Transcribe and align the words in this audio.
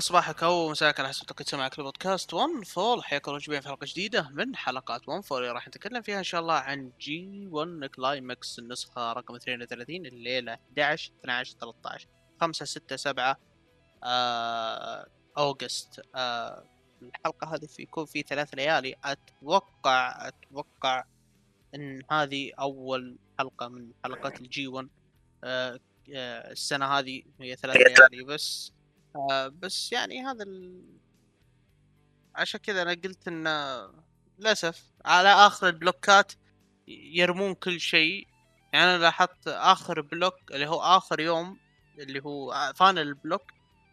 صباحك 0.00 0.42
أو 0.42 0.70
مساك. 0.70 1.00
على 1.00 1.08
حسب 1.08 1.26
توقيت 1.26 1.48
سماعك 1.48 1.78
لبودكاست 1.78 2.34
1 2.34 2.48
Fall 2.66 3.04
حياكم 3.04 3.30
الله 3.30 3.40
جميعا 3.40 3.60
في 3.60 3.68
حلقة 3.68 3.86
جديدة 3.86 4.28
من 4.32 4.56
حلقات 4.56 5.08
1 5.08 5.24
Fall 5.24 5.52
راح 5.52 5.68
نتكلم 5.68 6.02
فيها 6.02 6.18
إن 6.18 6.24
شاء 6.24 6.40
الله 6.40 6.54
عن 6.54 6.92
G1 7.00 7.46
Climax 7.46 8.58
النسخة 8.58 9.12
رقم 9.12 9.34
32 9.34 10.06
الليلة 10.06 10.52
11 10.52 11.12
12 11.20 11.56
13 11.58 12.08
5 12.40 12.64
6 12.64 12.96
7 12.96 13.36
آه 14.04 15.06
August. 15.38 16.00
آه 16.14 16.64
الحلقة 17.02 17.54
هذه 17.54 17.66
في 17.66 17.82
يكون 17.82 18.06
في 18.06 18.22
ثلاث 18.22 18.54
ليالي. 18.54 18.94
أتوقع 19.04 20.28
أتوقع 20.28 21.04
إن 21.74 22.02
هذه 22.10 22.52
أول 22.60 23.18
حلقة 23.38 23.68
من 23.68 23.92
حلقات 24.04 24.40
ال 24.40 24.68
G1 24.68 24.88
آه 25.44 25.80
آه 26.14 26.52
السنة 26.52 26.86
هذه 26.86 27.22
هي 27.40 27.56
ثلاث. 27.56 27.76
ليالي 27.76 28.24
بس. 28.24 28.72
بس 29.48 29.92
يعني 29.92 30.22
هذا 30.24 30.42
ال... 30.42 30.82
عشان 32.34 32.60
كذا 32.60 32.82
أنا 32.82 32.90
قلت 32.90 33.28
إن 33.28 33.48
للأسف 34.38 34.82
على 35.04 35.28
آخر 35.28 35.66
البلوكات 35.66 36.32
يرمون 36.88 37.54
كل 37.54 37.80
شيء. 37.80 38.26
يعني 38.72 38.84
أنا 38.94 39.02
لاحظت 39.02 39.48
آخر 39.48 40.00
block 40.00 40.34
اللي 40.50 40.66
هو 40.66 40.80
آخر 40.80 41.20
يوم 41.20 41.58
اللي 41.98 42.20
هو 42.24 42.72
final 42.76 42.98
ال 42.98 43.05
block 43.05 43.42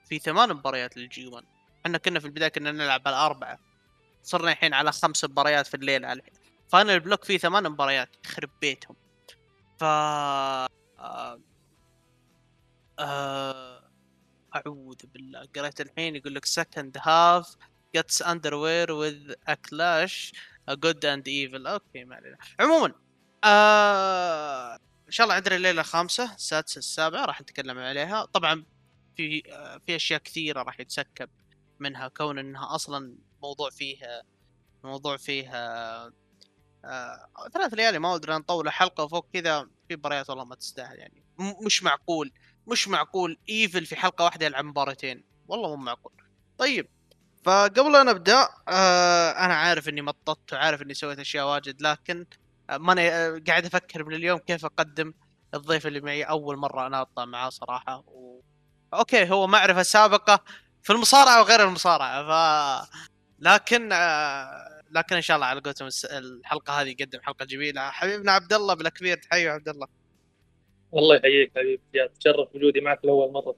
في 0.10 0.20
ثمان 0.20 0.50
مباريات 0.50 0.98
لل 0.98 1.28
G1 1.28 1.46
إحنا 1.86 1.98
كنا 1.98 2.20
في 2.20 2.26
البداية 2.26 2.50
كنا 2.50 2.72
نلعب 2.72 3.02
على 3.06 3.16
أربعة. 3.16 3.60
صرنا 4.24 4.52
الحين 4.52 4.74
على 4.74 4.92
خمس 4.92 5.26
مباريات 5.26 5.68
في 5.68 5.74
الليل 5.74 6.22
final 6.68 6.90
ال 6.90 6.96
block 6.96 7.24
فيه 7.24 7.38
ثمان 7.38 7.64
مباريات 7.64 8.10
يخرب 8.26 8.50
بيتهم. 8.62 8.96
ف 9.80 9.84
آه... 9.84 10.68
آه... 13.00 13.77
أعوذ 14.56 14.96
بالله. 15.14 15.48
قريت 15.56 15.82
الحين 15.82 16.16
يقول 16.16 16.36
لك 16.36 16.46
second 16.46 16.98
half 17.02 17.56
gets 17.96 18.22
under 18.22 18.54
way 18.54 18.92
with 18.92 19.34
a 19.48 19.54
clash 19.54 20.34
of 20.70 20.74
good 20.74 21.06
and 21.06 21.28
evil 21.28 21.68
okay 21.68 22.04
ما 22.04 22.16
علينا. 22.16 22.38
عموما 22.60 22.94
آه... 23.44 24.76
إن 25.08 25.12
شاء 25.12 25.24
الله 25.26 25.36
عندنا 25.36 25.56
الليلة 25.56 25.82
الخامسة 25.82 26.36
السادسة 26.36 26.80
السابعة 26.80 27.26
راح 27.26 27.42
نتكلم 27.42 27.78
عليها. 27.80 28.26
طبعا 28.26 28.66
في 29.18 29.44
آه 29.54 29.82
في 29.86 29.96
أشياء 29.96 30.20
كثيرة 30.22 30.62
راح 30.64 30.80
يتسكب 30.80 31.30
منها 31.80 32.08
كون 32.08 32.40
إنها 32.40 32.76
أصلا 32.76 33.18
موضوع 33.44 33.70
فيه 33.70 34.22
موضوع 34.84 35.18
فيه 35.18 35.50
آه 35.56 36.14
ثلاث 37.54 37.74
ليالي 37.74 38.00
ما 38.00 38.16
أدري 38.16 38.34
نطول 38.34 38.70
حلقة 38.70 39.08
فوق 39.08 39.28
كذا 39.34 39.68
في 39.88 39.96
مباريات 39.96 40.30
والله 40.30 40.44
ما 40.46 40.56
تستاهل 40.56 41.00
يعني. 41.00 41.24
مش 41.66 41.84
معقول. 41.84 42.32
مش 42.68 42.88
معقول 42.88 43.38
إيفل 43.50 43.86
في 43.86 43.96
حلقة 43.96 44.26
واحدة 44.26 44.46
يلعب 44.46 44.66
مباراتين. 44.66 45.24
والله 45.48 45.76
مو 45.76 45.84
معقول. 45.84 46.14
طيب 46.58 46.88
فقبل 47.44 47.96
أن 47.96 48.10
أبدأ 48.10 48.50
آه 48.70 49.32
أنا 49.32 49.54
عارف 49.56 49.90
إني 49.90 50.02
مططت 50.02 50.54
وعارف 50.54 50.82
إني 50.82 50.94
سويت 50.94 51.20
أشياء 51.20 51.48
واجد 51.48 51.82
لكن 51.82 52.26
آه 52.70 52.78
ما 52.78 52.94
أنا 52.94 53.02
آه 53.02 53.42
قاعد 53.48 53.66
أفكر 53.66 54.04
من 54.04 54.14
اليوم 54.16 54.40
كيف 54.40 54.66
أقدم 54.66 55.14
الضيف 55.54 55.88
اللي 55.88 56.02
معي. 56.02 56.24
أول 56.24 56.58
مرة 56.58 56.88
أنا 56.88 57.02
أطلع 57.02 57.26
معاه 57.26 57.50
صراحة 57.50 58.04
و... 58.08 58.42
أوكي 58.94 59.30
هو 59.32 59.48
معرفة 59.48 59.84
سابقة 59.84 60.44
في 60.84 60.94
المصارعة 60.94 61.42
وغير 61.42 61.64
المصارعة 61.64 62.24
ف 62.24 62.88
لكن 63.40 63.90
آه 63.94 64.84
لكن 64.92 65.16
إن 65.16 65.22
شاء 65.22 65.36
الله 65.36 65.48
على 65.48 65.62
قولتهم 65.62 65.90
الحلقة 66.12 66.82
هذه 66.82 66.90
يقدم 66.90 67.20
حلقة 67.22 67.46
جميلة. 67.46 67.90
حبيبنا 67.92 68.32
عبد 68.32 68.54
الله 68.54 68.74
بالأكبير 68.74 69.18
تحية 69.18 69.52
عبد 69.52 69.70
الله. 69.70 69.88
الله 70.94 71.16
يحييك 71.16 71.52
حبيبي. 71.58 71.82
يا 71.94 72.08
تشرف 72.08 72.56
وجودي 72.56 72.82
معك 72.82 73.06
لأول 73.06 73.32
مرة. 73.32 73.56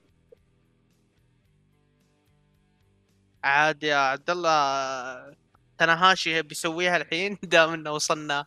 عاد 3.44 3.84
يا 3.84 3.96
عبد 3.96 4.30
الله 4.30 5.36
تناهاشي 5.78 6.42
بيسويها 6.42 6.98
الحين؟ 6.98 7.38
دام 7.44 7.74
إنه 7.74 7.92
وصلنا 7.92 8.46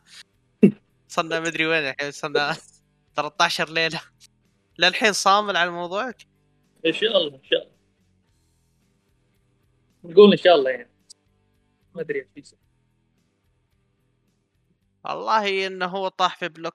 وصلنا 1.08 1.40
مدري 1.40 1.66
وين 1.66 1.88
الحين 1.88 2.08
وصلنا 2.08 2.56
13 3.16 3.68
ليلة. 3.70 4.00
للحين 4.78 5.12
صامل 5.12 5.56
على 5.56 5.68
الموضوع 5.68 6.12
إن 6.86 6.92
شاء 6.92 7.16
الله 7.16 7.34
إن 7.36 7.44
شاء 7.44 7.62
الله. 7.62 7.72
نقول 10.04 10.32
إن 10.32 10.38
شاء 10.38 10.54
الله 10.54 10.70
يعني. 10.70 10.90
ما 11.94 12.00
أدري 12.00 12.28
إيش 12.36 12.54
والله 15.04 15.66
إنه 15.66 15.86
هو 15.86 16.08
طاح 16.08 16.36
في 16.38 16.48
block. 16.48 16.74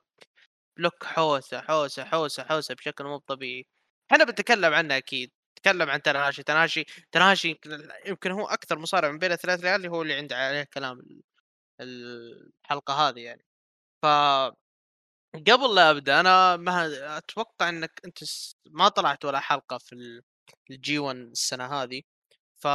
block 0.78 1.04
حوسة 1.04 1.60
حوسة 1.60 2.04
حوسة 2.04 2.44
حوسة 2.44 2.74
بشكل 2.74 3.04
مو 3.04 3.16
طبيعي. 3.18 3.66
إحنا 4.12 4.24
بنتكلم 4.24 4.74
عنه 4.74 4.96
أكيد 4.96 5.30
نتكلم 5.58 5.90
عن 5.90 6.02
تناشي 6.02 6.42
تناشي 6.42 6.84
تناشي 7.12 7.60
يمكن, 8.06 8.30
هو 8.30 8.46
أكثر 8.46 8.78
مصارع 8.78 9.10
من 9.10 9.18
بين 9.18 9.32
الثلاث 9.32 9.60
ريال 9.64 9.86
هو 9.86 10.02
اللي 10.02 10.14
عنده 10.14 10.36
عليه 10.36 10.62
كلام 10.74 11.02
الحلقة 11.80 12.94
هذه 13.08 13.20
يعني. 13.20 13.44
ف 14.02 14.06
قبل 15.48 15.74
لا 15.74 15.90
أبدأ 15.90 16.20
أنا 16.20 16.56
ما 16.56 17.18
أتوقع 17.18 17.68
إنك 17.68 18.00
أنت 18.04 18.18
ما 18.66 18.88
طلعت 18.88 19.24
ولا 19.24 19.40
حلقة 19.40 19.78
في 19.78 20.22
ال 20.70 20.98
G1 20.98 21.16
السنة 21.18 21.66
هذه. 21.82 22.02
ف 22.56 22.68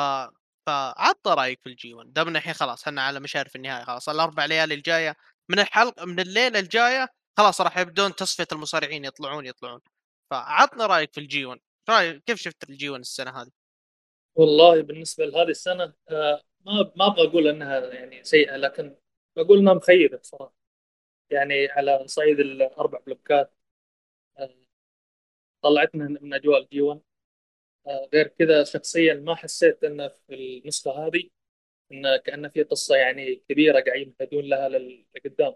فعط 0.67 1.27
رأيك 1.27 1.61
في 1.63 1.69
ال 1.69 1.93
G1 1.93 2.13
دامنا 2.13 2.39
الحين 2.39 2.53
خلاص 2.53 2.83
إحنا 2.87 3.01
على 3.03 3.19
مشارف 3.19 3.55
النهاية 3.55 3.85
خلاص 3.85 4.09
الأربع 4.09 4.45
ليالي 4.45 4.73
الجاية 4.75 5.15
من 5.49 5.59
الحلقة 5.59 6.05
من 6.05 6.19
الليلة 6.19 6.59
الجاية 6.59 7.07
خلاص 7.37 7.61
راح 7.61 7.77
يبدون 7.77 8.15
تصفية 8.15 8.47
المصارعين 8.51 9.05
يطلعون 9.05 9.45
يطلعون. 9.45 9.81
فعطنا 10.29 10.85
رأيك 10.85 11.13
في 11.13 11.19
ال 11.19 11.45
G1 11.45 11.59
رأيك؟ 11.89 12.23
كيف 12.23 12.37
شفت 12.41 12.69
ال 12.69 12.89
G1 12.89 13.01
السنة 13.01 13.41
هذه؟ 13.41 13.51
والله 14.35 14.81
بالنسبة 14.81 15.25
لهذه 15.25 15.49
السنة 15.49 15.93
آه 16.09 16.41
ما 16.65 16.91
ما 16.95 17.07
أبغى 17.07 17.27
أقول 17.27 17.47
إنها 17.47 17.79
يعني 17.93 18.23
سيئة 18.23 18.55
لكن 18.57 18.95
بقول 19.35 19.57
إنها 19.59 19.73
مخيبة 19.73 20.19
صراحة 20.21 20.53
يعني 21.29 21.67
على 21.67 22.07
صعيد 22.07 22.39
الأربع 22.39 22.99
بلوكات 22.99 23.53
آه 24.39 24.55
طلعتنا 25.61 26.05
من 26.21 26.33
أجواء 26.33 26.61
ال 26.63 26.81
G1 26.81 27.01
آه 27.87 28.09
غير 28.13 28.27
كذا 28.27 28.63
شخصيا 28.63 29.13
ما 29.13 29.35
حسيت 29.35 29.83
إنه 29.83 30.07
في 30.07 30.35
النسخة 30.35 30.91
هذه 31.07 31.29
انه 31.91 32.17
كأنه 32.17 32.49
في 32.49 32.63
قصة 32.63 32.95
يعني 32.95 33.35
كبيرة 33.49 33.81
قاعدين 33.81 34.15
يمهدون 34.21 34.45
لها 34.45 34.69
لقدام. 34.69 35.55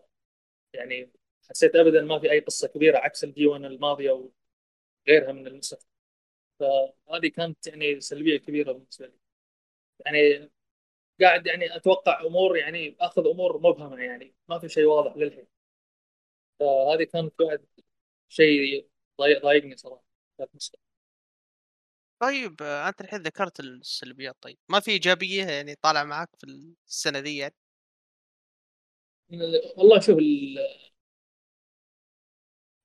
يعني 0.73 1.11
حسيت 1.49 1.75
ابدا 1.75 2.01
ما 2.01 2.19
في 2.19 2.31
أي 2.31 2.39
قصة 2.39 2.67
كبيرة 2.67 2.97
عكس 2.97 3.23
ال 3.23 3.47
G1 3.47 3.63
الماضية 3.63 4.11
وغيرها 5.07 5.31
من 5.31 5.47
النسخ 5.47 5.77
فهذه 6.59 7.27
كانت 7.27 7.67
يعني 7.67 8.01
سلبية 8.01 8.37
كبيرة 8.37 8.71
بالنسبة 8.71 9.07
لي. 9.07 9.13
يعني 10.05 10.51
قاعد 11.21 11.47
يعني 11.47 11.75
أتوقع 11.75 12.21
أمور 12.25 12.57
يعني 12.57 12.97
أخذ 12.99 13.27
أمور 13.27 13.57
مبهمة 13.57 14.03
يعني 14.03 14.35
ما 14.49 14.59
في 14.59 14.69
شيء 14.69 14.85
واضح 14.85 15.17
للحين. 15.17 15.47
فهذه 16.59 17.03
كانت 17.03 17.33
بعد 17.39 17.65
شيء 18.29 18.89
ضايقني 19.21 19.77
صراحة. 19.77 20.03
طيب 22.19 22.61
أنت 22.61 23.01
الحين 23.01 23.21
ذكرت 23.21 23.59
السلبيات 23.59 24.35
طيب. 24.41 24.57
ما 24.69 24.79
في 24.79 24.91
إيجابية 24.91 25.45
يعني 25.45 25.75
طالع 25.75 26.03
معك 26.03 26.29
في 26.37 26.43
السنة 26.87 27.19
دي 27.19 27.37
يعني؟ 27.37 27.55
والله 29.77 29.99
شوف 29.99 30.17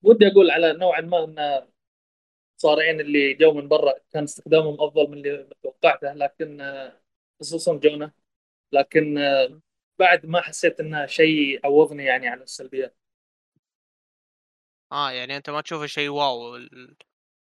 ودي 0.03 0.27
أقول 0.29 0.51
على 0.51 0.73
نوعا 0.73 1.01
ما 1.01 1.25
إن 1.25 1.67
المصارعين 2.55 3.01
اللي 3.01 3.35
جو 3.35 3.53
من 3.53 3.69
برا 3.69 3.95
كان 4.11 4.23
استخدامهم 4.25 4.81
أفضل 4.81 5.11
من 5.11 5.19
اللي 5.19 5.49
توقعته 5.63 6.13
لكن 6.13 6.73
خصوصا 7.41 7.77
جونا. 7.77 8.13
لكن 8.73 9.15
بعد 9.99 10.27
ما 10.27 10.41
حسيت 10.41 10.81
إنه 10.81 11.07
شيء 11.07 11.61
عوضني 11.65 12.05
يعني 12.05 12.29
على 12.29 12.43
السلبيات. 12.43 12.97
آه 14.93 15.11
يعني 15.11 15.37
أنت 15.37 15.51
ما 15.51 15.61
تشوفه 15.61 15.87
شيء 15.87 16.09
واو 16.09 16.57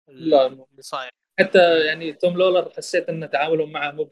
لا. 0.08 0.48
اللي 0.48 0.66
صاير. 0.80 1.10
حتى 1.40 1.86
يعني 1.86 2.14
توم 2.14 2.38
لولر 2.38 2.70
حسيت 2.78 3.10
إن 3.10 3.30
تعاملهم 3.30 3.72
معه 3.72 3.92
مو 3.92 4.10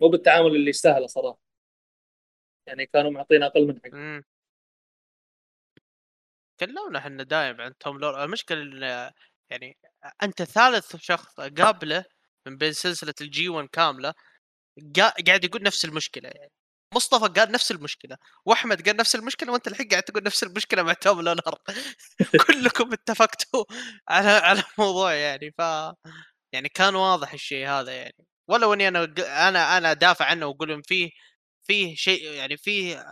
مو 0.00 0.08
بالتعامل 0.08 0.56
اللي 0.56 0.70
يستاهله 0.70 1.06
صراحة. 1.06 1.38
يعني 2.66 2.86
كانوا 2.86 3.10
معطينا 3.10 3.46
أقل 3.46 3.66
من 3.66 3.80
حقه. 3.84 4.24
تكلمنا 6.58 6.98
إحنا 6.98 7.22
دايم 7.22 7.60
عن 7.60 7.78
توم 7.80 7.98
لولر 7.98 8.24
المشكلة 8.24 9.12
يعني 9.50 9.78
أنت 10.22 10.42
ثالث 10.42 10.96
شخص 10.96 11.40
قابله 11.40 12.04
من 12.46 12.56
بين 12.56 12.72
سلسلة 12.72 13.14
ال 13.20 13.48
G1 13.48 13.68
كاملة 13.72 14.14
قاعد 15.26 15.44
يقول 15.44 15.62
نفس 15.62 15.84
المشكلة 15.84 16.28
يعني. 16.28 16.52
مصطفى 16.94 17.40
قال 17.40 17.52
نفس 17.52 17.70
المشكلة 17.70 18.16
وأحمد 18.46 18.88
قال 18.88 18.96
نفس 18.96 19.14
المشكلة 19.14 19.52
وأنت 19.52 19.68
الحين 19.68 19.88
قاعد 19.88 20.02
تقول 20.02 20.22
نفس 20.22 20.42
المشكلة 20.42 20.82
مع 20.82 20.92
توم 20.92 21.20
لولر 21.20 21.54
كلكم 22.46 22.92
اتفقتوا 22.92 23.64
على 24.08 24.28
على 24.28 24.62
موضوع 24.78 25.14
يعني. 25.14 25.50
ف 25.58 25.60
يعني 26.52 26.68
كان 26.68 26.94
واضح 26.94 27.32
الشيء 27.32 27.68
هذا 27.68 27.92
يعني. 27.92 28.26
ولو 28.48 28.74
إني 28.74 28.88
أنا 28.88 29.04
أنا 29.48 29.78
أنا 29.78 29.92
دافع 29.92 30.24
عنه 30.24 30.46
وأقول 30.46 30.82
فيه 30.84 31.10
فيه 31.66 31.94
شيء 31.96 32.22
يعني 32.32 32.56
فيه 32.56 33.06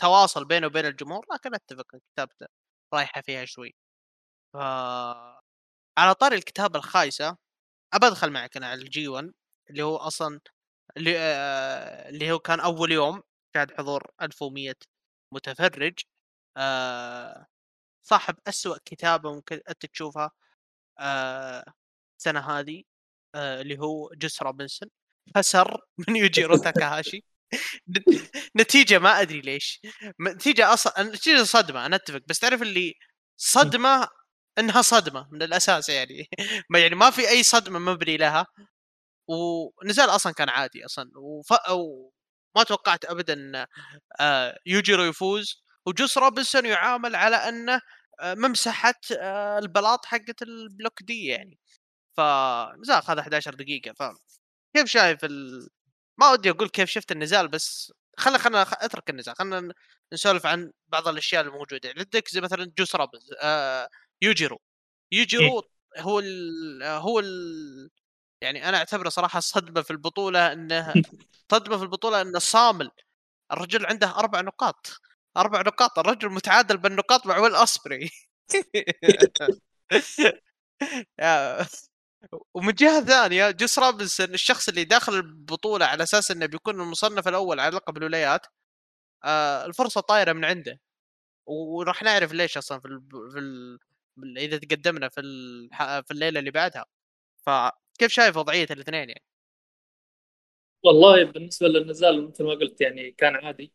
تواصل 0.00 0.44
بينه 0.44 0.66
وبين 0.66 0.86
الجمهور 0.86 1.26
لكن 1.34 1.54
أتفق 1.54 1.86
كتابته 2.14 2.46
رايحه 2.94 3.20
فيها 3.20 3.44
شوي. 3.44 3.74
ف 4.54 4.56
على 5.98 6.14
طاري 6.14 6.36
الكتابة 6.36 6.78
الخايسة 6.78 7.36
أبى 7.94 8.06
أدخل 8.06 8.30
معك 8.32 8.56
أنا 8.56 8.66
على 8.68 8.82
الجي 8.82 9.08
1 9.08 9.32
اللي 9.70 9.82
هو 9.82 9.96
أصلا 9.96 10.40
اللي, 10.96 11.18
آه 11.18 12.08
اللي 12.10 12.32
هو 12.32 12.38
كان 12.38 12.60
أول 12.60 12.92
يوم 12.92 13.22
شهد 13.56 13.72
حضور 13.78 14.10
1100 14.22 14.74
متفرج. 15.34 15.94
آه 16.56 17.46
صاحب 18.08 18.36
أسوأ 18.48 18.78
كتابة 18.84 19.34
ممكن 19.34 19.60
أنت 19.70 19.86
تشوفها 19.86 20.30
آه 21.00 21.64
السنة 22.20 22.40
هذه 22.50 22.84
آه 23.34 23.60
اللي 23.62 23.78
هو 23.80 24.10
جوس 24.14 24.42
روبنسون 24.42 24.90
خسر 25.36 25.78
من 26.08 26.16
يوجيرو 26.16 26.56
تاكاهاشي. 26.56 27.24
نتيجة 28.60 28.98
ما 28.98 29.20
أدري 29.20 29.40
ليش. 29.40 29.80
نتيجة 30.20 30.72
أصلا 30.74 31.02
نتيجة 31.02 31.42
صدمة 31.42 31.86
أنا 31.86 31.96
أتفق 31.96 32.20
بس 32.28 32.38
تعرف 32.38 32.62
اللي 32.62 32.94
صدمة 33.36 34.08
إنها 34.58 34.82
صدمة 34.82 35.28
من 35.32 35.42
الأساس 35.42 35.88
يعني. 35.88 36.28
ما 36.70 36.78
يعني 36.78 36.94
ما 36.94 37.10
في 37.10 37.28
أي 37.28 37.42
صدمة 37.42 37.78
مبني 37.78 38.16
لها 38.16 38.46
ونزال 39.28 40.10
أصلا 40.10 40.32
كان 40.32 40.48
عادي 40.48 40.84
أصلا. 40.84 41.10
وف... 41.16 41.52
وما 41.70 42.64
توقعت 42.68 43.04
ابدا 43.04 43.66
آه 44.20 44.58
يوجيرو 44.66 45.04
يفوز. 45.04 45.64
وجوس 45.86 46.18
روبنسون 46.18 46.66
يعامل 46.66 47.16
على 47.16 47.36
أنه 47.36 47.80
آه، 48.20 48.34
ممسحة 48.34 48.94
آه، 49.20 49.58
البلاط 49.58 50.06
حقت 50.06 50.42
البلوك 50.42 51.02
دي 51.02 51.26
يعني. 51.26 51.58
فنزال 52.16 52.96
اخذ 52.96 53.18
11 53.20 53.54
دقيقة. 53.54 53.92
ف 53.92 54.02
كيف 54.76 54.86
شايف 54.88 55.24
ال... 55.24 55.68
ما 56.18 56.30
ودي 56.30 56.50
أقول 56.50 56.68
كيف 56.68 56.90
شفت 56.90 57.12
النزال 57.12 57.48
بس 57.48 57.92
خلنا 58.18 58.38
خلنا 58.38 58.62
أترك 58.62 59.10
النزال 59.10 59.36
خلنا 59.36 59.74
نسولف 60.12 60.46
عن 60.46 60.72
بعض 60.88 61.08
الأشياء 61.08 61.44
الموجودة. 61.44 61.94
عندك 61.98 62.28
زي 62.28 62.40
مثلا 62.40 62.72
جوس 62.78 62.96
رابز 62.96 63.34
آه 63.42 63.88
يوجيرو. 64.22 64.60
يوجيرو 65.12 65.62
إيه؟ 65.96 66.02
هو 66.02 66.20
ال 66.20 66.82
هو 66.82 67.20
ال 67.20 67.90
يعني 68.40 68.68
أنا 68.68 68.76
أعتبره 68.76 69.08
صراحة 69.08 69.40
صدمة 69.40 69.82
في 69.82 69.90
البطولة 69.90 70.52
إنه 70.52 70.92
صدمة 71.52 71.76
في 71.76 71.82
البطولة 71.82 72.20
إنه 72.20 72.38
صامل. 72.38 72.90
الرجل 73.52 73.86
عنده 73.86 74.18
أربع 74.18 74.40
نقاط. 74.40 75.00
أربع 75.36 75.60
نقاط. 75.60 75.98
الرجل 75.98 76.28
متعادل 76.28 76.76
بالنقاط 76.76 77.26
مع 77.26 77.38
ويل 77.38 77.54
اسبري 77.54 78.10
ومن 82.54 82.72
جهة 82.72 83.04
ثانية 83.04 83.50
جوس 83.50 83.78
رابنسون 83.78 84.34
الشخص 84.34 84.68
اللي 84.68 84.84
داخل 84.84 85.14
البطولة 85.14 85.86
على 85.86 86.02
أساس 86.02 86.30
إنه 86.30 86.46
بيكون 86.46 86.80
المصنف 86.80 87.28
الأول 87.28 87.60
على 87.60 87.76
لقب 87.76 87.96
الولايات 87.96 88.46
آه 89.24 89.66
الفرصة 89.66 90.00
طايرة 90.00 90.32
من 90.32 90.44
عنده. 90.44 90.80
وراح 91.46 92.02
نعرف 92.02 92.32
ليش 92.32 92.58
أصلا 92.58 92.80
في 92.80 92.88
ال 92.88 93.00
في 93.32 93.38
ال 93.38 94.38
إذا 94.38 94.58
تقدمنا 94.58 95.08
في 95.08 95.20
في 96.06 96.10
الليلة 96.10 96.40
اللي 96.40 96.50
بعدها. 96.50 96.86
فكيف 97.46 98.12
شايف 98.12 98.36
وضعية 98.36 98.66
الاثنين 98.70 99.08
يعني؟ 99.10 99.22
والله 100.82 101.24
بالنسبة 101.24 101.68
للنزال 101.68 102.28
مثل 102.28 102.44
ما 102.44 102.50
قلت 102.50 102.80
يعني 102.80 103.10
كان 103.12 103.36
عادي. 103.36 103.72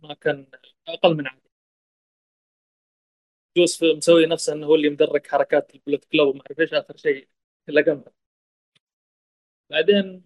ما 0.00 0.14
كان 0.14 0.46
أقل 0.88 1.16
من 1.16 1.26
عادي. 1.28 1.50
جوس 3.56 3.84
مسوي 3.84 4.26
نفسه 4.26 4.52
إنه 4.52 4.66
هو 4.66 4.74
اللي 4.74 4.90
مدرك 4.90 5.26
حركات 5.26 5.74
ال 5.74 5.78
Bullet 5.78 6.04
Club 6.04 6.28
وما 6.34 6.42
أعرف 6.46 6.60
إيش 6.60 6.74
آخر 6.74 6.96
شيء. 6.96 7.28
لقمها 7.68 8.12
بعدين 9.70 10.22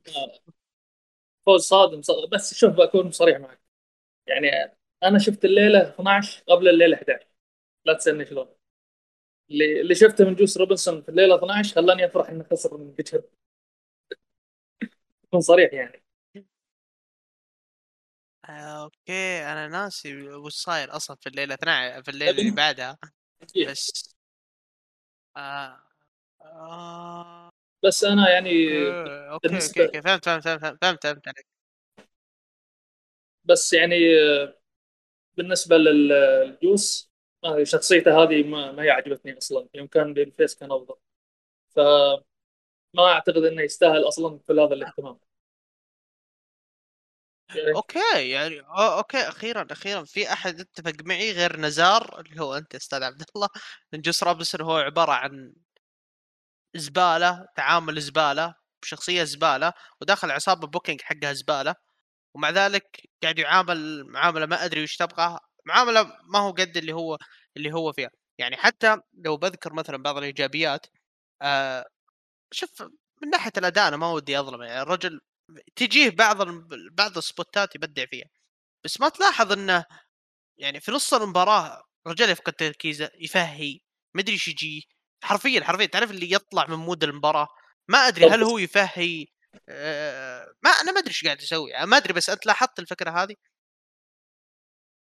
فوز 1.47 1.63
صادم 1.63 2.01
بس 2.33 2.55
شوف 2.55 2.73
بكون 2.75 3.11
صريح 3.11 3.39
معك. 3.39 3.61
يعني 4.27 4.51
أنا 5.05 5.19
شفت 5.19 5.47
الليلة 5.47 5.83
12 5.91 6.45
قبل 6.49 6.69
الليلة 6.69 6.97
11 6.97 7.29
لا 7.87 7.95
تسألني 7.95 8.27
شلون. 8.27 8.49
اللي 9.51 9.81
اللي 9.81 9.95
شفته 9.95 10.25
من 10.25 10.35
جوس 10.35 10.59
روبنسون 10.59 11.03
في 11.03 11.09
الليلة 11.09 11.35
12 11.37 11.75
خلاني 11.75 12.07
أفرح 12.07 12.31
إنه 12.31 12.45
خسر 12.53 12.79
من 12.79 12.93
بيتشر. 12.93 13.23
اكون 15.25 15.41
صريح 15.41 15.73
يعني. 15.73 16.03
آه، 18.49 18.83
okay. 18.85 19.43
أنا 19.53 19.69
ناسي 19.69 20.29
وش 20.29 20.53
صاير 20.55 20.97
أصلا 20.97 21.17
في 21.21 21.29
الليلة 21.29 21.55
12 21.55 22.03
في 22.03 22.11
الليلة 22.11 22.31
اللي 22.41 22.51
بعدها. 22.51 22.99
بس 23.69 24.15
آه... 25.37 25.90
آه... 26.43 27.51
بس 27.85 28.05
أنا 28.05 28.31
يعني 28.31 28.51
okay 29.31 29.49
بالنسبة... 29.49 29.85
okay, 29.85 30.03
فهمت 30.03 30.25
فهمت 30.25 30.45
فهمت 30.45 30.85
فهمت 30.85 31.07
فهمت 31.07 31.29
عليك. 31.29 31.47
بس 33.45 33.73
يعني 33.73 33.97
بالنسبة 35.37 35.77
للجوس 35.77 37.11
شخصيته 37.63 38.23
هذه 38.23 38.43
ما, 38.43 38.73
ما 38.73 38.83
هي 38.83 38.91
عجبتني 38.91 39.39
أصلا. 39.39 39.69
يوم 39.75 39.87
كان 39.87 40.15
بال 40.15 40.28
face 40.28 40.55
كان 40.55 40.73
أفضل. 40.73 40.97
فما 41.69 42.23
أعتقد 42.99 43.45
إنه 43.45 43.63
يستاهل 43.63 44.09
أصلا 44.09 44.39
كل 44.47 44.61
هذا 44.61 44.75
الاهتمام. 44.75 45.19
يعني 47.55 47.75
okay 47.77 48.31
يعني 48.31 48.61
okay 48.61 49.19
أخيرا 49.19 49.67
أخيرا 49.71 50.05
في 50.05 50.33
أحد 50.33 50.61
اتفق 50.61 50.93
معي 51.05 51.33
غير 51.33 51.61
نزار 51.61 52.21
اللي 52.21 52.41
هو 52.41 52.55
أنت 52.55 52.75
أستاذ 52.75 53.03
عبد 53.03 53.23
الله 53.37 53.49
جوس 53.95 54.23
روبنسون 54.23 54.61
هو 54.61 54.77
عبارة 54.77 55.13
عن 55.13 55.55
زبالة 56.77 57.47
تعامل 57.57 58.01
زبالة 58.01 58.55
بشخصية 58.83 59.25
زبالة 59.25 59.73
وداخل 60.01 60.31
عصابة 60.31 60.67
booking 60.67 61.01
حقها 61.03 61.33
زبالة 61.33 61.75
ومع 62.35 62.51
ذلك 62.51 63.01
قاعد 63.23 63.39
يعامل 63.39 64.05
معاملة 64.07 64.47
ما 64.47 64.65
أدري 64.65 64.83
وش 64.83 64.97
تبغى 64.97 65.39
معاملة 65.67 66.03
ما 66.25 66.39
هو 66.39 66.51
قد 66.53 66.77
اللي 66.77 66.93
هو 66.93 67.19
اللي 67.57 67.73
هو 67.73 67.93
فيها. 67.93 68.11
يعني 68.39 68.57
حتى 68.57 68.97
لو 69.25 69.37
بذكر 69.37 69.73
مثلا 69.75 69.97
بعض 70.03 70.17
الإيجابيات 70.17 70.87
آه 71.43 71.87
شوف 72.53 72.83
من 73.23 73.31
ناحية 73.31 73.53
الأداء 73.59 73.89
أنا 73.89 73.97
ما 73.97 74.13
ودي 74.13 74.41
اظلم 74.41 74.63
يعني 74.63 74.83
الرجل 74.83 75.21
تجيه 75.77 76.11
بعض 76.11 76.37
بعض 76.93 77.17
السبوتات 77.19 77.77
يبدع 77.77 78.07
فيها. 78.07 78.27
بس 78.85 79.01
ما 79.01 79.09
تلاحظ 79.09 79.53
إنه 79.53 79.85
يعني 80.59 80.81
في 80.81 80.93
نص 80.93 81.15
المباراة 81.15 81.83
رجال 82.07 82.31
يفقد 82.31 82.53
تركيزه 82.53 83.11
يفهي 83.21 83.81
ما 84.15 84.23
أدري 84.23 84.33
إيش 84.35 84.49
يجي. 84.49 84.89
حرفيا 85.23 85.65
حرفيا 85.65 85.87
تعرف 85.87 86.11
اللي 86.11 86.33
يطلع 86.33 86.67
من 86.67 86.77
mood 86.77 87.05
المباراة؟ 87.05 87.49
ما 87.89 87.99
أدري 87.99 88.27
هل 88.27 88.43
هو 88.43 88.59
يفهي 88.59 89.27
ما 90.65 90.71
أنا 90.83 90.93
ما 90.93 90.99
أدري 90.99 91.09
إيش 91.11 91.25
قاعد 91.25 91.43
يسوي 91.43 91.73
ما 91.87 91.97
أدري 91.97 92.13
بس 92.13 92.31
أنت 92.31 92.47
لاحظت 92.47 92.79
الفكرة 92.79 93.11
هذه؟ 93.11 93.37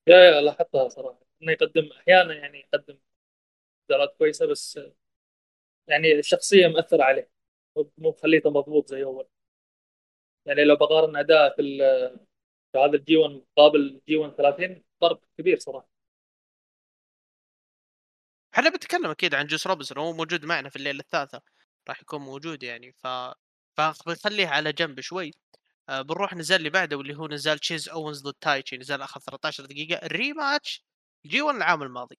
يا 0.08 0.16
يا 0.18 0.42
لاحظتها 0.42 0.90
صراحة 0.90 1.20
إنه 1.42 1.52
يقدم 1.52 1.90
أحيانا 1.92 2.34
يعني 2.34 2.60
يقدم 2.60 3.00
إدارات 3.90 4.16
كويسة 4.18 4.46
بس 4.46 4.80
يعني 5.88 6.12
الشخصيه 6.20 6.68
مأثرة 6.68 7.04
عليه 7.04 7.30
مو 7.78 7.92
مخليته 7.98 8.50
مضبوط 8.50 8.88
زي 8.90 9.04
أول. 9.04 9.28
يعني 10.46 10.64
لو 10.64 10.76
بقارن 10.76 11.16
أداء 11.16 11.56
في 11.56 11.64
في 12.72 12.78
هذا 12.78 12.96
الجي 12.98 13.18
1 13.18 13.34
مقابل 13.34 14.02
جي 14.08 14.18
1 14.18 14.36
30 14.36 14.84
فرق 15.02 15.22
كبير 15.38 15.60
صراحة. 15.60 15.90
إحنا 18.60 18.70
بنتكلم 18.70 19.06
أكيد 19.06 19.36
عن 19.36 19.48
جوس 19.48 19.68
روبنسون 19.68 19.98
هو 19.98 20.14
موجود 20.14 20.46
معنا 20.46 20.70
في 20.70 20.76
الليلة 20.76 21.00
الثالثة 21.00 21.42
راح 21.90 22.02
يكون 22.02 22.22
موجود 22.22 22.64
يعني 22.64 22.92
ف 22.94 23.08
فبنخليه 23.78 24.48
على 24.48 24.74
جنب 24.74 25.00
شوي. 25.02 25.32
آه 25.90 26.02
بنروح 26.02 26.34
نزال 26.36 26.58
اللي 26.58 26.70
بعده 26.70 26.98
واللي 26.98 27.16
هو 27.18 27.28
نزال 27.28 27.60
تشيس 27.60 27.90
اوينز 27.90 28.22
ضد 28.24 28.34
تايتشي 28.42 28.78
نزال 28.78 29.02
أخذ 29.02 29.22
13 29.22 29.66
دقيقة 29.66 30.06
ال 30.06 30.84
rematch 31.26 31.42
G1 31.42 31.58
العام 31.58 31.84
الماضي. 31.84 32.18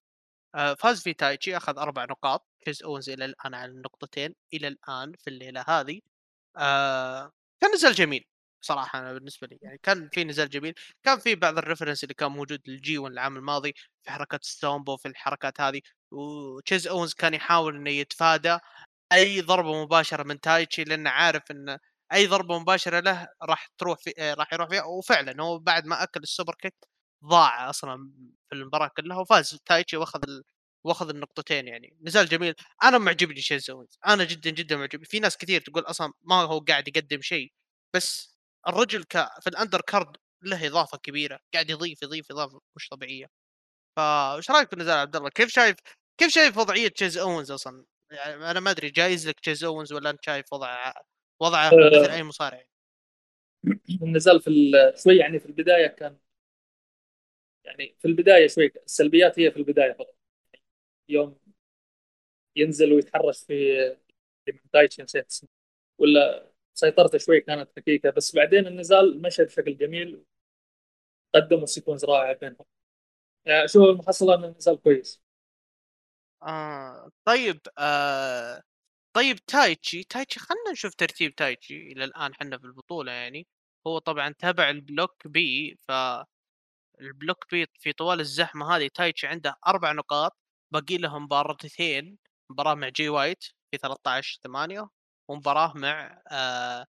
آه 0.54 0.74
فاز 0.74 1.02
في 1.02 1.14
تايتشي 1.14 1.56
أخذ 1.56 1.78
أربع 1.78 2.04
نقاط 2.04 2.48
تشيس 2.62 2.82
اوينز 2.82 3.10
إلى 3.10 3.24
الآن 3.24 3.54
على 3.54 3.72
النقطتين 3.72 4.34
إلى 4.54 4.68
الآن 4.68 5.12
في 5.18 5.30
الليلة 5.30 5.64
هذه. 5.68 6.00
آه 6.56 7.32
كان 7.62 7.72
نزال 7.74 7.94
جميل. 7.94 8.26
صراحة 8.60 8.98
أنا 8.98 9.12
بالنسبة 9.12 9.46
لي 9.46 9.58
يعني 9.62 9.78
كان 9.82 10.08
في 10.12 10.24
نزال 10.24 10.50
جميل 10.50 10.74
كان 11.04 11.18
في 11.18 11.34
بعض 11.34 11.58
ال 11.58 11.63
reference 11.63 12.04
اللي 12.04 12.14
كان 12.14 12.30
موجود 12.32 12.60
لل 12.66 12.98
G1 12.98 13.12
العام 13.12 13.36
الماضي 13.36 13.74
في 14.02 14.10
حركات 14.10 14.44
سومبو 14.44 14.96
في 14.96 15.08
الحركات 15.08 15.60
هذه 15.60 15.80
وتشيس 16.10 16.86
اوينز 16.88 17.14
كان 17.14 17.34
يحاول 17.34 17.76
إنه 17.76 17.90
يتفادى 17.90 18.58
أي 19.12 19.40
ضربة 19.40 19.82
مباشرة 19.84 20.22
من 20.22 20.40
تايتشي 20.40 20.84
لأنه 20.84 21.10
عارف 21.10 21.50
إن 21.50 21.78
أي 22.12 22.26
ضربة 22.26 22.58
مباشرة 22.58 23.00
له 23.00 23.28
راح 23.42 23.68
تروح 23.78 23.98
في 23.98 24.34
راح 24.38 24.52
يروح 24.52 24.68
فيها 24.68 24.84
وفعلا 24.84 25.42
هو 25.42 25.58
بعد 25.58 25.86
ما 25.86 26.02
أكل 26.02 26.20
ال 26.22 26.54
superkick 26.54 26.74
ضاع 27.24 27.70
أصلا 27.70 28.12
في 28.48 28.54
المباراة 28.54 28.90
كلها 28.96 29.18
وفاز 29.18 29.58
تايتشي 29.66 29.96
وأخذ 29.96 30.20
ال... 30.28 30.42
وأخذ 30.84 31.08
النقطتين 31.08 31.68
يعني. 31.68 31.96
نزال 32.02 32.26
جميل. 32.28 32.54
أنا 32.84 32.98
معجبني 32.98 33.40
تشيس 33.40 33.70
اوينز 33.70 33.98
أنا 34.06 34.24
جدا 34.24 34.50
جدا 34.50 34.76
معجب 34.76 35.04
في 35.04 35.20
ناس 35.20 35.36
كثير 35.36 35.60
تقول 35.60 35.82
أصلا 35.82 36.12
ما 36.22 36.34
هو 36.36 36.58
قاعد 36.60 36.88
يقدم 36.88 37.20
شيء 37.22 37.52
بس 37.94 38.36
الرجل 38.68 39.04
ك... 39.04 39.16
في 39.40 39.46
ال 39.50 39.80
undercard 39.80 40.16
له 40.42 40.66
إضافة 40.66 40.98
كبيرة 40.98 41.40
قاعد 41.54 41.70
يضيف 41.70 42.02
يضيف 42.02 42.30
إضافة 42.30 42.60
مش 42.76 42.88
طبيعية. 42.88 43.26
فايش 43.96 44.50
رأيك 44.50 44.68
في 44.68 44.72
النزال 44.72 44.98
عبد 44.98 45.16
الله؟ 45.16 45.30
كيف 45.30 45.48
شايف 45.48 45.76
كيف 46.20 46.30
شايف 46.30 46.58
وضعية 46.58 46.88
تشيس 46.88 47.18
أوينز 47.18 47.50
أصلا؟ 47.50 47.84
يعني 48.10 48.50
أنا 48.50 48.60
ما 48.60 48.70
أدري 48.70 48.90
جايز 48.90 49.28
لك 49.28 49.40
تشيس 49.40 49.64
أوينز 49.64 49.92
ولا 49.92 50.10
أنت 50.10 50.24
شايف 50.24 50.52
وضع 50.52 50.92
وضعه 51.40 51.68
أه. 51.68 52.00
مثل 52.00 52.10
أي 52.10 52.22
مصارع؟ 52.22 52.64
النزال 54.02 54.40
في 54.40 54.50
شوي 54.96 55.16
يعني 55.16 55.40
في 55.40 55.46
البداية 55.46 55.86
كان 55.86 56.18
يعني 57.64 57.96
في 57.98 58.08
البداية 58.08 58.46
شوي 58.48 58.72
السلبيات 58.86 59.38
هي 59.38 59.50
في 59.50 59.56
البداية 59.56 59.92
فقط. 59.92 60.16
يوم 61.08 61.38
ينزل 62.56 62.92
ويتحرش 62.92 63.44
في 63.44 63.96
تايتشي 64.72 65.02
نسيت 65.02 65.26
اسمه 65.26 65.48
ولا 65.98 66.49
سيطرته 66.74 67.18
شوي 67.18 67.40
كانت 67.40 67.70
ركيكه 67.78 68.10
بس 68.10 68.36
بعدين 68.36 68.66
النزال 68.66 69.22
مشى 69.22 69.44
بشكل 69.44 69.76
جميل. 69.76 70.24
قدموا 71.34 71.66
sequence 71.66 72.04
رائع 72.04 72.32
بينهم. 72.32 72.66
يعني 73.44 73.68
شو 73.68 73.90
المحصله 73.90 74.34
إن 74.34 74.44
النزال 74.44 74.82
كويس. 74.82 75.22
آه 76.42 77.10
طيب 77.24 77.60
آه 77.78 78.62
طيب 79.12 79.36
تايتشي 79.38 80.04
تايتشي 80.04 80.40
خلنا 80.40 80.70
نشوف 80.72 80.94
ترتيب 80.94 81.34
تايتشي 81.34 81.76
إلى 81.92 82.04
الآن 82.04 82.34
حنا 82.34 82.58
في 82.58 82.64
البطولة 82.64 83.12
يعني. 83.12 83.46
هو 83.86 83.98
طبعا 83.98 84.34
تبع 84.38 84.70
ال 84.70 84.79
block 84.79 85.26
B 85.26 85.78
ف 85.88 85.92
ال 87.00 87.08
block 87.08 87.44
B 87.50 87.66
في 87.74 87.92
طوال 87.92 88.20
الزحمة 88.20 88.76
هذه 88.76 88.90
تايتشي 88.94 89.26
عنده 89.26 89.56
أربع 89.66 89.92
نقاط 89.92 90.36
باقي 90.72 90.96
له 90.98 91.18
مباراتين 91.18 92.18
مباراة 92.50 92.74
مع 92.74 92.88
جي 92.88 93.08
وايت 93.08 93.44
في 93.70 93.78
13 93.78 94.38
8 94.44 94.88
ومباراه 95.30 95.72
مع 95.76 96.22
آه 96.32 96.86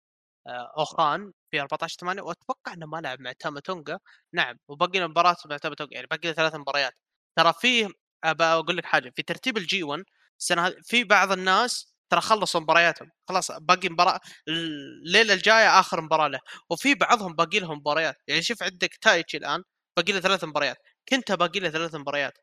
آه 0.47 0.73
أوخان 0.79 1.33
في 1.51 1.61
14 1.61 1.97
8 1.99 2.21
وأتوقع 2.21 2.73
إنه 2.73 2.85
ما 2.87 2.97
لعب 3.01 3.21
مع 3.21 3.33
تاما 3.39 3.59
تونجا 3.59 3.99
نعم 4.33 4.57
وباقي 4.69 4.99
له 4.99 5.07
مباراة 5.07 5.35
مع 5.45 5.57
تاما 5.57 5.75
تونجا 5.75 5.95
يعني 5.95 6.07
باقي 6.11 6.33
ثلاث 6.33 6.55
مباريات. 6.55 6.93
ترى 7.37 7.53
فيه 7.61 7.89
أقول 8.25 8.77
لك 8.77 8.85
حاجة 8.85 9.11
في 9.15 9.23
ترتيب 9.23 9.57
الجي 9.57 9.83
1 9.83 10.03
السنة 10.39 10.67
هذه 10.67 10.75
في 10.83 11.03
بعض 11.03 11.31
الناس 11.31 11.95
ترى 12.11 12.21
خلصوا 12.21 12.61
مبارياتهم. 12.61 13.11
خلاص 13.29 13.51
باقي 13.51 13.89
مباراة 13.89 14.19
الليلة 14.47 15.33
الجاية 15.33 15.79
آخر 15.79 16.01
مباراة 16.01 16.27
له. 16.27 16.39
وفي 16.69 16.95
بعضهم 16.95 17.33
باقي 17.35 17.59
لهم 17.59 17.77
مباريات. 17.77 18.15
يعني 18.27 18.41
شوف 18.43 18.63
عندك 18.63 18.95
تايتشي 19.01 19.37
الآن 19.37 19.63
باقي 19.97 20.13
له 20.13 20.19
ثلاث 20.19 20.43
مباريات. 20.43 20.77
كنت 21.09 21.31
باقي 21.31 21.59
له 21.59 21.69
ثلاث 21.69 21.95
مباريات. 21.95 22.33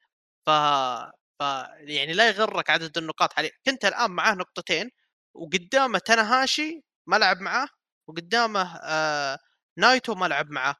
ف 0.46 0.50
ف 1.40 1.42
يعني 1.80 2.12
لا 2.12 2.28
يغرك 2.28 2.70
عدد 2.70 2.98
النقاط 2.98 3.32
حاليا. 3.32 3.50
كنت 3.66 3.84
الآن 3.84 4.10
معاه 4.10 4.34
نقطتين. 4.34 4.90
وقدامه 5.34 5.98
تناهاشي 5.98 6.82
ما 7.06 7.16
لعب 7.16 7.40
معاه 7.40 7.68
وقدامه 8.08 8.76
آه 8.82 9.38
نايتو 9.76 10.14
ما 10.14 10.26
لعب 10.26 10.50
معاه 10.50 10.76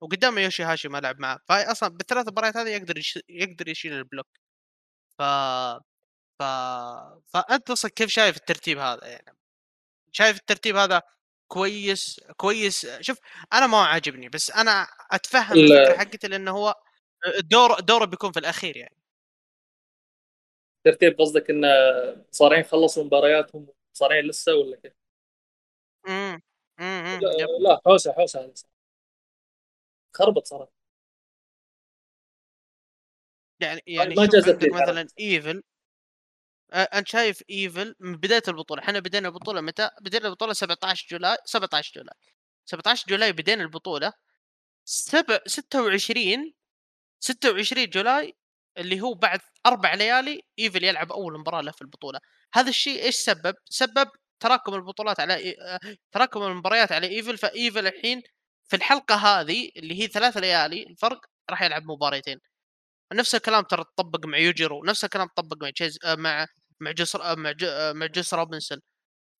وقدامه 0.00 0.40
يوشي 0.40 0.62
هاشي 0.62 0.88
ما 0.88 0.98
لعب 0.98 1.20
معاه. 1.20 1.38
فهي 1.48 1.62
أصلا 1.64 1.88
بالثلاث 1.88 2.28
مباريات 2.28 2.56
هذه 2.56 2.68
يقدر. 2.68 2.94
يقدر 3.28 3.68
يشيل 3.68 3.92
ال 3.92 3.97
block. 3.97 4.26
ف 5.18 5.22
ف 6.38 6.42
فأنت 7.32 7.70
أصلا 7.70 7.90
كيف 7.90 8.10
شايف 8.10 8.36
الترتيب 8.36 8.78
هذا 8.78 9.06
يعني؟ 9.08 9.36
شايف 10.12 10.38
الترتيب 10.38 10.76
هذا 10.76 11.02
كويس 11.48 12.20
كويس؟ 12.36 12.86
شوف 13.00 13.18
أنا 13.52 13.66
ما 13.66 13.78
عاجبني 13.78 14.28
بس 14.28 14.50
أنا 14.50 14.86
أتفهم 15.10 15.58
الفكرة 15.58 15.98
حقتي 15.98 16.28
لأنه 16.28 16.50
هو 16.50 16.74
الدور 17.38 17.80
دوره 17.80 18.04
بيكون 18.04 18.32
في 18.32 18.38
الأخير 18.38 18.76
يعني. 18.76 18.96
ترتيب 20.84 21.18
قصدك 21.20 21.50
إن 21.50 21.64
صارين 22.30 22.64
خلصوا 22.64 23.04
مبارياتهم 23.04 23.68
صارين 23.96 24.24
لسه 24.24 24.54
ولا 24.54 24.76
كيف؟ 24.76 24.92
امم 26.08 26.42
امم 26.80 27.20
لا, 27.20 27.46
لا 27.60 27.80
حوسة 27.86 28.12
حوسة 28.12 28.52
خربط 30.12 30.46
صراحة. 30.46 30.72
يعني 33.60 33.80
يعني 33.86 34.14
ما 34.14 34.22
عندك 34.22 34.58
مثلا 34.72 35.08
إيفل 35.20 35.62
أنت 36.72 37.08
شايف 37.08 37.42
إيفل 37.50 37.94
من 38.00 38.16
بداية 38.16 38.42
البطولة. 38.48 38.82
إحنا 38.82 39.00
بدينا 39.00 39.28
البطولة 39.28 39.60
متى؟ 39.60 39.90
بدينا 40.00 40.26
البطولة 40.28 40.52
17 40.52 41.06
July 41.10 41.36
17 41.44 41.92
July. 41.96 42.14
17 42.64 43.06
July 43.08 43.32
بدينا 43.32 43.62
البطولة. 43.62 44.12
سبع 44.84 45.38
26 45.46 46.54
26 47.20 47.86
July 47.86 48.36
اللي 48.78 49.00
هو 49.00 49.14
بعد 49.14 49.40
أربع 49.66 49.94
ليالي 49.94 50.42
إيفل 50.58 50.84
يلعب 50.84 51.12
أول 51.12 51.40
مباراة 51.40 51.60
له 51.60 51.72
في 51.72 51.82
البطولة. 51.82 52.20
هذا 52.54 52.68
الشيء 52.68 53.02
إيش 53.02 53.16
سبب؟ 53.16 53.54
سبب 53.64 54.08
تراكم 54.40 54.74
البطولات 54.74 55.20
على 55.20 55.54
تراكم 56.12 56.42
المباريات 56.42 56.92
على 56.92 57.06
إيفل. 57.08 57.38
فإيفل 57.38 57.86
الحين 57.86 58.22
في 58.70 58.76
الحلقة 58.76 59.14
هذه 59.14 59.70
اللي 59.76 60.02
هي 60.02 60.06
ثلاث 60.06 60.36
ليالي 60.36 60.82
الفرق 60.82 61.20
راح 61.50 61.62
يلعب 61.62 61.82
مباريتين. 61.84 62.40
نفس 63.12 63.34
الكلام 63.34 63.64
ترى 63.64 63.84
تطبق 63.84 64.26
مع 64.26 64.38
يوجيرو 64.38 64.84
نفس 64.84 65.04
الكلام 65.04 65.28
تطبق 65.36 65.62
مع 65.62 65.70
تشيس 65.70 65.98
آه، 66.04 66.14
مع 66.14 66.46
مع 66.80 66.90
جسر 66.92 67.22
آه، 67.22 67.34
مع 67.34 67.54
آه، 67.64 67.92
مع 67.92 68.06
جوس 68.06 68.34
روبنسون. 68.34 68.80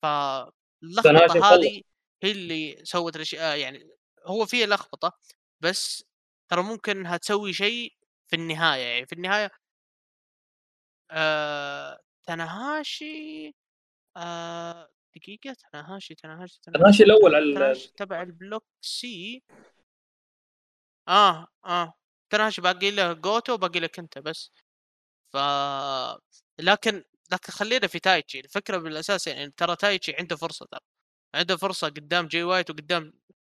فاللخبطة 0.02 1.54
هذه 1.54 1.82
هي 2.22 2.30
اللي 2.32 2.80
سوت 2.84 3.16
الاشياء 3.16 3.58
يعني 3.58 3.88
هو 4.26 4.46
فيها 4.46 4.66
لخبطة 4.66 5.12
بس 5.60 6.04
ترى 6.50 6.62
ممكن 6.62 6.98
إنها 6.98 7.16
تسوي 7.16 7.52
شيء 7.52 7.92
في 8.28 8.36
النهاية 8.36 8.82
يعني 8.82 9.06
في 9.06 9.12
النهاية 9.12 9.50
آه... 11.10 12.00
تناهاشي 12.24 13.54
آه... 14.16 14.88
دقيقة 15.16 15.56
تناهاشي 15.72 16.14
تناهاشي 16.14 16.60
تناهاشي 16.62 17.02
الأول 17.02 17.34
على 17.34 17.74
تبع 17.96 18.22
ال 18.22 18.29
block 18.29 18.64
C. 18.80 19.42
آه 21.08 21.46
آه 21.66 21.94
تناهاشي 22.30 22.60
باقي 22.62 22.90
له 22.90 23.12
جوتو 23.12 23.56
باقي 23.56 23.80
لك 23.80 23.98
أنت 23.98 24.18
بس. 24.18 24.52
ف 25.32 25.36
لكن 26.58 27.04
لكن 27.32 27.52
خلينا 27.52 27.86
في 27.86 27.98
تايتشي 27.98 28.40
الفكرة 28.40 28.78
بالأساس 28.78 29.26
يعني 29.26 29.50
ترى 29.56 29.76
تايتشي 29.76 30.14
عنده 30.18 30.36
فرصة 30.36 30.66
ترى. 30.66 30.80
عنده 31.34 31.56
فرصة 31.56 31.88
قدام 31.88 32.26
جي 32.28 32.42
وايت 32.42 32.70
وقدام 32.70 33.12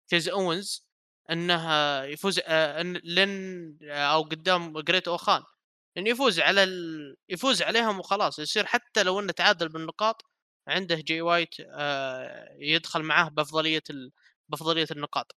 تشيس 0.07 0.29
اوينز 0.29 0.86
انه 1.29 2.03
يفوز 2.03 2.39
آه، 2.45 2.81
إن 2.81 3.01
لن 3.03 3.77
أو 3.91 4.21
قدام 4.21 4.79
جريت 4.79 5.07
اوخان 5.07 5.43
انه 5.97 6.09
يفوز 6.09 6.39
على 6.39 6.63
ال... 6.63 7.15
يفوز 7.29 7.61
عليهم 7.61 7.99
وخلاص. 7.99 8.39
يصير 8.39 8.65
حتى 8.65 9.03
لو 9.03 9.19
إنه 9.19 9.31
تعادل 9.31 9.69
بالنقاط 9.69 10.25
عنده 10.67 10.95
جي 10.95 11.21
وايت 11.21 11.55
آه، 11.59 12.55
يدخل 12.59 13.03
معاه 13.03 13.29
بأفضلية 13.29 13.83
ال... 13.89 14.11
بأفضلية 14.49 14.87
النقاط. 14.91 15.35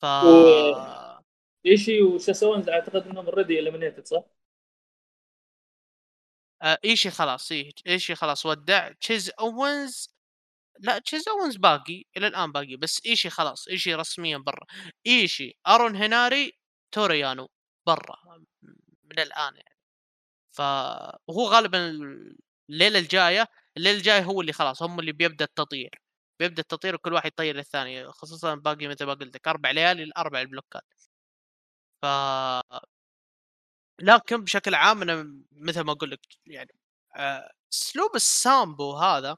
ف 0.00 0.04
و... 0.04 1.08
إيشي 1.66 2.02
وتشيس 2.02 2.42
اوينز 2.42 2.68
أعتقد 2.68 3.06
إنهم 3.06 3.26
already 3.26 3.58
eliminated 3.58 4.06
صح؟ 4.06 4.24
آه 6.62 6.78
إيشي 6.84 7.10
خلاص 7.10 7.52
إيه 7.52 7.72
إيشي 7.86 8.14
خلاص 8.14 8.46
ودع. 8.46 8.92
تشيس 8.92 9.30
اوينز 9.40 10.17
لا 10.80 10.98
تشيس 10.98 11.28
اوينز 11.28 11.56
باقي 11.56 12.04
إلى 12.16 12.26
الآن 12.26 12.52
باقي 12.52 12.76
بس 12.76 13.00
إيشي 13.06 13.30
خلاص 13.30 13.68
إيشي 13.68 13.94
رسميا 13.94 14.36
برا. 14.38 14.66
إيشي 15.06 15.58
أرون 15.66 15.96
هناري 15.96 16.52
تورو 16.94 17.25
يانو 17.25 17.48
برا 17.86 18.16
من 19.04 19.18
الآن 19.18 19.56
يعني. 19.56 19.76
فهو 20.52 21.46
غالبا 21.48 21.90
الليلة 22.70 22.98
الجاية 22.98 23.46
الليلة 23.76 23.98
الجاية 23.98 24.22
هو 24.24 24.40
اللي 24.40 24.52
خلاص 24.52 24.82
هم 24.82 25.00
اللي 25.00 25.12
بيبدأ 25.12 25.44
التطير 25.44 25.90
بيبدأ 26.40 26.62
التطير 26.62 26.94
وكل 26.94 27.12
واحد 27.14 27.26
يطير 27.32 27.56
للثاني 27.56 28.12
خصوصا 28.12 28.54
باقي 28.54 28.88
مثل 28.88 29.04
ما 29.06 29.14
قلت 29.14 29.36
لك 29.36 29.48
أربع 29.48 29.70
ليالي 29.70 30.02
الاربع 30.02 30.40
البلوكات. 30.40 30.84
ف 32.02 32.06
لكن 34.00 34.44
بشكل 34.44 34.74
عام 34.74 35.02
أنا 35.02 35.42
مثل 35.52 35.80
ما 35.80 35.92
أقول 35.92 36.10
لك 36.10 36.20
يعني 36.46 36.70
آه، 37.16 37.50
أسلوب 37.72 38.10
السومبو 38.16 38.96
هذا 38.96 39.36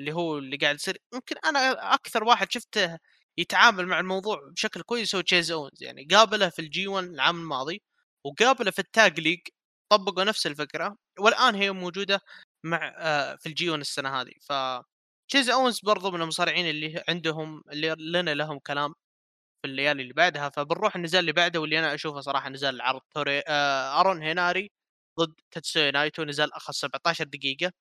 اللي 0.00 0.12
هو 0.12 0.38
اللي 0.38 0.56
قاعد 0.56 0.74
يصير 0.76 0.98
يمكن 1.14 1.36
أنا 1.44 1.94
أكثر 1.94 2.24
واحد 2.24 2.52
شفته 2.52 2.98
يتعامل 3.38 3.86
مع 3.86 4.00
الموضوع 4.00 4.50
بشكل 4.52 4.82
كويس 4.82 5.14
هو 5.14 5.20
تشيس 5.20 5.50
اوينز 5.50 5.82
يعني 5.82 6.04
قابله 6.04 6.48
في 6.48 6.58
ال 6.62 6.88
G1 6.88 7.04
العام 7.08 7.40
الماضي 7.40 7.82
وقابله 8.24 8.70
في 8.70 8.78
ال 8.78 8.89
Tag 8.89 9.20
League 9.20 9.40
طبقوا 9.92 10.24
نفس 10.24 10.46
الفكرة 10.46 10.96
والآن 11.20 11.54
هي 11.54 11.72
موجودة 11.72 12.20
مع 12.64 12.94
آه، 12.98 13.36
في 13.36 13.46
ال 13.48 13.70
G1 13.70 13.80
السنة 13.80 14.20
هذه. 14.20 14.32
ف 14.42 14.52
تشيس 15.30 15.50
اوينز 15.50 15.80
برضو 15.80 16.10
من 16.10 16.22
المصارعين 16.22 16.66
اللي 16.70 17.04
عندهم 17.08 17.62
اللي 17.72 17.94
لنا 17.98 18.34
لهم 18.34 18.58
كلام 18.58 18.94
في 19.62 19.68
الليالي 19.70 20.02
اللي 20.02 20.14
بعدها. 20.14 20.48
فبنروح 20.50 20.96
النزال 20.96 21.20
اللي 21.20 21.32
بعده 21.32 21.60
واللي 21.60 21.78
أنا 21.78 21.94
أشوفه 21.94 22.20
صراحة 22.20 22.48
نزال 22.50 22.74
العرض 22.76 23.00
توري 23.14 23.42
آه 23.48 24.00
ارون 24.00 24.22
هيناري 24.22 24.70
ضد 25.20 25.34
تيتسويا 25.52 25.90
نايتو 25.90 26.24
نزال 26.24 26.54
أخذ 26.54 26.72
17 26.74 27.24
دقيقة. 27.24 27.72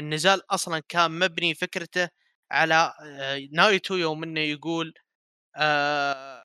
النزال 0.00 0.42
أصلا 0.54 0.82
كان 0.88 1.10
مبني 1.18 1.54
فكرته 1.54 2.08
على 2.50 2.92
آه 3.02 3.48
نايتو 3.52 3.94
يوم 3.94 4.22
إنه 4.22 4.40
يقول 4.40 4.94
آه 5.56 6.44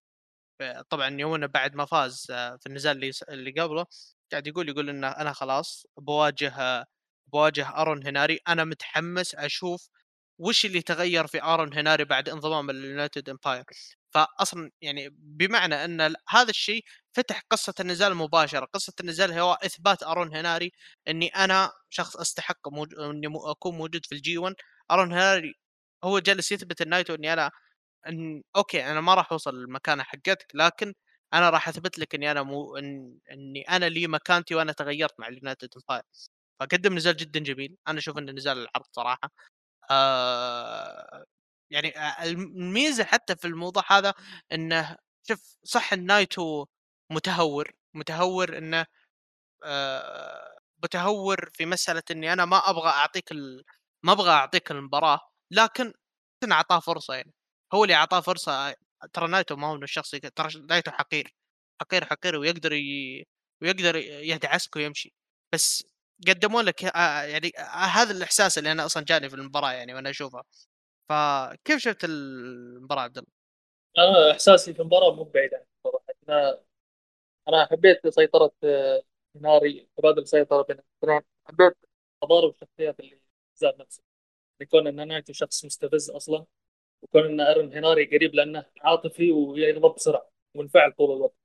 طبعا 0.89 1.09
يوم 1.21 1.33
إنه 1.35 1.47
بعد 1.47 1.75
ما 1.75 1.85
فاز 1.85 2.27
آه 2.31 2.57
في 2.57 2.67
النزال 2.67 2.97
اللي 2.97 3.11
اللي 3.29 3.51
قبله 3.61 3.85
قاعد 4.31 4.47
يقول 4.47 4.69
يقول 4.69 4.89
إنه 4.89 5.07
أنا 5.09 5.33
خلاص 5.33 5.87
بواجه 5.97 6.85
بواجه 7.33 7.69
أرون 7.81 8.07
هناري. 8.07 8.39
أنا 8.47 8.63
متحمس 8.65 9.35
أشوف 9.35 9.89
وش 10.39 10.65
اللي 10.65 10.81
تغير 10.81 11.27
في 11.27 11.43
أرون 11.43 11.73
هناري 11.73 12.05
بعد 12.05 12.29
انضمام 12.29 12.69
ال 12.69 12.78
United 12.78 13.29
Empire. 13.29 13.65
فاصلا 14.11 14.71
يعني 14.81 15.09
بمعنى 15.11 15.85
إن 15.85 16.15
هذا 16.29 16.49
الشيء 16.49 16.83
فتح 17.13 17.41
قصة 17.49 17.73
النزال 17.79 18.15
مباشرة، 18.15 18.65
قصة 18.73 18.93
النزال 19.01 19.31
هو 19.39 19.53
إثبات 19.53 20.03
أرون 20.03 20.35
هناري 20.35 20.71
إني 21.07 21.27
أنا 21.27 21.71
شخص 21.89 22.15
أستحق 22.17 22.67
موج... 22.69 22.87
إني 22.99 23.27
أكون 23.35 23.75
موجود 23.77 24.05
في 24.05 24.15
ال 24.15 24.37
G1 24.37 24.55
أرون 24.91 25.11
هناري 25.13 25.53
هو 26.03 26.19
جالس 26.19 26.51
يثبت 26.51 26.81
لنايتو 26.81 27.13
اني 27.15 27.33
أنا 27.33 27.51
إن... 28.07 28.43
أوكي 28.55 28.85
أنا 28.91 29.01
ما 29.01 29.13
راح 29.15 29.31
أوصل 29.31 29.55
للمكانه 29.55 30.03
حقتك 30.03 30.47
لكن 30.55 30.93
أنا 31.33 31.49
راح 31.49 31.67
أثبت 31.69 31.99
لك 31.99 32.15
إني 32.15 32.31
أنا 32.31 32.43
مو 32.43 32.77
إن... 32.77 33.19
إني 33.31 33.61
أنا 33.69 33.85
لي 33.89 34.07
مكانتي 34.07 34.55
وأنا 34.55 34.71
تغيرت 34.73 35.19
مع 35.19 35.27
ال 35.27 35.33
United 35.33 35.69
Empire 35.77 36.03
فقدم 36.59 36.95
نزال 36.95 37.17
جدا 37.17 37.39
جميل. 37.39 37.77
أنا 37.87 37.99
أشوف 37.99 38.17
إنه 38.17 38.31
نزال 38.31 38.57
العرض 38.57 38.85
صراحة. 38.91 39.31
آه 39.91 41.25
يعني 41.71 41.97
آآ 41.99 42.23
الم 42.25 42.41
الميزة 42.41 43.03
حتى 43.03 43.35
في 43.35 43.45
الموضوع 43.47 43.83
هذا 43.89 44.13
إنه 44.51 44.97
شوف 45.27 45.57
صح 45.63 45.93
إن 45.93 46.05
نايتو 46.05 46.65
متهور، 47.11 47.71
متهور 47.95 48.57
إنه 48.57 48.85
آآ 49.65 50.59
متهور 50.83 51.49
في 51.53 51.65
مسألة 51.67 52.03
إني 52.11 52.33
أنا 52.33 52.45
ما 52.45 52.57
أبغى 52.71 52.89
أعطيك 52.89 53.31
ال 53.31 53.63
ما 54.03 54.11
أبغى 54.13 54.31
أعطيك 54.31 54.71
المباراة، 54.71 55.19
لكن 55.51 55.93
كان 56.41 56.51
أعطاه 56.53 56.79
فرصة 56.79 57.13
يعني، 57.15 57.33
هو 57.73 57.83
اللي 57.83 57.95
أعطاه 57.95 58.21
فرصة 58.21 58.75
ترى 59.13 59.27
نايتو 59.29 59.55
ما 59.55 59.67
هو 59.67 59.75
من 59.77 59.83
الشخص 59.83 60.11
ترى 60.11 60.49
نايتو 60.69 60.91
حقير، 60.91 61.35
حقير، 61.81 62.05
حقير 62.05 62.37
ويقدر 62.37 62.73
ي 62.73 63.25
ويقدر 63.63 63.95
يدعسك 63.97 64.75
ويمشي، 64.75 65.13
بس 65.53 65.85
قدموا 66.29 66.61
لك 66.61 66.85
آآ 66.85 67.25
يعني 67.27 67.51
هذا 67.73 68.11
الإحساس 68.13 68.57
اللي 68.57 68.71
أنا 68.71 68.85
أصلًا 68.85 69.03
جاني 69.05 69.29
في 69.29 69.35
المباراة 69.37 69.71
يعني 69.73 69.93
وأنا 69.93 70.09
أشوفها، 70.09 70.43
فكيف 71.09 71.77
شُفت 71.77 72.03
المباراة 72.03 73.01
عبد 73.01 73.17
الله؟ 73.17 73.29
أنا 73.97 74.31
إحساسي 74.31 74.73
في 74.73 74.79
المباراة 74.81 75.15
مو 75.15 75.23
بعيد 75.23 75.53
عنك 75.53 75.67
صراحة 75.83 76.05
أنا 76.29 76.61
أنا 77.49 77.65
حبيت 77.71 78.07
سيطرة 78.07 78.51
آه، 78.63 79.03
ناري 79.35 79.89
تبادل 79.97 80.21
السيطره 80.21 80.63
بين 80.63 80.77
الاثنين 81.03 81.21
حبيت 81.45 81.77
تضارب 82.21 82.49
الشخصيات 82.53 82.99
اللي 82.99 83.21
زاد 83.55 83.81
نفسه. 83.81 84.03
يكون 84.61 84.87
إن 84.87 85.07
نايتو 85.07 85.33
شخص 85.33 85.65
مستفز 85.65 86.09
أصلا 86.11 86.45
وكون 87.01 87.25
إن 87.25 87.41
أرون 87.41 87.73
هناري 87.73 88.05
قريب 88.17 88.35
لأنه 88.35 88.65
عاطفي 88.81 89.31
ويغضب 89.31 89.95
بسرعة 89.95 90.31
ومنفعل 90.55 90.93
طول 90.93 91.17
الوقت. 91.17 91.35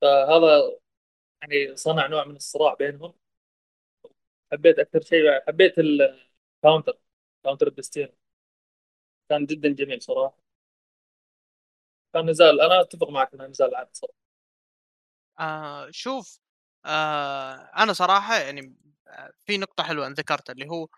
فهذا 0.00 0.78
يعني 1.42 1.76
صنع 1.76 2.06
نوع 2.06 2.24
من 2.24 2.36
الصراع 2.36 2.74
بينهم. 2.74 3.14
حبيت 4.52 4.78
أكثر 4.78 5.00
شيء 5.00 5.40
حبيت 5.48 5.74
ال 5.78 5.93
counter 5.93 6.98
counter 7.44 7.66
ال 7.68 7.73
Destino. 7.73 8.14
كان 9.28 9.46
جدا 9.46 9.68
جميل 9.68 10.02
صراحة. 10.02 10.38
كان 12.14 12.30
نزال 12.30 12.60
أنا 12.60 12.80
أتفق 12.80 13.10
معك 13.10 13.34
إنه 13.34 13.46
نزال 13.46 13.74
عادي 13.74 13.90
صراحة. 13.92 14.14
آآ 15.40 15.88
شوف 15.92 16.38
آآ 16.86 17.70
أنا 17.76 17.92
صراحة 17.92 18.36
يعني 18.38 18.76
آآ 19.08 19.32
في 19.46 19.58
نقطة 19.58 19.84
حلوة 19.84 20.06
أنت 20.06 20.18
ذكرتها 20.20 20.52
اللي 20.52 20.66
هو 20.70 20.88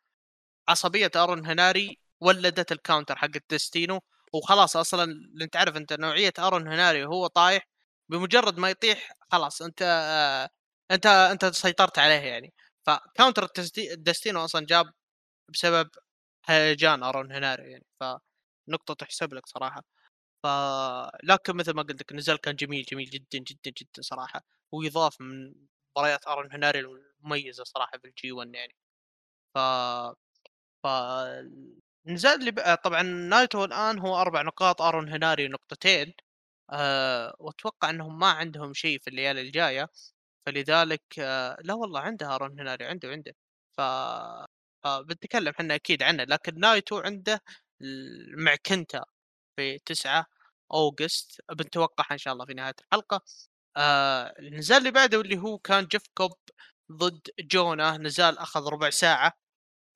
عصبية 0.68 1.10
أرون 1.16 1.46
هناري 1.46 1.98
ولدت 2.20 2.72
ال 2.72 2.78
counter 2.78 3.16
حق 3.16 3.30
Destino 3.50 4.00
وخلاص 4.34 4.76
أصلًا 4.76 5.06
أنت 5.42 5.56
عارف 5.56 5.76
أنت 5.76 5.92
نوعية 5.92 6.32
أرون 6.38 6.68
هناري 6.68 7.04
وهو 7.04 7.28
طايح 7.28 7.68
بمجرد 8.10 8.58
ما 8.58 8.70
يطيح 8.70 9.12
خلاص 9.32 9.62
أنت 9.62 9.82
آه، 9.82 10.50
أنت 10.94 11.06
أنت 11.06 11.44
سيطرت 11.46 11.98
عليه 11.98 12.14
يعني، 12.14 12.54
ف 12.86 12.94
counter 12.94 13.48
Destino 13.98 14.44
أصلًا 14.44 14.66
جاب 14.66 14.86
بسبب 15.48 15.90
هيجان 16.46 17.02
أرون 17.04 17.32
هناري 17.32 17.72
يعني، 17.72 17.86
فنقطة 18.70 18.94
تحسب 18.94 19.34
لك 19.34 19.46
صراحة. 19.46 19.84
ف 20.44 20.48
لكن 21.24 21.56
مثل 21.56 21.72
ما 21.74 21.82
قلت 21.82 22.02
لك 22.02 22.12
النزال 22.12 22.38
كان 22.38 22.56
جميل، 22.56 22.84
جميل 22.84 23.10
جدًا، 23.10 23.38
جدًا، 23.38 23.70
جدًا 23.78 24.02
صراحة، 24.02 24.42
ويضاف 24.72 25.20
من 25.22 25.54
مباريات 25.96 26.28
آرون 26.28 26.52
هناري 26.52 26.80
المميزة 26.80 27.64
صراحة 27.64 27.98
في 27.98 28.08
الG1 28.08 28.54
يعني. 28.54 28.74
ف 29.54 29.58
ف 30.84 30.86
النزال 32.06 32.40
اللي 32.40 32.50
ب 32.50 32.74
طبعًا 32.84 33.02
نايتو 33.02 33.64
الآن 33.64 33.98
هو 33.98 34.16
4 34.22 34.42
نقاط، 34.42 34.82
آرون 34.82 35.08
هناري 35.08 35.48
نقطتين، 35.48 36.14
آآ 36.72 37.34
وأتوقع 37.40 37.90
أنهم 37.90 38.18
ما 38.18 38.26
عندهم 38.30 38.74
شيء 38.74 38.98
في 39.00 39.08
الليالي 39.10 39.40
الجاية، 39.42 39.88
فلذلك 40.46 41.02
آه 41.20 41.58
لا 41.64 41.74
والله 41.74 42.00
عنده 42.00 42.34
آرون 42.36 42.60
هناري 42.60 42.84
عنده، 42.86 43.08
عنده. 43.10 43.34
ف 43.78 43.80
فبنتكلم 44.84 45.48
إحنا 45.48 45.74
أكيد 45.74 46.02
عنه، 46.02 46.24
لكن 46.24 46.60
نايتو 46.60 46.98
عنده 47.00 47.42
مع 48.38 48.56
كنتا 48.66 49.04
في 49.56 49.78
9 49.78 50.26
August 50.74 51.40
بنتوقعها 51.52 52.12
إن 52.12 52.18
شاء 52.18 52.32
الله 52.34 52.46
في 52.46 52.54
نهاية 52.54 52.74
الحلقة. 52.80 53.22
آآ 53.76 54.34
النزال 54.40 54.78
اللي 54.78 54.90
بعده 54.90 55.18
واللي 55.18 55.38
هو 55.38 55.58
كان 55.58 55.86
جيف 55.86 56.02
كوب 56.14 56.32
ضد 56.92 57.20
جونا، 57.40 57.96
نزال 57.98 58.38
أخذ 58.38 58.66
ربع 58.68 58.90
ساعة. 58.90 59.32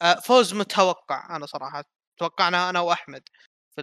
آآ 0.02 0.14
فوز 0.20 0.54
متوقع 0.54 1.36
أنا 1.36 1.46
صراحة، 1.46 1.84
توقعناها 2.18 2.70
أنا 2.70 2.80
وأحمد 2.80 3.22
في 3.76 3.82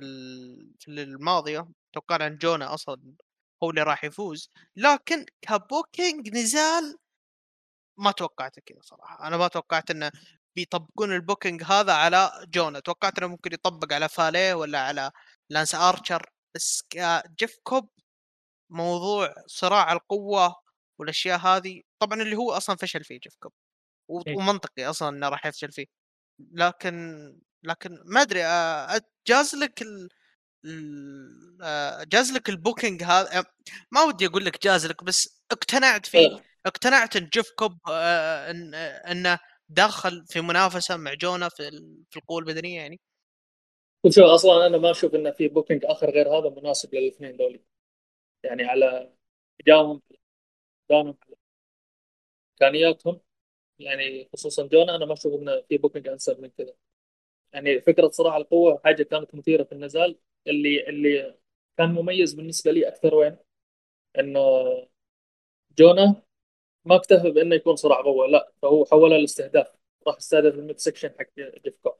في 0.79 0.87
الماضية، 0.91 1.69
توقعنا 1.93 2.27
إن 2.27 2.37
جونا 2.37 2.73
أصلًا 2.73 3.15
هو 3.63 3.69
اللي 3.71 3.83
راح 3.83 4.03
يفوز، 4.05 4.51
لكن 4.77 5.25
كbooking 5.47 6.33
نزال 6.35 6.97
ما 7.97 8.11
توقعته 8.11 8.61
كذا 8.65 8.79
صراحة، 8.81 9.27
أنا 9.27 9.37
ما 9.37 9.47
توقعت 9.47 9.91
إنه 9.91 10.11
بيطبقون 10.55 11.21
الbooking 11.21 11.63
هذا 11.71 11.93
على 11.93 12.31
جونا، 12.53 12.79
توقعت 12.79 13.17
إنه 13.19 13.27
ممكن 13.27 13.53
يطبق 13.53 13.93
على 13.93 14.09
فاليه 14.09 14.53
والّا 14.53 14.79
على 14.79 15.11
لانس 15.49 15.75
آرشر، 15.75 16.29
بس 16.55 16.83
كجيف 16.89 17.57
كوب 17.63 17.89
موضوع 18.71 19.35
صراع 19.47 19.93
القوة 19.93 20.55
والأشياء 20.99 21.39
هذه، 21.39 21.81
طبعًا 21.99 22.21
اللي 22.23 22.35
هو 22.37 22.51
أصلًا 22.53 22.75
فشل 22.77 23.03
فيه 23.03 23.19
جيف 23.19 23.35
كوب، 23.41 23.53
إيه. 24.27 24.37
ومنطقي 24.37 24.85
أصلًا 24.85 25.09
إنه 25.09 25.29
راح 25.29 25.45
يفشل 25.47 25.71
فيه، 25.71 25.85
لكن 26.53 26.95
لكن 27.63 27.91
ما 28.05 28.21
أدري 28.21 28.45
آآ 28.45 29.01
جاز 29.27 29.55
لك 29.55 29.83
ال 29.83 30.09
آآ 31.63 32.05
جاز 32.05 32.31
لك 32.33 32.51
ال 32.51 32.58
booking 32.58 33.03
هذا 33.03 33.39
أ 33.41 33.45
ما 33.93 34.03
ودي 34.03 34.27
أقول 34.27 34.45
لك 34.45 34.63
جاز 34.63 34.87
لك 34.87 35.03
بس 35.05 35.43
اقتنعت 35.51 36.05
فيه، 36.07 36.29
آه. 36.35 36.43
اقتنعت 36.67 37.15
إن 37.17 37.29
جيف 37.33 37.51
كوب 37.59 37.79
آآ 37.91 38.51
داخل 39.71 40.25
في 40.27 40.41
منافسة 40.41 40.97
مع 40.97 41.13
جونا 41.13 41.49
في 41.49 41.71
في 42.09 42.17
القوة 42.17 42.39
البدنية 42.39 42.81
يعني. 42.81 42.99
وشوف 44.03 44.23
أصلا 44.23 44.67
أنا 44.67 44.77
ما 44.77 44.91
أشوف 44.91 45.15
إنه 45.15 45.31
في 45.31 45.47
booking 45.47 45.85
آخر 45.85 46.09
غير 46.09 46.29
هذا 46.29 46.49
مناسب 46.49 46.95
للاثنين 46.95 47.37
ذولي 47.37 47.63
يعني 48.43 48.63
على 48.63 49.13
ادائهم 49.61 50.01
ادائهم 50.91 51.07
على 51.07 51.37
إمكانياتهم 52.61 53.19
يعني 53.79 54.29
خصوصا 54.33 54.67
جونا 54.67 54.95
أنا 54.95 55.05
ما 55.05 55.13
أشوف 55.13 55.33
إنه 55.41 55.61
في 55.69 55.77
booking 55.77 56.07
أنسب 56.07 56.39
من 56.41 56.49
كذا. 56.49 56.73
يعني 57.53 57.81
فكرة 57.81 58.09
صراع 58.09 58.37
القوة 58.37 58.81
حاجة 58.85 59.03
كانت 59.03 59.35
مثيرة 59.35 59.63
في 59.63 59.71
النزال. 59.71 60.19
اللي 60.47 60.89
اللي 60.89 61.37
كان 61.77 61.89
مميز 61.93 62.33
بالنسبة 62.33 62.71
لي 62.71 62.87
أكثر 62.87 63.15
وين؟ 63.15 63.37
إنه 64.19 64.41
جونا 65.77 66.23
ما 66.85 66.95
اكتفى 66.95 67.31
بأنه 67.31 67.55
يكون 67.55 67.75
صراع 67.75 68.01
قوه 68.01 68.27
لا 68.27 68.51
فهو 68.61 68.85
حولها 68.85 69.17
لاستهداف 69.17 69.67
راح 70.07 70.15
استهدف 70.15 70.53
ال 70.55 70.61
mid 70.61 70.79
section 70.79 71.09
حق 71.19 71.25
جيف 71.65 71.77
كوب. 71.83 71.93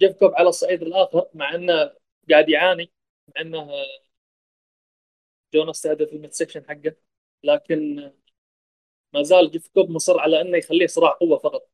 جيف 0.00 0.12
كوب 0.18 0.32
على 0.34 0.48
الصعيد 0.48 0.82
الآخر 0.82 1.28
مع 1.34 1.54
إنه 1.54 1.92
قاعد 2.30 2.48
يعاني 2.48 2.92
مع 3.28 3.42
إنه 3.42 3.68
جونا 5.54 5.70
استهدف 5.70 6.12
ال 6.12 6.17
mid 6.17 6.32
section 6.32 6.64
حقه 6.68 6.96
لكن 7.42 8.12
ما 9.14 9.22
زال 9.22 9.50
جيف 9.50 9.68
كوب 9.68 9.90
مصر 9.90 10.20
على 10.20 10.40
إنه 10.40 10.58
يخليه 10.58 10.86
صراع 10.86 11.10
قوة 11.12 11.38
فقط. 11.38 11.68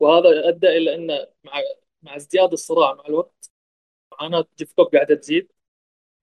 وهذا 0.00 0.48
أدى 0.48 0.68
إلى 0.68 0.94
انه 0.94 1.28
مع 1.44 1.52
مع 2.02 2.16
ازدياد 2.16 2.52
الصراع 2.52 2.94
مع 2.94 3.04
الوقت 3.06 3.50
معاناة 4.12 4.46
جيف 4.58 4.72
كوب 4.72 4.86
قاعدة 4.96 5.14
تزيد. 5.16 5.52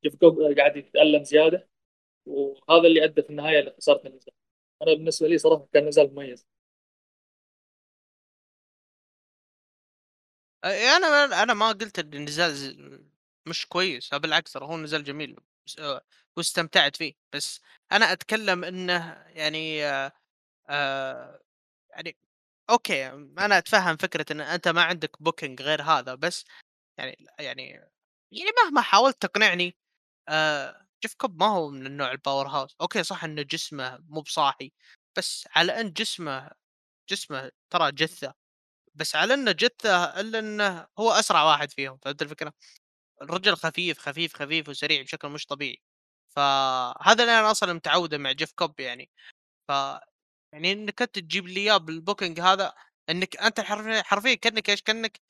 جيف 0.04 0.16
كوب 0.16 0.42
قاعد 0.60 0.78
يتألم 0.78 1.24
زيادة 1.26 1.70
وهذا 2.28 2.88
اللي 2.88 3.06
أدى 3.06 3.24
في 3.24 3.32
النهاية 3.32 3.62
لخسارة 3.62 4.08
النزال 4.08 4.34
أنا 4.82 4.94
بالنسبة 4.94 5.28
لي 5.28 5.38
صراحة 5.38 5.67
كان 5.74 5.88
نزال 5.88 6.13
مميز. 6.15 6.46
آآ 10.63 10.98
أنا 10.98 11.44
أنا 11.44 11.54
ما 11.54 11.67
قلت 11.72 12.00
إن 12.00 12.13
النزال 12.13 13.06
مش 13.46 13.65
كويس، 13.67 14.13
بالعكس 14.13 14.52
ترى 14.54 14.65
هو 14.65 14.78
نزال 14.78 15.04
جميل 15.04 15.36
آآ 15.80 16.02
واستمتعت 16.38 16.96
فيه، 16.96 17.13
بس 17.34 17.62
أنا 17.91 18.12
أتكلم 18.12 18.63
إنه 18.63 19.26
يعني 19.28 19.86
آآ 20.70 21.41
يعني 21.91 22.17
أوكي، 22.70 23.08
أنا 23.39 23.58
أتفهم 23.58 23.98
فكرة 23.98 24.26
إن 24.34 24.41
أنت 24.41 24.67
ما 24.67 24.84
عندك 24.84 25.17
booking 25.30 25.62
غير 25.62 25.82
هذا، 25.84 26.15
بس 26.15 26.46
يعني 27.00 27.28
يعني 27.39 27.63
يعني 28.34 28.52
مهما 28.65 28.82
حاولت 28.82 29.22
تقنعني 29.24 29.78
آآ 30.30 30.88
جيف 31.04 31.14
كوب 31.16 31.40
ما 31.44 31.48
هو 31.48 31.70
من 31.70 31.86
النوع 31.86 32.14
ال 32.15 32.21
power 32.21 32.47
house. 32.48 32.76
أوكي 32.82 33.04
صح 33.04 33.24
إنه 33.24 33.42
جسمه 33.42 34.00
مو 34.10 34.22
بصاحي، 34.22 34.72
بس 35.18 35.48
على 35.56 35.82
إن 35.82 35.94
جسمه 35.94 36.52
جسمه 37.10 37.52
ترى 37.72 37.92
جثة، 37.92 38.34
بس 38.96 39.16
على 39.18 39.34
إنه 39.34 39.52
جثة 39.54 40.06
إلا 40.22 40.40
إنه 40.40 40.88
هو 41.00 41.12
أسرع 41.12 41.44
واحد 41.44 41.72
فيهم، 41.72 42.00
فهمت 42.04 42.22
الفكرة؟ 42.22 42.54
الرجل 43.22 43.56
خفيف، 43.58 44.00
خفيف، 44.00 44.36
خفيف 44.38 44.70
وسريع 44.70 45.02
بشكل 45.04 45.30
مش 45.30 45.46
طبيعي، 45.48 45.78
فهذا 46.38 47.24
اللي 47.24 47.40
أنا 47.40 47.52
أصلًا 47.52 47.74
متعوده 47.74 48.18
مع 48.18 48.32
جيف 48.34 48.52
كوب 48.54 48.80
يعني، 48.80 49.12
ف 49.70 49.72
يعني 50.54 50.74
إنك 50.74 51.02
أنت 51.02 51.16
تجيب 51.20 51.48
لي 51.48 51.62
إياه 51.62 51.80
بال 51.80 51.93
booking 51.93 52.39
هذا 52.42 52.74
إنك 53.10 53.38
أنت 53.38 53.62
حرفيًا 53.62 54.04
حرفيًا 54.04 54.36
كأنك 54.36 54.70
إيش، 54.72 54.82
كأنك 54.84 55.22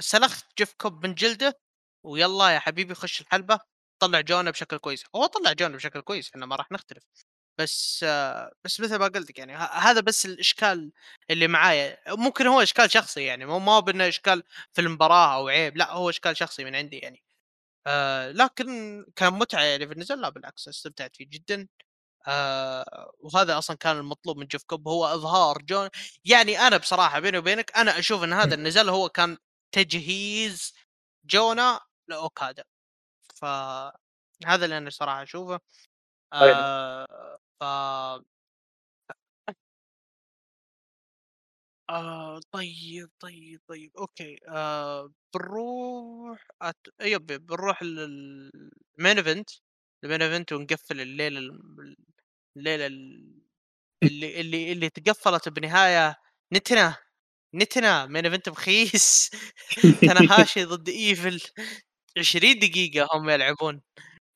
سلخت 0.00 0.46
جيف 0.58 0.74
كوب 0.74 1.06
من 1.06 1.14
جلده 1.14 1.60
ويالّا 2.04 2.50
يا 2.50 2.60
حبيبي 2.60 2.94
خش 2.96 3.20
الحلبة. 3.22 3.60
طلّع 4.00 4.20
جونا 4.20 4.50
بشكل 4.50 4.78
كويس، 4.78 5.04
هو 5.16 5.26
طلّع 5.26 5.52
جونا 5.52 5.76
بشكل 5.76 6.00
كويس 6.00 6.30
إحنا 6.30 6.46
ما 6.46 6.56
راح 6.56 6.72
نختلف، 6.72 7.04
بس 7.58 8.04
آه، 8.08 8.52
بس 8.64 8.80
مثل 8.80 8.96
ما 8.96 9.06
قلت 9.08 9.38
يعني 9.38 9.56
هذا 9.56 10.00
بس 10.00 10.26
الإشكال 10.26 10.92
اللي 11.30 11.48
معايا، 11.48 11.98
ممكن 12.08 12.46
هو 12.46 12.62
إشكال 12.62 12.90
شخصي 12.90 13.24
يعني 13.24 13.46
مو 13.46 13.58
ما 13.58 13.72
هو 13.72 13.82
بإنه 13.82 14.08
إشكال 14.08 14.42
في 14.72 14.80
المباراة 14.80 15.34
أو 15.36 15.48
عيب، 15.48 15.76
لأ 15.76 15.92
هو 15.92 16.10
إشكال 16.10 16.36
شخصي 16.36 16.64
من 16.64 16.74
عندي 16.76 16.98
يعني. 16.98 17.22
آآ 17.86 18.32
لكن 18.32 19.04
كمتعة 19.16 19.62
يعني 19.62 19.86
في 19.86 19.92
النزال 19.92 20.20
لا 20.20 20.28
بالعكس 20.28 20.68
استمتعت 20.68 21.16
فيه 21.16 21.26
جدًا. 21.30 21.68
آآ 22.28 23.10
وهذا 23.20 23.58
أصلًا 23.58 23.76
كان 23.76 23.96
المطلوب 23.98 24.38
من 24.38 24.46
جيف 24.46 24.62
كوب 24.64 24.88
هو 24.88 25.06
إظهار 25.06 25.58
جون 25.62 25.88
يعني 26.24 26.60
أنا 26.60 26.76
بصراحة 26.76 27.20
بيني 27.20 27.38
وبينك 27.38 27.72
أنا 27.76 27.98
أشوف 27.98 28.24
إن 28.24 28.32
هذا 28.32 28.54
النزال 28.54 28.88
هو 28.88 29.08
كان 29.08 29.38
تجهيز 29.72 30.74
جونا 31.26 31.80
لأوكادا. 32.08 32.64
فهذا 33.36 34.64
اللي 34.64 34.78
أنا 34.78 34.90
صراحة 34.90 35.22
أشوفه. 35.22 35.60
أيوة. 36.42 36.66
آآ 37.04 37.38
ف 37.60 37.64
آه 41.90 42.40
طيب، 42.52 43.10
طيب، 43.20 43.60
طيب، 43.68 43.90
أوكي 43.98 44.38
آآ 44.48 45.12
بنروح 45.34 46.46
أت 46.62 46.76
يب، 47.02 47.26
بنروح 47.26 47.82
لل 47.82 48.50
الmain 49.00 49.16
event 49.18 49.60
الmain 50.06 50.20
event 50.20 50.52
ونقفّل 50.52 51.00
الليلة 51.00 51.38
ال 51.40 51.96
الليلة 52.56 52.86
ال 52.86 53.32
اللي 54.04 54.40
اللي 54.42 54.72
اللي 54.72 54.90
تقفّلت 54.90 55.48
بنهاية 55.48 56.16
نتنة، 56.54 56.98
نتنة 57.54 58.06
main 58.08 58.24
event 58.26 58.50
بخيس 58.52 59.30
تاناهاشي 60.06 60.64
ضد 60.66 60.90
evil 60.90 61.40
20 62.18 62.58
دقيقة 62.58 63.08
هم 63.12 63.30
يلعبون. 63.30 63.82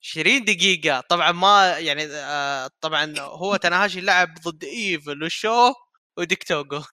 20 0.05 0.45
دقيقة. 0.45 1.01
طبعًا 1.01 1.33
ما 1.33 1.79
يعني 1.79 2.07
آآ 2.07 2.71
طبعًا 2.81 3.15
هو 3.21 3.57
تاناهاشي 3.57 4.01
لعب 4.01 4.35
ضد 4.49 4.65
وSHO 5.25 5.75
وDick 6.21 6.45
Togo 6.53 6.85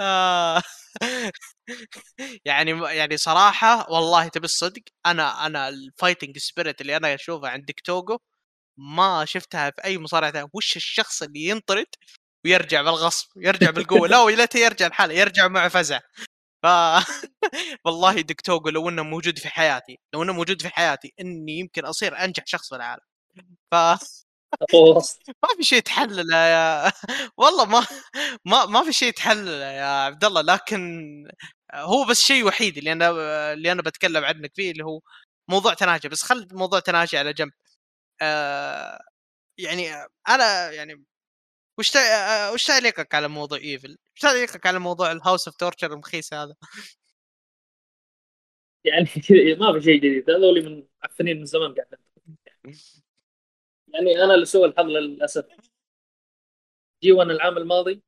آه. 0.00 0.62
يعني 2.44 2.70
يعني 2.96 3.16
صراحة 3.16 3.90
والله 3.90 4.28
تبي 4.28 4.44
الصدق 4.44 4.82
أنا 5.06 5.46
أنا 5.46 5.70
الfighting 5.70 6.32
spirit 6.50 6.74
اللي 6.80 6.96
أنا 6.96 7.14
أشوفه 7.14 7.48
عند 7.48 7.64
ديك 7.64 7.80
توغو 7.80 8.18
ما 8.78 9.24
شفتها 9.24 9.70
في 9.70 9.84
أي 9.84 9.98
مصارع 9.98 10.30
ثاني، 10.30 10.48
وش 10.54 10.76
الشخص 10.76 11.22
اللي 11.22 11.40
ينطرد 11.40 11.86
ويرجع 12.46 12.82
بالغصب، 12.82 13.28
يرجع 13.36 13.70
بالقوة، 13.70 14.08
لا 14.08 14.30
ليته 14.30 14.58
يرجع 14.60 14.86
لحاله، 14.88 15.14
يرجع 15.14 15.48
معه 15.48 15.68
فزع. 15.68 16.00
ف 16.62 16.66
والله 17.86 18.20
ديك 18.20 18.40
توغو 18.40 18.68
لو 18.70 18.88
إنه 18.88 19.02
موجود 19.02 19.38
في 19.38 19.48
حياتي، 19.48 19.98
لو 20.14 20.22
إنه 20.22 20.32
موجود 20.32 20.62
في 20.62 20.68
حياتي 20.68 21.14
إني 21.20 21.52
يمكن 21.58 21.84
أصير 21.84 22.16
أنجح 22.24 22.44
شخص 22.46 22.68
في 22.68 22.76
العالم. 22.76 23.02
ف 23.72 23.74
ما 25.44 25.48
في 25.58 25.62
شيء 25.64 25.80
تحلله 25.82 26.36
يا 26.38 26.92
والله 27.38 27.66
ما 27.66 27.86
ما 28.46 28.66
ما 28.66 28.84
في 28.84 28.92
شيء 28.94 29.12
تحلله 29.12 29.52
يا 29.66 29.84
عبد 29.86 30.24
الله 30.24 30.42
لكن 30.42 30.82
هو 31.74 32.04
بس 32.06 32.20
الشيء 32.20 32.42
الوحيد 32.42 32.78
اللي 32.78 32.92
أنا 32.92 33.10
اللي 33.52 33.72
أنا 33.72 33.82
بتكلم 33.82 34.24
عنك 34.24 34.52
فيه 34.56 34.72
اللي 34.72 34.84
هو 34.84 35.00
موضوع 35.48 35.74
تناجي. 35.74 36.08
بس 36.08 36.22
خل 36.24 36.48
موضوع 36.52 36.80
تناجي 36.80 37.18
على 37.18 37.32
جنب. 37.34 37.52
آه 38.22 39.00
يعني 39.58 39.94
أنا 40.30 40.70
يعني 40.72 41.04
وش 41.78 41.90
تع... 41.90 42.50
وش 42.52 42.64
تعليقك 42.64 43.14
على 43.14 43.28
موضوع 43.28 43.58
إيفل؟ 43.58 43.98
وش 44.16 44.20
تعليقك 44.20 44.66
على 44.66 44.78
موضوع 44.78 45.12
ال 45.12 45.18
House 45.18 45.48
of 45.48 45.56
Torture 45.56 45.92
المخيس 45.92 46.34
هذا؟ 46.34 46.54
يعني 48.84 49.08
ما 49.60 49.72
في 49.72 49.80
شيء 49.84 49.96
جديد. 49.96 50.30
هذول 50.30 50.64
من 50.64 50.86
معفنين 51.02 51.38
من 51.38 51.44
زمان 51.44 51.74
قاعد 51.74 51.86
يعني 53.88 54.24
أنا 54.24 54.32
لسوء 54.32 54.66
الحظ 54.66 54.86
للأسف. 54.86 55.46
G1 57.02 57.30
العام 57.30 57.56
الماضي 57.56 58.02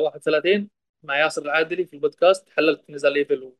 31 0.00 0.52
آه، 0.52 0.68
مع 1.02 1.18
ياسر 1.18 1.42
العادلي 1.42 1.86
في 1.86 1.94
البودكاست 1.94 2.50
حللت 2.50 2.90
نزال 2.90 3.16
إيفل 3.16 3.52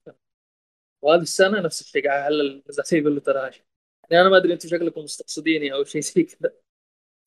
وهذه 1.03 1.23
السنة 1.23 1.61
نفس 1.61 1.81
الشيء 1.81 2.09
قاعد 2.09 2.23
أحلل 2.23 2.63
نزال 2.69 2.85
إيفل 2.93 3.17
وتناهاشي 3.17 3.65
يعني 4.11 4.23
أنا 4.23 4.31
ما 4.31 4.37
أدري 4.37 4.53
أنتم 4.53 4.69
شكلكم 4.69 5.01
مستقصديني 5.01 5.73
أو 5.75 5.85
شيء 5.85 6.01
زي 6.01 6.23
كذا. 6.23 6.53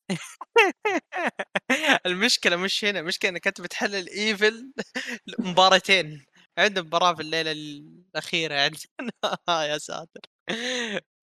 المشكلة 2.06 2.56
مش 2.56 2.84
هنا 2.84 3.00
المشكلة 3.00 3.30
إنك 3.30 3.46
أنت 3.46 3.60
بتحلل 3.60 4.08
ايفل 4.08 4.72
مباراتين. 5.38 6.26
عندهم 6.58 6.86
مباراة 6.86 7.14
في 7.14 7.22
الليلة 7.22 7.52
الأخيرة 7.52 8.54
عندنا. 8.60 8.80
يا 9.72 9.78
ساتر. 9.78 10.20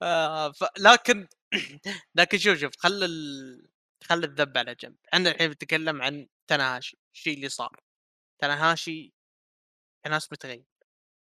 آه. 0.04 0.54
لكن 0.80 1.28
لكن 2.15 2.38
شوف 2.38 2.58
شوف 2.60 2.74
خل 2.80 3.04
ال... 3.04 3.67
خل 4.04 4.24
الذب 4.24 4.58
على 4.58 4.76
جنب. 4.76 4.96
إحنا 5.13 5.32
الحين 5.32 5.48
بنتكلم 5.50 6.02
عن 6.02 6.28
تناهاشي 6.48 6.98
الشيء 7.15 7.36
اللي 7.36 7.50
صار. 7.50 7.82
تناهاشي 8.41 9.13
ناس 10.10 10.34
متغير 10.34 10.65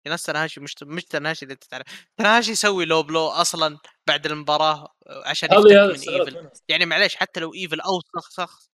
ناس 0.09 0.25
تناهاشي 0.25 0.61
مش 0.61 0.77
مش 0.85 1.05
تناهاشي 1.05 1.44
اللي 1.44 1.55
أنت 1.55 1.64
تعرف. 1.64 1.87
تناهاشي 2.18 2.53
يسوي 2.53 2.85
low 2.87 3.02
blow 3.02 3.28
أصلا 3.29 3.79
بعد 4.08 4.26
المباراة 4.26 4.94
عشان 5.26 5.48
يفتك 5.52 5.66
من 6.08 6.14
ايفل 6.14 6.50
يعني 6.68 6.86
معليش 6.86 7.16
حتى 7.16 7.40
لو 7.40 7.54
ايفل 7.54 7.80
اوسخ 7.80 8.30
شخص 8.36 8.70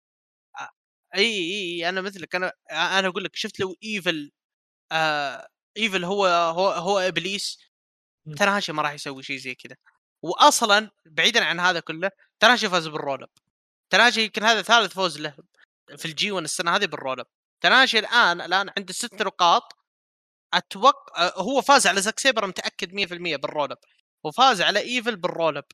إي 1.17 1.25
إي 1.53 1.89
أنا 1.89 2.01
مثلك 2.01 2.35
أنا 2.35 2.53
أنا 2.73 3.09
أقول 3.09 3.25
لك 3.25 3.37
شفت 3.37 3.61
لو 3.61 3.77
ايفل 3.85 4.33
آه 4.93 5.49
ايفل 5.79 6.05
هو 6.05 6.27
هو 6.27 6.69
هو 6.71 6.99
إبليس 6.99 7.59
تناهاشي 8.39 8.73
ما 8.73 8.83
راح 8.83 8.93
يسوي 8.93 9.23
شيء 9.23 9.39
زي 9.39 9.55
كذا. 9.55 9.77
واصلا 10.23 10.91
بعيدا 11.07 11.45
عن 11.45 11.61
هذا 11.61 11.81
كله 11.81 12.11
تناهاشي 12.41 12.69
فاز 12.71 12.89
بال 12.89 13.00
roll 13.00 13.23
up. 13.23 13.31
تناهاشي 13.91 14.23
يمكن 14.25 14.45
هذا 14.45 14.63
ثالث 14.63 14.95
فوز 14.95 15.19
له 15.21 15.37
في 15.97 16.07
ال 16.07 16.33
G1 16.33 16.45
السنة 16.45 16.77
هذه 16.77 16.87
بال 16.87 16.98
roll 16.98 17.21
up. 17.21 17.27
تناهاشي 17.63 17.99
الآن 17.99 18.41
الآن 18.41 18.71
عنده 18.79 18.93
ست 18.93 19.23
نقاط. 19.23 19.73
أتوقع 20.55 21.33
هو 21.37 21.63
فاز 21.63 21.87
على 21.87 22.01
زاك 22.03 22.19
سيبر 22.21 22.47
متأكد 22.47 22.93
100% 22.95 23.37
بال 23.37 23.49
roll 23.49 23.73
up. 23.73 23.79
وفاز 24.27 24.63
على 24.63 24.81
ايفل 24.81 25.17
بال 25.17 25.30
roll 25.30 25.57
up 25.57 25.65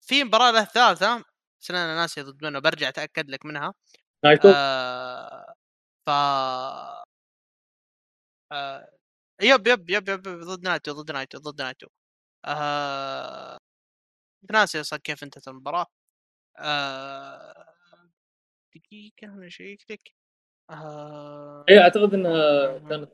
في 0.00 0.24
مباراة 0.24 0.50
له 0.50 0.64
ثالثة 0.64 1.24
بس 1.60 1.70
أنا 1.70 1.94
ناسي 1.94 2.22
ضد 2.22 2.44
منه 2.44 2.58
برجع 2.58 2.88
أتأكد 2.88 3.30
لك 3.30 3.46
منها. 3.46 3.74
نايتو؟ 4.24 4.48
آه 4.56 5.54
ف 6.06 6.10
آه 8.52 8.92
yep 9.42 9.66
yep 9.66 9.90
yep 9.90 10.08
yep 10.08 10.22
ضد 10.22 10.62
نايتو 10.64 10.92
ضد 10.92 11.12
نايتو 11.12 11.38
ضد 11.38 11.62
نايتو. 11.62 11.86
آه... 12.44 13.58
ناسي 14.52 14.80
أصلا 14.80 14.98
كيف 14.98 15.22
انتهت 15.22 15.48
المباراة. 15.48 15.86
آه... 16.58 17.74
دقيقة 18.74 19.24
أنا 19.24 19.46
اشيك 19.46 19.90
لك. 19.90 20.14
آه... 20.70 21.64
اي 21.68 21.78
أعتقد 21.78 22.14
إنها 22.14 22.78
كانت 22.78 23.12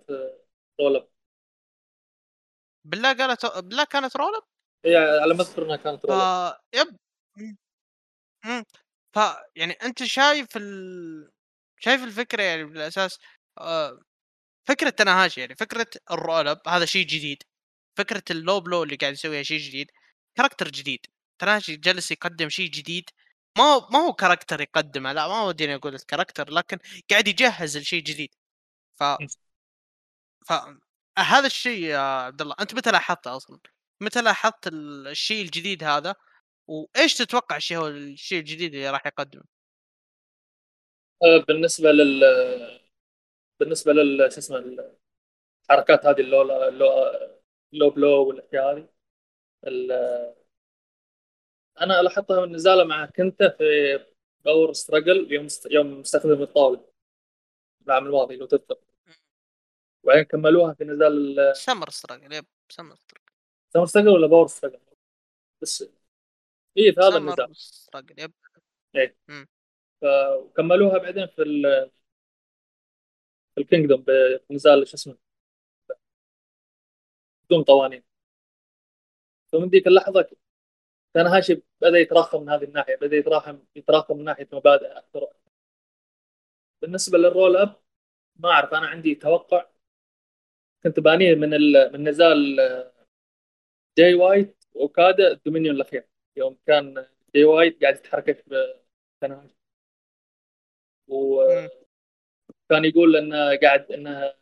رول 0.81 0.97
اب 0.97 1.09
بالله 2.87 3.13
قالت 3.13 3.47
بالله 3.47 3.85
كانت 3.85 4.17
roll 4.17 4.35
up؟ 4.37 4.43
اي 4.87 4.97
على 4.97 5.35
ما 5.35 5.43
أذكر 5.43 5.65
إنها 5.65 5.77
كانت 5.77 6.05
roll 6.05 6.21
up 6.21 6.55
ف... 6.55 6.77
yep 6.77 6.97
امم 8.45 8.65
ف 9.15 9.19
يعني 9.57 9.73
أنت 9.73 10.05
شايف 10.05 10.57
ال... 10.57 11.31
شايف 11.81 12.05
الفكرة 12.05 12.43
يعني 12.43 12.65
بالأساس 12.65 13.19
آه... 13.59 14.01
فكرة 14.69 14.91
تناهاشي 14.91 15.41
يعني 15.41 15.55
فكرة 15.57 15.87
ال 16.11 16.18
roll 16.18 16.49
up 16.49 16.69
هذا 16.69 16.85
شيء 16.85 17.07
جديد. 17.07 17.43
فكرة 17.99 18.23
ال 18.31 18.38
low 18.38 18.61
blow 18.61 18.83
اللي 18.83 18.97
قاعد 18.97 19.13
يسويها 19.13 19.43
شيء 19.43 19.59
جديد 19.59 19.91
character 20.37 20.69
جديد. 20.69 21.07
تناهاشي 21.39 21.77
جالس 21.77 22.11
يقدم 22.11 22.49
شيء 22.49 22.71
جديد. 22.71 23.11
ما 23.59 23.65
هو 23.65 23.89
ما 23.91 23.99
هو 23.99 24.13
character 24.13 24.61
يقدمه 24.61 25.13
لا 25.13 25.29
ما 25.29 25.43
وديني 25.45 25.75
أقول 25.75 25.95
ال 25.95 26.00
character 26.00 26.51
لكن 26.51 26.79
قاعد 27.11 27.29
يجهز 27.29 27.77
لشيء 27.79 28.03
جديد. 28.03 28.35
ف 28.99 29.05
ف 30.49 30.53
هذا 31.19 31.47
الشيء 31.47 31.83
يا 31.83 31.99
عبد 31.99 32.43
الله 32.43 32.55
أنت 32.61 32.75
متى 32.75 32.91
لاحظته 32.91 33.37
أصلا؟ 33.37 33.59
متى 34.01 34.23
لاحظت 34.23 34.69
الشيء 34.73 35.45
الجديد 35.45 35.85
هذا؟ 35.85 36.15
وإيش 36.67 37.15
تتوقع 37.15 37.57
الشيء 37.57 37.77
هو 37.77 37.89
الشيء 37.89 38.39
الجديد 38.39 38.75
اللي 38.75 38.91
راح 38.91 39.07
يقدمه؟ 39.07 39.45
أه، 41.23 41.45
بالنسبة 41.49 41.93
لل 41.93 42.25
بالنسبة 43.61 43.93
لل 43.93 44.33
شو 44.33 44.39
اسمه 44.39 44.59
الحركات 45.71 46.07
هذه 46.07 46.21
ال 46.21 46.43
low 46.69 46.89
ال 47.73 47.75
low 47.75 47.82
ال 47.82 47.84
low 47.84 47.91
blow 47.91 48.29
والأشياء 48.29 48.73
هذه 48.73 48.89
أنا 51.81 52.03
لاحظتها 52.03 52.47
من 52.47 52.53
نزاله 52.53 52.85
مع 52.85 53.07
كنتا 53.07 53.49
في 53.49 53.65
Power 54.45 54.73
Struggle 54.73 55.33
يوم 55.33 55.47
يوم 55.71 56.01
استخدم 56.01 56.43
الطاولة 56.43 56.85
العام 57.87 58.07
الماضي 58.07 58.37
لو 58.37 58.47
تذكر 58.47 58.77
وبعدين 60.07 60.25
كملوها 60.25 60.75
في 60.75 60.85
نزال 60.85 61.37
Summer 61.57 61.91
Struggle 61.91 62.33
yep 62.33 62.47
Summer 62.69 62.97
Struggle 62.97 63.25
Summer 63.69 63.87
Struggle 63.87 64.09
ولا 64.09 64.27
Power 64.27 64.47
Struggle 64.47 64.79
بس 65.63 65.83
اي 66.79 66.93
في 66.93 67.01
هذا 67.01 67.17
النزال؟ 67.17 67.57
Struggle 67.57 68.21
yep. 68.21 68.33
إيه. 68.97 69.17
فكملوها 70.01 70.99
بعدين 70.99 71.27
في 71.27 71.43
ال 71.43 71.91
في 73.55 73.61
ال 73.61 73.66
Kingdom 73.66 74.05
بنزال 74.51 74.89
شو 74.89 74.95
اسمه؟ 74.95 75.19
بدون 77.45 77.63
قوانين. 77.65 78.03
فمن 79.53 79.69
ذيك 79.69 79.87
اللحظة 79.87 80.31
تنهاشي 81.15 81.63
بدأ 81.81 81.99
يتراخم 81.99 82.43
من 82.43 82.49
هذه 82.51 82.65
الناحية 82.65 82.97
بدأ 82.97 83.17
يتراخم 83.17 83.59
يتراخم 83.77 84.17
من 84.17 84.25
ناحية 84.25 84.49
مبادئ 84.53 84.87
أكثر. 84.87 85.27
بالنسبة 86.83 87.19
لل 87.19 87.31
roll 87.31 87.57
up 87.57 87.83
ما 88.37 88.51
أعرف 88.51 88.75
أنا 88.75 88.87
عندي 88.87 89.15
توقع 89.15 89.67
كنت 90.87 91.01
بانيه 91.01 91.35
من 91.35 91.55
ال... 91.55 91.93
من 91.93 92.09
نزال 92.09 92.57
جاي 93.99 94.15
وايت 94.15 94.65
وأوكادا 94.75 95.33
ال 95.33 95.38
Dominion 95.38 95.77
الأخير. 95.77 96.09
يوم 96.37 96.59
كان 96.67 97.07
جاي 97.35 97.45
وايت 97.45 97.83
قاعد 97.83 97.95
يتحرك 97.97 98.45
مم. 99.23 99.51
وكان 101.09 102.85
يقول 102.85 103.17
إنه 103.17 103.57
قاعد 103.57 103.93
إنه 103.93 104.35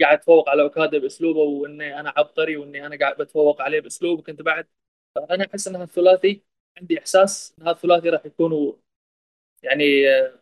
قاعد 0.00 0.18
أتفوق 0.18 0.48
على 0.48 0.62
أوكادا 0.62 0.98
بأسلوبه 0.98 1.40
وإني 1.40 2.00
أنا 2.00 2.14
عبقري 2.16 2.56
وإني 2.56 2.86
أنا 2.86 2.98
قاعد 2.98 3.16
بتفوق 3.16 3.62
عليه 3.62 3.80
بأسلوبه. 3.80 4.22
كنت 4.22 4.42
بعد 4.42 4.68
فأنا 5.14 5.46
أحس 5.46 5.68
إن 5.68 5.82
الثلاثي 5.82 6.42
عندي 6.78 6.98
إحساس 6.98 7.54
إن 7.58 7.62
هذا 7.62 7.72
الثلاثي 7.76 8.08
راح 8.10 8.26
يكونوا 8.26 8.72
يعني 9.62 10.08
آه، 10.10 10.40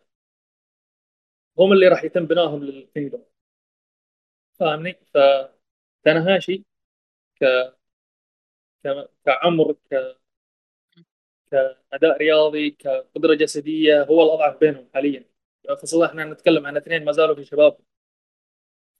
هم 1.59 1.73
اللي 1.73 1.87
راح 1.87 2.03
يتم 2.03 2.25
بنائهم 2.25 2.63
لل 2.63 2.78
Kingdom 2.78 3.32
فاهمني؟ 4.59 4.95
فتنهاشي 6.03 6.63
ك... 7.41 7.45
ك... 8.83 9.09
كعمر 9.25 9.73
ك... 9.91 10.17
كأداء 11.51 12.17
رياضي 12.17 12.71
كقدرة 12.71 13.33
جسدية 13.35 14.03
هو 14.03 14.23
الأضعف 14.23 14.57
بينهم 14.59 14.89
حاليا. 14.93 15.25
خاصه 15.69 16.05
إحنا 16.05 16.25
نتكلم 16.25 16.65
عن 16.67 16.77
اثنين 16.77 17.05
ما 17.05 17.11
زالوا 17.11 17.35
في 17.35 17.43
شباب. 17.45 17.77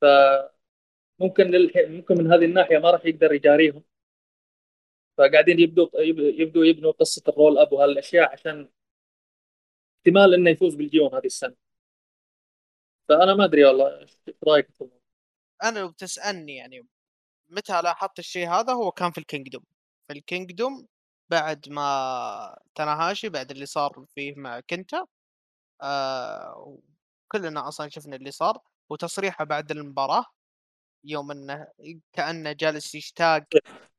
فممكن 0.02 1.44
للح... 1.52 1.74
ممكن 1.88 2.18
من 2.18 2.32
هذه 2.34 2.46
الناحية 2.46 2.78
ما 2.78 2.92
راح 2.92 3.06
يقدر 3.06 3.34
يجاريهم. 3.34 3.84
فقاعدين 5.18 5.60
يبدوا 5.60 5.88
يبدوا 6.42 6.66
يبنوا 6.66 6.92
قصة 6.92 7.24
الرول 7.28 7.58
أب 7.58 7.74
وهالأشياء 7.74 8.32
عشان 8.32 8.70
احتمال 9.98 10.34
إنه 10.34 10.50
يفوز 10.50 10.76
بالجيون 10.76 11.16
هذه 11.16 11.26
السنة. 11.26 11.56
فأنا 13.10 13.34
ما 13.36 13.46
أدري 13.46 13.66
والله 13.66 14.00
إيش 14.02 14.18
رأيك 14.48 14.70
في 14.72 14.82
الموضوع؟ 14.82 15.03
أنا 15.64 15.80
لو 15.80 15.90
بتسالني 15.90 16.56
يعني 16.56 16.88
متى 17.50 17.82
لاحظت 17.84 18.20
الشيء 18.20 18.50
هذا 18.50 18.74
هو 18.74 18.92
كان 18.92 19.12
في 19.12 19.18
ال 19.20 19.25
Kingdom. 19.25 19.64
في 20.08 20.14
ال 20.14 20.23
Kingdom 20.23 20.88
بعد 21.30 21.70
ما 21.70 22.58
تناهاشي 22.76 23.30
بعد 23.30 23.52
اللي 23.52 23.66
صار 23.66 24.06
فيه 24.16 24.36
مع 24.38 24.60
كنتا 24.60 25.06
آه 25.82 26.80
كلنا 27.30 27.68
أصلا 27.68 27.90
شفنا 27.90 28.16
اللي 28.16 28.32
صار 28.32 28.60
وتصريحه 28.90 29.46
بعد 29.46 29.72
المباراة 29.72 30.26
يوم 31.06 31.32
إنه 31.32 31.68
كأنه 32.14 32.52
جالس 32.54 32.96
يشتاق 32.96 33.44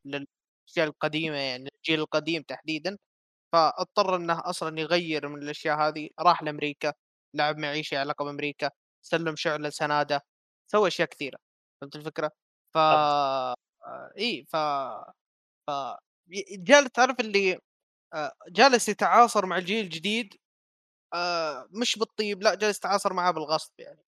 للأشياء 0.07 0.89
القديمة 0.89 1.37
يعني 1.39 1.71
الجيل 1.77 2.01
القديم 2.01 2.43
تحديدا. 2.43 2.99
فاضطر 3.53 4.17
إنه 4.17 4.41
أصلا 4.51 4.81
يغير 4.81 5.29
من 5.29 5.43
الأشياء 5.45 5.79
هذه 5.81 6.11
راح 6.21 6.43
لأمريكا 6.43 6.95
لعب 7.35 7.59
مع 7.59 7.83
شيء 7.83 7.99
علاقة 7.99 8.25
بأمريكا 8.27 8.71
سلم 9.03 9.37
شعله 9.37 9.71
سنادة 9.71 10.23
سوى 10.69 10.89
أشياء 10.89 11.09
كثيرة. 11.09 11.39
فهمت 11.85 11.97
الفكرة؟ 11.97 12.31
ف 12.75 12.79
اي 14.19 14.45
ف 14.53 14.57
ف 15.67 15.71
جالس 16.59 16.91
تعرف 16.93 17.21
اللي 17.21 17.59
آه، 18.15 18.33
جالس 18.49 18.89
يتعاصر 18.89 19.47
مع 19.47 19.59
الجيل 19.59 19.85
الجديد 19.85 20.35
آه، 21.15 21.69
مش 21.73 21.99
بالطيب 21.99 22.43
لا 22.43 22.55
جالس 22.55 22.79
يتعاصر 22.79 23.13
معاه 23.15 23.31
بالغصب 23.33 23.73
يعني. 23.81 24.05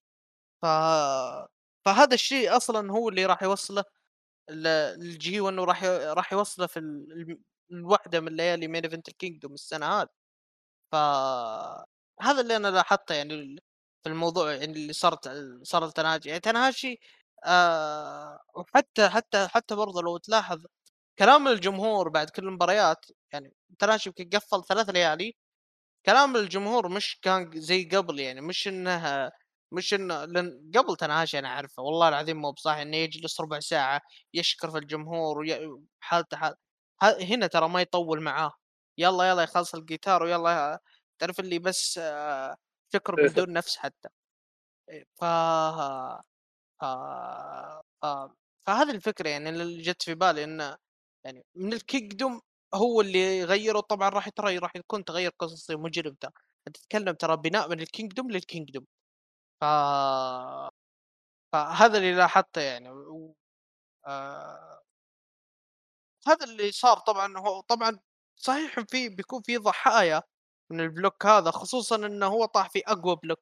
ف 0.62 0.66
فهذا 1.86 2.14
الشيء 2.14 2.56
أصلا 2.56 2.92
هو 2.92 3.08
اللي 3.08 3.26
راح 3.26 3.42
يوصله 3.42 3.84
للجي 4.50 5.40
وإنه 5.40 5.64
راح 5.64 5.84
راح 5.84 6.32
يوصله 6.32 6.66
في 6.66 6.78
ال... 6.78 7.38
الوحدة 7.72 8.20
من 8.20 8.36
ليالي 8.36 8.68
مين 8.68 8.84
ايفنت 8.84 9.08
الكينجدوم 9.08 9.54
السنة 9.54 9.86
هذه. 9.86 10.08
ف 10.92 10.96
هذا 12.22 12.40
اللي 12.40 12.56
أنا 12.56 12.68
لاحظته 12.68 13.14
يعني 13.14 13.56
في 14.04 14.08
الموضوع 14.10 14.52
يعني 14.54 14.72
اللي 14.72 14.92
صارت 14.92 15.28
صار 15.62 15.90
تناجي. 15.90 16.28
يعني 16.28 16.40
تناجي 16.40 17.00
آه 17.44 18.40
وحتى 18.54 19.08
حتى 19.08 19.48
حتى 19.48 19.74
برضه 19.74 20.02
لو 20.02 20.16
تلاحظ 20.16 20.66
كلام 21.18 21.48
الجمهور 21.48 22.08
بعد 22.08 22.30
كل 22.30 22.42
المباريات 22.48 23.06
يعني 23.32 23.54
تناجي 23.78 24.02
يمكن 24.06 24.28
قفل 24.38 24.64
ثلاث 24.64 24.90
ليالي 24.90 25.34
كلام 26.06 26.36
الجمهور 26.36 26.88
مش 26.88 27.20
كان 27.22 27.50
زي 27.60 27.84
قبل 27.84 28.20
يعني 28.20 28.40
مش 28.40 28.68
إنها 28.68 29.32
مش 29.72 29.94
انه 29.94 30.24
لأن 30.24 30.70
قبل 30.76 30.96
تناهاشي 30.96 31.38
أنا 31.38 31.48
أعرفه 31.48 31.82
والله 31.82 32.08
العظيم 32.08 32.36
مو 32.42 32.52
بصح 32.52 32.72
إنه 32.74 32.96
يجلس 32.96 33.40
ربع 33.40 33.60
ساعة 33.60 34.00
يشكر 34.34 34.70
في 34.70 34.78
الجمهور 34.78 35.38
وحالته 36.02 36.36
حال 36.36 36.54
هنا 37.02 37.46
ترى 37.46 37.68
ما 37.68 37.80
يطول 37.80 38.22
معاه 38.22 38.52
يلا 38.98 39.24
يلا 39.30 39.42
يخلص 39.42 39.74
الجيتار 39.74 40.22
ويلا 40.22 40.80
تعرف 41.18 41.40
اللي 41.40 41.58
بس 41.58 41.98
آه، 41.98 42.56
شكر 42.94 43.18
إيه. 43.18 43.26
بدون 43.28 43.52
نفس 43.52 43.76
حتى 43.78 44.08
إيه، 44.90 45.04
ف 45.20 45.24
ف 46.80 46.84
ف 48.02 48.06
فهذه 48.66 48.90
الفكرة 48.90 49.28
يعني 49.28 49.48
اللي 49.50 49.82
جت 49.82 50.02
في 50.02 50.14
بالي 50.14 50.44
انه 50.44 50.76
يعني 51.24 51.44
من 51.54 51.72
الكيكدوم 51.72 52.40
هو 52.74 53.00
اللي 53.00 53.44
غيره. 53.44 53.80
طبعا 53.80 54.08
راح 54.08 54.28
ترى 54.28 54.58
راح 54.58 54.76
يكون 54.76 55.04
تغير 55.04 55.30
قصصي 55.38 55.76
مجرم 55.76 56.14
ترى. 56.14 56.32
تتكلم 56.74 57.14
ترى 57.14 57.36
بناء 57.36 57.68
من 57.68 57.80
الكينجدوم 57.80 58.30
للكينجدوم 58.30 58.86
ف 59.60 59.64
فهذا 61.52 61.98
اللي 61.98 62.14
لاحظته 62.14 62.60
يعني 62.60 62.90
و... 62.90 63.34
آه... 64.06 64.82
هذا 66.26 66.44
اللي 66.44 66.72
صار 66.72 66.98
طبعا. 66.98 67.38
هو 67.38 67.60
طبعا 67.60 67.98
صحيح 68.36 68.80
في 68.80 69.08
بيكون 69.08 69.42
في 69.42 69.56
ضحايا 69.56 70.22
من 70.70 70.80
ال 70.80 70.88
block 70.88 71.26
هذا 71.26 71.50
خصوصا 71.50 71.96
إنه 71.96 72.26
هو 72.26 72.44
طاح 72.44 72.70
في 72.70 72.82
أقوى 72.86 73.16
block. 73.22 73.40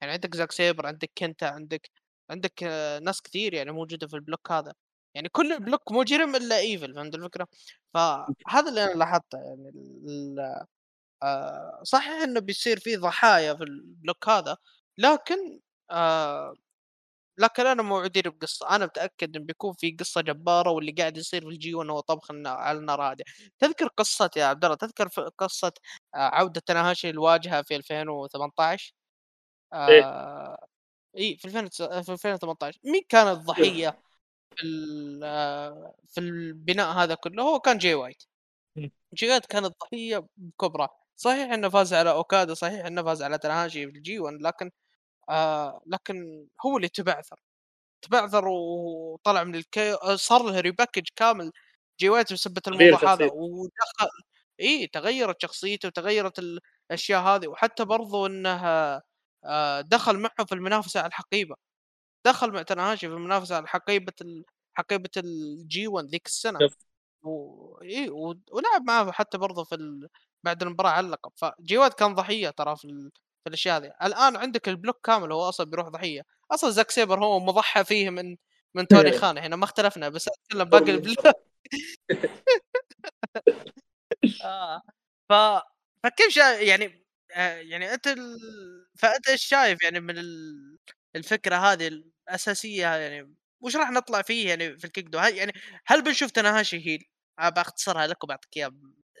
يعني 0.00 0.12
عندك 0.12 0.34
زاك 0.36 0.52
سيبر 0.52 0.86
عندك 0.86 1.10
كنتا 1.18 1.44
عندك 1.46 1.90
عندك 2.30 2.62
آه، 2.62 2.98
ناس 2.98 3.22
كثير 3.22 3.54
يعني 3.54 3.72
موجودة 3.72 4.06
في 4.06 4.14
ال 4.16 4.22
block 4.22 4.52
هذا. 4.52 4.74
يعني 5.14 5.28
كل 5.28 5.52
ال 5.52 5.59
block 5.59 5.92
مجرم 5.92 6.36
إلا 6.36 6.58
إيفل 6.58 6.94
فهمت 6.94 7.14
الفكرة؟ 7.14 7.48
فهذا 7.94 8.68
اللي 8.68 8.84
أنا 8.84 8.92
لاحظته 8.98 9.38
يعني 9.38 9.72
آه 11.22 11.80
صحيح 11.82 12.12
إنه 12.22 12.40
بيصير 12.40 12.80
في 12.80 12.96
ضحايا 12.96 13.54
في 13.54 13.64
ال 13.64 13.75
block 13.75 14.28
هذا 14.28 14.56
لكن 14.98 15.60
آه 15.90 16.54
لكن 17.38 17.66
أنا 17.66 17.82
موعدين 17.82 18.22
بقصة. 18.22 18.70
أنا 18.76 18.86
متأكد 18.86 19.36
انه 19.36 19.44
بيكون 19.46 19.72
في 19.74 19.96
قصة 20.00 20.20
جبارة 20.20 20.70
واللي 20.70 20.92
قاعد 20.92 21.16
يصير 21.16 21.42
في 21.42 21.48
ال 21.48 21.61
G 21.61 21.74
هو 21.74 22.00
طبخ 22.00 22.30
على 22.46 22.78
النار 22.78 23.02
هادئه 23.02 23.24
تذكر 23.58 23.88
قصة 23.88 24.30
يا 24.36 24.44
عبد 24.44 24.64
الله؟ 24.64 24.76
تذكر 24.76 25.08
قصة 25.38 25.72
عودة 26.14 26.60
تناهاشي 26.66 27.10
للواجهه 27.10 27.62
في 27.62 27.76
2018 27.76 28.94
إيه. 29.74 30.56
آه 31.16 31.20
إي 31.20 31.36
في 31.36 31.44
2018 31.44 32.80
مين 32.84 33.02
كان 33.08 33.28
الضحية 33.28 33.98
في 34.56 34.64
في 36.06 36.20
البناء 36.20 36.92
هذا 36.92 37.14
كله؟ 37.14 37.42
هو 37.42 37.60
كان 37.60 37.78
جي 37.78 37.94
وايت. 37.94 38.22
جي 39.14 39.30
وايت 39.30 39.46
كان 39.46 39.64
الضحية 39.64 40.26
كبرى 40.60 40.88
صحيح 41.16 41.52
إنه 41.52 41.68
فاز 41.68 41.94
على 41.94 42.10
أوكادا 42.10 42.54
صحيح 42.54 42.86
إنه 42.86 43.02
فاز 43.02 43.22
على 43.22 43.38
تناهاشي 43.38 43.90
في 43.90 43.96
ال 43.98 44.08
G 44.08 44.18
1 44.18 44.36
لكن 44.40 44.70
آه 45.28 45.82
لكن 45.86 46.46
هو 46.66 46.76
اللي 46.76 46.88
تبعثر. 46.88 47.40
تبعثر 48.02 48.48
وطلع 48.48 49.44
من 49.44 49.54
الكي 49.54 49.96
صار 50.16 50.42
له 50.42 50.60
repackage 50.60 51.08
كامل 51.16 51.52
جي 52.00 52.08
وايت 52.08 52.32
بسبة 52.32 52.62
الموضوع 52.68 53.12
هذا. 53.14 53.30
ودخل 53.32 54.08
إي 54.60 54.86
تغيرت 54.86 55.42
شخصيته 55.42 55.88
وتغيرت 55.88 56.38
الأشياء 56.90 57.22
هذه. 57.22 57.48
وحتى 57.48 57.84
برضو 57.84 58.26
إنه 58.26 58.66
آه 58.66 59.02
دخل 59.80 60.18
معه 60.18 60.44
في 60.46 60.52
المنافسة 60.54 61.00
على 61.00 61.08
الحقيبة. 61.08 61.56
دخل 62.26 62.52
مع 62.52 62.62
تناهاشي 62.62 63.08
في 63.08 63.14
المنافسة 63.14 63.56
على 63.56 63.66
حقيبة 63.68 64.12
حقيبة 64.74 65.10
ال 65.16 65.52
G 65.52 65.88
1 65.88 66.06
ذيك 66.06 66.26
السنة. 66.26 66.58
و... 67.22 67.78
إيه 67.82 68.10
و... 68.10 68.34
ولعب 68.52 68.82
معاه 68.86 69.10
حتى 69.12 69.38
برضه 69.38 69.64
في 69.64 69.74
ال... 69.74 70.08
بعد 70.44 70.62
المباراة 70.62 70.90
على 70.90 71.06
اللقب 71.06 71.32
فجي 71.36 71.64
وايت 71.64 71.92
كان 71.92 72.14
ضحية 72.14 72.50
ترى 72.50 72.76
في, 72.76 72.84
ال... 72.84 73.10
في 73.44 73.48
الأشياء 73.48 73.76
هذه 73.78 73.92
الآن 74.02 74.36
عندك 74.36 74.68
ال 74.68 74.73
block 74.73 75.00
كامل 75.06 75.32
هو 75.32 75.48
أصلا 75.48 75.66
بيروح 75.70 75.88
ضحية. 75.88 76.22
أصلا 76.50 76.70
زاك 76.70 76.90
سيبر 76.90 77.24
هو 77.24 77.40
مضحى 77.40 77.84
فيه 77.84 78.10
من 78.10 78.36
من 78.74 78.86
توني 78.86 79.12
خان. 79.12 79.38
إحنا 79.38 79.56
ما 79.56 79.64
اختلفنا 79.64 80.08
بس 80.08 80.28
أتكلم 80.28 80.64
باقي 80.64 80.90
ال 80.90 80.94
block. 80.94 81.18
آه. 84.44 84.82
ف 85.28 85.32
فكيف 86.02 86.28
شا... 86.28 86.60
يعني 86.60 86.84
آه 86.84 87.05
يعني 87.44 87.94
أنت 87.94 88.06
ال... 88.06 88.38
فأنت 88.98 89.28
إيش 89.28 89.44
شايف 89.44 89.82
يعني 89.82 90.00
من 90.00 90.14
الفكرة 91.16 91.56
هذه 91.56 91.88
الأساسية 91.88 92.86
يعني؟ 92.96 93.34
وش 93.60 93.76
راح 93.76 93.90
نطلع 93.90 94.22
فيه 94.22 94.48
يعني 94.48 94.78
في 94.78 94.84
الكيك 94.84 95.16
هل 95.16 95.36
يعني 95.36 95.52
هل 95.86 96.02
بنشوف 96.02 96.30
تناهاشي 96.30 96.86
هيل؟ 96.86 97.04
بختصرها 97.40 98.06
لك 98.06 98.24
وبعطيك 98.24 98.56
إياها 98.56 98.72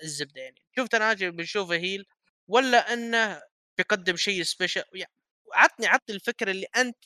الزبده 0.02 0.40
يعني. 0.42 0.62
شوف 0.76 0.88
تناهاشي 0.88 1.30
بنشوفه 1.30 1.74
هيل 1.74 2.06
ولا 2.48 2.92
إنه 2.92 3.42
بيقدم 3.78 4.16
شيء 4.16 4.42
سبيشل 4.42 4.82
يعني 4.94 5.12
عطني 5.54 5.86
عطني 5.86 6.14
الفكرة 6.16 6.50
اللي 6.50 6.66
أنت 6.76 6.96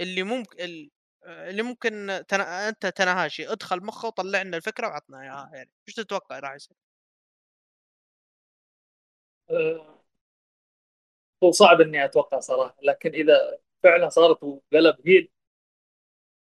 اللي 0.00 0.22
ممكن 0.22 0.56
اللي 1.26 1.62
ممكن 1.62 2.24
تنا... 2.28 2.68
أنت 2.68 2.86
تناهاشي. 2.86 3.48
ادخل 3.52 3.80
مخه 3.84 4.08
وطلع 4.08 4.42
لنا 4.42 4.56
الفكرة 4.56 4.88
وعطنا 4.88 5.22
إياها 5.22 5.50
يعني. 5.54 5.70
إيش 5.88 5.94
تتوقع 5.96 6.38
راح 6.38 6.54
يصير؟ 6.54 6.76
هو 11.44 11.50
صعب 11.50 11.80
إني 11.80 12.04
أتوقع 12.04 12.40
صراحة 12.40 12.76
لكن 12.82 13.10
إذا 13.14 13.58
فعلا 13.82 14.08
صارت 14.08 14.42
وقلب 14.42 14.96
هيل 15.06 15.30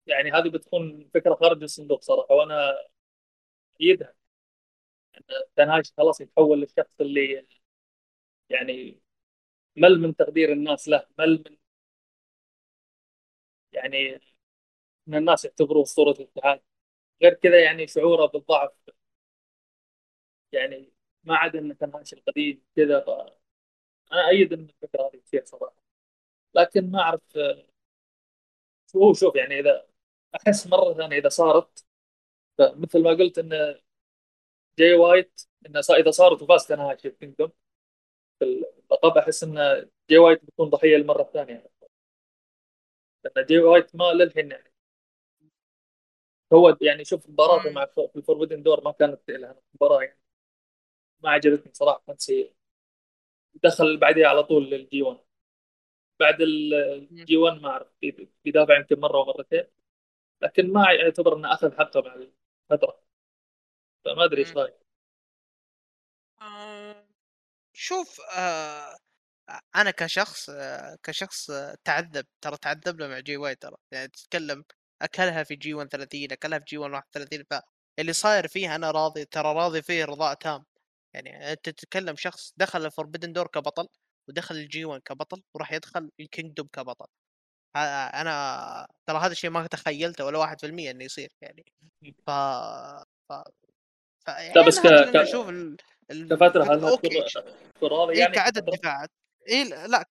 يعني 0.06 0.32
هذه 0.32 0.48
بتكون 0.48 1.10
فكرة 1.14 1.34
خارج 1.34 1.62
الصندوق 1.62 2.02
صراحة 2.02 2.34
وأنا 2.34 2.74
أيدها. 3.80 4.14
تنهاش 5.56 5.92
خلاص 5.96 6.20
يتحول 6.20 6.60
للشخص 6.60 6.90
اللي 7.00 7.46
يعني 8.50 9.00
مل 9.76 10.00
من 10.00 10.16
تقدير 10.16 10.52
الناس 10.52 10.88
له 10.88 11.06
مل 11.18 11.44
من 11.50 11.56
يعني 13.72 14.20
إن 15.08 15.14
الناس 15.14 15.44
يعتبروه 15.44 15.82
أسطورة 15.82 16.12
الاتحاد. 16.12 16.60
غير 17.22 17.34
كذا 17.34 17.64
يعني 17.64 17.86
شعوره 17.88 18.26
بالضعف 18.26 18.72
يعني 20.52 20.92
ما 21.24 21.36
عاد 21.36 21.56
إنه 21.56 21.74
تنهاش 21.74 22.12
القديم 22.12 22.62
كذا 22.76 23.04
أنا 24.12 24.28
أيد 24.28 24.52
ان 24.52 24.60
الفكرة 24.60 25.02
هذه 25.02 25.20
تصير 25.20 25.44
صراحة. 25.44 25.76
لكن 26.54 26.90
ما 26.90 27.00
أعرف 27.00 27.22
هو 28.96 29.12
شوف 29.12 29.36
يعني 29.36 29.60
إذا 29.60 29.86
أحس 30.36 30.66
مرة 30.66 30.94
ثانية 30.94 31.18
إذا 31.18 31.28
صارت 31.28 31.84
مثل 32.60 33.02
ما 33.02 33.10
قلت 33.10 33.38
إن 33.38 33.76
جاي 34.78 34.94
وايت 34.94 35.40
انه 35.66 35.80
إذا 35.90 36.10
صارت 36.10 36.42
وفاز 36.42 36.66
تنهاشي 36.66 37.10
في 37.10 37.16
Kingdom 37.16 37.52
في 38.38 38.44
اللقب 38.92 39.18
أحس 39.18 39.44
إن 39.44 39.54
جاي 40.10 40.18
وايت 40.18 40.44
بيكون 40.44 40.70
ضحية 40.70 40.96
المره 40.96 41.22
الثانية 41.22 41.70
لأن 43.24 43.46
جاي 43.46 43.58
وايت 43.58 43.96
ما 43.96 44.04
للحين 44.12 44.50
يعني. 44.50 44.72
هو 46.52 46.76
يعني 46.80 47.04
شوف 47.04 47.28
مباراته 47.30 47.70
مع 47.70 47.86
في 47.86 48.16
ال 48.16 48.21
Forbidden 48.21 48.62
Door 48.62 48.84
ما 48.84 48.92
كانت 48.92 49.20
لها 49.30 49.56
مباراه 49.74 50.02
يعني. 50.02 50.18
ما 51.22 51.30
عجبتني 51.30 51.72
صراحة 51.74 52.02
كانت 52.06 52.20
سيئه 52.20 52.57
دخل 53.64 53.96
بعدها 53.96 54.26
على 54.28 54.42
طول 54.42 54.70
للجي 54.70 55.02
1 55.02 55.18
بعد 56.20 56.40
الجي 56.40 57.36
1 57.36 57.60
ما 57.60 57.68
أعرف 57.68 57.88
بيدافع 58.44 58.76
يمكن 58.78 59.00
مرة 59.00 59.18
ومرتين. 59.18 59.64
لكن 60.42 60.72
ما 60.72 60.92
يعتبر 60.92 61.36
إنه 61.36 61.52
أخذ 61.54 61.78
حقه 61.78 62.00
مع 62.02 62.14
الفترة 62.14 63.02
فما 64.04 64.24
أدري 64.24 64.40
إيش 64.40 64.56
رأيك؟ 64.56 64.74
آه، 66.42 67.06
شوف 67.72 68.20
آه 68.36 68.96
أنا 69.76 69.90
كشخص 69.90 70.50
آه 70.50 70.98
كشخص 71.02 71.50
آه 71.50 71.76
تعذب 71.84 72.26
ترى 72.40 72.56
تعذب 72.56 73.00
له 73.00 73.08
مع 73.08 73.18
جي 73.20 73.36
وايت 73.36 73.54
ترى. 73.54 73.76
يعني 73.92 74.08
تتكلم 74.08 74.64
أكلها 75.02 75.42
في 75.44 75.56
G 75.56 75.74
1 75.74 75.88
30 75.88 76.32
أكلها 76.32 76.58
في 76.58 76.64
G 76.64 76.78
1 76.78 76.92
31 76.92 77.44
فاللي 77.50 78.12
صاير 78.12 78.48
فيه 78.48 78.74
أنا 78.74 78.90
راضي 78.90 79.24
ترى 79.24 79.54
راضي 79.54 79.82
فيه 79.82 80.04
رضاء 80.04 80.34
تام. 80.34 80.64
يعني 81.14 81.52
انت 81.52 81.68
تتكلم 81.68 82.16
شخص 82.16 82.52
دخل 82.56 82.86
ال 82.86 82.91
Forbidden 82.91 83.32
Door 83.32 83.46
كبطل 83.46 83.88
ودخل 84.28 84.54
ال 84.54 84.69
G 84.69 84.84
1 84.84 85.02
كبطل 85.02 85.42
وراح 85.54 85.72
يدخل 85.72 86.10
ال 86.20 86.26
Kingdom 86.26 86.68
كبطل. 86.72 87.06
أنا 87.76 88.86
ترى 89.06 89.18
هذا 89.18 89.32
الشيء 89.32 89.50
ما 89.50 89.66
تخيلته 89.66 90.24
ولا 90.24 90.38
1% 90.38 90.64
إنه 90.64 91.04
يصير 91.04 91.32
يعني. 91.42 91.64
ف 92.26 92.30
ف, 93.28 93.32
ف... 94.26 94.28
يعني 94.28 94.54
لا 94.54 94.66
بس 94.66 94.80
ك... 94.80 94.86
ك... 94.86 95.16
أشوف 95.16 95.48
ال... 95.48 95.76
كفتره 96.10 96.74
هل 96.74 96.84
إيه 98.10 98.18
يعني 98.20 98.34
كعدد 98.34 98.64
دفاعات 98.64 99.10
اي 99.48 99.64
لا. 99.64 100.04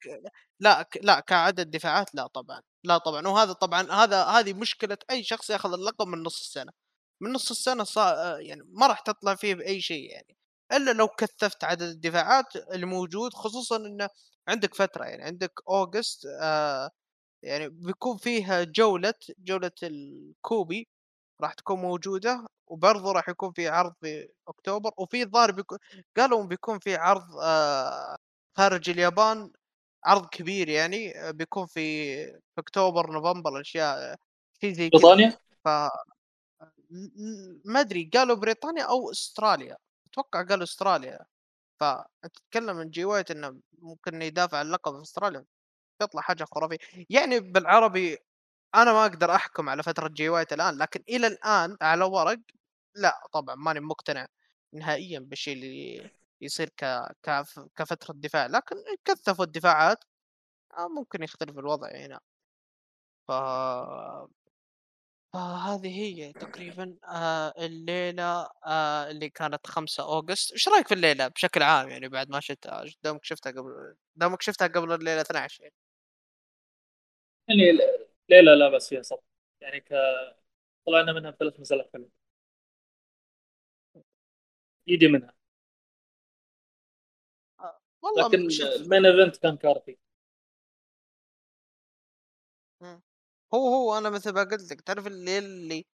لا. 0.59 0.89
لا 1.01 1.19
كعدد 1.19 1.71
دفاعات 1.71 2.15
لا 2.15 2.27
طبعا 2.27 2.61
لا 2.83 2.97
طبعا. 2.97 3.27
وهذا 3.27 3.53
طبعا 3.53 3.91
هذا 3.91 4.23
هذه 4.23 4.53
مشكلة 4.53 4.97
أي 5.11 5.23
شخص 5.23 5.49
ياخذ 5.49 5.73
اللقب 5.73 6.07
من 6.07 6.23
نص 6.23 6.39
السنة. 6.41 6.71
من 7.21 7.31
نص 7.33 7.51
السنة 7.51 7.83
صار 7.83 8.39
يعني 8.41 8.61
ما 8.65 8.87
راح 8.87 8.99
تطلع 8.99 9.35
فيه 9.35 9.55
بأي 9.55 9.81
شيء 9.81 10.11
يعني. 10.11 10.36
إلا 10.71 10.91
لو 10.91 11.07
كثفت 11.07 11.63
عدد 11.63 11.81
الدفاعات 11.81 12.55
الموجود 12.55 13.33
خصوصا 13.33 13.77
إنه 13.77 14.09
عندك 14.47 14.75
فترة 14.75 15.05
يعني 15.05 15.23
عندك 15.23 15.51
أوغست 15.69 16.25
آه 16.41 16.89
يعني 17.43 17.69
بيكون 17.69 18.17
فيها 18.17 18.63
جولة 18.63 19.13
جولة 19.39 19.71
الكوبي 19.83 20.87
راح 21.41 21.53
تكون 21.53 21.79
موجودة 21.79 22.45
وبرضه 22.67 23.11
راح 23.11 23.29
يكون 23.29 23.51
في 23.51 23.67
عرض 23.67 23.93
في 24.01 24.29
أكتوبر 24.47 24.91
وفي 24.97 25.23
الظاهر 25.23 25.51
بيكون 25.51 25.77
قالوا 26.17 26.43
بيكون 26.43 26.79
في 26.79 26.95
عرض 26.95 27.35
آه 27.43 28.17
خارج 28.57 28.89
اليابان 28.89 29.51
عرض 30.05 30.25
كبير 30.25 30.69
يعني 30.69 31.13
بيكون 31.33 31.65
في, 31.65 32.15
في 32.25 32.59
أكتوبر 32.61 33.11
نوفمبر 33.11 33.61
أشياء 33.61 34.15
في 34.59 34.73
زي 34.73 34.89
بريطانيا؟ 34.89 35.37
ف 35.65 35.67
ما 37.65 37.79
أدري 37.79 38.09
قالوا 38.13 38.35
بريطانيا 38.35 38.83
أو 38.83 39.11
أستراليا 39.11 39.77
أتوقع 40.07 40.43
قالوا 40.43 40.63
أستراليا. 40.63 41.25
فتتكلم 41.79 42.77
عن 42.79 42.89
جي 42.89 43.05
وايت 43.05 43.31
إنه 43.31 43.61
ممكن 43.79 44.21
يدافع 44.21 44.57
عن 44.59 44.65
اللقب 44.65 44.95
في 44.95 45.01
أستراليا 45.01 45.45
تطلع 45.99 46.21
حاجة 46.21 46.43
خرافية. 46.43 46.77
يعني 47.09 47.39
بالعربي 47.39 48.17
أنا 48.75 48.93
ما 48.93 49.05
أقدر 49.05 49.35
أحكم 49.35 49.69
على 49.69 49.83
فترة 49.83 50.07
جي 50.07 50.29
وايت 50.29 50.53
الآن 50.53 50.77
لكن 50.77 51.03
إلى 51.09 51.27
الآن 51.27 51.77
على 51.81 52.05
ورق 52.05 52.39
لا 52.95 53.27
طبعا 53.33 53.55
ماني 53.55 53.79
مقتنع 53.79 54.27
نهائيا 54.73 55.19
بالشيء 55.19 55.53
اللي 55.55 56.11
يصير 56.41 56.69
ك... 56.69 56.85
ك... 57.23 57.43
كفترة 57.75 58.13
دفاع. 58.13 58.45
لكن 58.47 58.75
كثفوا 59.05 59.45
الدفاعات 59.45 60.03
آه، 60.77 60.87
ممكن 60.87 61.23
يختلف 61.23 61.59
الوضع 61.59 61.89
هنا. 61.95 62.19
ف 63.27 63.31
فهذه 65.37 65.87
هي 65.87 66.33
تقريبا 66.33 66.97
آه 67.13 67.53
الليلة 67.65 68.49
آه 68.65 69.11
اللي 69.11 69.29
كانت 69.29 69.67
5 69.67 70.03
أوغست، 70.03 70.51
إيش 70.51 70.67
رأيك 70.67 70.87
في 70.87 70.93
الليلة 70.93 71.27
بشكل 71.27 71.63
عام 71.63 71.89
يعني 71.89 72.07
بعد 72.09 72.29
ما 72.29 72.39
شفتها؟ 72.39 72.85
دامك 73.03 73.23
شفتها 73.25 73.51
قبل 73.51 73.95
دامك 74.15 74.41
شفتها 74.41 74.67
قبل 74.67 74.91
الليلة 74.93 75.21
12 75.21 75.63
يعني؟ 75.63 75.73
يعني 77.49 77.63
ليلة 78.29 78.53
لا 78.55 78.69
بس 78.69 78.89
فيها 78.89 79.01
صراحة. 79.01 79.23
يعني 79.61 79.79
ك 79.81 79.93
طلعنا 80.87 81.13
منها 81.13 81.31
بثلاث 81.31 81.59
مسألة 81.59 81.89
حلوة. 81.93 82.09
يجي 84.87 85.07
منها. 85.07 85.33
آه 87.59 87.79
والله 88.01 88.27
لكن 88.27 88.47
ال 88.81 88.86
main 88.86 89.05
event 89.05 89.37
كان 89.37 89.57
كارثي 89.57 89.97
هو 93.53 93.67
هو 93.75 93.97
أنا 93.97 94.09
مثل 94.09 94.33
ما 94.33 94.43
قلت 94.43 94.71
لك 94.71 94.81
تعرف 94.81 95.07
الليل 95.07 95.43
اللي 95.43 95.85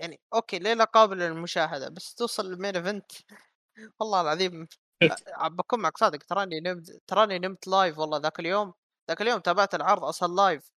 يعني 0.00 0.20
okay 0.34 0.58
ليله 0.58 0.84
قابله 0.84 1.28
للمشاهدة 1.28 1.88
بس 1.88 2.14
توصل 2.14 2.46
لل 2.50 2.59
main 2.59 2.76
event 2.76 3.12
والله 4.00 4.20
العظيم 4.20 4.68
بكون 5.50 5.80
معك 5.80 5.98
صادق 5.98 6.18
تراني 6.18 6.60
نمت 6.60 7.00
تراني 7.06 7.38
نمت 7.38 7.68
live 7.68 7.98
والله 7.98 8.18
ذاك 8.18 8.40
اليوم 8.40 8.74
ذاك 9.08 9.22
اليوم 9.22 9.40
تابعت 9.40 9.74
العرض 9.74 10.04
أصلا 10.04 10.34
live 10.34 10.70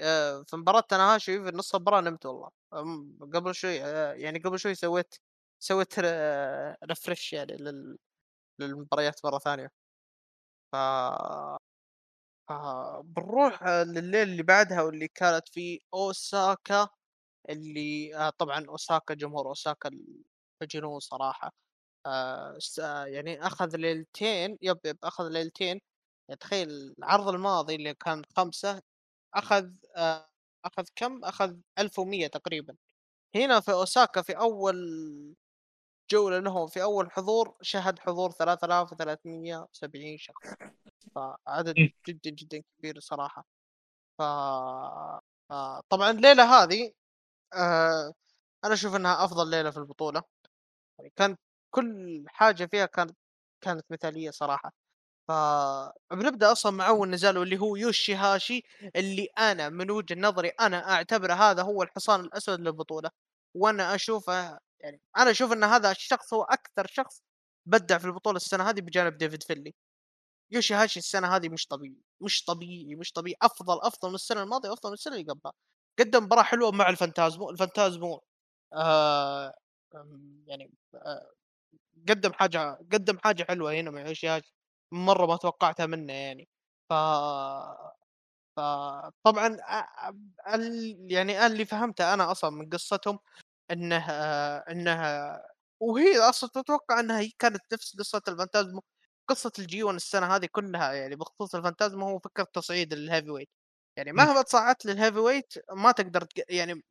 آه، 0.00 0.44
في 0.48 0.56
مباراة 0.56 0.80
تناهاشي 0.80 1.44
في 1.44 1.50
نص 1.56 1.74
المباراة 1.74 2.00
نمت 2.02 2.26
والله. 2.26 2.50
قبل 3.34 3.54
شوي 3.56 3.84
آه، 3.84 4.12
يعني 4.14 4.38
قبل 4.38 4.58
شوي 4.60 4.74
سويت 4.74 5.14
سويت 5.60 6.00
ريفرش 6.84 7.32
يعني 7.32 7.56
لل... 7.56 7.98
للمباريات 8.60 9.26
مرة 9.26 9.38
ثانية. 9.38 9.70
ف 10.72 10.76
آه 12.50 13.00
بنروح 13.04 13.62
لليل 13.64 14.28
اللي 14.28 14.42
بعدها 14.42 14.82
واللي 14.82 15.08
كانت 15.08 15.48
في 15.48 15.80
أوساكا 15.94 16.88
اللي 17.50 18.16
آه 18.16 18.30
طبعا 18.30 18.66
أوساكا 18.68 19.14
جمهور 19.14 19.48
أوساكا 19.48 19.90
الجنون 20.62 21.00
صراحة. 21.00 21.52
آه 22.06 22.58
يعني 23.06 23.46
أخذ 23.46 23.76
ليلتين 23.76 24.58
يب 24.62 24.78
يب 24.86 24.98
أخذ 25.04 25.28
ليلتين. 25.28 25.80
يعني 26.28 26.38
تخيل 26.40 26.94
العرض 26.98 27.28
الماضي 27.28 27.74
اللي 27.76 27.94
كان 27.94 28.22
خمسة 28.36 28.82
أخذ 29.34 29.70
آه 29.96 30.30
أخذ 30.64 30.84
كم؟ 30.96 31.24
أخذ 31.24 31.56
1100 31.78 32.26
تقريبا. 32.28 32.76
هنا 33.36 33.60
في 33.60 33.72
أوساكا 33.72 34.22
في 34.22 34.32
أول 34.38 34.76
جولة 36.12 36.38
له 36.38 36.66
في 36.66 36.82
أول 36.82 37.10
حضور 37.12 37.56
شهد 37.62 37.98
حضور 37.98 38.30
3370 38.32 40.18
شخص. 40.18 40.54
فعدد 41.14 41.74
جدا 42.08 42.30
جدا 42.30 42.62
كبير 42.78 43.00
صراحة. 43.00 43.44
ف 44.18 44.22
طبعا 45.90 46.10
الليلة 46.10 46.44
هذه 46.62 46.92
آه 47.54 48.12
أنا 48.64 48.74
أشوف 48.74 48.96
إنها 48.96 49.24
أفضل 49.24 49.50
ليلة 49.50 49.70
في 49.70 49.76
البطولة. 49.78 50.22
يعني 50.98 51.12
كانت 51.16 51.40
كل 51.70 52.24
حاجة 52.28 52.66
فيها 52.66 52.86
كانت 52.86 53.16
كانت 53.62 53.86
مثالية 53.90 54.30
صراحة. 54.30 54.72
فبنبدا 55.28 56.52
أصلا 56.52 56.72
مع 56.72 56.88
أول 56.88 57.10
نزال 57.10 57.38
واللي 57.38 57.58
هو 57.60 57.76
يوشي 57.76 58.14
هاشي 58.14 58.62
اللي 58.96 59.28
أنا 59.38 59.68
من 59.68 59.90
وجهة 59.90 60.16
نظري 60.20 60.48
أنا 60.48 60.90
أعتبره 60.94 61.34
هذا 61.34 61.62
هو 61.62 61.82
الحصان 61.82 62.20
الأسود 62.20 62.60
للبطولة. 62.60 63.10
وأنا 63.54 63.94
أشوفه 63.94 64.60
يعني 64.80 65.00
أنا 65.18 65.30
أشوف 65.30 65.52
إن 65.52 65.64
هذا 65.64 65.90
الشخص 65.90 66.34
هو 66.34 66.42
أكثر 66.44 66.86
شخص 66.86 67.22
بدع 67.66 67.98
في 67.98 68.04
البطولة 68.06 68.36
السنة 68.36 68.70
هذه 68.70 68.80
بجانب 68.80 69.18
ديفيد 69.18 69.42
فينلي. 69.42 69.74
يوشي 70.50 70.74
هاشي 70.74 70.98
السنة 70.98 71.36
هذه 71.36 71.48
مش 71.48 71.66
طبيعي 71.66 71.96
مش 72.20 72.44
طبيعي 72.44 72.94
مش 72.94 73.12
طبيعي 73.12 73.36
أفضل 73.42 73.80
أفضل 73.82 74.08
من 74.08 74.14
السنة 74.14 74.42
الماضية 74.42 74.70
وافضل 74.70 74.88
من 74.90 74.94
السنة 74.94 75.14
اللي 75.16 75.32
قبلها. 75.32 75.52
قدم 75.98 76.24
مباراة 76.24 76.42
حلوة 76.42 76.70
مع 76.72 76.88
الفانتازمو 76.88 77.50
الفانتازمو 77.50 78.22
آه 78.74 79.54
يعني 80.46 80.72
آه 80.94 81.32
قدم 82.08 82.32
حاجة 82.32 82.78
قدم 82.92 83.18
حاجة 83.24 83.44
حلوة 83.44 83.72
هنا 83.74 83.90
مع 83.90 84.00
يوشي 84.08 84.28
هاشي 84.28 84.54
مرة 84.92 85.26
ما 85.26 85.36
توقعتها 85.36 85.86
منه 85.86 86.12
يعني. 86.12 86.48
ف 88.56 88.60
ال- 90.54 91.12
يعني 91.12 91.46
اللي 91.46 91.64
فهمته 91.64 92.14
أنا 92.14 92.32
أصلا 92.32 92.50
من 92.50 92.68
قصتهم 92.70 93.18
إنه 93.70 93.98
إنه 94.70 95.02
وهي 95.80 96.18
أصلا 96.18 96.50
تتوقع 96.54 97.00
إنها 97.00 97.20
هي 97.20 97.30
كانت 97.38 97.62
نفس 97.72 97.96
قصة 97.98 98.22
الفانتازمو 98.28 98.82
قصة 99.28 99.52
ال 99.58 99.70
G 99.70 99.82
1 99.82 99.96
السنة 99.96 100.26
هذه 100.36 100.46
كلها 100.52 100.92
يعني 100.92 101.16
بخصوص 101.16 101.54
الفانتازمو 101.54 102.08
هو 102.08 102.18
فكره 102.18 102.44
تصعيد 102.52 102.92
ال 102.92 103.30
heavyweight 103.30 103.48
يعني 103.96 104.12
مهما 104.12 104.42
تصعدت 104.42 104.86
لل 104.86 105.18
heavyweight 105.18 105.54
ما 105.72 105.92
تقدر 105.92 106.22
تق... 106.24 106.44
يعني 106.48 106.82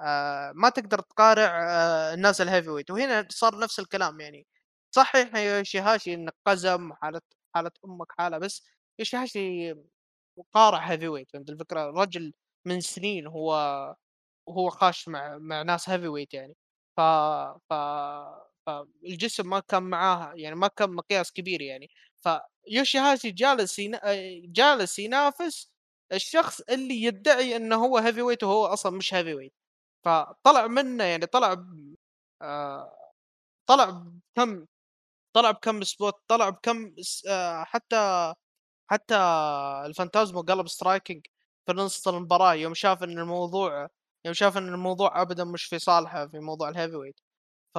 آه 0.00 0.52
ما 0.56 0.68
تقدر 0.70 1.00
تقارع 1.00 1.64
آه 1.70 2.14
الناس 2.14 2.40
ال 2.40 2.70
heavyweight 2.70 2.90
وهنا 2.90 3.26
صار 3.30 3.58
نفس 3.58 3.78
الكلام 3.80 4.20
يعني 4.20 4.46
صحيح 4.90 5.36
يوشيهاشي 5.36 6.14
انك 6.14 6.34
قزم 6.46 6.92
حاله 6.94 7.20
حالة 7.54 7.70
أمك 7.84 8.12
حالة 8.18 8.38
بس 8.38 8.64
يوشيهاشي 8.98 9.74
قارع 10.54 10.78
heavyweight 10.78 11.30
فهمت 11.32 11.50
الفكرة؟ 11.50 11.90
رجل 11.90 12.32
من 12.66 12.80
سنين 12.80 13.26
هو 13.26 13.52
وهو 14.46 14.70
خاش 14.70 15.08
مع 15.08 15.38
مع 15.38 15.62
ناس 15.62 15.88
heavyweight 15.90 16.34
يعني. 16.34 16.56
ف 16.96 17.00
ف 17.70 17.72
فالجسم 18.68 19.50
ما 19.50 19.60
كان 19.60 19.82
معاه 19.82 20.32
يعني 20.36 20.56
ما 20.56 20.68
كان 20.68 20.90
مقياس 20.90 21.32
كبير 21.32 21.62
يعني. 21.62 21.90
فيوشيهاشي 22.22 23.30
جالس 23.30 23.78
ينا... 23.78 24.00
جالس 24.44 24.98
ينافس 24.98 25.70
الشخص 26.12 26.60
اللي 26.60 27.02
يدعي 27.02 27.56
إنه 27.56 27.76
هو 27.76 27.98
heavyweight 27.98 28.44
وهو 28.44 28.66
أصلا 28.66 28.96
مش 28.96 29.14
heavyweight 29.14 29.52
فطلع 30.04 30.66
منه 30.66 31.04
يعني 31.04 31.26
طلع 31.26 31.54
ب... 31.54 31.94
آه... 32.42 33.12
طلع 33.68 33.90
بكم 33.90 34.66
طلع 35.34 35.50
بكم 35.50 35.84
spot 35.84 36.14
طلع 36.28 36.50
بكم 36.50 36.94
آه... 37.28 37.64
حتى 37.64 38.34
حتى 38.90 39.16
الفانتازمو 39.86 40.42
قلب 40.42 40.68
striking 40.68 41.26
في 41.66 41.72
نص 41.72 42.08
المباراة 42.08 42.54
يوم 42.54 42.74
شاف 42.74 43.04
إن 43.04 43.18
الموضوع 43.18 43.88
يوم 44.24 44.34
شاف 44.34 44.58
إن 44.58 44.68
الموضوع 44.74 45.22
ابدا 45.22 45.44
مش 45.44 45.64
في 45.64 45.78
صالحه 45.78 46.26
في 46.28 46.38
موضوع 46.40 46.68
ال 46.68 46.96
heavyweight 46.96 47.20
ف 47.74 47.78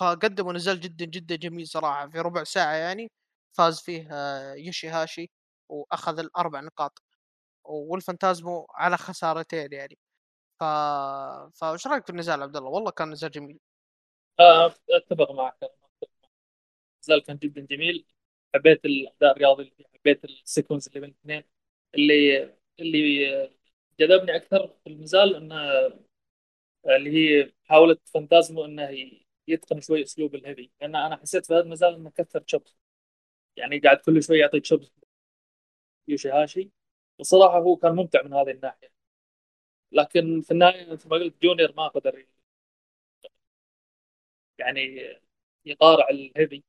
فقدموا 0.00 0.52
نزال 0.52 0.80
جدا 0.80 1.04
جدا 1.04 1.36
جميل 1.36 1.66
صراحة 1.68 2.08
في 2.08 2.20
ربع 2.20 2.44
ساعة 2.44 2.74
يعني 2.74 3.10
فاز 3.52 3.80
فيه 3.80 4.08
آه، 4.12 4.54
يوشي 4.54 4.88
هاشي 4.88 5.30
وأخذ 5.68 6.18
الأربع 6.18 6.60
نقاط 6.60 7.02
والفانتازمو 7.64 8.66
على 8.70 8.96
خسارتين 8.96 9.72
يعني. 9.72 9.98
ف 10.60 10.64
فايش 11.60 11.86
رأيك 11.86 12.04
في 12.06 12.10
النزال 12.10 12.42
عبد 12.42 12.56
الله؟ 12.56 12.70
والله 12.70 12.90
كان 12.90 13.10
نزال 13.10 13.30
جميل. 13.30 13.58
آه، 14.40 14.74
أتفق 14.90 15.30
معك. 15.32 15.56
النزال 17.02 17.22
كان 17.26 17.36
جدا 17.36 17.66
جميل. 17.70 18.06
حبيت 18.54 18.84
الأداء 18.84 19.32
الرياضي 19.32 19.62
اللي 19.62 19.74
فيه 19.76 19.84
حبيت 19.94 20.24
ال 20.24 20.31
sequence 20.31 20.88
اللي 20.88 21.00
بين 21.00 21.10
الاثنين. 21.10 21.44
اللي 21.94 22.54
اللي 22.80 23.50
جذبني 24.00 24.36
أكثر 24.36 24.68
في 24.84 24.90
النزال 24.90 25.36
إنه 25.36 25.56
اللي 26.86 27.10
هي 27.10 27.52
حاولت 27.64 28.08
فانتازمو 28.08 28.64
إنه 28.64 28.88
يتقن 29.48 29.80
شوي 29.80 30.02
أسلوب 30.02 30.34
ال 30.34 30.39
heavy. 30.39 30.70
لأن 30.80 30.96
أنا 30.96 31.16
حسيت 31.16 31.46
في 31.46 31.54
هذا 31.54 31.60
النزال 31.62 31.94
إنه 31.94 32.10
كثر 32.10 32.40
chops 32.40 32.76
يعني 33.56 33.78
قاعد 33.78 33.96
كل 33.98 34.22
شوي 34.22 34.38
يعطي 34.38 34.60
chops 34.60 34.92
يوشيهاشي 36.08 36.70
الصراحه 37.20 37.58
هو 37.58 37.76
كان 37.76 37.92
ممتع 37.96 38.22
من 38.22 38.32
هذه 38.34 38.50
الناحية. 38.50 38.92
لكن 39.92 40.40
في 40.40 40.50
النهاية 40.50 40.92
مثل 40.92 41.08
ما 41.08 41.16
قلت 41.16 41.42
junior 41.42 41.72
ما 41.76 41.88
قدر 41.88 42.26
يعني 44.58 44.80
يقارع 45.64 46.08
ال 46.10 46.17
heavy. 46.17 46.62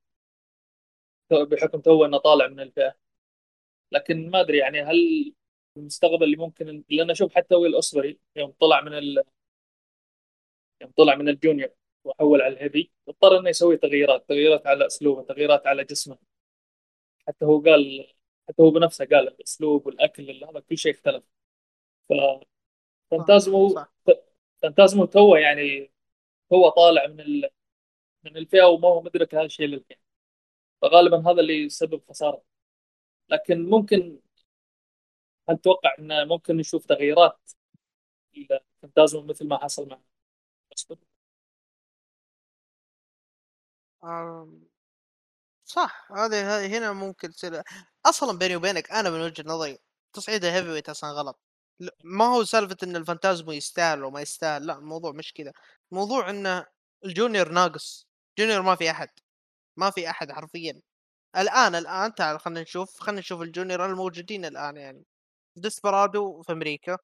بحكم 1.32 1.82
تو 1.82 2.06
إنه 2.06 2.18
طالع 2.18 2.48
من 2.48 2.60
الفئة. 2.60 2.96
لكن 3.92 4.30
ما 4.32 4.42
أدري 4.42 4.58
يعني 4.58 4.82
هل 4.82 5.34
المستقبل 5.78 6.24
اللي 6.24 6.38
ممكن 6.38 6.84
لأن 6.90 7.12
أشوف 7.12 7.36
حتى 7.36 7.56
ويل 7.56 7.74
أوسبري 7.76 8.20
يوم 8.36 8.52
طلع 8.52 8.82
من 8.82 8.94
ال... 8.94 9.24
يوم 10.82 10.92
طلع 10.98 11.16
من 11.16 11.30
ال 11.30 11.35
junior. 11.35 11.70
وحول 12.04 12.42
على 12.42 12.54
الهيفي 12.54 12.90
اضطر 13.08 13.40
إنه 13.40 13.50
يسوي 13.50 13.78
تغييرات 13.78 14.30
تغييرات 14.30 14.68
على 14.68 14.88
أسلوبه 14.88 15.24
تغييرات 15.24 15.68
على 15.68 15.84
جسمه. 15.84 16.18
حتى 17.28 17.46
هو 17.46 17.62
قال 17.62 18.14
حتى 18.50 18.64
هو 18.64 18.72
بنفسه 18.72 19.06
قال 19.06 19.28
الأسلوب 19.28 19.88
والأكل 19.88 20.44
هذا 20.46 20.60
كل 20.60 20.78
شيء 20.78 20.92
اختلف. 20.94 21.24
صح 22.10 22.40
ففانتازمو 23.12 23.70
صح 23.70 23.94
فانتازمو 24.62 25.06
تو 25.06 25.36
يعني 25.36 25.92
هو 26.54 26.70
طالع 26.70 27.08
من 27.08 27.22
ال... 27.22 27.50
من 28.24 28.38
الفئة 28.38 28.64
وما 28.66 28.88
هو 28.88 29.02
مدرك 29.02 29.36
هذا 29.36 29.46
الشيء 29.46 29.68
للحين. 29.68 29.98
فغالبا 30.82 31.32
هذا 31.32 31.42
اللي 31.42 31.66
يسبب 31.66 32.02
خسارة. 32.10 32.44
لكن 33.30 33.70
ممكن 33.70 34.20
هل 35.50 35.58
تتوقع 35.58 35.96
إنه 36.00 36.24
ممكن 36.26 36.58
نشوف 36.58 36.86
تغييرات 36.86 37.52
الفانتازمو 38.38 39.22
مثل 39.22 39.48
ما 39.48 39.58
حصل 39.58 39.88
مع 39.90 40.00
أوسبري؟ 40.78 40.98
آم، 44.04 44.68
صح 45.66 46.12
هذه 46.12 46.68
هنا 46.78 46.94
ممكن 46.94 47.32
تصير. 47.32 47.64
أصلا 48.06 48.38
بيني 48.38 48.56
وبينك 48.56 48.92
أنا 48.92 49.10
من 49.10 49.22
وجهة 49.22 49.44
نظري 49.48 49.80
تصعيد 50.14 50.46
ال 50.46 50.70
heavyweight 50.70 50.90
أصلا 50.90 51.12
غلط. 51.12 51.40
ما 52.04 52.26
هو 52.26 52.44
سالفة 52.44 52.78
إن 52.84 52.96
الفانتازمو 52.96 53.52
يستاهل 53.52 54.04
وما 54.04 54.22
يستاهل 54.22 54.68
لا 54.68 54.78
الموضوع 54.80 55.12
مش 55.12 55.34
كذا 55.34 55.54
الموضوع 55.92 56.30
إنه 56.30 56.66
ال 57.06 57.12
junior 57.12 57.50
ناقص 57.52 58.08
junior 58.40 58.62
ما 58.62 58.76
في 58.76 58.92
أحد 58.92 59.10
ما 59.78 59.92
في 59.92 60.10
أحد 60.10 60.32
حرفيا. 60.32 60.82
الآن 61.38 61.76
الآن 61.76 62.16
تعال 62.16 62.40
خلينا 62.42 62.62
نشوف 62.62 63.00
خلينا 63.02 63.20
نشوف 63.22 63.42
ال 63.42 63.48
junior 63.48 63.86
الموجودين 63.86 64.46
الآن 64.46 64.78
يعني. 64.78 65.06
ديسبرادو 65.58 66.42
في 66.44 66.52
أمريكا 66.54 66.98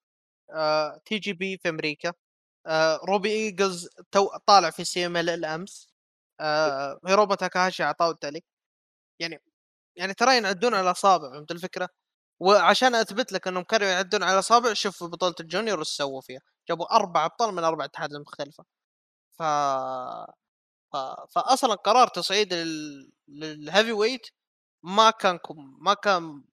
آه، 0.51 1.01
تي 1.05 1.19
جي 1.19 1.33
بي 1.33 1.57
في 1.59 1.69
أمريكا 1.69 2.13
آه، 2.67 2.97
روبي 3.09 3.29
إيجلز 3.31 3.89
تو 4.11 4.29
طالع 4.47 4.71
في 4.71 4.85
سي 4.85 5.05
إم 5.07 5.17
إل 5.17 5.29
الأمس. 5.31 5.94
آه، 6.41 6.99
هيرومو 7.07 7.35
تاكاهاشي 7.35 7.83
عطاه 7.83 8.11
التالي 8.11 8.41
يعني 9.21 9.41
يعني 9.97 10.13
ترى 10.13 10.37
ينعدون 10.37 10.73
على 10.75 10.87
الأصابع 10.87 11.31
فهمت 11.31 11.51
الفكرة؟ 11.51 11.89
وعشان 12.41 12.95
أثبت 12.95 13.33
لك 13.33 13.47
إنهم 13.47 13.63
كانوا 13.63 13.87
يعدون 13.87 14.23
على 14.23 14.33
الأصابع 14.33 14.73
شوف 14.73 15.03
بطولة 15.03 15.35
ال 15.39 15.45
junior 15.45 15.79
إيش 15.79 15.87
سووا 15.87 16.21
فيها 16.21 16.41
جابوا 16.69 16.95
أربع 16.95 17.25
أبطال 17.25 17.55
من 17.55 17.63
أربع 17.63 17.85
اتحادات 17.85 18.21
مختلفه 18.21 18.65
ف... 19.39 19.43
ف... 20.93 20.97
فاصلا 21.29 21.75
قرار 21.75 22.07
تصعيد 22.07 22.53
لل... 22.53 23.11
لل 23.27 23.91
heavyweight 23.91 24.27
ما 24.83 25.11
كان. 25.11 25.39
ما 25.79 25.93
كان 25.93 26.43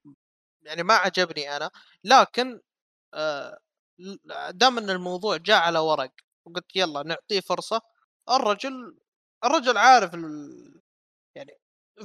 يعني 0.63 0.83
ما 0.83 0.93
عجبني 0.95 1.57
أنا 1.57 1.71
لكن 2.03 2.61
آه، 3.13 3.59
دام 4.51 4.77
إن 4.77 4.89
الموضوع 4.89 5.37
جاء 5.37 5.57
على 5.61 5.79
ورق 5.79 6.11
وقلت 6.45 6.75
يلا 6.75 7.03
نعطيه 7.03 7.39
فرصة 7.41 7.81
الرجل 8.29 8.97
الرجل 9.45 9.77
عارف 9.77 10.15
ال... 10.15 10.81
يعني 11.35 11.57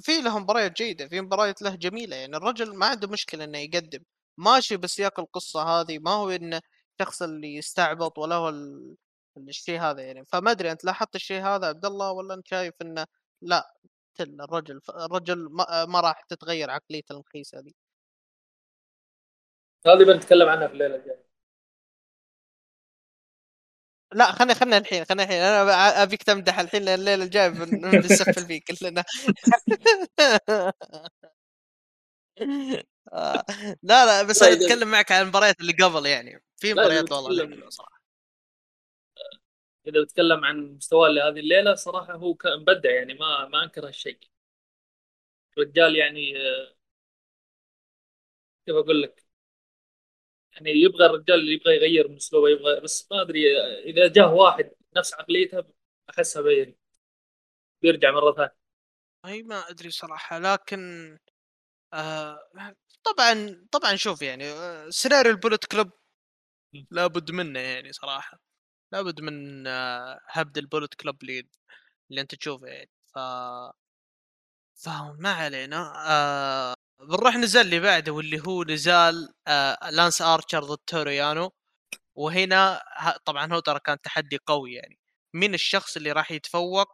في 0.02 0.20
له 0.22 0.38
مباريات 0.38 0.72
جيدة 0.76 1.08
في 1.08 1.20
مباريات 1.20 1.62
له 1.62 1.74
جميلة 1.76 2.16
يعني 2.16 2.36
الرجل 2.36 2.76
ما 2.76 2.86
عنده 2.86 3.08
مشكلة 3.08 3.44
إنه 3.44 3.58
يقدم. 3.58 4.04
ماشي 4.38 4.76
بسياق 4.76 5.20
القصة 5.20 5.62
هذه 5.62 5.98
ما 5.98 6.10
هو 6.10 6.30
إنه 6.30 6.60
الشخص 7.00 7.22
اللي 7.22 7.54
يستعبط 7.56 8.18
ولا 8.18 8.34
هو 8.34 8.48
ال... 8.48 8.96
الشيء 9.38 9.80
هذا 9.80 10.02
يعني. 10.02 10.24
فما 10.24 10.50
أدري 10.50 10.72
أنت 10.72 10.84
لاحظت 10.84 11.14
الشيء 11.14 11.42
هذا 11.42 11.66
عبد 11.66 11.84
الله 11.84 12.12
ولا 12.12 12.34
أنت 12.34 12.48
شايف 12.48 12.74
إنه 12.82 13.06
لا 13.42 13.74
الرجل 14.20 14.80
الرجل 14.90 15.48
ما, 15.50 15.84
ما 15.84 16.00
راح 16.00 16.22
تتغير 16.28 16.70
عقليته 16.70 17.12
المخيسه 17.12 17.58
هذه؟ 17.58 17.72
هذه 19.86 20.04
بنتكلم 20.04 20.48
عنها 20.48 20.66
في 20.66 20.72
الليلة 20.72 20.96
الجاية. 20.96 21.27
لا 24.14 24.32
خلينا 24.32 24.54
خلينا 24.54 24.78
الحين 24.78 25.04
خلينا 25.04 25.22
الحين. 25.22 25.38
أنا 25.40 26.02
أبيك 26.02 26.22
تمدح 26.22 26.58
الحين 26.58 26.82
لأن 26.82 26.98
الليلة 26.98 27.24
الجاية 27.24 27.48
بن- 27.48 27.80
بنسفل 28.00 28.46
فيك 28.46 28.64
كلنا 28.64 29.04
لا 33.82 34.06
لا 34.06 34.22
بس 34.22 34.42
أنا 34.42 34.52
أتكلم 34.52 34.90
معك 34.90 35.12
عن 35.12 35.22
المباريات 35.22 35.60
اللي 35.60 35.72
قبل 35.72 36.06
يعني. 36.06 36.42
في 36.56 36.72
مباريات 36.72 37.12
والله 37.12 37.70
صراحة. 37.70 37.98
إذا 39.86 40.02
بتكلم 40.02 40.44
عن 40.44 40.74
مستواه 40.76 41.08
لهذه 41.08 41.38
الليلة 41.40 41.74
صراحة 41.74 42.14
هو 42.14 42.34
كان 42.34 42.60
مبدع 42.60 42.90
يعني 42.90 43.14
ما 43.14 43.48
ما 43.48 43.64
أنكر 43.64 43.86
هالشيء. 43.86 44.18
الرجال 45.58 45.96
يعني 45.96 46.36
آه، 46.36 46.74
كيف 48.66 48.76
أقول 48.76 49.02
لك؟ 49.02 49.27
يعني 50.66 50.70
يبغى 50.82 51.06
الرجال 51.06 51.40
اللي 51.40 51.52
يبغى 51.54 51.74
يغير 51.76 52.08
من 52.08 52.16
اسلوبه 52.16 52.48
يبغى 52.48 52.80
بس 52.80 53.08
ما 53.10 53.22
أدري 53.22 53.60
إذا 53.84 54.08
جاه 54.08 54.34
واحد 54.34 54.70
نفس 54.96 55.14
عقليته 55.14 55.64
أحسها 56.10 56.42
بي- 56.42 56.78
بيرجع 57.82 58.10
مرة 58.10 58.32
ثانية. 58.32 58.56
أي 59.26 59.42
ما 59.42 59.70
أدري 59.70 59.90
صراحة 59.90 60.38
لكن 60.38 61.18
آه 61.94 62.38
طبعا 63.04 63.66
طبعا 63.72 63.96
شوف 63.96 64.22
يعني 64.22 64.44
آه، 64.52 64.90
سيناريو 64.90 65.32
البوليت 65.32 65.64
كلوب 65.66 65.90
لابد 66.90 67.30
منه 67.30 67.60
يعني 67.60 67.92
صراحة. 67.92 68.40
لابد 68.92 69.20
من 69.20 69.66
آه، 69.66 70.20
هبد 70.28 70.58
البولت 70.58 70.94
كلوب 70.94 71.22
اللي 71.22 71.48
اللي 72.10 72.20
أنت 72.20 72.34
تشوفه 72.34 72.66
يعني. 72.66 72.90
ف 73.14 73.18
فما 74.74 75.30
علينا 75.32 75.92
آه. 76.08 76.74
بنروح 77.00 77.36
نزال 77.36 77.66
اللي 77.66 77.80
بعده 77.80 78.12
واللي 78.12 78.40
هو 78.46 78.62
نزال 78.64 79.32
آه 79.48 79.90
لانس 79.90 80.22
آرشر 80.22 80.64
ضد 80.64 80.78
توريانو. 80.86 81.52
وهنا 82.16 82.82
طبعا 83.24 83.54
هو 83.54 83.60
ترى 83.60 83.80
كان 83.84 84.00
تحدي 84.02 84.38
قوي 84.46 84.74
يعني. 84.74 84.98
مين 85.34 85.54
الشخص 85.54 85.96
اللي 85.96 86.12
راح 86.12 86.32
يتفوق؟ 86.32 86.88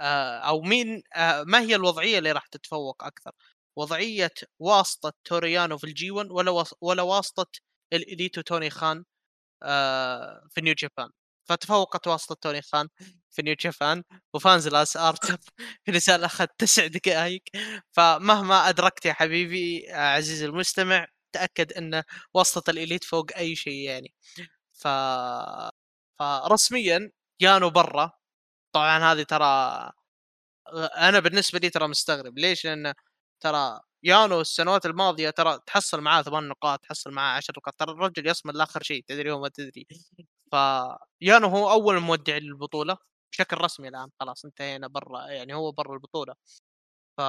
آه 0.00 0.38
أو 0.40 0.62
مين 0.62 1.02
آه 1.16 1.44
ما 1.44 1.60
هي 1.60 1.76
الوضعية 1.76 2.18
اللي 2.18 2.32
راح 2.32 2.46
تتفوق 2.46 3.04
أكثر؟ 3.04 3.32
وضعية 3.76 4.32
واسطة 4.60 5.12
توريانو 5.24 5.78
في 5.78 5.84
الجي 5.84 6.10
1 6.10 6.30
ولا 6.32 6.64
ولا 6.80 7.02
واسطة 7.02 7.46
الإليت 7.92 8.30
و 8.30 8.40
توني 8.42 8.70
خان 8.70 9.04
آه 9.64 10.48
في 10.50 10.60
نيو 10.62 10.74
جابان؟ 10.74 11.10
فتفوقت 11.48 12.06
واسطه 12.06 12.34
توني 12.34 12.62
خان 12.62 12.88
في 13.30 13.42
نيو 13.42 13.54
جابان 13.60 14.02
وفاز 14.34 14.68
لانس 14.68 14.96
ارتشر 14.96 15.38
في 15.84 15.92
نزال 15.92 16.24
اخذ 16.24 16.46
تسع 16.58 16.86
دقائق. 16.86 17.42
فمهما 17.92 18.68
أدركت 18.68 19.06
يا 19.06 19.12
حبيبي 19.12 19.92
آه، 19.94 19.96
عزيزي 20.16 20.46
المستمع 20.46 21.06
تأكد 21.32 21.72
إن 21.72 22.02
واسطه 22.34 22.70
الإليت 22.70 23.04
فوق 23.04 23.26
أي 23.36 23.56
شيء 23.56 23.74
يعني. 23.88 24.14
ف 24.74 24.88
فرسميا 26.18 27.10
يانو 27.40 27.70
برا. 27.70 28.12
طبعا 28.74 28.98
هذه 29.12 29.22
ترى 29.22 29.46
أنا 30.98 31.20
بالنسبة 31.20 31.58
لي 31.58 31.70
ترى 31.70 31.88
مستغرب. 31.88 32.38
ليش؟ 32.38 32.64
لأن 32.66 32.94
ترى 33.40 33.80
يانو 34.04 34.40
السنوات 34.40 34.86
الماضية 34.86 35.30
ترى 35.30 35.58
تحصل 35.66 36.00
معاه 36.00 36.22
ثمان 36.22 36.48
نقاط 36.48 36.80
تحصل 36.80 37.10
معاه 37.12 37.36
10 37.36 37.54
نقاط. 37.58 37.74
ترى 37.80 37.92
الرجل 37.92 38.28
يصمد 38.28 38.56
لآخر 38.56 38.82
شيء 38.82 39.04
تدري 39.08 39.32
هو 39.32 39.40
ما 39.40 39.48
تدري. 39.48 39.86
فيانو 40.50 41.48
هو 41.48 41.70
أول 41.70 42.00
مودع 42.00 42.36
للبطولة 42.36 42.98
بشكل 43.32 43.56
رسمي 43.56 43.88
الآن 43.88 44.10
خلاص 44.20 44.44
انتهينا 44.44 44.86
برا 44.88 45.26
يعني 45.26 45.54
هو 45.54 45.72
برا 45.72 45.94
البطولة. 45.94 46.34
ف 47.18 47.20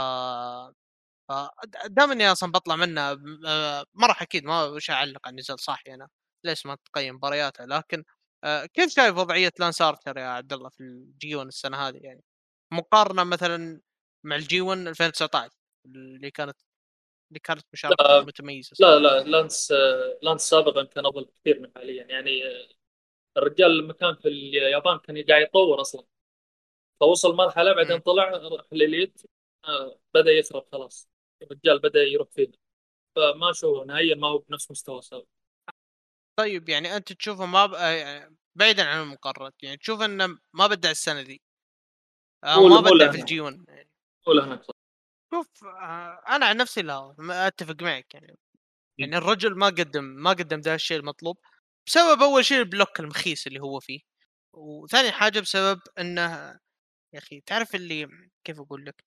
ف 1.29 1.33
دام 1.85 2.11
إني 2.11 2.31
أصلا 2.31 2.51
بطلع 2.51 2.75
منه 2.75 3.13
ما 3.93 4.07
راح 4.07 4.21
أكيد 4.21 4.43
ما 4.45 4.63
وش 4.63 4.89
أعلق 4.89 5.27
على 5.27 5.31
النزال 5.33 5.59
صاحي 5.59 5.93
أنا 5.93 6.09
ليش 6.45 6.65
ما 6.65 6.77
تقيم 6.85 7.15
مبارياته؟ 7.15 7.65
لكن 7.65 8.03
كيف 8.73 8.91
شايف 8.95 9.17
وضعية 9.17 9.51
لانس 9.59 9.81
أرتشر 9.81 10.17
يا 10.17 10.25
عبد 10.27 10.53
الله 10.53 10.69
في 10.69 10.79
الجي 10.81 11.35
1 11.35 11.47
السنة 11.47 11.77
هذه 11.77 11.97
يعني؟ 11.97 12.23
مقارنة 12.73 13.23
مثلا 13.23 13.81
مع 14.25 14.35
الجي 14.35 14.61
1 14.61 14.87
2019 14.87 15.55
اللي 15.85 16.31
كانت 16.31 16.57
اللي 17.29 17.39
كانت 17.39 17.65
مشاركة 17.73 18.21
متميزة 18.21 18.71
لا 18.79 18.99
لا 18.99 19.23
لانس 19.23 19.73
لانس 20.21 20.41
سابقا 20.41 20.83
كان 20.83 21.05
أفضل 21.05 21.29
كثير 21.41 21.59
من 21.59 21.71
حاليا 21.75 22.03
يعني 22.03 22.41
الرجال 23.37 23.77
لما 23.77 23.93
كان 23.93 24.15
في 24.15 24.27
اليابان 24.27 24.97
كان 24.97 25.23
قاعد 25.23 25.41
يتطور 25.41 25.81
أصلا. 25.81 26.05
فوصل 26.99 27.35
مرحلة 27.35 27.73
بعدين 27.73 27.99
طلع 27.99 28.29
راح 28.29 28.65
الاليت 28.73 29.21
آه 29.65 29.99
بدأ 30.13 30.31
يخرب 30.31 30.65
خلاص. 30.71 31.09
الرجال 31.41 31.79
بدأ 31.79 32.03
يروح 32.03 32.27
فيه 32.31 32.51
فما 33.15 33.53
هو 33.53 33.83
نهائيا 33.83 34.15
ما 34.15 34.27
هو 34.27 34.37
بنفس 34.37 34.71
مستوى 34.71 34.99
السابق 34.99 35.25
طيب 36.39 36.69
يعني 36.69 36.95
أنت 36.95 37.13
تشوفه 37.13 37.45
ما 37.45 37.65
ب... 37.65 37.73
آه، 37.73 38.31
بعيدا 38.55 38.83
عن 38.83 39.01
المقارنات 39.01 39.63
يعني 39.63 39.77
تشوف 39.77 40.01
إنه 40.01 40.37
ما 40.53 40.67
بدع 40.67 40.91
السنة 40.91 41.21
دي 41.21 41.41
أو 42.43 42.67
ما 42.67 42.81
بدع 42.81 43.11
في 43.11 43.19
الجي 43.19 43.39
1 43.39 43.65
يعني. 43.67 43.89
ولا 44.27 44.61
شوف 45.33 45.63
آه، 45.63 46.21
أنا 46.29 46.45
عن 46.45 46.57
نفسي 46.57 46.81
لا 46.81 47.15
أتفق 47.19 47.81
معك 47.81 48.13
يعني. 48.13 48.37
يعني 48.97 49.17
الرجل 49.17 49.57
ما 49.57 49.67
قدم 49.67 50.03
ما 50.03 50.29
قدم 50.29 50.59
ذا 50.59 50.75
الشيء 50.75 50.97
المطلوب. 50.97 51.37
بسبب 51.87 52.21
أول 52.23 52.45
شيء 52.45 52.59
ال 52.59 52.66
block 52.66 52.99
المخيس 52.99 53.47
اللي 53.47 53.59
هو 53.61 53.79
فيه 53.79 53.99
وثاني 54.53 55.11
حاجة 55.11 55.39
بسبب 55.39 55.81
إنه 55.99 56.21
يا 57.13 57.19
أخي 57.19 57.41
تعرف 57.41 57.75
اللي 57.75 58.07
كيف 58.43 58.59
أقول 58.59 58.85
لك؟ 58.85 59.03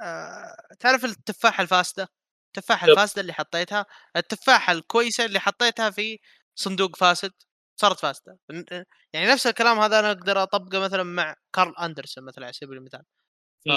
آه 0.00 0.56
تعرف 0.80 1.04
التفاحة 1.04 1.62
الفاسدة؟ 1.62 2.08
التفاحة 2.46 2.86
الفاسدة 2.88 3.22
اللي 3.22 3.32
حطيتها 3.32 3.86
التفاحة 4.16 4.72
الكويسة 4.72 5.24
اللي 5.24 5.40
حطيتها 5.40 5.90
في 5.90 6.18
صندوق 6.56 6.96
فاسد 6.96 7.32
صارت 7.80 8.00
فاسدة. 8.00 8.38
يعني 9.14 9.26
نفس 9.32 9.46
الكلام 9.46 9.78
هذا 9.80 10.00
أنا 10.00 10.10
أقدر 10.10 10.42
أطبقه 10.42 10.80
مثلا 10.80 11.02
مع 11.02 11.36
كارل 11.54 11.76
أندرسون 11.76 12.24
مثلا 12.24 12.44
على 12.44 12.52
سبيل 12.52 12.78
المثال. 12.78 13.04
ف 13.68 13.72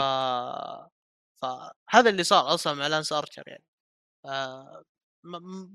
فهذا 1.42 2.10
اللي 2.10 2.24
صار 2.24 2.54
أصلا 2.54 2.74
مع 2.74 2.88
لانس 2.88 3.14
ارشر 3.14 3.44
يعني. 3.48 3.64
آه 4.26 4.84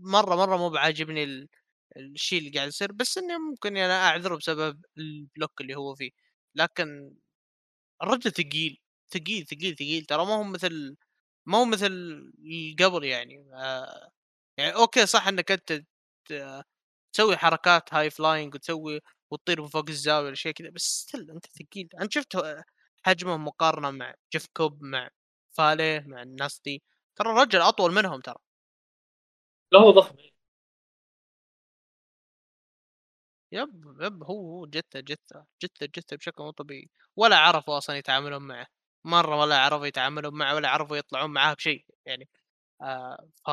مرة 0.03 0.37
مرة 0.37 0.57
مو 0.57 0.71
بعاجبني 0.71 1.25
ال... 1.25 1.49
الشيء 1.97 2.39
اللي 2.39 2.51
قاعد 2.51 2.69
يصير 2.69 2.93
بس 2.93 3.19
إني 3.19 3.39
ممكن 3.39 3.77
يعني 3.77 3.93
أعذره 3.93 4.37
بسبب 4.37 4.85
ال 4.99 5.09
block 5.09 5.61
اللي 5.61 5.75
هو 5.77 5.95
فيه. 5.95 6.11
لكن 6.55 7.15
الرجل 8.03 8.33
ثقيل 8.33 8.79
ثقيل 9.15 9.47
ثقيل 9.47 9.77
ثقيل. 9.77 10.05
ترى 10.07 10.27
ما 10.27 10.35
هو 10.37 10.45
مثل 10.45 10.97
ما 11.47 11.59
هو 11.59 11.65
مثل 11.65 11.93
قبل 12.81 13.05
يعني. 13.05 13.47
آه 13.55 14.11
يعني 14.59 14.75
okay 14.77 15.07
صح 15.07 15.29
إنك 15.29 15.53
أنت 15.53 15.83
تسوي 17.15 17.37
حركات 17.37 17.95
high 17.95 18.11
flying 18.11 18.55
وتسوي 18.55 19.01
وتطير 19.31 19.63
من 19.63 19.69
فوق 19.69 19.89
الزاوية 19.91 20.27
ولا 20.27 20.35
شيء 20.35 20.53
كذا 20.53 20.71
بس 20.71 20.83
still 20.83 21.31
أنت 21.31 21.47
ثقيل. 21.47 21.89
انت 22.03 22.13
شفت 22.15 22.39
حجمه 23.07 23.37
مقارنة 23.37 23.91
مع 23.91 24.15
جيف 24.35 24.47
كوب 24.57 24.85
مع 24.85 25.11
فاليه 25.53 26.05
مع 26.09 26.23
الناس 26.23 26.61
دي. 26.67 26.83
ترى 27.17 27.31
الرجل 27.33 27.61
أطول 27.61 27.93
منهم 27.95 28.21
ترى. 28.21 28.37
لا 29.73 29.79
هو 29.81 29.91
ضخم. 29.91 30.17
yep 33.53 33.97
yep 34.01 34.25
هو 34.25 34.59
هو 34.59 34.67
جته 34.67 35.01
جته 35.01 35.45
جته 35.63 35.87
جته 35.87 36.17
بشكل 36.17 36.43
مو 36.43 36.51
طبيعي. 36.51 36.91
ولا 37.17 37.37
عرفوا 37.37 37.79
أصلا 37.79 37.97
يتعاملون 37.97 38.43
معه. 38.43 38.67
مرة 39.05 39.41
ولا 39.41 39.59
عرفوا 39.59 39.87
يتعاملون 39.87 40.35
معه 40.35 40.55
ولا 40.55 40.69
عرفوا 40.69 40.97
يطلعون 40.97 41.31
معاه 41.31 41.55
بشيء 41.55 41.87
يعني. 42.07 42.29
آه 42.83 43.29
ف 43.47 43.51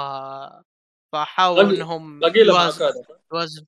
فحاولوا 1.12 1.72
إنهم 1.72 2.20
باقي 2.20 2.44
له 2.44 2.74
يوازن 3.32 3.66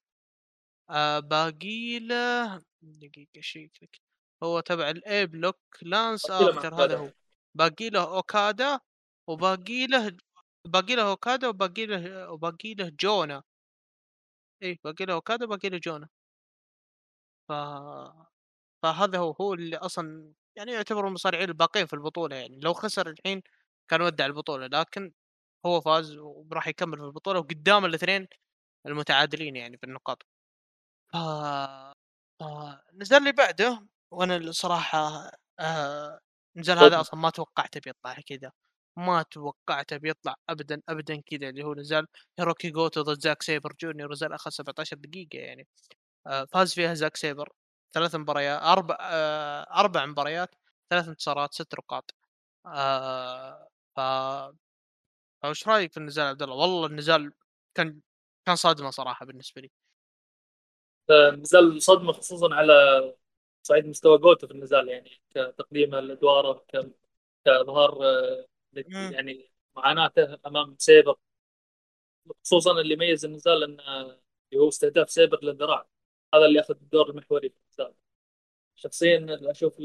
آه 0.90 1.20
باقي 1.20 2.00
له 2.00 2.62
دقيقة 2.82 3.42
شيء 3.42 3.72
هو 4.44 4.60
تبع 4.60 4.90
ال 4.90 5.26
A 5.26 5.32
block 5.32 5.60
لانس 5.82 6.32
ارتشر 6.32 6.76
هذا 6.76 6.98
هو. 6.98 7.12
باقي 7.56 7.90
له 7.90 8.16
أوكادا 8.16 8.80
وباقي 9.28 9.88
له 9.88 10.18
باقي 10.68 10.96
له 10.96 11.10
أوكادا 11.10 11.48
وباقي 11.48 11.86
له 11.86 12.32
وباقي 12.32 12.74
له 12.74 12.92
جونا. 13.00 13.44
اي 14.64 14.80
باقي 14.84 15.06
له 15.06 15.14
أوكادا 15.14 15.46
وباقي 15.46 15.70
له 15.70 15.78
جونا. 15.78 16.10
ف 17.52 17.54
فهذا 18.84 19.18
هو 19.20 19.32
هو 19.42 19.54
اللي 19.54 19.78
أصلا 19.78 20.34
يعني 20.58 20.72
يعتبر 20.72 21.08
المصارعين 21.08 21.50
الباقين 21.50 21.86
في 21.86 21.94
البطولة 21.94 22.36
يعني. 22.36 22.60
لو 22.60 22.74
خسر 22.74 23.10
الحين 23.10 23.44
كان 23.92 24.02
ودع 24.02 24.26
البطولة 24.26 24.68
لكن 24.68 25.14
هو 25.66 25.82
فاز 25.82 26.18
وراح 26.18 26.68
يكمل 26.68 26.98
في 26.98 27.04
البطولة 27.04 27.40
وقدام 27.40 27.86
الاثنين 27.86 28.28
المتعادلين 28.88 29.56
يعني 29.56 29.78
في 29.78 29.84
النقاط. 29.86 30.24
ف... 31.14 31.18
ف... 32.40 32.44
نزل 32.94 33.18
اللي 33.18 33.32
بعده 33.32 33.88
وأنا 34.12 34.36
الصراحة 34.38 35.32
آه... 35.60 36.20
نزل 36.58 36.78
هذا 36.78 37.02
أصلا 37.02 37.20
ما 37.20 37.30
توقعته 37.30 37.80
بيطلع 37.86 38.16
كذا. 38.28 38.52
ما 38.98 39.24
توقعته 39.24 39.98
بيطلع 39.98 40.36
ابدا 40.50 40.82
ابدا 40.90 41.22
كذا 41.22 41.50
اللي 41.50 41.64
هو 41.64 41.74
نزال 41.76 42.08
هيروكي 42.40 42.70
جوتو 42.72 43.02
ضد 43.02 43.20
زاك 43.22 43.42
سيبر 43.44 43.74
جونيور 43.82 44.12
نزال 44.12 44.34
اخذ 44.34 44.52
17 44.52 44.98
دقيقة 44.98 45.40
يعني. 45.40 45.68
فاز 46.26 46.74
فيها 46.74 46.94
زاك 46.94 47.18
سيبر. 47.18 47.54
ثلاث 47.94 48.16
مباريات 48.16 48.62
أربع 48.62 48.98
آه 49.02 49.62
أربع 49.62 50.06
مباريات 50.06 50.56
ثلاث 50.90 51.08
انتصارات 51.08 51.54
ست 51.54 51.76
نقاط 51.76 52.16
آه 52.66 53.68
ف 53.96 54.00
فايش 55.42 55.68
رأيك 55.68 55.92
في 55.92 55.98
النزال 55.98 56.26
عبد 56.26 56.42
الله؟ 56.42 56.56
والله 56.56 56.88
النزال 56.88 57.34
كان 57.76 58.02
كان 58.46 58.56
صدمه 58.56 58.90
صراحة 58.90 59.26
بالنسبة 59.26 59.62
لي. 59.62 59.72
نزال 61.32 61.82
صدمة 61.82 62.12
خصوصا 62.12 62.56
على 62.56 62.74
صعيد 63.64 63.86
مستوى 63.86 64.18
جوتو 64.18 64.48
في 64.48 64.54
النزال 64.54 64.90
يعني 64.90 65.22
كتقديم 65.30 65.96
الأدوار 65.96 66.66
كإظهار 67.46 68.06
آه، 68.06 68.46
يعني 68.88 69.52
معاناته 69.76 70.40
أمام 70.46 70.76
سيبر. 70.80 71.16
خصوصا 72.44 72.72
اللي 72.82 72.94
يميز 72.94 73.26
النزال 73.26 73.64
إنه 73.64 74.18
هو 74.56 74.68
استهداف 74.70 75.10
سيبر 75.12 75.44
للذراع. 75.44 75.88
هذا 76.34 76.46
اللي 76.46 76.60
اخذ 76.60 76.76
الدور 76.82 77.10
المحوري 77.10 77.50
في 77.50 77.56
النزال 77.66 77.94
شخصيا 78.76 79.40
أشوف 79.52 79.80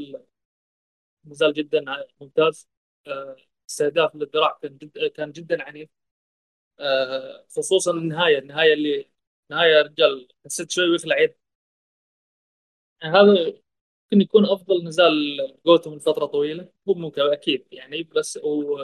النزال 1.25 1.53
جدا 1.53 1.85
ممتاز. 2.21 2.69
آه، 3.07 3.35
استهداف 3.69 4.15
للذراع 4.15 4.59
كان 4.61 4.77
جدا 4.77 5.07
كان 5.07 5.31
جدا 5.31 5.63
عنيف. 5.63 5.89
آه، 6.79 7.45
خصوصا 7.57 7.91
النهاية 7.91 8.39
النهاية 8.39 8.73
اللي 8.73 9.11
نهاية 9.49 9.81
رجال 9.81 10.27
حسيت 10.45 10.71
شوي 10.71 10.89
ويخلع 10.89 11.19
يد 11.21 11.35
هذا 13.03 13.23
ممكن 14.03 14.21
يكون 14.21 14.45
أفضل 14.45 14.83
نزال 14.87 15.13
جوتو 15.65 15.91
من 15.91 15.99
فترة 15.99 16.25
طويلة. 16.25 16.69
مو 16.85 16.93
ممكن 16.93 17.21
أكيد 17.21 17.67
يعني 17.71 18.03
بس 18.03 18.37
و 18.37 18.77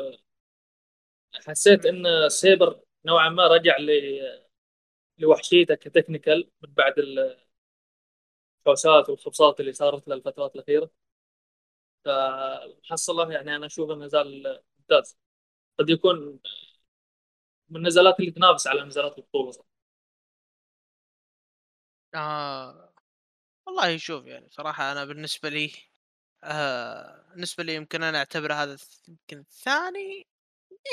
حسيت 1.48 1.86
إن 1.86 2.30
سيبر 2.30 2.80
نوعا 3.06 3.30
ما 3.30 3.48
رجع 3.48 3.78
ل 3.78 3.90
لوحشيته 5.18 5.76
ك 5.76 5.83
technical 5.83 6.50
من 6.62 6.74
بعد 6.74 6.94
الحوسات 8.68 9.10
والخبصات 9.10 9.60
اللي 9.60 9.74
صارت 9.74 10.08
له 10.08 10.16
الفترات 10.16 10.56
الأخيرة. 10.56 10.90
فحصله 12.06 13.32
يعني 13.34 13.56
أنا 13.56 13.66
أشوف 13.66 13.92
انه 13.92 14.08
نزال 14.08 14.62
ممتاز. 14.80 15.18
قد 15.80 15.90
يكون 15.90 16.40
من 17.70 17.78
النزالات 17.78 18.20
اللي 18.20 18.32
تنافس 18.32 18.68
على 18.68 18.84
نزالات 18.86 19.18
البطولة 19.18 19.52
صح. 19.52 19.66
آه 22.16 22.94
والله 23.68 23.98
شوف 23.98 24.26
يعني 24.26 24.50
صراحة 24.52 24.92
أنا 24.92 25.06
بالنسبة 25.06 25.50
لي 25.50 25.74
آه 26.44 27.26
بالنسبة 27.32 27.64
لي 27.64 27.76
يمكن 27.76 28.04
أنا 28.04 28.18
أعتبر 28.20 28.54
هذا 28.54 28.78
يمكن 29.10 29.46
ثاني 29.52 30.28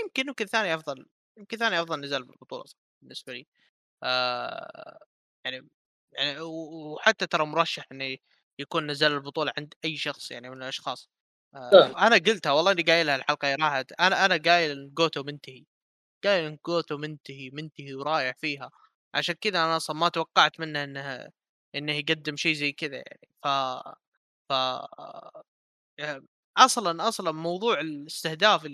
يمكن 0.04 0.28
يمكن 0.28 0.46
ثاني 0.46 0.74
أفضل 0.74 1.06
يمكن 1.38 1.56
ثاني 1.58 1.80
أفضل 1.82 2.00
نزال 2.00 2.24
بالبطولة 2.24 2.64
بالنسبة 3.02 3.32
لي. 3.34 3.46
آه 4.02 5.00
يعني 5.44 5.68
يعني 6.12 6.40
وحتى 6.40 7.26
ترى 7.26 7.46
مرشح 7.46 7.86
إنه 7.92 8.16
يكون 8.58 8.90
نزال 8.90 9.12
البطولة 9.12 9.52
عند 9.58 9.74
أي 9.84 9.96
شخص 9.96 10.30
يعني 10.30 10.50
من 10.50 10.56
الأشخاص. 10.62 11.11
آه 11.54 12.06
أنا 12.06 12.16
قلتها 12.16 12.52
والله 12.52 12.72
إني 12.72 12.82
قايلها 12.82 13.16
الحلقة 13.16 13.54
راحت. 13.56 13.92
أنا 14.00 14.24
أنا 14.26 14.36
قايل 14.46 14.94
جوتو 14.94 15.22
منتهي. 15.22 15.64
قايل 16.24 16.44
إن 16.46 16.58
جوتو 16.66 16.98
منتهي 16.98 17.50
منتهي 17.50 17.94
ورايح 17.94 18.36
فيها. 18.40 18.70
عشان 19.14 19.34
كذا 19.36 19.58
أنا 19.64 19.76
أصلا 19.76 19.96
ما 19.96 20.08
توقعت 20.08 20.61
منه 20.61 20.84
إنه 20.84 21.30
إنه 21.74 21.92
يقدم 21.92 22.36
شيء 22.36 22.54
زي 22.54 22.72
كذا 22.72 22.96
يعني. 22.96 23.28
ف 23.44 23.48
ف 24.50 24.52
يعني 25.98 26.26
أصلا 26.56 27.08
أصلا 27.08 27.32
موضوع 27.32 27.80
الاستهداف 27.80 28.66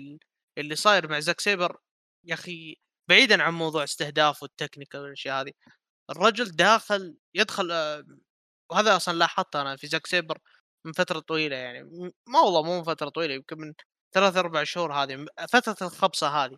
اللي 0.57 0.75
صاير 0.75 1.09
مع 1.11 1.19
زاك 1.19 1.39
سيبر 1.39 1.77
يا 2.23 2.33
أخي 2.33 2.75
بعيدا 3.09 3.43
عن 3.43 3.53
موضوع 3.53 3.83
استهداف 3.83 4.43
وال 4.43 4.53
technical 4.53 4.99
والأشياء 5.01 5.41
هذه. 5.41 5.51
الرجل 6.09 6.51
داخل 6.51 7.17
يدخل 7.35 7.71
آه، 7.71 8.03
وهذا 8.71 8.95
أصلا 8.97 9.17
لاحظته 9.17 9.61
أنا 9.61 9.77
في 9.77 9.87
زاك 9.87 10.07
سيبر 10.07 10.39
من 10.85 10.93
فترة 10.93 11.19
طويلة 11.19 11.55
يعني 11.55 11.83
ما 12.27 12.39
والله 12.39 12.63
مو 12.63 12.77
من 12.79 12.83
فترة 12.83 13.09
طويلة 13.09 13.33
يمكن 13.33 13.59
من 13.59 13.73
ثلاث 14.15 14.37
أربع 14.37 14.63
شهور 14.63 14.93
هذه 14.93 15.25
فترة 15.49 15.77
الخبصة 15.87 16.27
هذه. 16.45 16.57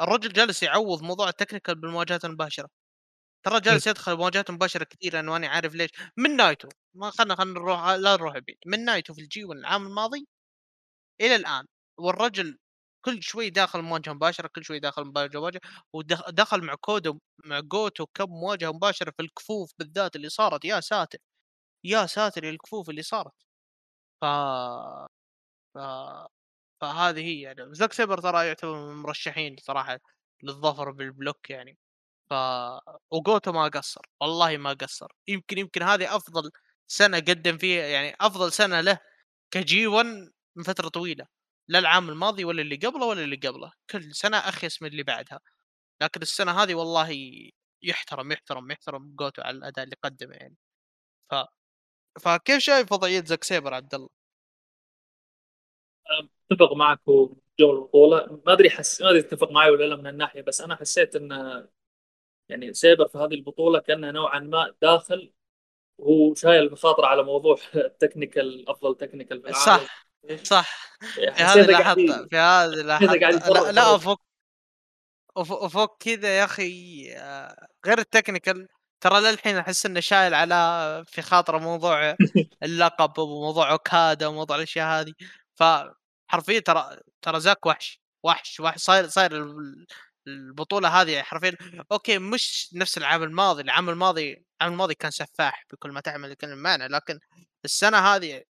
الرجل 0.00 0.32
جالس 0.32 0.62
يعوض 0.62 1.02
موضوع 1.02 1.28
ال 1.28 1.33
technical 1.33 1.74
بالمواجهات 1.76 2.24
المباشرة. 2.24 2.68
ترى 3.46 3.60
جالس 3.60 3.86
يدخل 3.86 4.16
مواجهات 4.16 4.50
مباشرة 4.52 4.84
كثيرة 4.84 5.20
أنا 5.20 5.30
ماني 5.32 5.46
عارف 5.48 5.74
ليش. 5.74 5.90
من 6.18 6.36
نايتو 6.36 6.68
ما 6.94 7.10
خلنا 7.10 7.36
خلنا 7.36 7.54
نروح 7.60 7.88
لا 7.90 8.12
نروح 8.16 8.32
بعيد. 8.34 8.58
من 8.66 8.84
نايتو 8.86 9.14
في 9.14 9.20
ال 9.22 9.33
G 9.33 9.44
العام 9.44 9.86
الماضي 9.86 10.26
إلى 11.20 11.36
الآن 11.36 11.66
والرجل 12.00 12.58
كل 13.04 13.22
شوي 13.22 13.50
داخل 13.50 13.82
مواجهه 13.82 14.12
مباشرة 14.12 14.48
كل 14.56 14.64
شوي 14.64 14.78
داخل 14.80 15.04
مواجهه 15.04 15.38
مباشره 15.40 15.60
ودخل 15.94 16.62
مع 16.64 16.74
كودو 16.74 17.18
مع 17.46 17.60
جوتو 17.60 18.06
كم 18.14 18.26
مواجهه 18.30 18.72
مباشرة 18.72 19.10
في 19.16 19.22
الكفوف 19.22 19.72
بالذات 19.78 20.16
اللي 20.16 20.28
صارت 20.28 20.64
يا 20.64 20.80
ساتر 20.80 21.18
يا 21.84 22.06
ساتر 22.06 22.44
الكفوف 22.50 22.90
اللي 22.90 23.02
صارت. 23.02 23.32
ف 24.22 24.24
ف 25.74 25.78
فهذه 26.82 27.20
هي 27.20 27.40
يعني. 27.42 27.74
زاك 27.74 27.92
سيبر 27.92 28.18
ترى 28.20 28.46
يعتبر 28.48 28.74
من 28.86 28.92
المرشحين 28.92 29.56
صراحة 29.60 30.00
للظفر 30.44 30.90
بال 30.90 31.07
block 31.07 31.50
يعني. 31.50 31.78
ف 32.30 32.34
وجوتو 33.12 33.52
ما 33.52 33.68
قصر 33.68 34.02
والله 34.22 34.56
ما 34.58 34.72
قصر. 34.74 35.08
يمكن 35.28 35.58
يمكن 35.58 35.82
هذه 35.84 36.16
أفضل 36.16 36.50
سنة 36.88 37.18
قدم 37.18 37.58
فيها 37.58 37.86
يعني 37.86 38.16
أفضل 38.22 38.52
سنة 38.52 38.80
له 38.80 38.98
ك 39.52 39.69
G 39.69 39.86
1 39.88 40.06
من 40.56 40.64
فترة 40.64 40.88
طويلة. 40.88 41.26
لا 41.70 41.78
العام 41.78 42.08
الماضي 42.08 42.44
ولا 42.44 42.62
اللي 42.62 42.76
قبله 42.76 43.06
ولا 43.06 43.24
اللي 43.24 43.36
قبله 43.36 43.72
كل 43.90 44.14
سنة 44.14 44.36
اخيس 44.36 44.82
من 44.82 44.88
اللي 44.88 45.02
بعدها. 45.02 45.40
لكن 46.02 46.22
السنة 46.22 46.62
هذه 46.62 46.74
والله 46.74 47.10
يحترم 47.82 48.32
يحترم 48.32 48.70
يحترم 48.70 49.14
جوتو 49.16 49.42
على 49.42 49.56
الأداء 49.56 49.84
اللي 49.84 49.96
قدمه 50.02 50.34
يعني. 50.34 50.56
ف 51.30 51.34
فكيف 52.20 52.58
شايف 52.58 52.92
وضعية 52.92 53.24
زاك 53.24 53.44
سيبر 53.44 53.74
عبد 53.74 53.94
الله؟ 53.94 54.08
اتفق 56.52 56.72
معك 56.72 57.00
جو 57.60 57.72
البطوله 57.72 58.42
ما 58.46 58.52
أدري 58.52 58.70
حس 58.70 59.02
ما 59.02 59.10
أدري 59.10 59.22
تتفق 59.22 59.50
معي 59.50 59.70
ولا 59.70 59.84
لا 59.84 59.96
من 59.96 60.06
الناحية 60.06 60.42
بس 60.42 60.60
أنا 60.60 60.76
حسيت 60.76 61.16
إن 61.16 61.30
يعني 62.48 62.74
سيبر 62.74 63.08
في 63.08 63.18
هذه 63.18 63.34
البطولة 63.34 63.78
كأنه 63.80 64.10
نوعا 64.10 64.38
ما 64.38 64.74
داخل 64.82 65.32
وهو 65.98 66.34
شايل 66.34 66.68
بخاطر 66.68 67.04
على 67.04 67.22
موضوع 67.22 67.56
ال 67.74 67.83
technical 67.83 68.68
أفضل 68.68 68.96
technical 68.96 69.42
في 69.42 69.48
العالم. 69.48 69.84
صح. 69.84 70.09
صح. 70.42 70.96
يعني 71.18 71.36
في 71.36 71.42
هذه 71.42 71.66
لاحظت 71.66 72.28
في 72.30 72.36
هذه 72.36 72.66
لاحظت 72.66 73.48
لا, 73.48 73.72
لا 73.72 73.94
أفك 73.94 74.18
أفك 75.36 75.90
كذا 76.00 76.38
يا 76.38 76.44
أخي 76.44 77.04
غير 77.86 77.98
ال 77.98 78.04
technical. 78.04 78.68
ترى 79.00 79.20
للحين 79.20 79.56
أحس 79.56 79.86
إنه 79.86 80.00
شايل 80.00 80.34
على 80.34 81.04
في 81.08 81.22
خاطره 81.22 81.58
موضوع 81.58 82.16
اللقب 82.62 83.18
وموضوع 83.18 83.72
أوكادا 83.72 84.26
وموضوع 84.26 84.56
الأشياء 84.56 84.86
هذه. 85.00 85.12
فحرفيا 85.54 86.60
ترى 86.60 87.00
ترى 87.22 87.40
زاك 87.40 87.66
وحش 87.66 88.00
وحش 88.22 88.60
وحش. 88.60 88.78
صاير 88.80 89.08
صاير 89.08 89.54
البطولة 90.26 90.88
هذه 90.88 91.22
حرفيا 91.22 91.56
okay 91.92 92.18
مش 92.18 92.70
نفس 92.74 92.98
العام 92.98 93.22
الماضي. 93.22 93.62
العام 93.62 93.88
الماضي 93.90 94.44
العام 94.60 94.72
الماضي 94.72 94.94
كان 94.94 95.10
سفاح 95.10 95.66
بكل 95.72 95.90
ما 95.92 96.00
تحمل 96.00 96.34
كل 96.34 96.56
معنى. 96.56 96.88
لكن 96.88 97.18
السنة 97.64 97.98
هذه 97.98 98.42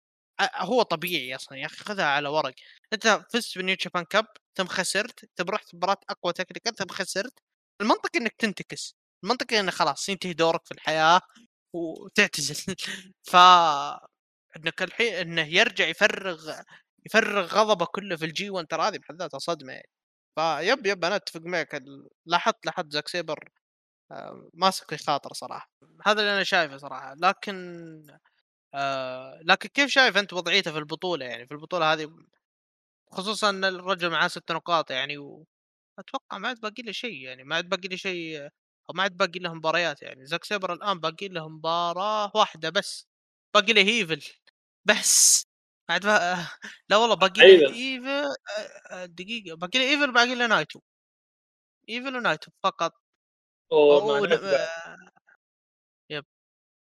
هو 0.42 0.82
طبيعي 0.82 1.36
أصلا 1.36 1.58
يا 1.58 1.66
أخي 1.66 1.78
خذها 1.78 2.06
على 2.06 2.30
ورق. 2.30 2.54
أنت 2.94 3.26
فزت 3.34 3.58
بال 3.58 3.65
New 3.65 3.76
Japan 3.76 4.06
Cup 4.06 4.26
ثم 4.56 4.66
خسرت 4.68 5.30
ثم 5.38 5.50
رحت 5.50 5.76
مباراة 5.76 5.98
أقوى 6.10 6.34
technical 6.34 6.76
ثم 6.76 6.88
خسرت. 6.90 7.34
المنطقي 7.82 8.20
إنك 8.20 8.36
تنتكس 8.38 8.96
المنطقي 9.24 9.60
انه 9.60 9.72
خلاص 9.72 10.10
ينتهي 10.10 10.34
دورك 10.34 10.66
في 10.66 10.72
الحياة 10.72 11.22
وتعتزل. 11.74 12.76
ف 13.32 13.36
إنك 14.58 14.82
الحين 14.82 15.14
إنه 15.14 15.42
يرجع 15.42 15.88
يفرغ 15.88 16.54
يفرغ 17.06 17.46
غضبه 17.46 17.86
كله 17.86 18.16
في 18.16 18.26
ال 18.26 18.38
G 18.38 18.50
1 18.50 18.68
ترى 18.68 18.82
هذه 18.88 18.98
بحد 18.98 19.16
ذاتها 19.22 19.38
صدمة 19.40 19.74
يعني. 19.74 19.90
ف 20.36 20.86
yep 20.88 20.97
yep 20.97 21.06
أنا 21.06 21.16
أتفق 21.16 21.42
معك. 21.42 21.84
لاحظت 22.26 22.66
لاحظت 22.66 22.92
زاك 22.94 23.08
سيبر 23.08 23.50
آه، 24.12 24.50
ماسك 24.54 24.90
في 24.96 24.98
خاطر 25.06 25.34
صراحة. 25.34 25.72
هذا 26.08 26.22
اللي 26.22 26.34
أنا 26.36 26.44
شايفه 26.44 26.78
صراحة. 26.78 27.16
لكن 27.24 27.56
آه 28.74 29.40
لكن 29.44 29.70
كيف 29.70 29.90
شايف 29.90 30.18
أنت 30.18 30.34
وضعيته 30.34 30.72
في 30.72 30.78
البطولة 30.78 31.26
يعني؟ 31.26 31.48
في 31.48 31.54
البطولة 31.54 31.94
هذه 31.94 32.12
خصوصا 33.14 33.50
إن 33.50 33.66
الرجل 33.66 34.10
معاه 34.12 34.28
ست 34.30 34.52
نقاط 34.52 34.92
يعني 34.92 35.18
وأتوقع 35.18 36.38
ما 36.40 36.48
عاد 36.48 36.60
باقي 36.62 36.84
له 36.84 36.92
شيء 36.92 37.22
يعني 37.24 37.44
ما 37.44 37.56
عاد 37.56 37.70
باقي 37.70 37.88
له 37.90 37.96
شيء 37.98 38.42
أو 38.90 38.96
ما 38.96 39.04
عاد 39.04 39.18
باقي 39.18 39.40
له 39.40 39.54
مباريات 39.54 40.02
يعني. 40.02 40.26
زاك 40.26 40.44
سيبر 40.46 40.74
الآن 40.74 41.00
باقي 41.00 41.28
له 41.30 41.50
مباراة 41.50 42.32
واحدة 42.36 42.70
بس 42.70 43.08
باقي 43.56 43.74
له 43.74 43.82
إيفل 43.84 44.24
بس. 44.90 45.46
ما 45.90 46.00
لا 46.90 46.98
والله 46.98 47.16
باقي 47.16 47.44
له 47.44 47.74
إيفل 47.74 48.36
دقيقة 49.16 49.56
باقي 49.58 49.80
له 49.80 49.86
إيفل 49.92 50.14
باقي 50.14 50.36
له 50.36 50.48
نايتو. 50.48 50.82
إيفل 51.90 52.16
ونايتو 52.16 52.52
فقط. 52.64 52.94
أوه 53.72 54.89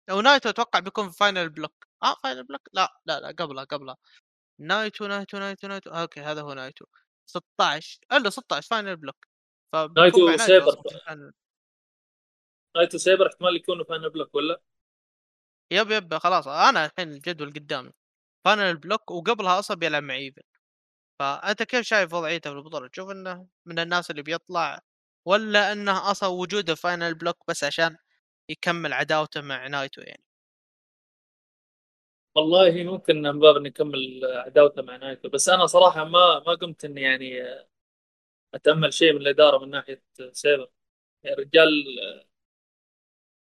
ونايتو 0.09 0.49
أتوقع 0.49 0.79
بيكون 0.79 1.09
في 1.09 1.17
final 1.17 1.49
block 1.49 1.88
آه 2.03 2.15
final 2.23 2.43
block 2.43 2.61
لا 2.73 3.01
لا 3.05 3.19
لا 3.19 3.27
قبله 3.27 3.63
قبله. 3.63 3.95
نايتو 4.59 5.07
نايتو 5.07 5.37
نايتو 5.37 5.67
نايتو. 5.67 5.89
okay 5.89 6.19
هذا 6.21 6.41
هو 6.41 6.53
نايتو. 6.53 6.85
16 7.25 7.99
الا 8.11 8.29
16 8.29 8.67
final 8.69 8.95
block 8.95 9.27
نايتو 9.97 10.37
سيبر 10.37 10.75
نايتو 12.75 12.97
سيبر 12.97 13.27
احتمال 13.27 13.55
يكونوا 13.55 13.85
final 13.86 14.09
block 14.09 14.36
ولا؟ 14.35 14.61
yep 15.71 15.91
yep 15.91 16.17
خلاص. 16.17 16.47
أنا 16.47 16.85
الحين 16.85 17.11
الجدول 17.11 17.53
قدامي. 17.53 17.91
final 18.45 18.77
block 18.77 19.11
وقبلها 19.11 19.59
أصلا 19.59 19.77
بيلعب 19.77 20.03
مع 20.03 20.15
إيفل 20.15 20.41
فأنت 21.19 21.63
كيف 21.63 21.81
شايف 21.85 22.13
وضعيته 22.13 22.49
في 22.51 22.57
البطولة؟ 22.57 22.87
تشوف 22.87 23.09
إنه 23.11 23.47
من 23.65 23.79
الناس 23.79 24.11
اللي 24.11 24.21
بيطلع 24.23 24.81
ولا 25.25 25.71
إنه 25.71 26.11
أصلا 26.11 26.29
وجوده 26.29 26.75
final 26.75 27.15
block 27.15 27.38
بس 27.47 27.63
عشان 27.63 27.97
يكمل 28.51 28.93
عداوته 28.93 29.41
مع 29.41 29.67
نايتو 29.67 30.01
يعني. 30.01 30.23
والله 32.35 32.83
ممكن 32.83 33.21
من 33.21 33.39
باب 33.39 33.55
إنه 33.57 33.67
يكمل 33.67 34.21
عداوته 34.23 34.81
مع 34.81 34.95
نايتو 34.95 35.29
بس 35.29 35.49
أنا 35.49 35.65
صراحة 35.65 36.03
ما 36.03 36.39
ما 36.47 36.53
قمت 36.53 36.85
إني 36.85 37.01
يعني 37.01 37.41
أتأمل 38.53 38.93
شيء 38.93 39.13
من 39.13 39.21
الإدارة 39.21 39.57
من 39.57 39.69
ناحية 39.69 40.03
سيفر 40.31 40.69
يعني 41.23 41.35
الرجال 41.35 41.69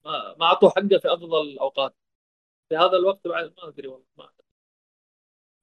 ما 0.06 0.36
ما 0.40 0.46
أعطوه 0.46 0.70
حقه 0.70 0.98
في 1.02 1.14
أفضل 1.14 1.42
الأوقات. 1.42 1.96
في 2.70 2.76
هذا 2.78 2.98
الوقت 2.98 3.28
بعد 3.28 3.54
ما 3.58 3.68
أدري 3.68 3.88
والله 3.88 4.06
ما. 4.18 4.30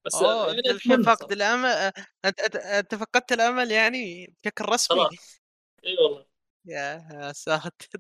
بس 0.07 0.15
يعني 0.23 0.71
الحين 0.71 1.03
فقد 1.03 1.33
الأمل 1.33 1.93
أنت 2.25 2.95
فقدت 2.95 3.33
الأمل 3.33 3.71
يعني 3.71 4.35
بشكل 4.45 4.65
رسمي. 4.65 5.09
إي 5.85 5.97
والله. 5.97 6.30
يا 6.65 7.33
ساتر. 7.33 7.99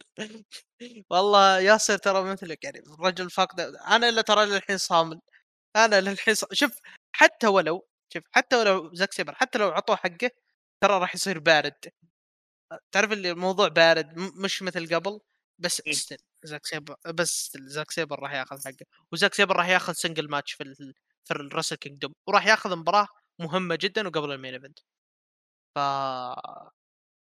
والله 1.10 1.60
ياسر 1.60 1.98
ترى 1.98 2.24
مثلك 2.24 2.64
يعني 2.64 2.78
الرجل 2.78 3.30
فاقد 3.30 3.60
أنا 3.60 4.08
اللي 4.08 4.22
ترى 4.22 4.46
للحين 4.46 4.78
صامل. 4.78 5.20
أنا 5.76 6.00
للحين 6.00 6.34
ص... 6.34 6.44
شوف 6.52 6.78
حتى 7.12 7.46
ولو 7.46 7.88
شوف 8.14 8.24
حتى 8.32 8.56
ولو 8.56 8.94
زاك 8.94 9.12
سيبر 9.12 9.34
حتى 9.34 9.58
لو 9.58 9.68
عطوه 9.70 9.96
حقه 9.96 10.30
ترى 10.82 10.98
راح 11.00 11.14
يصير 11.14 11.38
بارد. 11.38 11.74
تعرف 12.92 13.12
اللي 13.12 13.30
الموضوع 13.30 13.68
بارد 13.68 14.18
مش 14.18 14.62
مثل 14.62 14.94
قبل 14.94 15.20
بس 15.58 15.82
still 15.92 16.18
زاك 16.44 16.66
سيبر 16.66 16.96
بس 17.14 17.52
زاك 17.60 17.90
سيبر 17.90 18.20
راح 18.20 18.32
ياخذ 18.32 18.64
حقه. 18.64 18.86
وزاك 19.12 19.34
سيبر 19.34 19.56
راح 19.56 19.68
ياخذ 19.68 19.92
single 19.92 20.30
match 20.30 20.52
في 20.52 20.62
ال... 20.64 20.94
في 21.24 21.30
ال 21.34 21.39
Wrestle 21.39 21.76
Kingdom 21.76 22.14
وراح 22.26 22.46
ياخذ 22.46 22.76
مباراة 22.76 23.08
مهمة 23.38 23.78
جدا 23.80 24.08
وقبل 24.08 24.32
ال 24.32 24.36
main 24.36 24.54
event 24.54 24.78
ف 25.76 25.78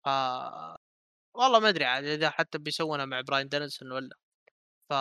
ف 0.04 0.08
والله 1.36 1.58
ما 1.60 1.68
أدري 1.68 1.84
عاد 1.84 2.04
إذا 2.04 2.30
حتى 2.30 2.58
بيسوونها 2.58 3.04
مع 3.04 3.20
براين 3.20 3.48
دانيلسون 3.48 3.92
والّا 3.92 4.16
ف 4.90 4.92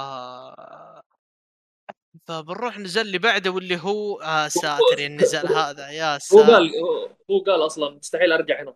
فبنروح 2.27 2.75
النزال 2.75 3.07
اللي 3.07 3.17
بعده 3.17 3.51
واللي 3.51 3.77
هو 3.77 4.21
آه 4.21 4.47
ساتر 4.47 4.99
يا 4.99 5.07
النزال 5.07 5.47
هذا 5.57 5.89
يا 5.89 6.13
هو 6.13 6.17
ساتر. 6.17 6.53
قال 6.53 6.71
هو- 6.79 7.15
هو 7.31 7.39
قال 7.43 7.65
أصلا 7.65 7.89
مستحيل 7.95 8.31
أرجع 8.33 8.61
هنا. 8.61 8.75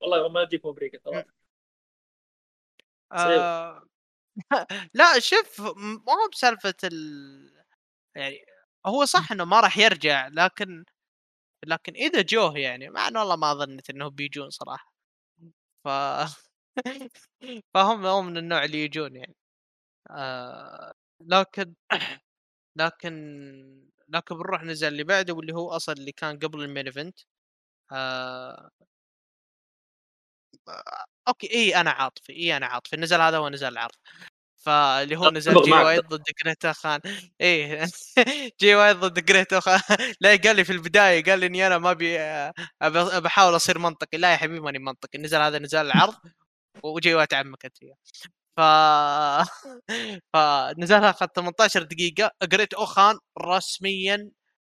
والله 0.00 0.28
ما 0.28 0.42
أجيكم 0.42 0.68
أمريكا 0.68 0.98
ترى. 0.98 1.24
آه 3.12 3.82
لا 4.94 5.18
شوف 5.20 5.60
ما 5.78 6.12
هو 6.12 6.28
بسالفة 6.32 6.74
ال 6.84 7.64
يعني 8.16 8.44
هو 8.86 9.04
صح 9.04 9.32
إنه 9.32 9.44
ما 9.44 9.60
راح 9.60 9.78
يرجع 9.78 10.28
لكن 10.28 10.84
لكن 11.66 11.92
إذا 11.94 12.22
جوه 12.22 12.58
يعني 12.58 12.88
مع 12.90 13.08
إنه 13.08 13.20
والله 13.20 13.36
ما 13.36 13.54
ظنيت 13.54 13.90
إنهم 13.90 14.10
بيجون 14.10 14.50
صراحة. 14.50 14.92
ف 15.84 15.88
فهم 17.74 18.06
هم 18.06 18.26
من 18.26 18.36
النوع 18.36 18.64
اللي 18.64 18.84
يجون 18.84 19.16
يعني. 19.16 19.36
آآ 20.10 20.94
لكن 21.20 21.74
لكن 22.76 23.12
لكن 24.08 24.34
بنروح 24.36 24.60
النزال 24.62 24.92
اللي 24.92 25.04
بعده 25.04 25.34
واللي 25.34 25.54
هو 25.54 25.70
أصلًا 25.70 25.94
اللي 25.96 26.12
كان 26.12 26.38
قبل 26.38 26.68
ال 26.68 26.73
main 26.73 26.92
event 26.94 27.24
آآ 27.92 28.70
okay 31.28 31.50
إي 31.54 31.76
أنا 31.76 31.90
عاطفي، 31.90 32.32
إي 32.32 32.56
أنا 32.56 32.66
عاطفي، 32.66 32.96
النزال 32.96 33.20
هذا 33.20 33.38
هو 33.38 33.48
نزال 33.48 33.72
العرض. 33.72 33.92
فاللي 34.56 35.16
هو 35.18 35.28
أتفق 35.28 35.62
جي. 35.62 35.72
وايت 35.72 36.06
ضد 36.06 36.22
جريت 36.44 36.72
أوخان. 36.72 37.00
إيه 37.40 37.86
جي 38.62 38.74
وايت 38.76 38.96
ضد 38.96 39.24
جريت 39.26 39.60
أوخان. 39.60 39.80
لا 40.20 40.36
قال 40.36 40.56
لي 40.56 40.64
في 40.64 40.72
البداية 40.72 41.24
قال 41.24 41.40
لي 41.40 41.46
إني 41.46 41.66
أنا 41.66 41.78
ما 41.78 41.90
أبي 41.90 42.18
أبي 42.82 43.28
أحاول 43.28 43.56
أصير 43.56 43.78
منطقي، 43.80 44.18
لا 44.18 44.32
يا 44.32 44.36
حبيبي 44.36 44.60
ماني 44.60 44.78
منطقي، 44.78 45.18
النزال 45.18 45.42
هذا 45.42 45.58
نزال 45.58 45.86
العرض. 45.86 46.14
وجي 46.82 47.14
وايت 47.14 47.34
عمك 47.34 47.72
فيه. 47.74 47.94
ف 48.56 48.60
فنزالها 50.34 51.10
أخذ 51.10 51.26
18 51.26 51.82
دقيقة، 51.82 52.30
جريت 52.42 52.74
أوخان 52.74 53.18
رسميًا 53.40 54.30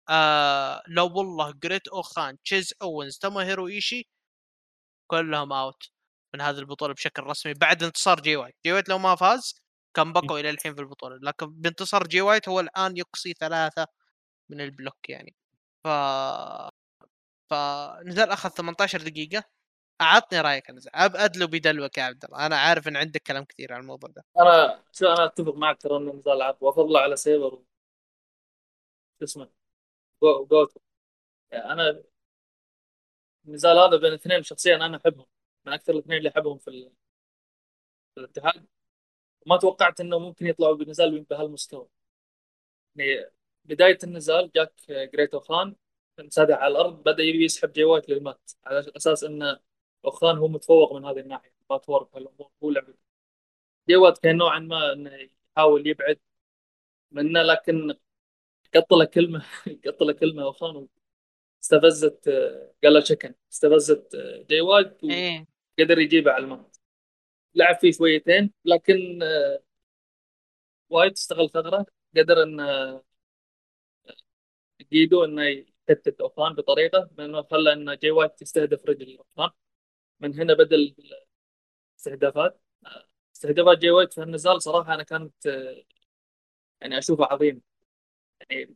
آآ 0.09 0.83
لو 0.89 1.07
والله 1.17 1.53
جريت 1.63 1.87
أوخان، 1.87 2.37
تشيز 2.45 2.73
أوينز، 2.83 3.17
توموهيرو 3.19 3.67
إيشي 3.67 4.07
كلهم 5.07 5.53
out 5.53 5.83
من 6.33 6.41
هذه 6.41 6.59
البطولة 6.59 6.93
بشكل 6.93 7.23
رسمي 7.23 7.53
بعد 7.53 7.83
انتصار 7.83 8.19
جي 8.21 8.35
وايت، 8.35 8.55
جي 8.65 8.71
وايت 8.73 8.89
لو 8.89 8.97
ما 8.97 9.15
فاز 9.15 9.61
كان 9.93 10.13
بقوا 10.13 10.39
إلى 10.39 10.49
الحين 10.49 10.75
في 10.75 10.81
البطولة، 10.81 11.17
لكن 11.21 11.47
بانتصار 11.51 12.07
جي 12.07 12.21
وايت 12.21 12.49
هو 12.49 12.59
الآن 12.59 12.97
يقصي 12.97 13.33
ثلاثة 13.33 13.87
من 14.49 14.61
ال 14.61 14.69
block 14.69 15.09
يعني. 15.09 15.35
ف 15.85 15.87
فنزال 17.51 18.31
أخذ 18.31 18.49
18 18.49 19.01
دقيقة 19.01 19.43
أعطني 20.01 20.41
رأيك 20.41 20.69
النزال 20.69 20.95
أبي 20.95 21.15
أدلو 21.15 21.47
بدلوك 21.47 21.97
يا 21.97 22.03
عبد 22.03 22.25
الله. 22.25 22.45
أنا 22.45 22.55
عارف 22.57 22.87
إن 22.87 22.97
عندك 22.97 23.21
كلام 23.21 23.43
كثير 23.45 23.73
عن 23.73 23.81
الموضوع 23.81 24.09
ده. 24.09 24.25
أنا 24.39 24.83
أنا 25.01 25.25
أتفق 25.25 25.55
معك 25.55 25.81
ترى 25.81 25.97
إنه 25.97 26.13
نزال 26.13 26.33
العرض 26.33 26.57
وافضله 26.61 26.99
على 26.99 27.15
سيبر 27.15 27.63
شو 29.19 29.25
اسمه 29.25 29.49
جو- 30.23 30.45
جوتو. 30.45 30.79
يعني 31.51 31.71
أنا 31.73 32.03
النزال 33.47 33.77
هذا 33.77 33.97
بين 33.97 34.13
اثنين 34.13 34.43
شخصيا 34.43 34.75
أنا 34.75 34.97
أحبهم. 34.97 35.25
من 35.65 35.73
أكثر 35.73 35.93
الاثنين 35.93 36.17
اللي 36.17 36.29
أحبهم 36.29 36.57
في, 36.57 36.67
ال... 36.69 36.91
في 38.15 38.19
الاتحاد. 38.19 38.67
ما 39.47 39.57
توقعت 39.57 39.99
إنه 40.01 40.19
ممكن 40.19 40.47
يطلعوا 40.47 40.75
بنزال 40.75 41.21
بهالمستوى. 41.23 41.87
يعني 42.95 43.25
بداية 43.65 43.97
النزال 44.03 44.51
جاك 44.55 44.73
جريت 44.89 45.39
أوخان 45.39 45.75
انسدح 46.19 46.57
على 46.57 46.71
الأرض 46.71 47.03
بدأ 47.03 47.23
يبي 47.23 47.45
يسحب 47.45 47.71
جي 47.73 47.83
وايت 47.83 48.09
لل 48.09 48.23
mat. 48.23 48.51
على 48.65 48.91
أساس 48.97 49.23
إنه 49.23 49.59
اوخان 50.05 50.37
هو 50.37 50.47
متفوق 50.47 50.93
من 50.93 51.05
هذه 51.05 51.19
الناحية. 51.19 51.53
mat 51.69 51.77
work 51.77 52.15
هالامور 52.15 52.51
هو 52.63 52.69
لعبته 52.71 52.97
جي 53.89 53.95
وايت 53.95 54.17
كان 54.17 54.37
نوعا 54.37 54.59
ما 54.59 54.93
إنه 54.93 55.29
يحاول 55.55 55.87
يبعد 55.87 56.19
منه 57.11 57.41
لكن 57.43 57.95
قط 58.75 58.93
له 58.93 59.05
كلمة 59.05 59.45
قط 59.85 60.03
له 60.03 60.13
كلمه 60.13 60.43
اوخان 60.43 60.87
استفزت 61.63 62.29
قال 62.83 62.93
له 62.93 62.99
شكن 62.99 63.35
استفزت 63.53 64.15
جي 64.49 64.61
وايت 64.61 65.03
إيه. 65.03 65.47
وقدر 65.79 65.99
يجيبه 65.99 66.31
على 66.31 66.43
المات 66.43 66.77
لعب 67.55 67.75
فيه 67.79 67.91
شويتين 67.91 68.53
لكن 68.65 69.23
آه، 69.23 69.59
وايت 70.89 71.13
استغل 71.17 71.49
ثغرة. 71.49 71.85
قدر 72.17 72.43
إن 72.43 72.59
آه، 72.59 73.03
جيدو 74.91 75.23
إنه 75.25 75.43
يكتت 75.43 76.21
اوفان 76.21 76.53
بطريقة 76.53 77.09
من 77.17 77.23
انه 77.25 77.41
خلى 77.43 77.73
إن 77.73 77.95
جي 77.97 78.11
وايت 78.11 78.41
يستهدف 78.41 78.85
رجل 78.85 79.17
اوفان 79.17 79.49
من 80.19 80.39
هنا 80.39 80.53
بدا 80.53 80.75
الاستهدافات. 81.95 82.61
آه، 82.85 83.07
استهدافات 83.35 83.77
جي 83.77 83.91
وايت 83.91 84.13
في 84.13 84.23
النزال 84.23 84.61
صراحة 84.61 84.93
أنا 84.93 85.03
كانت 85.03 85.33
يعني 86.81 86.97
أشوفها 86.97 87.25
عظيمة. 87.33 87.61
يعني 88.49 88.75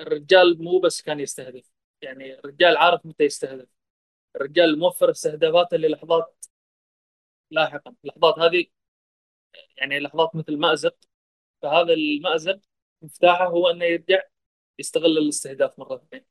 الرجال 0.00 0.64
مو 0.64 0.78
بس 0.80 1.02
كان 1.02 1.20
يستهدف 1.20 1.70
يعني 2.02 2.38
الرجال 2.40 2.76
عارف 2.76 3.06
متى 3.06 3.24
يستهدف. 3.24 3.68
الرجال 4.36 4.78
موفر 4.78 5.10
استهدافاته 5.10 5.76
للحظات 5.76 6.46
لاحقا. 7.50 7.94
اللحظات 8.04 8.38
هذه 8.38 8.66
يعني 9.76 10.00
لحظات 10.00 10.36
مثل 10.36 10.56
مأزق 10.58 10.96
فهذا 11.62 11.92
المأزق 11.94 12.60
مفتاحه 13.02 13.46
هو 13.48 13.70
إنه 13.70 13.84
يرجع 13.84 14.22
يستغل 14.78 15.18
الاستهداف 15.18 15.78
مرة 15.78 16.06
ثانية. 16.10 16.26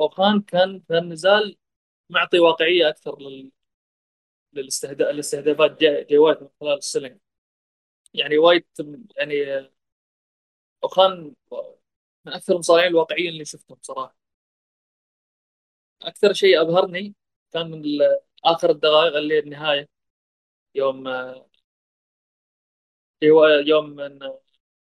اوخان 0.00 0.40
كان 0.42 0.80
في 0.88 0.98
النزال 0.98 1.56
معطي 2.10 2.38
واقعية 2.38 2.88
أكثر 2.88 3.18
لل 3.20 3.50
للاستهداف 4.52 5.08
الاستهدافات 5.08 5.80
جاي, 5.80 6.04
جاي 6.04 6.18
وايت 6.18 6.42
من 6.42 6.48
خلال 6.60 6.78
ال 6.78 6.83
selling 6.83 7.18
يعني 8.14 8.38
وايت 8.38 8.68
يعني 9.18 9.54
آه، 9.58 9.72
اوخان 10.84 11.34
من 12.26 12.32
أكثر 12.32 12.52
المصارعين 12.54 12.88
الواقعيين 12.90 13.32
اللي 13.32 13.44
شفتهم 13.44 13.78
صراحة. 13.82 14.16
أكثر 16.02 16.32
شيء 16.32 16.60
أبهرني 16.60 17.14
كان 17.52 17.70
من 17.70 17.82
آخر 18.44 18.70
الدقائق 18.70 19.16
اللي 19.16 19.38
النهاية. 19.38 19.88
يوم 20.74 21.08
آه، 21.08 21.48
يوم 23.66 24.00
ان 24.00 24.18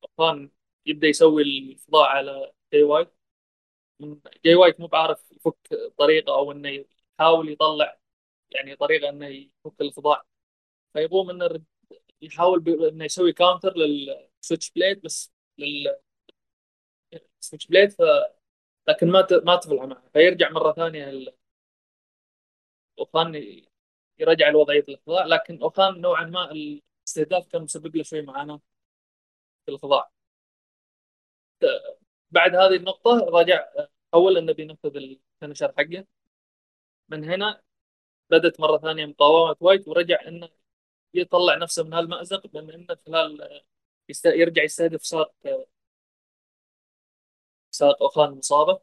اوخان 0.04 0.52
يبدأ 0.86 1.08
يسوي 1.08 1.44
الخضاع 1.44 2.10
على 2.10 2.52
جاي 2.74 2.84
وايت 2.84 3.14
من- 4.00 4.22
جاي 4.46 4.56
وايت 4.56 4.80
مو 4.80 4.88
بعارف 4.88 5.32
يفك 5.32 5.58
طريقة 6.00 6.36
أو 6.36 6.52
إنه 6.52 6.86
يحاول 7.20 7.50
يطلع 7.52 7.98
يعني 8.52 8.76
طريقة 8.76 9.10
إنه 9.10 9.28
يفك 9.28 9.74
فيقوم 10.94 11.30
إنه 11.30 11.46
الرج- 11.46 11.64
يحاول 12.22 12.70
إنه 12.90 13.06
يسوي 13.06 13.34
counter 13.34 13.74
للسويتش 13.78 14.72
بليد 14.72 15.02
بس 15.02 15.32
للسويتش 15.60 15.98
بليد 17.70 17.92
ف... 17.92 18.02
لكن 18.90 19.12
ما 19.12 19.22
ت... 19.22 19.34
ما 19.34 19.56
تفلح 19.56 19.84
معه. 19.84 20.04
فيرجع 20.14 20.50
مرة 20.52 20.74
ثانية 20.74 21.10
ال- 21.10 21.34
أوخان 23.00 23.36
يرجع 24.20 24.50
لوضعيه 24.50 24.86
الخضاع 24.90 25.26
لكن 25.26 25.62
أوخان 25.62 26.02
نوعا 26.02 26.24
ما 26.26 26.52
الاستهداف 26.52 27.48
كان 27.48 27.62
مسبب 27.62 27.96
له 27.96 28.04
شوي 28.04 28.22
معاناه 28.22 28.62
في 29.66 29.72
الخضاع 29.72 30.10
بعد 32.32 32.56
هذه 32.56 32.76
النقطة 32.76 33.12
رجع 33.30 33.66
حول 34.14 34.38
إنه 34.38 34.54
بينفذ 34.54 34.96
ال 34.98 35.06
finisher 35.06 35.74
حقه. 35.78 36.06
من 37.10 37.24
هنا 37.30 37.62
بدت 38.30 38.60
مرة 38.62 38.78
ثانية 38.78 39.06
مقاومة 39.06 39.56
وايت 39.62 39.88
ورجع 39.88 40.28
إنه 40.28 40.50
يطلع 41.14 41.56
نفسه 41.58 41.84
من 41.84 41.94
هالمأزق 41.94 42.56
من 42.56 42.72
إنه 42.74 42.98
خلال 43.08 43.62
يست... 44.10 44.26
يرجع 44.26 44.64
يستهدف 44.64 45.06
ساق 45.06 45.34
ساق 47.72 48.02
اوخان 48.04 48.30
مصابة. 48.32 48.82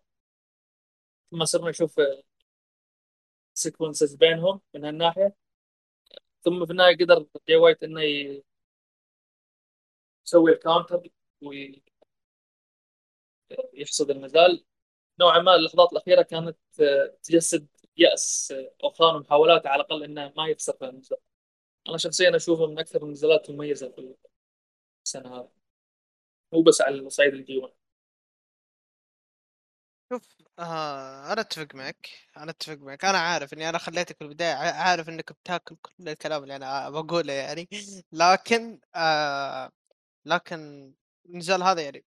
ثم 1.30 1.44
صرنا 1.44 1.70
نشوف 1.70 2.00
sequences 3.54 4.14
بينهم 4.14 4.60
من 4.74 4.84
هالناحية. 4.84 5.34
ثم 6.44 6.66
في 6.66 6.72
النهاية 6.72 6.96
قدر 6.96 7.26
جاي 7.48 7.56
وايت 7.56 7.82
إنه 7.82 8.02
ي- 8.02 8.44
يسوي 10.26 10.52
ال 10.52 10.58
counter 10.58 11.02
ويحصد 13.74 14.10
النزال 14.10 14.64
نوعا 15.20 15.38
ما 15.38 15.54
اللحظات 15.54 15.92
الأخيرة 15.92 16.22
كانت 16.22 16.56
تجسد 17.22 17.66
يأس 17.96 18.52
آه، 18.56 18.72
اوخان 18.84 19.16
ومحاولاته 19.16 19.68
على 19.70 19.80
الأقل 19.82 20.04
إنه 20.04 20.32
ما 20.36 20.46
يخسر 20.48 20.72
في 20.78 20.84
النزال 20.84 21.18
أنا 21.88 21.98
شخصيا 21.98 22.36
أشوفه 22.36 22.66
من 22.66 22.78
أكثر 22.78 23.04
النزالات 23.04 23.50
المميزة 23.50 23.88
في 23.90 24.14
السنة 25.06 25.36
هذه. 25.38 25.50
مو 26.52 26.62
بس 26.62 26.80
على 26.80 27.10
صعيد 27.10 27.34
الجي 27.34 27.58
1 27.58 27.74
شوف 30.12 30.36
آه 30.58 31.32
أنا 31.32 31.40
أتفق 31.40 31.74
معك. 31.74 32.08
أنا 32.36 32.50
أتفق 32.50 32.76
معك. 32.78 33.04
أنا 33.04 33.18
عارف 33.18 33.52
إني 33.52 33.68
أنا 33.68 33.78
خليتك 33.78 34.16
في 34.18 34.24
البدايه 34.24 34.54
عارف 34.54 35.08
إنك 35.08 35.32
بتاكل 35.32 35.76
كل 35.76 36.08
الكلام 36.08 36.42
اللي 36.42 36.56
أنا 36.56 36.90
بقوله 36.90 37.32
يعني. 37.32 37.68
لكن 38.12 38.80
آه 38.94 39.70
لكن 40.24 40.92
النزال 41.26 41.62
هذا 41.62 41.82
يعني 41.82 42.04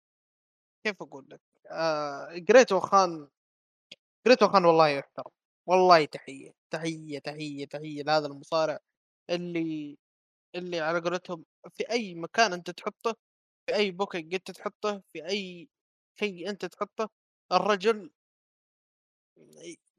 كيف 0.84 1.02
أقول 1.02 1.26
لك؟ 1.30 1.40
آه 1.70 2.28
جريت 2.34 2.80
اوخان 2.80 3.28
جريت 4.26 4.48
اوخان 4.48 4.64
والله 4.64 4.88
يحترم. 4.88 5.32
والله 5.66 6.04
تحية، 6.04 6.52
تحية، 6.70 7.18
تحية، 7.18 7.64
تحية 7.66 8.02
لهذا 8.02 8.26
المصارع 8.26 8.78
اللي 9.30 9.98
اللي 10.56 10.80
على 10.80 11.00
قولتهم 11.00 11.44
في 11.74 11.90
أي 11.90 12.14
مكان 12.14 12.52
أنت 12.52 12.70
تحطه، 12.70 13.16
في 13.66 13.76
أي 13.76 13.92
booking 13.92 14.34
أنت 14.34 14.50
تحطه، 14.52 15.02
في 15.14 15.26
أي 15.28 15.68
شيء 16.20 16.50
أنت 16.50 16.64
تحطه، 16.66 17.10
الرجل 17.52 18.10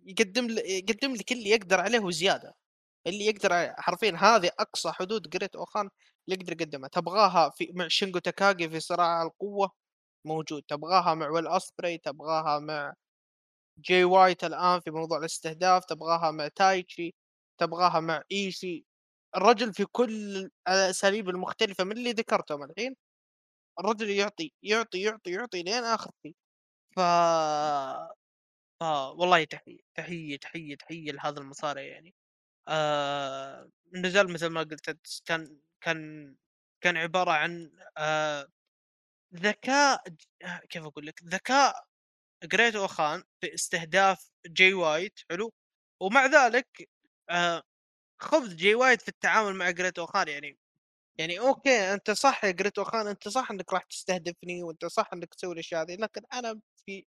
يقدم 0.05 0.47
يقدم 0.65 1.15
لك 1.15 1.31
اللي 1.31 1.49
يقدر 1.49 1.79
عليه 1.81 1.99
وزيادة، 1.99 2.55
اللي 3.07 3.25
يقدر 3.25 3.73
حرفيًا 3.77 4.11
هذه 4.19 4.51
أقصى 4.59 4.91
حدود 4.91 5.37
Great 5.37 5.61
Okan 5.61 5.79
اللي 6.29 6.37
يقدر 6.41 6.53
يقدمها، 6.53 6.89
تبغاها 6.89 7.49
في 7.49 7.71
مع 7.75 7.87
شينجو 7.87 8.19
تاكاغي 8.19 8.69
في 8.69 8.79
صراع 8.79 9.23
القوة 9.23 9.71
موجود، 10.25 10.63
تبغاها 10.69 11.15
مع 11.15 11.29
ويل 11.29 11.47
أوسبري، 11.47 11.97
تبغاها 11.97 12.59
مع 12.59 12.93
جاي 13.77 14.03
وايت 14.03 14.43
الآن 14.43 14.79
في 14.79 14.91
موضوع 14.91 15.17
الاستهداف، 15.17 15.85
تبغاها 15.85 16.31
مع 16.31 16.47
تايتشي، 16.47 17.15
تبغاها 17.59 17.99
مع 17.99 18.23
إيشي، 18.31 18.85
الرجل 19.37 19.73
في 19.73 19.85
كل 19.85 20.49
الأساليب 20.69 21.29
المختلفة 21.29 21.83
من 21.83 21.91
اللي 21.97 22.11
ذكرتهم 22.11 22.63
الحين، 22.63 22.95
الرجل 23.79 24.09
يعطي، 24.11 24.53
يعطي، 24.63 25.01
يعطي، 25.01 25.31
يعطي 25.31 25.63
لين 25.63 25.83
آخر 25.85 26.11
شيء، 26.23 26.35
ف 26.97 27.01
ف 28.81 28.83
والله 28.83 29.43
تحية، 29.43 29.79
تحية، 29.95 30.37
تحية، 30.37 30.75
تحية 30.75 31.11
لهذا 31.11 31.39
المصارع 31.41 31.81
يعني، 31.83 32.15
آآ 32.69 33.69
النزال 33.95 34.33
مثل 34.33 34.47
ما 34.47 34.61
قلت 34.63 34.97
كان 35.25 35.57
كان 35.81 36.35
كان 36.81 36.97
عبارة 36.97 37.31
عن 37.31 37.71
آآ 37.97 38.47
ذكاء 39.35 40.03
كيف 40.69 40.83
أقول 40.85 41.07
لك، 41.07 41.21
ذكاء 41.25 41.85
جريت 42.43 42.75
أوخان 42.75 43.23
في 43.41 43.53
استهداف 43.53 44.29
جاي 44.47 44.73
وايت 44.73 45.19
حلو، 45.29 45.53
ومع 46.01 46.25
ذلك 46.25 46.89
آآ 47.29 47.63
خبث 48.21 48.49
جاي 48.53 48.75
وايت 48.75 49.01
في 49.03 49.09
التعامل 49.09 49.55
مع 49.55 49.71
جريت 49.71 49.99
أوخان 49.99 50.27
يعني 50.27 50.57
يعني 51.19 51.39
okay 51.39 51.93
أنت 51.93 52.11
صح 52.11 52.45
يا 52.45 52.51
جريت 52.51 52.77
أوخان 52.79 53.07
أنت 53.07 53.27
صح 53.29 53.51
إنك 53.51 53.73
راح 53.73 53.83
تستهدفني 53.83 54.63
وأنت 54.63 54.85
صح 54.85 55.09
إنك 55.13 55.35
تسوي 55.35 55.53
الأشياء 55.53 55.83
هذه، 55.83 55.95
لكن 55.95 56.21
أنا 56.33 56.61
في 56.87 57.05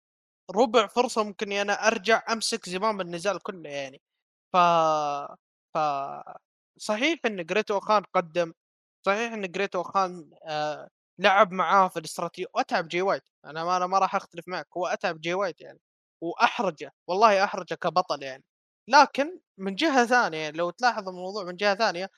ربع 0.56 0.86
فرصة 0.88 1.24
ممكن 1.24 1.46
إني 1.46 1.62
أنا 1.62 1.88
أرجع 1.88 2.22
أمسك 2.32 2.68
زمام 2.70 3.02
النزال 3.02 3.40
كله 3.42 3.70
يعني، 3.70 4.02
ف 4.54 4.58
ف 5.74 5.78
صحيح 6.78 7.20
إن 7.26 7.46
جريت 7.46 7.70
أوخان 7.70 8.02
قدّم، 8.14 8.52
صحيح 9.06 9.32
إن 9.32 9.52
جريت 9.52 9.76
أوخان 9.76 10.30
آآ 10.44 10.88
لعب 11.18 11.52
معاه 11.52 11.88
في 11.88 11.98
الاستراتيجية 11.98 12.46
وأتعب 12.54 12.88
جاي 12.88 13.02
وايت، 13.02 13.22
أنا 13.44 13.64
ما 13.64 13.76
أنا 13.76 13.86
ما 13.86 13.98
راح 13.98 14.14
أختلف 14.14 14.48
معك، 14.48 14.66
هو 14.76 14.86
أتعب 14.86 15.20
جاي 15.20 15.34
وايت 15.34 15.60
يعني، 15.60 15.80
وأحرجه، 16.20 16.92
والله 17.06 17.44
أحرجه 17.44 17.74
كبطل 17.74 18.22
يعني، 18.22 18.44
لكن 18.88 19.40
من 19.58 19.74
جهة 19.74 20.06
ثانية 20.06 20.38
يعني 20.38 20.56
لو 20.58 20.70
تلاحظ 20.70 21.08
الموضوع 21.08 21.44
من 21.44 21.56
جهة 21.56 21.74
ثانية، 21.74 22.10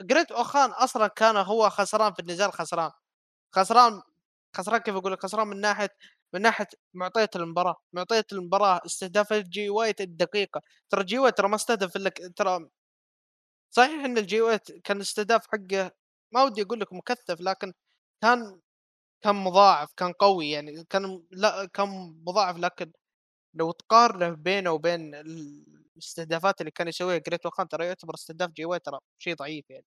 جريت 0.00 0.32
أوخان 0.32 0.70
أصلًا 0.70 1.08
كان 1.08 1.36
هو 1.36 1.70
خسران 1.70 2.12
في 2.14 2.20
النزال 2.20 2.52
خسران، 2.52 2.90
خسران 3.56 4.02
خسران 4.56 4.80
كيف 4.80 4.96
أقول 4.96 5.12
لك، 5.12 5.22
خسران 5.24 5.48
من 5.48 5.60
ناحية 5.60 5.90
من 6.34 6.42
ناحية 6.42 6.68
معطيات 6.94 7.36
المباراة، 7.36 7.76
معطيات 7.92 8.32
المباراة 8.34 8.80
استهدافات 8.86 9.46
جاي 9.48 9.70
وايت 9.70 10.00
الدقيقة، 10.00 10.62
ترى 10.90 11.04
جاي 11.04 11.18
وايت 11.20 11.38
ترى 11.38 11.48
ما 11.48 11.56
استهدف 11.56 11.96
إلا 11.96 12.10
ك 12.10 12.20
ترى 12.36 12.70
صحيح 13.72 14.04
إن 14.04 14.18
الجي 14.18 14.40
وايت 14.40 14.72
كان 14.84 14.96
الاستهداف 14.96 15.46
حقه 15.52 15.90
ما 16.32 16.42
ودي 16.42 16.62
أقول 16.62 16.80
لك 16.80 16.92
مكثّف، 16.92 17.40
لكن 17.40 17.72
كان 18.22 18.60
كان 19.24 19.36
مضاعف، 19.36 19.92
كان 19.96 20.12
قوي 20.12 20.50
يعني 20.50 20.84
كان 20.84 21.24
لأ 21.30 21.66
كان 21.66 21.88
مضاعف، 22.26 22.56
لكن 22.58 22.92
لو 23.54 23.72
تقارنه 23.72 24.30
بينه 24.30 24.70
وبين 24.72 25.14
ال 25.14 25.66
الاستهدافات 25.96 26.60
اللي 26.60 26.70
كان 26.70 26.88
يسويها 26.88 27.18
جريت 27.18 27.46
أوخان 27.46 27.68
ترى 27.68 27.86
يعتبر 27.86 28.14
استهداف 28.14 28.50
جي 28.50 28.80
ترى 28.80 28.98
شيء 29.18 29.36
ضعيف 29.36 29.70
يعني، 29.70 29.84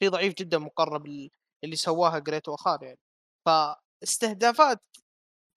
شيء 0.00 0.10
ضعيف 0.10 0.34
جدًا 0.34 0.58
مقارنة 0.58 0.98
بال 0.98 1.30
اللي 1.64 1.76
سواها 1.76 2.18
جريت 2.18 2.48
أوخان 2.48 2.78
يعني، 2.82 2.98
فاستهدافات 3.46 4.80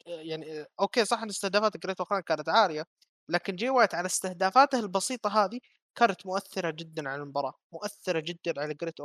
يعني 0.07 0.65
okay 0.81 1.05
صح 1.05 1.23
إن 1.23 1.29
استهدافات 1.29 1.77
جريت 1.77 2.01
أوخان 2.01 2.21
كانت 2.21 2.49
عالية، 2.49 2.85
لكن 3.29 3.55
جي 3.55 3.69
وايت 3.69 3.95
على 3.95 4.05
استهدافاته 4.07 4.79
البسيطة 4.79 5.45
هذه 5.45 5.59
كانت 5.95 6.27
مؤثرة 6.27 6.71
جدًا 6.71 7.09
على 7.09 7.23
المباراة، 7.23 7.53
مؤثرة 7.73 8.19
جدًا 8.21 8.61
على 8.61 8.73
جريت 8.75 9.01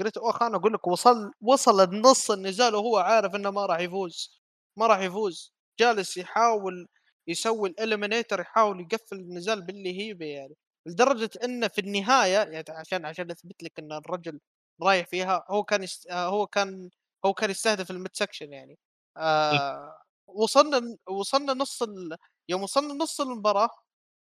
أوخان، 0.00 0.04
جريت 0.04 0.16
أوخان 0.16 0.54
أقول 0.54 0.72
لك 0.72 0.86
وصل 0.86 1.32
وصل 1.40 1.90
لنص 1.94 2.30
النزال 2.30 2.74
وهو 2.74 2.96
عارف 2.98 3.34
إنه 3.34 3.50
ما 3.50 3.66
راح 3.66 3.80
يفوز، 3.80 4.40
ما 4.76 4.86
راح 4.86 5.00
يفوز، 5.00 5.54
جالس 5.80 6.16
يحاول 6.16 6.86
يسوي 7.28 7.68
ال 7.68 7.74
Eliminator 7.74 8.40
يحاول 8.40 8.80
يقفل 8.80 9.16
النزال 9.16 9.62
باللي 9.66 9.98
هي 10.00 10.14
به 10.14 10.26
يعني، 10.26 10.54
لدرجة 10.86 11.30
إنه 11.44 11.68
في 11.68 11.80
النهاية 11.80 12.32
يعني 12.38 12.64
عشان 12.70 13.04
عشان 13.06 13.30
أثبت 13.30 13.62
لك 13.62 13.72
إن 13.78 13.92
الرجل 13.92 14.40
رايح 14.82 15.06
فيها 15.06 15.44
هو 15.50 15.64
كان 15.64 15.82
يست 15.82 16.12
هو 16.12 16.46
كان 16.46 16.90
هو 17.26 17.34
كان 17.34 17.50
يستهدف 17.50 17.92
الmid 17.92 18.24
section 18.24 18.42
يعني. 18.52 18.78
آآ 19.16 19.98
وصلنا 20.26 20.76
ل 20.76 20.96
وصلنا 21.10 21.52
نص 21.54 21.82
ال 21.82 22.16
يوم 22.48 22.62
وصلنا 22.62 22.94
نص 22.94 23.20
المباراة 23.20 23.68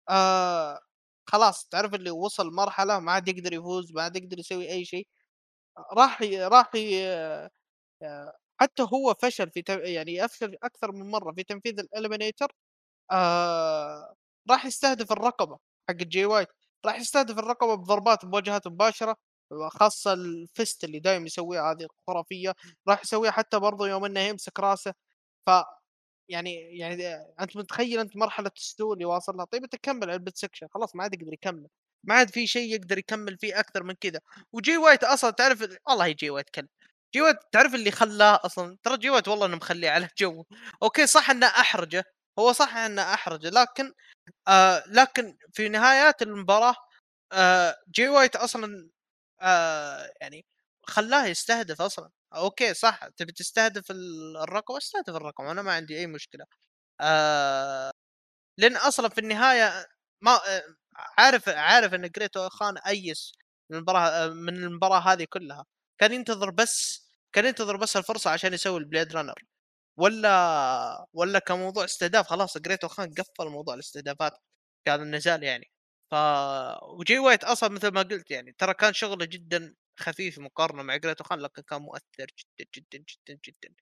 آآ 0.10 0.80
خلاص 1.30 1.68
تعرف 1.68 1.94
اللي 1.96 2.12
وصل 2.12 2.52
مرحلة 2.54 3.00
ما 3.00 3.12
عاد 3.12 3.28
يقدر 3.28 3.54
يفوز، 3.54 3.94
ما 3.94 4.02
عاد 4.04 4.16
يقدر 4.16 4.40
يسوي 4.40 4.70
أي 4.72 4.86
شيء، 4.86 5.08
راح 5.94 6.22
راح 6.24 6.76
ي 6.76 7.04
آآ 8.04 8.34
حتى 8.62 8.84
هو 8.84 9.14
فشل 9.22 9.52
في 9.52 9.64
يعني 9.70 10.26
أفشل 10.26 10.58
أكثر 10.64 10.92
من 10.92 11.12
مرة 11.12 11.32
في 11.34 11.44
تنفيذ 11.44 11.80
الإليمينيتر 11.80 12.52
آآ 13.12 14.16
راح 14.52 14.66
يستهدف 14.66 15.12
الرقبة 15.12 15.60
حقة 15.90 15.96
جاي 16.02 16.26
وايت، 16.26 16.48
راح 16.86 17.00
يستهدف 17.00 17.40
الرقبة 17.40 17.76
بضربات 17.76 18.26
بوجهات 18.26 18.68
مباشرة، 18.68 19.18
وخاصة 19.52 20.16
ال 20.16 20.28
fist 20.28 20.78
اللي 20.84 21.00
دايم 21.00 21.26
يسويها 21.26 21.72
هذه 21.74 21.88
خرافية، 22.08 22.56
راح 22.90 23.02
يسويها 23.04 23.32
حتى 23.32 23.60
برضه 23.60 23.88
يوم 23.90 24.06
إنه 24.06 24.20
يمسك 24.20 24.60
راسه، 24.62 24.94
ف 25.48 25.52
يعني 26.30 26.80
يعني 26.80 27.08
أنت 27.42 27.58
متخيل 27.58 28.00
أنت 28.00 28.18
مرحلة 28.18 28.52
ال 28.58 28.65
slow 28.65 28.94
اللي 28.94 29.06
واصل 29.06 29.38
لها، 29.38 29.46
طيب 29.46 29.64
أنت 29.64 29.76
كمّل 29.76 30.10
على 30.12 30.20
ال 30.20 30.23
mid 30.23 30.34
section 30.48 30.68
خلاص 30.76 30.96
ما 30.96 31.04
عاد 31.04 31.14
يقدر 31.14 31.34
يكمّل، 31.34 31.68
ما 32.04 32.16
عاد 32.16 32.30
في 32.30 32.48
شيء 32.48 32.74
يقدر 32.76 32.98
يكمّل 32.98 33.38
فيه 33.38 33.60
أكثر 33.60 33.84
من 33.84 33.94
كذا، 33.94 34.20
وجاي 34.54 34.78
وايت 34.78 35.04
أصلًا 35.04 35.32
تعرف 35.32 35.62
ال 35.64 35.78
والله 35.88 36.12
جاي 36.12 36.30
وايت 36.30 36.50
كلب، 36.50 36.70
جاي 37.16 37.24
وايت 37.24 37.38
تعرف 37.52 37.76
اللي 37.76 37.92
خلّاه 37.92 38.40
أصلًا؟ 38.46 38.78
ترى 38.84 38.98
جاي 38.98 39.10
وايت 39.12 39.28
والله 39.28 39.46
إنه 39.46 39.56
مخلّيه 39.58 39.90
على 39.90 40.10
جو، 40.20 40.46
okay 40.84 41.08
صح 41.08 41.30
إنه 41.30 41.48
أحرجه، 41.48 42.04
هو 42.40 42.52
صح 42.54 42.78
إنه 42.78 43.02
أحرجه 43.14 43.50
لكن 43.50 43.94
آآ 44.48 44.84
لكن 44.88 45.38
في 45.54 45.70
نهايات 45.70 46.22
المباراة 46.22 46.76
آآ 47.34 47.76
جاي 47.90 48.10
وايت 48.10 48.36
أصلًا 48.36 48.90
آآ 49.42 50.14
يعني 50.22 50.46
خلّاه 50.88 51.26
يستهدف 51.28 51.82
أصلًا، 51.82 52.10
okay 52.36 52.74
صح 52.74 53.08
تبي 53.18 53.32
تستهدف 53.34 53.92
ال 53.92 54.38
الرقبة، 54.38 54.78
استهدف 54.78 55.10
الرقبة 55.16 55.52
أنا 55.52 55.62
ما 55.62 55.74
عندي 55.74 55.98
أي 56.00 56.08
مشكلة، 56.08 56.46
آآ 57.02 57.92
لأن 58.60 58.78
أصلًا 58.78 59.10
في 59.10 59.20
النهاية 59.22 59.88
ما 60.22 60.32
آآ 60.50 60.64
عارف 61.18 61.50
عارف 61.50 61.94
إن 61.94 62.10
جريتو 62.10 62.50
خان 62.50 62.78
أيّس 62.78 63.34
من 63.70 63.78
المباراة 63.78 64.28
من 64.30 64.56
المباراة 64.64 65.00
هذه 65.00 65.26
كلها، 65.30 65.66
كان 66.00 66.14
ينتظر 66.14 66.50
بس 66.52 67.08
كان 67.34 67.46
ينتظر 67.46 67.78
بس 67.78 67.98
الفرصة 67.98 68.30
عشان 68.32 68.54
يسوي 68.54 68.78
ال 68.80 68.85
Blade 68.85 69.14
Runner 69.16 69.36
والّا 69.98 71.08
والّا 71.14 71.40
كموضوع 71.40 71.86
استهداف. 71.86 72.28
خلاص 72.28 72.58
جريتو 72.58 72.88
خان 72.88 73.12
قفّل 73.14 73.50
موضوع 73.50 73.74
الاستهدافات. 73.76 74.34
في 74.86 74.92
هذا 74.92 75.04
النزال 75.04 75.44
يعني، 75.44 75.72
ف 76.12 76.16
وجاي 76.84 77.20
وايت 77.20 77.44
أصلًا 77.44 77.70
مثل 77.70 77.88
ما 77.90 78.02
قلت 78.02 78.32
يعني 78.32 78.56
ترى 78.60 78.74
كان 78.74 78.94
شغله 78.94 79.26
جدًا 79.26 79.76
خفيف 80.00 80.40
مقارنة 80.40 80.84
مع 80.84 80.98
جريتو 80.98 81.24
خان 81.24 81.40
لكن 81.40 81.62
كان 81.64 81.82
مؤثر 81.82 82.04
جدًا، 82.60 82.70
جدًا، 82.78 83.06
جدًا، 83.30 83.40
جدًا، 83.48 83.76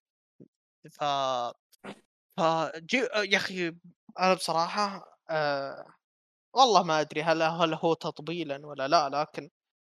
ف 0.92 1.04
فجي 2.38 2.98
يا 3.16 3.38
أخي 3.38 3.72
أنا 4.20 4.34
بصراحة 4.34 5.06
آآ 5.30 5.86
والله 6.54 6.84
ما 6.84 7.02
أدري 7.02 7.22
هل 7.24 7.42
هل 7.42 7.74
هو 7.74 7.94
تطبيلًا 7.94 8.66
والّا 8.68 8.88
لا، 8.88 9.10
لكن 9.10 9.50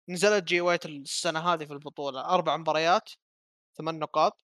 نزلت 0.09 0.43
جي 0.43 0.61
وايت 0.61 0.85
السنة 0.85 1.39
هذه 1.53 1.65
في 1.65 1.73
البطولة 1.73 2.21
4 2.25 2.57
مباريات 2.57 3.09
8 3.75 3.99
نقاط، 3.99 4.41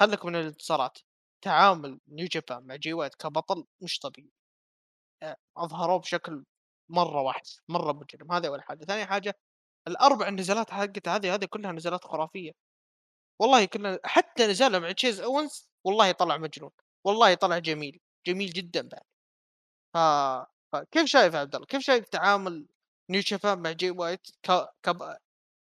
خلّك 0.00 0.26
من 0.26 0.36
الانتصارات، 0.36 0.98
تعامل 1.42 2.00
New 2.08 2.28
Japan 2.32 2.64
مع 2.66 2.76
جي 2.76 2.92
وايت 2.94 3.16
كبطل 3.16 3.64
مش 3.82 3.98
طبيعي، 4.00 4.30
أ 5.24 5.36
أظهروه 5.58 5.98
بشكل 6.00 6.44
مرة 6.90 7.22
وحش، 7.22 7.60
مرة 7.68 7.92
مجرم، 7.92 8.32
هذه 8.32 8.48
أول 8.48 8.62
حاجة، 8.62 8.84
ثاني 8.86 9.06
حاجة 9.06 9.34
ال4 9.90 10.30
نزالات 10.30 10.70
حقته 10.72 11.16
هذه 11.16 11.34
هذه 11.34 11.46
كلها 11.46 11.72
نزالات 11.72 12.04
خرافية، 12.04 12.52
والله 13.40 13.66
كلها 13.66 14.00
حتى 14.04 14.46
نزاله 14.48 14.78
مع 14.80 14.92
تشيز 14.92 15.20
أوينز 15.20 15.70
والله 15.84 16.12
طلع 16.12 16.38
مجنون، 16.38 16.70
والله 17.04 17.34
طلع 17.34 17.58
جميل، 17.58 18.00
جميل 18.28 18.50
جدًا 18.50 18.82
بعد. 18.88 19.02
ف 19.94 19.98
فكيف 20.72 21.04
شايف 21.06 21.34
عبد 21.34 21.54
الله؟ 21.54 21.66
كيف 21.66 21.82
شايف 21.82 22.08
تعامل 22.08 22.66
New 23.10 23.20
Japan 23.20 23.58
مع 23.62 23.72
جاي 23.72 23.90
وايت 23.90 24.26
ك 24.42 24.52
كب 24.82 25.16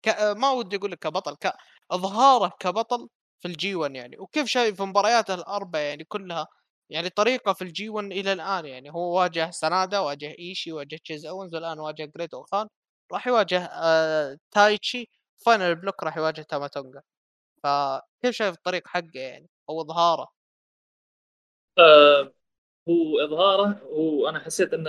ك 0.03 0.09
ما 0.37 0.51
ودي 0.51 0.77
أقول 0.77 0.93
لك 0.93 0.99
كبطل 0.99 1.37
كإظهاره 1.37 2.53
كبطل 2.61 3.09
في 3.41 3.49
الG1 3.49 3.97
يعني، 3.97 4.19
وكيف 4.19 4.47
شايف 4.49 4.83
مبارياته 4.83 5.37
ال4 5.37 5.77
يعني 5.77 6.05
كلها 6.05 6.49
يعني 6.91 7.09
طريقة 7.11 7.53
في 7.53 7.63
ال 7.65 7.89
G1 7.91 8.13
إلى 8.13 8.33
الآن 8.33 8.67
يعني 8.67 8.91
هو 8.93 9.19
واجه 9.21 9.51
سانادا 9.51 9.99
واجه 9.99 10.35
إيشي 10.39 10.73
واجه 10.73 10.97
تشيز 11.05 11.27
أوينز 11.27 11.55
والان 11.55 11.79
واجه 11.81 12.05
جريتو 12.17 12.35
خان 12.35 12.69
راح 13.13 13.27
يواجه 13.27 13.65
آه 13.65 14.39
تايتشي 14.53 15.11
final 15.47 15.75
block 15.77 16.03
راح 16.05 16.17
يواجه 16.17 16.43
تاماتونجا 16.43 17.03
فكيف 17.65 18.37
شايف 18.37 18.55
الطريق 18.57 18.89
حقه 18.89 19.11
يعني 19.15 19.49
أو 19.71 19.83
إظهاره؟ 19.83 20.29
آه 21.79 22.33
هو 22.89 23.21
إظهاره 23.21 23.85
وأنا 23.85 24.39
حسيت 24.39 24.75
إن 24.75 24.87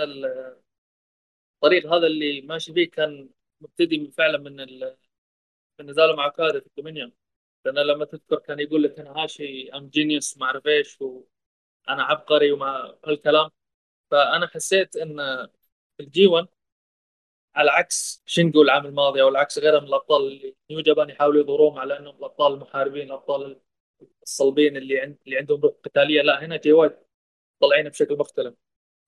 الطريق 1.54 1.86
هذا 1.86 2.06
اللي 2.06 2.40
ماشي 2.40 2.72
فيه 2.74 2.90
كان 2.90 3.30
مبتدي 3.60 4.10
فعلا 4.10 4.38
من 4.38 4.60
ال- 4.60 4.96
من 5.80 5.86
نزاله 5.90 6.16
مع 6.16 6.28
كاري 6.28 6.60
في 6.60 6.66
ال 6.66 6.71
Dominion. 6.71 7.12
لأن 7.64 7.74
لما 7.86 8.04
تذكر 8.04 8.36
كان 8.38 8.60
يقول 8.60 8.82
لك 8.82 8.98
أنا 9.00 9.10
هاشي 9.24 9.70
I'm 9.74 9.88
genius 9.88 10.38
ما 10.38 10.46
أعرف 10.46 10.66
إيش 10.66 11.00
وأنا 11.00 12.02
عبقري 12.04 12.52
وما 12.52 12.98
هالكلام. 13.06 13.50
فأنا 14.10 14.46
حسيت 14.48 14.96
إن 14.96 15.48
ال 16.00 16.26
G1 16.26 16.48
على 17.56 17.70
عكس 17.70 18.22
شينجو 18.26 18.62
العام 18.62 18.86
الماضي 18.86 19.22
أو 19.22 19.28
العكس 19.28 19.58
غيره 19.58 19.80
من 19.80 19.86
الأبطال 19.88 20.22
اللي 20.26 20.56
New 20.70 20.80
Japan 20.82 21.10
يحاولوا 21.10 21.42
يظهروهم 21.42 21.78
على 21.78 21.98
إنهم 21.98 22.16
الأبطال 22.18 22.54
المحاربين 22.54 23.02
الأبطال 23.06 23.60
الصلبين 24.22 24.76
اللي 24.76 25.00
عند 25.00 25.18
اللي 25.26 25.36
عندهم 25.38 25.60
روح 25.62 25.74
قتالية. 25.84 26.22
لا 26.22 26.44
هنا 26.44 26.56
جي 26.56 26.72
وايت 26.72 27.03
طالعين 27.60 27.88
بشكل 27.88 28.18
مختلف. 28.18 28.54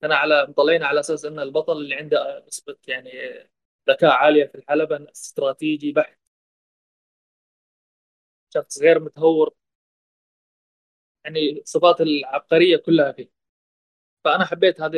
هنا 0.03 0.15
على 0.15 0.45
مطلعين 0.49 0.83
على 0.83 0.99
أساس 0.99 1.25
إن 1.25 1.39
البطل 1.39 1.73
اللي 1.77 1.95
عنده 1.95 2.45
نسبة 2.47 2.77
يعني 2.87 3.11
ذكاء 3.89 4.11
عالية 4.11 4.45
في 4.45 4.55
الحلبة 4.55 5.11
استراتيجي 5.11 5.91
بحت. 5.91 6.19
شخص 8.53 8.79
غير 8.81 8.99
متهور. 8.99 9.53
يعني 11.25 11.61
صفات 11.65 12.01
العبقرية 12.01 12.77
كلها 12.77 13.11
فيه. 13.11 13.29
فأنا 14.25 14.45
حبيت 14.45 14.81
هذا. 14.81 14.97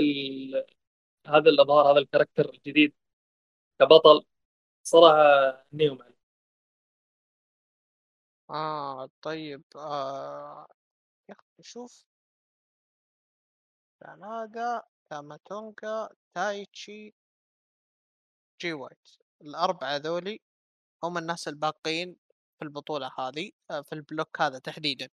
هذا 1.28 1.50
الأظهار 1.50 1.92
هذا 1.92 2.00
الكاركتر 2.00 2.50
الجديد 2.50 2.94
كبطل. 3.80 4.26
صراحة 4.84 5.66
نيوم 5.74 6.02
عليه 6.04 6.18
آه 8.50 9.10
طيب 9.22 9.64
آه 9.76 10.68
يا 11.30 11.36
أخي 11.36 11.64
شوف. 11.64 12.06
سانادا 14.00 14.82
تاماتونجا 15.10 16.10
تايتشي 16.36 17.14
جي 18.62 18.74
وايت 18.74 19.10
الأربعة 19.42 19.98
ذولي 19.98 20.40
هم 21.04 21.18
الناس 21.18 21.48
الباقين 21.48 22.16
في 22.60 22.66
البطولة 22.66 23.12
هذه 23.20 23.52
آه، 23.72 23.82
في 23.82 23.94
ال 23.94 24.02
block 24.02 24.42
هذا 24.42 24.60
تحديدا. 24.60 25.10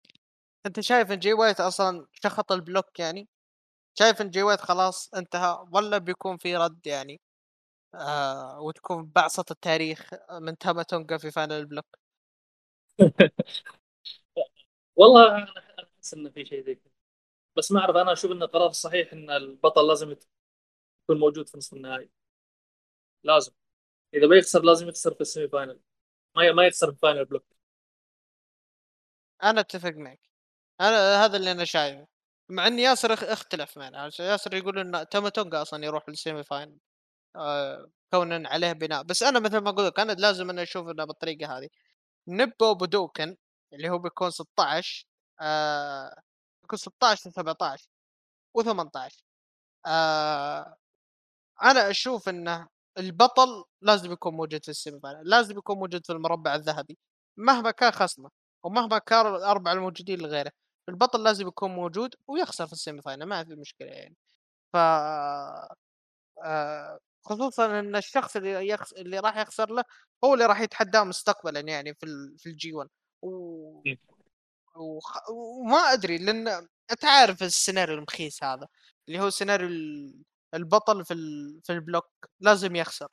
أنت 0.66 0.80
شايف 0.80 1.12
إن 1.12 1.20
جي 1.20 1.34
وايت 1.34 1.60
أصلا 1.62 2.08
شخط 2.14 2.52
ال 2.52 2.60
block 2.60 3.00
يعني؟ 3.00 3.28
شايف 4.00 4.22
إن 4.22 4.30
جي 4.30 4.44
وايت 4.44 4.62
خلاص 4.62 5.14
انتهى 5.14 5.66
ولا 5.74 5.98
بيكون 5.98 6.38
في 6.38 6.58
رد 6.58 6.88
يعني؟ 6.88 7.22
آه 7.96 8.62
وتكون 8.62 9.06
بعصة 9.06 9.46
التاريخ 9.52 10.10
من 10.32 10.58
تاماتونجا 10.58 11.18
في 11.18 11.32
final 11.32 11.54
ال 11.54 11.59
block 11.59 11.86
والله 14.96 15.36
أنا 15.38 15.54
أحس 16.00 16.14
إنه 16.14 16.30
في 16.30 16.46
شيء 16.46 16.66
زي 16.66 16.76
كذا. 16.76 16.93
بس 17.56 17.72
ما 17.72 17.80
أعرف 17.80 17.96
أنا 17.96 18.14
أشوف 18.14 18.32
إن 18.32 18.44
القرار 18.44 18.68
الصحيح 18.70 19.14
إن 19.14 19.30
البطل 19.30 19.88
لازم 19.88 20.12
يكون 20.12 21.20
موجود 21.20 21.50
في 21.50 21.58
نصف 21.58 21.74
النهائي. 21.74 22.10
لازم. 23.24 23.52
إذا 24.14 24.28
بيخسر 24.28 24.64
لازم 24.64 24.88
يخسر 24.90 25.14
في 25.14 25.22
ال 25.22 25.27
semi 25.27 25.48
final 25.50 25.80
ما 26.36 26.52
ما 26.52 26.66
يخسر 26.68 26.92
في 26.94 26.98
final 27.00 27.26
block. 27.26 27.46
أنا 29.44 29.60
أتفق 29.62 29.90
معك. 29.92 30.20
أنا 30.82 31.26
هذا 31.26 31.38
اللي 31.38 31.52
أنا 31.52 31.66
شايفه. 31.66 32.08
مع 32.50 32.68
إن 32.68 32.80
ياسر 32.80 33.16
أخ- 33.16 33.24
اختلف 33.24 33.78
معنا. 33.78 34.10
ياسر 34.20 34.54
يقول 34.56 34.80
إن 34.80 35.10
تاماتونجا 35.10 35.62
أصلا 35.62 35.86
يروح 35.86 36.10
لل 36.10 36.21
semi 36.21 36.44
final 36.44 36.78
آه 37.36 37.92
كونا 38.12 38.50
عليه 38.50 38.72
بناء. 38.74 39.04
بس 39.04 39.24
أنا 39.24 39.40
مثل 39.40 39.58
ما 39.58 39.72
قلت 39.72 39.88
لك 39.88 40.00
أنا 40.00 40.12
لازم 40.14 40.50
أنا 40.50 40.64
أشوف 40.64 40.88
إنه 40.90 41.06
بالطريقة 41.06 41.58
هذه. 41.58 41.70
Nippon 42.28 42.76
Budokan 42.76 43.38
اللي 43.74 43.90
هو 43.90 43.98
بيكون 44.00 44.32
16 44.32 45.08
آه 45.42 46.22
بيكون 46.64 46.80
16 46.80 47.30
و17 47.32 47.80
و18 48.58 49.22
آه 49.86 50.76
أنا 51.64 51.90
أشوف 51.90 52.30
إنه 52.30 52.68
البطل 52.98 53.66
لازم 53.82 54.12
يكون 54.12 54.34
موجود 54.34 54.64
في 54.64 54.70
ال 54.72 54.77
semi 54.77 55.00
final 55.00 55.30
لازم 55.30 55.58
يكون 55.58 55.78
موجود 55.78 56.06
في 56.06 56.14
المربع 56.14 56.56
الذهبي 56.56 56.98
مهما 57.38 57.72
كان 57.72 57.92
خصمه 57.92 58.30
ومهما 58.64 58.98
كان 59.00 59.36
الأربعة 59.36 59.74
الموجودين 59.74 60.20
لغيره 60.22 60.52
البطل 60.90 61.24
لازم 61.24 61.48
يكون 61.48 61.72
موجود 61.72 62.16
ويخسر 62.28 62.68
في 62.68 62.74
ال 62.74 62.79
semi 62.79 63.02
final 63.02 63.26
ما 63.26 63.44
في 63.44 63.56
مشكلة 63.56 63.88
يعني. 63.88 64.16
ف 64.74 64.78
آه 66.44 67.00
خصوصا 67.26 67.80
إن 67.80 67.96
الشخص 67.96 68.36
اللي 68.36 68.68
يخس... 68.68 68.94
اللي 68.94 69.20
راح 69.20 69.38
يخسر 69.38 69.70
له 69.72 69.84
هو 70.24 70.34
اللي 70.34 70.46
راح 70.46 70.62
يتحداه 70.62 71.04
مستقبلا 71.04 71.60
يعني 71.60 71.94
في 71.94 72.06
ال... 72.06 72.38
في 72.38 72.50
ال 72.50 72.74
G1 72.74 72.90
و... 73.22 73.82
وخ... 74.76 75.18
وما 75.30 75.78
أدري 75.78 76.18
لأن 76.18 76.48
انت 76.92 77.06
عارف 77.06 77.44
السيناريو 77.44 77.96
المخيس 77.98 78.44
هذا 78.44 78.68
اللي 79.08 79.20
هو 79.20 79.30
سيناريو 79.30 79.68
ال- 79.68 80.24
البطل 80.54 81.06
في 81.06 81.14
ال... 81.14 81.60
في 81.64 81.74
ال 81.74 81.80
block 81.80 82.10
لازم 82.40 82.76
يخسر. 82.76 83.08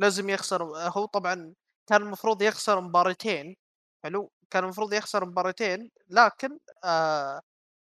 لازم 0.00 0.30
يخسر 0.30 0.62
هو 0.88 1.04
طبعا 1.06 1.54
كان 1.88 2.02
المفروض 2.02 2.42
يخسر 2.42 2.80
مباراتين 2.80 3.56
حلو؟ 4.04 4.32
كان 4.50 4.64
المفروض 4.64 4.92
يخسر 4.94 5.24
مباراتين 5.26 5.90
لكن 6.08 6.58
آه 6.84 7.40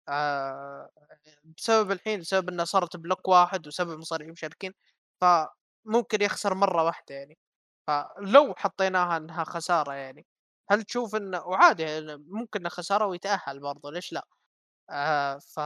آه 0.08 0.90
بسبب 1.58 1.90
الحين 1.92 2.20
بسبب 2.20 2.48
إنه 2.48 2.64
صارت 2.64 2.96
block 2.96 3.28
واحد 3.28 3.66
وسبب 3.66 3.98
مصارعين 3.98 4.32
مشاركين 4.32 4.72
فممكن 5.20 6.22
يخسر 6.22 6.54
مرة 6.54 6.84
واحدة 6.84 7.14
يعني. 7.14 7.38
فلو 7.88 8.54
حطيناها 8.58 9.16
إنها 9.16 9.44
خسارة 9.44 9.92
يعني. 9.94 10.26
هل 10.70 10.82
تشوف 10.82 11.14
انه 11.16 11.46
وعادي 11.46 11.82
يعني 11.82 12.16
ممكن 12.16 12.68
خسارة 12.68 13.06
ويتأهل 13.06 13.60
برضه 13.60 13.90
ليش 13.90 14.12
لأ؟ 14.12 14.26
آه 14.90 15.38
ف 15.38 15.60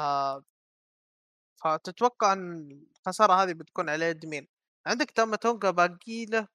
فتتوقع 1.64 2.32
إن 2.32 2.80
الخسارة 2.98 3.32
هذه 3.32 3.52
بتكون 3.52 3.88
على 3.88 4.04
يد 4.04 4.26
مين؟ 4.26 4.48
عندك 4.86 5.10
تاما 5.10 5.36
تونجا 5.36 5.70
باقي 5.70 6.24
له 6.26 6.48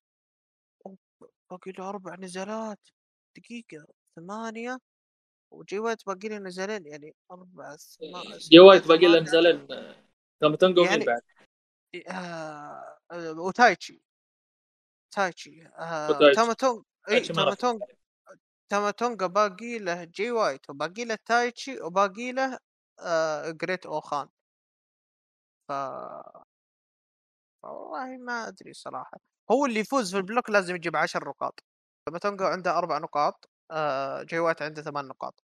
باقي 1.51 1.71
له 1.71 1.89
أربع 1.89 2.15
نزالات 2.15 2.79
دقيقة 3.37 3.85
ثمانية 4.15 4.79
وجي 5.51 5.79
وايت 5.79 6.05
باقي 6.05 6.27
له 6.29 6.37
نزالين 6.37 6.87
يعني 6.87 7.15
أربع 7.31 7.75
ثما- 7.77 8.37
جي 8.37 8.59
وايت 8.59 8.87
باقي 8.87 9.07
له. 9.07 9.19
نزالين 9.19 9.67
تاماتونجا 10.41 10.81
ومين 10.81 10.91
يعني 10.91 11.05
بعد 11.05 11.21
آه 12.09 12.97
آه، 13.11 13.31
وتايتشي 13.31 14.01
تايتشي 15.11 15.65
آه 15.67 16.09
وتايتشي. 16.09 16.35
تاماتونج 16.41 16.83
إي 17.09 17.13
تايتشي 17.13 17.33
ما 17.33 17.43
راح 17.43 17.53
تاماتونج 17.53 17.81
تاماتونجا 18.71 19.27
باقي 19.27 19.79
له 19.85 20.03
جي 20.15 20.31
وايت 20.31 20.69
وباقي 20.69 21.03
له 21.05 21.17
تايتشي 21.29 21.73
وباقي 21.81 22.31
له 22.37 22.57
آه 22.99 23.51
جريت 23.51 23.85
اوخان 23.85 24.27
ف 25.67 25.71
والله 27.63 28.17
ما 28.17 28.47
ادري 28.47 28.73
صراحة 28.73 29.17
هو 29.51 29.65
اللي 29.65 29.79
يفوز 29.79 30.11
في 30.11 30.17
ال 30.17 30.23
block 30.23 30.49
لازم 30.49 30.75
يجيب 30.75 30.95
10 30.95 31.29
نقاط. 31.29 31.63
تاماتونجا 32.05 32.45
عنده 32.45 32.77
أربع 32.77 32.97
نقاط 32.97 33.49
آه 33.71 34.23
جي 34.23 34.39
وايت 34.39 34.61
عنده 34.61 34.81
ثمان 34.81 35.07
نقاط. 35.07 35.43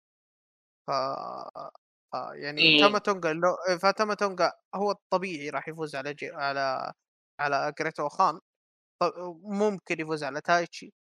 ف 0.88 0.91
ف 2.11 2.15
يعني 2.34 2.71
مم. 2.71 2.78
تاماتونجا 2.78 3.34
لو 3.34 3.57
فتاماتونجا 3.82 4.51
هو 4.76 4.91
الطبيعي 4.91 5.49
راح 5.49 5.67
يفوز 5.67 5.95
على 5.95 6.13
جي... 6.13 6.30
على 6.32 6.93
على 7.39 7.73
جريت 7.80 7.99
اوخان 7.99 8.39
ط- 9.03 9.13
ممكن 9.43 10.01
يفوز 10.01 10.23
على 10.26 10.41
تايتشي 10.41 10.93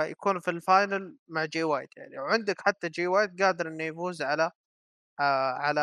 فيكون 0.00 0.40
في 0.40 0.50
ال 0.50 0.61
final 0.61 1.16
مع 1.28 1.44
جي 1.44 1.62
وايت 1.64 1.90
يعني. 1.96 2.18
وعندك 2.18 2.60
حتى 2.62 2.88
جي 2.88 3.06
وايت 3.06 3.42
قادر 3.42 3.68
إنه 3.68 3.84
يفوز 3.84 4.22
على 4.22 4.50
آه 5.20 5.52
على 5.52 5.80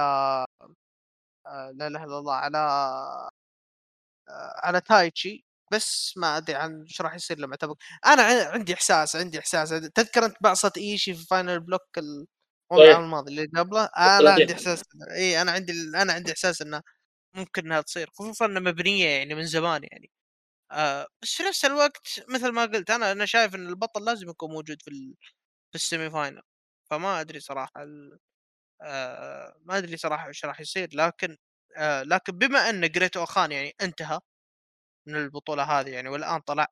آه 1.48 1.72
لا 1.76 1.88
إله 1.88 2.04
إلا 2.04 2.18
الله 2.20 2.34
على 2.36 2.58
آه 4.30 4.62
على 4.64 4.82
تايتشي 4.82 5.46
بس 5.74 6.14
ما 6.18 6.38
أدري 6.38 6.56
عن 6.56 6.82
إيش 6.82 7.02
راح 7.02 7.16
يصير 7.16 7.40
لما 7.40 7.56
تبقى. 7.56 7.78
أنا 8.06 8.24
عندي 8.24 8.74
إحساس 8.74 9.16
عندي 9.16 9.40
إحساس. 9.40 9.70
تذكر 9.70 10.26
أنت 10.26 10.38
بعصة 10.42 10.72
إيشي 10.78 11.14
في 11.14 11.26
final 11.28 11.60
block 11.60 11.82
ال-. 11.98 12.28
العام 12.74 13.04
الماضي 13.04 13.32
اللي 13.32 13.48
قبله؟ 13.62 13.86
أنا. 13.86 14.32
عندي 14.32 14.54
إحساس 14.54 14.84
إي 15.12 15.42
أنا 15.42 15.52
عندي 15.52 15.74
أنا 15.96 16.14
عندي 16.14 16.32
إحساس 16.32 16.62
إنه 16.62 16.82
ممكن 17.36 17.66
إنها 17.66 17.82
تصير. 17.82 18.10
خصوصا 18.14 18.46
انها 18.48 18.62
مبنية 18.62 19.08
يعني 19.10 19.36
من 19.36 19.46
زمان 19.48 19.84
يعني. 19.84 20.10
آه 20.72 21.08
بس 21.22 21.34
في 21.36 21.44
نفس 21.44 21.66
الوقت 21.66 22.08
مثل 22.30 22.50
ما 22.52 22.66
قلت 22.66 22.90
أنا 22.92 23.12
أنا 23.12 23.26
شايف 23.26 23.56
إن 23.56 23.68
البطل 23.70 24.06
لازم 24.06 24.30
يكون 24.30 24.52
موجود 24.52 24.82
في. 24.82 25.16
في 25.72 25.76
ال 25.76 25.83
semi 25.83 26.12
final 26.12 26.42
فما 26.92 27.22
أدري 27.22 27.40
صراحة 27.40 27.84
ال... 27.84 28.20
آه 28.84 29.58
ما 29.66 29.78
أدري 29.78 29.98
صراحة 29.98 30.28
إيش 30.28 30.46
راح 30.46 30.62
يصير 30.62 30.90
لكن 30.96 31.38
آه 31.78 32.04
لكن 32.04 32.34
بما 32.40 32.60
إن 32.72 32.90
جريت 32.92 33.18
اوخان 33.18 33.52
يعني 33.52 33.76
انتهى 33.82 34.20
من 35.08 35.16
البطولة 35.16 35.64
هذه 35.64 35.90
يعني 35.92 36.10
والآن 36.10 36.42
طلع 36.42 36.68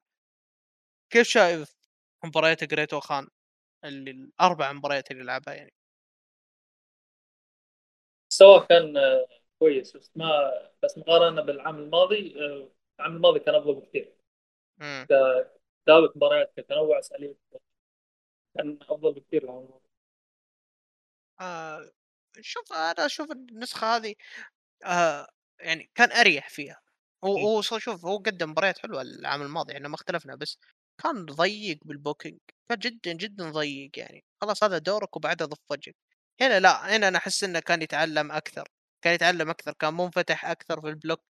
كيف 1.09 1.27
شايف 1.27 1.75
مباريات 2.25 2.63
جريت 2.63 2.93
اوخان 2.93 3.27
اللي 3.85 4.11
الأربع 4.11 4.73
مباريات 4.73 5.11
اللي 5.11 5.23
لعبها 5.23 5.53
يعني 5.53 5.73
مستواه 8.31 8.65
كان 8.65 8.93
كويس 9.59 9.97
بس 9.97 10.11
ما 10.15 10.51
بس 10.83 10.97
مقارنة 10.97 11.41
بالعام 11.41 11.75
الماضي 11.79 12.33
العام 12.99 13.15
الماضي 13.15 13.39
كان 13.39 13.55
أفضل 13.55 13.75
بكثير. 13.75 14.15
كتابة 15.83 16.13
مباريات 16.15 16.53
كتنوع 16.57 16.99
أساليب. 16.99 17.37
كان 18.55 18.79
أفضل 18.81 19.13
بكثير 19.13 19.43
العام 19.43 19.57
الماضي. 19.57 19.83
آه 21.41 21.91
شوف 22.41 22.73
أنا 22.73 23.05
أشوف 23.05 23.31
النسخة 23.31 23.95
هذه 23.95 24.15
آه 24.85 25.27
يعني 25.59 25.91
كان 25.95 26.11
أريح 26.11 26.49
فيها. 26.49 26.81
هو. 27.23 27.37
هو 27.37 27.61
شوف 27.61 28.05
هو 28.05 28.17
قدم 28.17 28.49
مباريات 28.51 28.77
حلوة 28.79 29.01
العام 29.01 29.41
الماضي 29.41 29.73
إحنا 29.73 29.87
ما 29.87 29.95
اختلفنا 29.95 30.35
بس 30.35 30.57
كان 31.03 31.25
ضيق 31.25 31.79
بال 31.85 31.96
booking. 31.96 32.39
كان 32.69 32.77
جدا 32.79 33.13
جدا 33.13 33.51
ضيق 33.51 33.99
يعني. 33.99 34.23
خلاص 34.41 34.63
هذا 34.63 34.77
دورك 34.77 35.15
وبعدها 35.15 35.47
ضف 35.47 35.59
وجهك. 35.71 35.95
هنا 36.41 36.59
لا 36.59 36.95
هنا 36.97 37.07
أنا 37.07 37.17
أحس 37.17 37.43
إنه 37.43 37.59
كان 37.59 37.81
يتعلم 37.81 38.31
أكثر 38.31 38.67
كان 39.01 39.13
يتعلم 39.13 39.49
أكثر 39.49 39.73
كان 39.73 39.93
منفتح 39.93 40.45
أكثر 40.45 40.81
في 40.81 40.87
ال 40.89 40.94
block. 40.94 41.21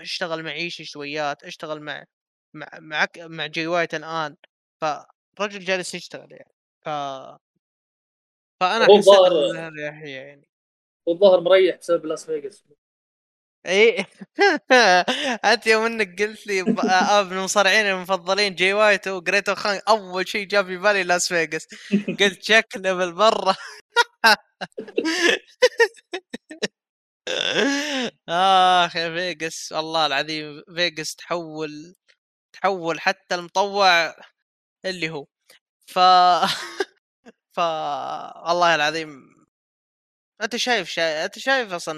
أشتغل 0.00 0.42
مع 0.42 0.52
ايشيي 0.52 0.84
شويات 0.84 1.44
أشتغل 1.44 1.80
مع 1.82 2.04
مع 2.54 2.68
مع, 2.80 3.06
مع 3.18 3.46
جي 3.46 3.66
وايت 3.66 3.94
الآن. 3.94 4.36
فالرجل 4.80 5.64
جالس 5.64 5.94
يشتغل 5.94 6.32
يعني. 6.32 6.52
ف 6.84 6.88
فأنا 8.60 8.86
هو 8.86 8.96
الظاهر 8.96 9.32
يعني. 10.04 10.48
هو 11.08 11.12
الظاهر 11.12 11.40
مريح 11.40 11.76
بسبب 11.76 12.06
لاس 12.06 12.26
فيغاس 12.26 12.64
اي 13.66 14.04
أنت 15.44 15.66
يوم 15.66 15.84
إنك 15.84 16.22
قلت 16.22 16.46
لي 16.46 16.62
ب- 16.62 16.80
آه 16.80 17.22
من 17.22 17.32
المصارعين 17.32 17.86
المفضلين 17.86 18.54
جي 18.54 18.72
وايت 18.72 19.08
وجريت 19.08 19.54
اوخان 19.54 19.80
أول 19.88 20.28
شيء 20.28 20.46
جاء 20.46 20.62
في 20.62 20.76
بالي 20.76 21.02
لاس 21.02 21.28
فيغاس 21.28 21.66
قلت 22.20 22.42
شكله 22.42 22.92
بالمرة. 22.92 23.56
اخ 28.28 28.96
يا 28.96 29.08
فيغاس 29.14 29.72
والله 29.72 30.06
العظيم 30.06 30.62
فيغاس 30.76 31.14
تحول 31.16 31.94
تحول 32.54 33.00
حتى 33.00 33.34
المطوع 33.34 34.16
اللي 34.86 35.10
هو. 35.10 35.26
ف 35.88 35.98
ف 37.56 37.58
والله 38.46 38.74
العظيم 38.74 39.10
أنت 40.42 40.56
شايف 40.56 40.88
شايف 40.90 41.16
أنت 41.24 41.38
شايف 41.38 41.72
أصلا 41.72 41.96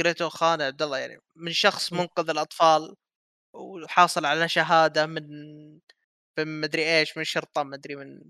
جريتو 0.00 0.28
خان 0.28 0.62
عبد 0.62 0.82
الله 0.82 0.98
يعني 0.98 1.18
من 1.36 1.52
شخص 1.52 1.92
منقذ 1.92 2.30
الأطفال 2.30 2.96
وحاصل 3.54 4.26
على 4.26 4.48
شهادة 4.48 5.06
من 5.06 5.24
من 6.38 6.60
مدري 6.60 6.98
إيش 6.98 7.16
من 7.18 7.24
شرطة 7.24 7.62
مدري 7.62 7.96
من 7.96 8.20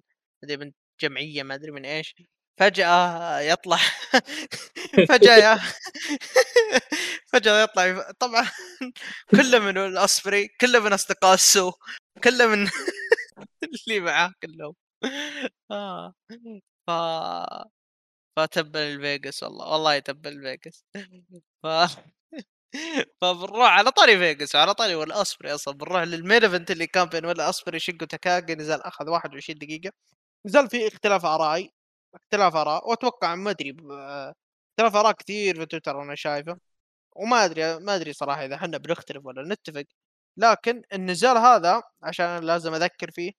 مدري 0.43 0.57
من 0.57 0.73
جمعية 1.01 1.43
ما 1.43 1.55
ادري 1.55 1.71
من 1.71 1.85
إيش. 1.87 2.15
فجأة 2.59 3.41
يطلع 3.41 3.79
يا 5.23 5.59
فجأة 7.33 7.63
يطلع 7.63 8.11
طبعا 8.21 8.51
كله 9.31 9.59
من 9.59 9.79
الاصفري 9.79 10.49
كله 10.49 10.81
من 10.81 10.93
أصدقاء 10.93 11.35
السوء 11.35 11.73
كله 12.25 12.47
من 12.47 12.69
اللي 13.89 14.01
معاه 14.01 14.33
كلهم. 14.43 14.75
آه. 15.71 16.15
ف 16.89 16.91
فتبل 18.39 18.81
الفيجاس 18.81 19.43
والله 19.43 19.67
والله 19.73 19.95
يتبل 19.95 20.33
الفيجاس 20.33 20.85
ف 21.63 21.67
فبنروح 23.23 23.69
على 23.71 23.91
طاري 23.91 24.19
فيجاس 24.19 24.57
على 24.57 24.75
طاري 24.75 24.95
ولا 24.95 25.21
أصلا. 25.21 25.75
بنروح 25.75 26.03
للمين 26.03 26.43
إيفنت 26.45 26.71
اللي 26.71 26.87
كان 26.87 27.05
بين 27.09 27.25
ولا 27.27 27.51
اسبري 27.51 27.79
شينجو 27.81 28.07
تاكاجي 28.07 28.55
نزل 28.55 28.81
أخذ 28.83 29.09
21 29.11 29.59
دقيقة. 29.59 29.93
نزل 30.47 30.71
في 30.71 30.89
اختلاف 30.89 31.25
اراء 31.27 31.71
اختلاف 32.15 32.57
آراء 32.57 32.89
وأتوقع 32.91 33.35
ما 33.35 33.51
أدري 33.51 33.77
اختلاف 34.73 34.97
آراء 34.97 35.13
كثير 35.13 35.57
في 35.61 35.67
تويتر 35.67 36.03
أنا 36.03 36.15
شايفه 36.15 36.59
وما 37.17 37.45
أدري 37.45 37.79
ما 37.79 37.97
أدري 37.97 38.13
صراحة 38.13 38.45
إذا 38.45 38.55
إحنا 38.55 38.79
بنختلف 38.79 39.27
ولا 39.27 39.55
نتفق 39.55 39.85
لكن 40.39 40.83
النزال 40.93 41.37
هذا 41.39 41.83
عشان 42.03 42.39
لازم 42.45 42.75
أذكر 42.75 43.11
فيه 43.11 43.33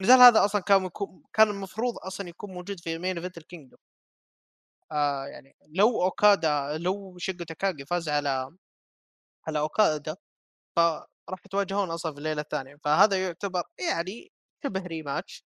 النزال 0.00 0.20
هذا 0.20 0.44
أصلا 0.44 0.62
كان 0.62 0.84
يكون 0.84 1.22
كان 1.34 1.48
المفروض 1.50 1.94
أصلا 1.98 2.28
يكون 2.28 2.50
موجود 2.54 2.80
في 2.80 2.98
main 2.98 3.16
event 3.18 3.38
الكينجدوم 3.38 3.78
آه 4.92 5.26
يعني 5.26 5.56
لو 5.66 6.02
أوكادا 6.02 6.78
لو 6.78 7.18
شينجو 7.18 7.44
تاكاجي 7.44 7.84
فاز 7.86 8.08
على 8.08 8.50
على 9.48 9.58
أوكادا 9.58 10.16
فراح 10.76 11.40
يتواجهون 11.46 11.90
أصلا 11.90 12.12
في 12.12 12.18
الليلة 12.18 12.42
الثانية 12.42 12.76
فهذا 12.84 13.24
يعتبر 13.24 13.62
يعني 13.90 14.32
شبه 14.64 14.86
rematch 14.86 15.44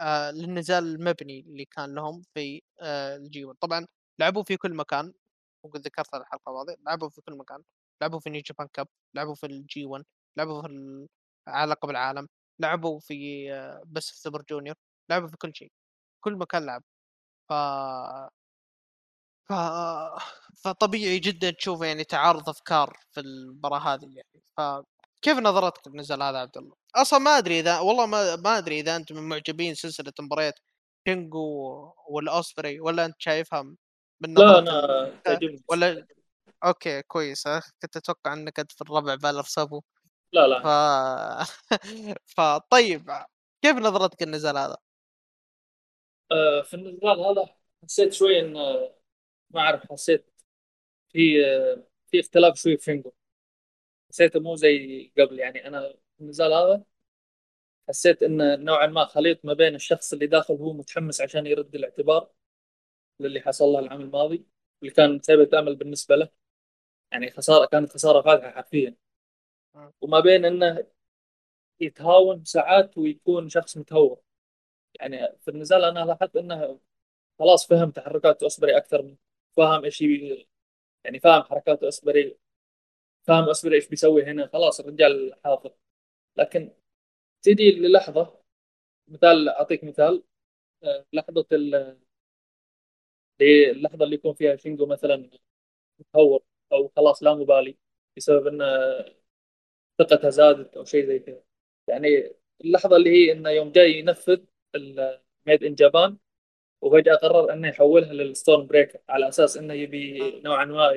آه 0.00 0.30
للنزال 0.30 0.84
المبني 0.84 1.40
اللي 1.40 1.64
كان 1.64 1.94
لهم 1.94 2.22
في 2.34 2.62
آه 2.80 3.16
ال 3.16 3.44
G1 3.44 3.58
طبعا 3.60 3.86
لعبوا 4.20 4.42
في 4.42 4.56
كل 4.56 4.74
مكان 4.74 5.12
وقد 5.64 5.80
ذكرت 5.80 6.14
هذه 6.14 6.20
الحلقة 6.22 6.50
الماضيه 6.50 6.76
لعبوا 6.86 7.08
في 7.08 7.20
كل 7.20 7.34
مكان. 7.38 7.62
لعبوا 8.02 8.20
في 8.20 8.30
نيو 8.30 8.42
جابان 8.46 8.68
كاب 8.72 8.88
لعبوا 9.14 9.34
في 9.34 9.46
ال 9.46 9.86
G1 9.86 10.04
لعبوا 10.38 10.62
في 10.62 10.68
على 11.48 11.70
لقب 11.72 11.90
العالم 11.90 12.28
لعبوا 12.60 13.00
في 13.00 13.48
بس 13.86 14.10
في 14.10 14.16
سوبر 14.20 14.42
جونيور 14.50 14.76
لعبوا 15.10 15.28
في 15.28 15.36
كل 15.36 15.52
شيء. 15.56 15.72
كل 16.20 16.34
مكان 16.36 16.66
لعب. 16.66 16.82
ف 17.50 17.52
ف 19.46 19.52
فطبيعي 20.64 21.18
جدا 21.18 21.50
تشوف 21.50 21.82
يعني 21.82 22.04
تعارض 22.04 22.48
أفكار 22.48 22.96
في 23.12 23.20
المباراة 23.20 23.78
هذه 23.94 24.04
يعني. 24.16 24.42
فكيف 25.22 25.38
نظرتك 25.38 25.88
للنزال 25.88 26.22
هذا 26.22 26.38
عبد 26.38 26.56
الله؟ 26.56 26.76
أصلا 26.96 27.18
ما 27.18 27.38
أدري 27.38 27.60
إذا 27.60 27.78
والله 27.78 28.06
ما 28.06 28.36
ما 28.36 28.58
أدري 28.58 28.80
إذا 28.80 28.96
انت 28.96 29.12
من 29.12 29.22
معجبين 29.22 29.74
سلسلة 29.74 30.12
مباريات 30.20 30.58
كينجو 31.04 31.92
والأوسبري 32.08 32.80
ولا 32.80 33.04
أنت 33.04 33.14
شايفها 33.18 33.62
من 34.20 34.34
لا 34.34 34.58
ال... 34.58 35.22
تعجبني 35.22 35.62
ولا 35.68 36.06
أوكي 36.64 37.02
كويس. 37.02 37.48
كنت 37.82 37.96
أتوقع 37.96 38.32
إنك 38.32 38.60
انت 38.60 38.72
في 38.72 38.80
الربع 38.80 39.14
بالر 39.14 39.42
سابو 39.42 39.82
لا 40.32 40.60
ف 40.62 40.66
لا 40.66 41.46
فطيب 42.36 43.10
كيف 43.62 43.76
نظرتك 43.76 44.22
للنزال 44.22 44.58
هذا؟ 44.58 44.76
آه، 46.32 46.62
في 46.62 46.74
النزال 46.74 47.20
هذا 47.20 47.48
حسيت 47.84 48.12
شوي 48.12 48.40
إن 48.40 48.56
آه، 48.56 48.94
ما 49.50 49.60
أعرف 49.60 49.92
حسيت 49.92 50.30
في 51.08 51.46
آه، 51.46 51.84
في 52.10 52.20
اختلاف 52.20 52.56
شوي 52.56 52.76
في 52.76 52.84
شينجو 52.84 53.12
حسيته 54.10 54.40
مو 54.40 54.54
زي 54.56 55.12
قبل 55.18 55.38
يعني 55.38 55.66
أنا 55.68 55.88
في 56.16 56.20
النزال 56.20 56.52
هذا 56.52 56.84
حسيت 57.88 58.22
إنه 58.22 58.56
نوعا 58.56 58.86
ما 58.86 59.04
خليط 59.04 59.44
ما 59.44 59.52
بين 59.52 59.74
الشخص 59.74 60.12
اللي 60.12 60.26
داخل 60.26 60.54
هو 60.54 60.72
متحمس 60.72 61.20
عشان 61.20 61.46
يرد 61.46 61.74
الاعتبار 61.74 62.30
للي 63.20 63.40
حصل 63.40 63.64
له 63.66 63.78
العام 63.78 64.00
الماضي 64.00 64.46
واللي 64.82 64.94
كان 64.94 65.18
ثابت 65.20 65.54
أمل 65.54 65.76
بالنسبة 65.76 66.16
له. 66.16 66.28
يعني 67.12 67.30
خسارة 67.30 67.66
كانت 67.66 67.92
خسارة 67.92 68.22
فادحة 68.22 68.50
حرفيا. 68.50 68.96
وما 70.00 70.20
بين 70.20 70.44
إنه 70.44 70.86
يتهاون 71.80 72.44
ساعات 72.44 72.98
ويكون 72.98 73.48
شخص 73.48 73.76
متهور. 73.78 74.20
يعني 75.00 75.38
في 75.40 75.52
النزال 75.52 75.84
أنا 75.84 76.00
لاحظت 76.00 76.36
إنه 76.36 76.80
خلاص 77.38 77.68
فهم 77.68 77.90
تحركات 77.90 78.44
أسبري 78.44 78.76
أكثر 78.76 79.02
من 79.02 79.16
فاهم 79.56 79.84
يبي 79.86 80.48
يعني 81.04 81.20
فاهم 81.20 81.42
حركات 81.42 81.84
أسبري 81.84 82.38
فاهم 83.28 83.48
أسبري 83.50 83.76
إيش 83.76 83.88
بيسوي 83.88 84.24
هنا. 84.24 84.46
خلاص 84.52 84.80
الرجال 84.80 85.34
حافظ. 85.44 85.70
لكن 86.36 86.72
تجي 87.42 87.70
للحظة 87.72 88.40
مثال 89.08 89.48
أعطيك 89.48 89.84
مثال. 89.84 90.24
آه، 90.84 91.06
لحظة 91.12 91.46
ال- 91.52 91.98
اللي- 93.40 94.14
يكون 94.14 94.34
فيها 94.34 94.56
شينجو 94.56 94.86
مثلا 94.86 95.30
متهور 96.00 96.42
أو 96.72 96.88
خلاص 96.96 97.22
لا 97.22 97.34
مبالي 97.34 97.78
بسبب 98.16 98.46
إن 98.46 98.62
ثقتها 99.98 100.30
زادت 100.30 100.76
أو 100.76 100.84
شيء 100.84 101.06
زي 101.06 101.18
كذا. 101.18 101.42
يعني 101.88 102.32
اللحظة 102.64 102.96
اللي 102.96 103.10
هي 103.10 103.32
إنه 103.32 103.50
يوم 103.50 103.72
جاي 103.72 103.98
ينفذ 103.98 104.40
ال 104.74 104.92
Made 104.92 105.64
in 105.64 105.74
Japan 105.74 106.18
وفجأة 106.82 107.14
قرر 107.14 107.52
إنه 107.52 107.68
يحولها 107.68 108.12
لل 108.12 108.27
Storm 108.27 108.66
Breaker 108.66 108.98
على 109.08 109.28
أساس 109.28 109.56
إنه 109.56 109.74
يبي. 109.74 110.40
نوعا 110.40 110.64
ما 110.64 110.90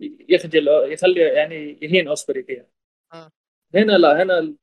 يخجل 0.00 0.68
يخلي 0.68 1.20
يعني 1.20 1.78
يهين 1.82 2.08
أوسبري 2.08 2.42
فيها. 2.42 2.66
م. 3.14 3.28
هنا 3.74 3.92
لا 3.92 4.22
هنا 4.22 4.54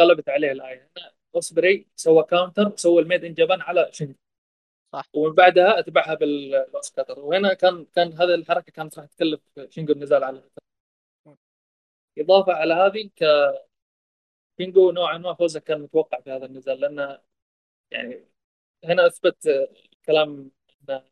انقلبت 0.00 0.28
عليه 0.28 0.52
الآية. 0.52 0.90
هنا 0.96 1.12
أوسبري 1.34 1.86
سوى 1.96 2.24
counter 2.24 2.76
سوى 2.76 3.02
ال 3.02 3.06
Made 3.06 3.24
in 3.24 3.34
Japan 3.34 3.60
على 3.60 3.88
شينجو 3.92 4.14
صح. 4.92 5.04
ومن 5.14 5.34
بعدها 5.34 5.78
أتبعها 5.78 6.14
بال 6.14 6.35
OsCutter 6.35 7.18
وهنا 7.20 7.54
كان 7.54 7.86
كان 7.94 8.12
هذه 8.12 8.34
الحركة 8.34 8.72
كانت 8.72 8.98
راح 8.98 9.06
تكلف 9.06 9.40
شينجو 9.70 9.92
النزال 9.92 10.24
على. 10.24 10.42
إضافة 12.18 12.52
على 12.52 12.74
هذه 12.74 13.10
شينجو 14.58 14.90
نوعا 14.90 15.18
ما 15.18 15.34
فوزه 15.34 15.60
كان 15.60 15.80
متوقع 15.80 16.20
في 16.20 16.30
هذا 16.30 16.46
النزال 16.46 16.80
لأنه 16.80 17.20
يعني 17.90 18.24
هنا 18.84 19.06
أثبت 19.06 19.46
آه، 19.46 19.68
كلام 20.06 20.50
إن 20.90 21.02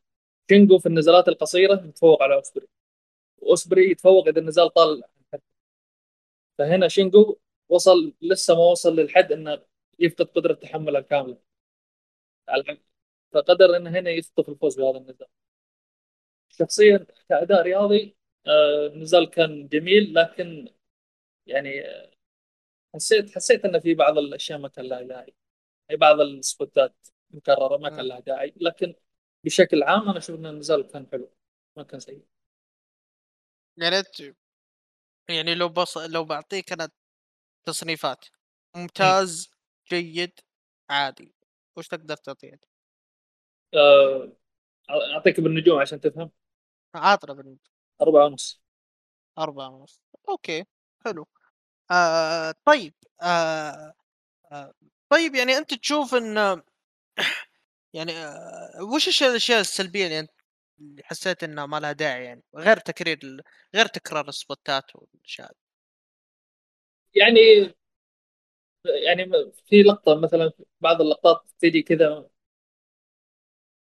شينجو 0.49 0.79
في 0.79 0.87
النزالات 0.87 1.29
القصيرة 1.29 1.85
يتفوق 1.87 2.23
على 2.23 2.35
أوسبري. 2.35 2.69
واوسبري 3.47 3.91
يتفوق 3.91 4.29
إذا 4.29 4.41
النزال 4.41 4.73
طال. 4.73 5.03
فهنا 6.59 6.89
شينجو 6.89 7.37
وصل 7.69 8.15
لسه 8.23 8.55
ما 8.55 8.61
وصل 8.61 8.97
للحد 8.97 9.33
إنه 9.33 9.63
يفقد 9.99 10.27
قدرة 10.27 10.55
تحمله 10.55 10.99
الكامله 10.99 11.39
على- 12.51 12.77
فقدر 13.33 13.77
إنه 13.77 13.91
هنا 13.91 14.11
يخطف 14.11 14.49
الفوز 14.49 14.81
بهذا 14.81 14.99
النزال. 14.99 15.27
شخصيا 16.49 17.07
كأداء 17.29 17.63
رياضي 17.63 18.17
آه، 18.47 18.87
النزال 18.87 19.31
كان 19.31 19.69
جميل 19.69 20.15
لكن 20.15 20.69
يعني 21.47 21.71
حسيت 22.95 23.31
حسيت 23.35 23.65
إنه 23.65 23.79
في 23.79 23.95
بعض 23.95 24.19
الأشياء 24.19 24.59
ما 24.59 24.69
كان 24.69 24.85
لها 24.89 25.03
داعي. 25.03 25.35
في 25.89 25.97
بعض 25.97 26.21
السبوتات 26.21 26.95
مكررة 27.31 27.77
ما 27.79 27.89
كان 27.89 28.01
مم. 28.01 28.09
لها 28.09 28.21
داعي. 28.21 28.55
لكن 28.57 28.95
بشكل 29.45 29.83
عام 29.83 30.09
أنا 30.09 30.19
أشوف 30.19 30.37
إن 30.39 30.47
النزال 30.47 30.87
كان 30.89 31.07
حلو 31.13 31.31
ما 31.77 31.83
كان 31.83 32.01
سيء. 32.01 32.23
يعني 33.77 33.99
أنت 33.99 34.21
يعني 35.29 35.55
لو 35.55 35.69
بص 35.69 35.99
لو 35.99 36.25
بعطيك 36.25 36.73
أنا 36.73 36.89
تصنيفات 37.67 38.27
مم. 38.99 39.17
ممتاز 39.17 39.51
جيد 39.93 40.41
عادي 40.91 41.35
وش 41.77 41.89
تقدر 41.89 42.17
تعطيه؟ 42.17 42.61
آه، 43.75 44.33
أعطيك 44.91 45.41
بالنجوم 45.41 45.79
عشان 45.81 46.01
تفهم. 46.01 46.31
عاطرة 46.95 47.33
بالنسبة 47.33 47.71
أربعة 48.03 48.25
ونص. 48.27 48.61
أربعة 49.39 49.69
ونص. 49.71 50.01
أوكي 50.29 50.65
حلو. 51.05 51.27
آه 51.91 52.55
طيب 52.67 52.95
آه 53.23 53.95
آه 54.53 54.75
طيب 55.11 55.37
يعني 55.37 55.59
أنت 55.59 55.75
تشوف 55.75 56.15
أن 56.17 56.63
يعني 57.95 58.13
آه 58.19 58.85
وش 58.95 59.23
الأشياء 59.23 59.61
السلبية 59.61 60.05
اللي 60.07 60.21
أنت 60.21 60.31
اللي 60.81 61.03
حسيت 61.05 61.45
أنها 61.45 61.67
ما 61.67 61.81
لها 61.81 61.93
داعي 61.93 62.25
يعني 62.25 62.43
غير 62.57 62.77
تكرير. 62.77 63.19
غير 63.75 63.87
تكرار 63.87 64.29
السبوتات 64.29 64.85
والأشياء 64.97 65.47
هذه. 65.49 65.57
يعني 67.15 67.75
يعني 69.05 69.53
في 69.67 69.83
لقطة 69.83 70.15
مثلا 70.21 70.53
بعض 70.81 71.01
اللقطات 71.01 71.43
تجي 71.59 71.83
كذا 71.83 72.29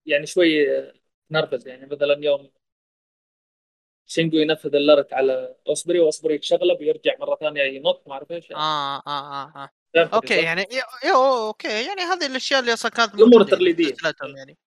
يعني 0.06 0.26
شوي 0.26 0.66
نرفز 1.30 1.68
يعني 1.68 1.86
مثلا 1.86 2.16
يوم 2.24 2.50
شينجو 4.06 4.38
ينفذ 4.38 4.74
ال 4.74 4.80
lariat 4.80 5.12
على 5.12 5.56
أوسبري 5.68 6.00
وأوسبري 6.00 6.34
يتشقلب 6.35 6.81
ويرجع 6.80 7.16
مرة 7.20 7.36
ثانية 7.36 7.62
ينط 7.62 8.02
ما 8.06 8.12
أعرف 8.12 8.30
إيش 8.30 8.52
آه 8.52 8.96
آه 8.96 9.02
آه 9.06 9.52
آه 9.56 9.70
فهمتني 9.94 10.14
أوكي 10.14 10.36
صح؟ 10.36 10.42
يعني 10.42 10.60
يا- 11.04 11.46
أوكي 11.46 11.68
يعني 11.68 12.00
هذه 12.00 12.26
الأشياء 12.26 12.60
اللي 12.60 12.72
أصلا 12.72 12.90
كانت 12.90 13.14
الأمور 13.14 13.38
موجودة 13.38 13.84
يعني 14.36 14.58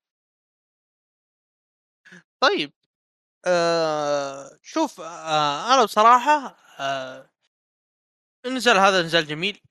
طيب 2.43 2.73
آه 3.45 4.59
شوف 4.63 5.01
آه 5.01 5.73
أنا 5.75 5.83
بصراحة 5.85 6.57
آه 6.79 7.29
النزال 8.45 8.77
هذا 8.77 9.01
نزال 9.03 9.27
جميل 9.27 9.61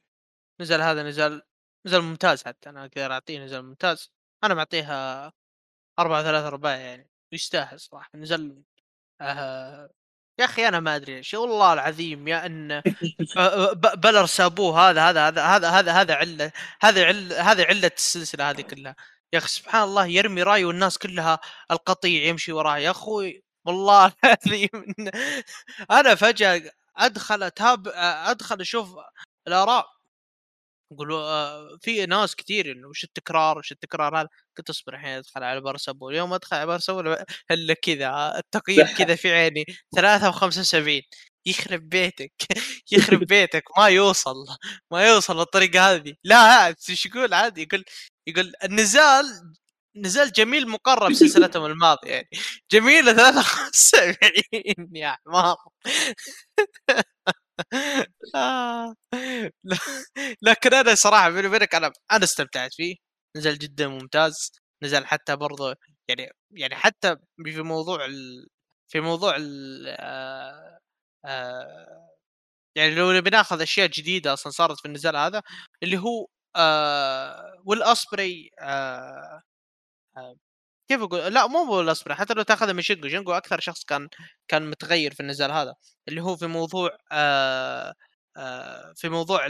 نزال 0.61 0.83
هذا 0.83 1.03
نزال 1.03 1.43
نزال 1.87 2.03
ممتاز 2.03 2.45
حتى 2.45 2.71
أنا 2.71 2.85
أقدر 2.87 3.13
أعطيه 3.13 3.39
نزال 3.45 3.63
ممتاز. 3.65 4.13
أنا 4.45 4.55
معطيها 4.55 5.33
أربعة 5.99 6.23
ثلاثة 6.25 6.49
أرباع 6.49 6.77
يعني 6.77 7.11
يستاهل 7.33 7.81
صراحة 7.81 8.11
نزال 8.17 8.63
آه... 9.21 9.91
يا 10.41 10.45
أخي 10.45 10.69
أنا 10.69 10.81
ما 10.81 10.97
أدري 10.97 11.17
إيش 11.17 11.35
والله 11.35 11.73
العظيم 11.73 12.29
يا 12.29 12.47
ب- 13.75 14.01
بلر 14.01 14.27
سابوه 14.27 14.91
هذا 14.91 15.11
هذا 15.11 15.29
هذا 15.29 15.43
هذا 15.47 15.71
هذا 15.71 15.93
هذا 15.93 16.15
علة 16.15 16.53
هذا 16.83 17.07
علة 17.07 17.41
هذه 17.53 17.65
علة 17.65 17.91
السلسلة 17.99 18.51
هذه 18.51 18.63
كلها. 18.63 18.97
يا 19.33 19.39
أخي 19.39 19.49
سبحان 19.49 19.83
الله 19.83 20.07
يرمي 20.07 20.43
راي 20.43 20.65
والناس 20.65 20.99
كلها 20.99 21.39
القطيع 21.71 22.23
يمشي 22.29 22.53
وراه 22.53 22.79
يا 22.79 22.91
أخوي 22.91 23.43
والله 23.65 24.13
العظيم 24.25 24.69
أنا 25.91 26.15
فجأة 26.15 26.71
أدخل 26.97 27.43
أتابع 27.43 27.93
أدخل 28.31 28.61
أشوف 28.61 28.89
الآراء. 29.49 29.87
يقولوا 30.93 31.21
آه، 31.23 31.79
في 31.83 32.07
ناس 32.07 32.37
كثير 32.37 32.73
إنه 32.73 32.89
وش 32.89 33.05
التكرار 33.05 33.59
وش 33.59 33.73
التكرار 33.73 34.21
هذا؟ 34.21 34.29
قلت 34.59 34.71
أصبر 34.71 34.95
الحين 34.95 35.09
أدخل 35.19 35.43
على 35.43 35.61
بارسابول 35.61 36.15
يوم 36.15 36.33
أدخل 36.35 36.57
على 36.57 36.67
بارسابول 36.67 37.17
إلا 37.51 37.75
كذا 37.75 38.39
التقييم 38.39 38.87
كذا 38.99 39.15
في 39.17 39.33
عيني. 39.33 39.65
ثلاثة 39.97 40.29
وخمسة 40.29 40.61
وسبعين. 40.61 41.03
يخرب 41.47 41.89
بيتك 41.89 42.33
يخرب 42.93 43.21
بيتك 43.25 43.65
ما 43.79 43.87
يوصل 43.89 44.35
ما 44.93 45.09
يوصل 45.09 45.37
بالطريقة 45.37 45.95
هذه. 45.95 46.15
لا 46.25 46.67
إيش 46.69 47.07
يقول 47.07 47.35
عادي؟ 47.35 47.63
يقول 47.63 47.85
يقول 48.29 48.53
النزال 48.65 49.25
نزال 49.97 50.33
جميل 50.33 50.69
مقرب 50.69 51.11
بسلسلتهم 51.13 51.65
الماضية 51.67 52.11
يعني. 52.11 52.29
جميل 52.73 53.17
73 53.17 54.17
يا 54.97 55.17
حمار. 55.27 55.57
آه. 58.35 58.95
لكن 60.43 60.75
أنا 60.75 60.95
صراحة 60.95 61.31
بيني 61.31 61.49
وبينك 61.49 61.75
أنا 61.75 61.93
أنا 62.13 62.25
استمتعت 62.25 62.75
فيه. 62.75 62.97
نزل 63.37 63.59
جدا 63.59 63.89
ممتاز. 63.89 64.53
نزل 64.85 65.07
حتى 65.07 65.37
برضه 65.37 65.77
يعني 66.09 66.31
يعني 66.51 66.75
حتى 66.77 67.17
في 67.45 67.63
موضوع 67.63 68.05
ال... 68.05 68.49
في 68.93 69.01
موضوع 69.01 69.37
ال... 69.37 69.87
آه... 69.89 70.79
آه... 71.27 72.09
يعني 72.77 72.95
لو 72.95 73.13
نبي 73.13 73.31
ناخذ 73.31 73.63
أشياء 73.63 73.87
جديدة 73.89 74.33
أصلا 74.33 74.53
صارت 74.53 74.81
في 74.81 74.87
النزال 74.89 75.17
هذا 75.17 75.43
اللي 75.83 75.99
هو 75.99 76.27
آه... 76.57 77.63
والأسبري 77.65 78.51
آه... 78.61 79.43
آه... 80.17 80.37
كيف 80.89 81.03
أقول؟ 81.03 81.21
لا 81.35 81.47
مو 81.47 81.65
بالاسبري 81.79 82.15
حتى 82.15 82.35
لو 82.35 82.43
تاخذها 82.43 82.73
من 82.73 82.83
شينجو 82.83 83.09
شينجو 83.09 83.33
أكثر 83.33 83.61
شخص 83.61 83.85
كان 83.85 84.09
كان 84.49 84.71
متغير 84.71 85.15
في 85.15 85.21
النزال 85.21 85.51
هذا 85.53 85.75
اللي 86.09 86.21
هو 86.23 86.37
في 86.37 86.47
موضوع 86.47 86.99
آه 87.13 87.95
آه 88.37 88.93
في 88.97 89.09
موضوع 89.09 89.47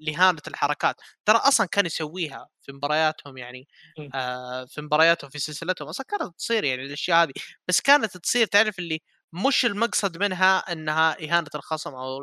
لهانة 0.00 0.42
الحركات. 0.48 0.96
ترى 1.26 1.36
أصلا 1.38 1.66
كان 1.66 1.86
يسويها 1.86 2.48
في 2.62 2.72
مبارياتهم 2.72 3.38
يعني 3.38 3.68
آه 4.14 4.64
في 4.64 4.80
مبارياتهم 4.82 5.30
في 5.30 5.38
سلسلتهم 5.38 5.88
أصلا 5.88 6.06
كانت 6.08 6.36
تصير 6.38 6.64
يعني 6.64 6.82
الأشياء 6.84 7.22
هذه. 7.24 7.32
بس 7.68 7.80
كانت 7.80 8.16
تصير 8.16 8.46
تعرف 8.46 8.78
اللي 8.78 9.00
مش 9.32 9.64
المقصد 9.66 10.18
منها 10.18 10.58
إنها 10.72 11.24
إهانة 11.24 11.50
الخصم 11.54 11.94
أو 11.94 12.20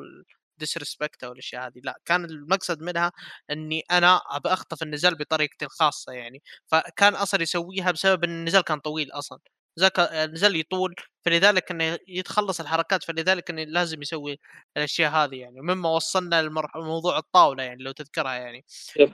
ديسريسبكت 0.58 1.24
أو 1.24 1.32
الأشياء 1.32 1.68
هذه. 1.68 1.82
لا 1.84 2.00
كان 2.06 2.26
المقصد 2.26 2.82
منها 2.82 3.12
إني 3.52 3.84
أنا 3.92 4.22
ابى 4.32 4.50
أخطف 4.50 4.84
النزال 4.84 5.16
بطريقتي 5.16 5.66
الخاصة 5.66 6.14
يعني. 6.14 6.42
فكان 6.68 7.16
أصلا 7.16 7.42
يسويها 7.42 7.92
بسبب 7.92 8.24
إن 8.24 8.30
النزال 8.30 8.62
كان 8.62 8.80
طويل 8.80 9.12
أصلا. 9.12 9.40
النزال 9.78 10.00
النزال 10.00 10.56
يطول 10.56 10.96
فلذلك 11.26 11.72
إنه 11.72 11.98
يتخلص 12.08 12.60
الحركات 12.60 13.04
فلذلك 13.04 13.50
إنه 13.50 13.64
لازم 13.64 14.02
يسوي 14.02 14.40
الأشياء 14.78 15.12
هذه 15.12 15.36
يعني. 15.36 15.62
مما 15.62 15.90
وصلنا 15.90 16.42
لموضوع 16.76 17.18
الطاولة 17.18 17.64
يعني 17.64 17.84
لو 17.84 17.92
تذكرها 17.92 18.34
يعني. 18.34 18.66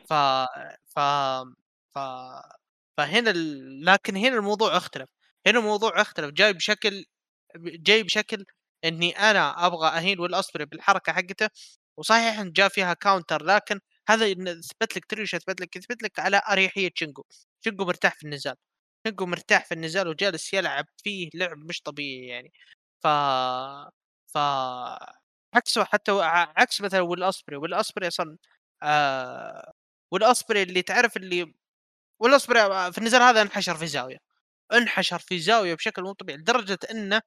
ف 0.09 0.13
ف 0.95 0.99
ف 1.95 1.99
فهنا 2.97 3.31
ال... 3.31 3.85
لكن 3.85 4.15
هنا 4.15 4.35
الموضوع 4.35 4.77
اختلف. 4.77 5.09
هنا 5.47 5.59
الموضوع 5.59 6.01
اختلف. 6.01 6.31
جاي 6.31 6.53
بشكل 6.53 7.05
جاي 7.57 8.03
بشكل 8.03 8.45
إني 8.85 9.11
أنا 9.31 9.65
أبغى 9.67 9.87
أهين 9.89 10.19
ويل 10.19 10.34
أوسبري 10.34 10.65
بالحركة 10.65 11.13
حقته 11.13 11.49
وصحيح 11.97 12.39
إن 12.39 12.51
جاء 12.51 12.69
فيها 12.69 12.93
counter 12.93 13.43
لكن 13.45 13.79
هذا 14.09 14.25
يثبت 14.27 14.97
لك 14.97 15.05
ترى 15.05 15.19
إيش 15.19 15.33
يثبت 15.33 15.61
لك؟ 15.61 15.75
يثبت 15.75 16.03
لك 16.03 16.19
على 16.19 16.41
أريحية 16.51 16.89
شينجو. 16.95 17.23
شينجو 17.65 17.85
مرتاح 17.85 18.15
في 18.15 18.23
النزال. 18.23 18.55
شينجو 19.07 19.25
مرتاح 19.25 19.65
في 19.65 19.73
النزال 19.73 20.07
وجالس 20.07 20.53
يلعب 20.53 20.85
فيه 21.03 21.29
لعب 21.33 21.57
مش 21.57 21.81
طبيعي 21.81 22.27
يعني. 22.27 22.51
ف 23.03 23.07
ف 24.33 24.37
عكسه 25.55 25.83
حتى 25.83 26.11
عكس 26.57 26.81
مثلا 26.81 27.01
ويل 27.01 27.17
أوسبري. 27.17 27.55
ويل 27.57 27.74
أوسبري 27.74 28.07
أصلا 28.07 28.37
آه... 28.83 29.71
والأصبري 30.11 30.63
اللي 30.63 30.81
تعرف 30.81 31.17
اللي 31.17 31.53
ويل 32.21 32.44
أوسبري 32.44 32.91
في 32.93 32.97
النزال 32.99 33.21
هذا 33.21 33.41
انحشر 33.41 33.75
في 33.77 33.87
زاوية. 33.87 34.17
انحشر 34.73 35.19
في 35.19 35.39
زاوية 35.39 35.75
بشكل 35.75 36.03
مو 36.03 36.13
طبيعي 36.13 36.39
لدرجة 36.39 36.79
إنه 36.91 37.21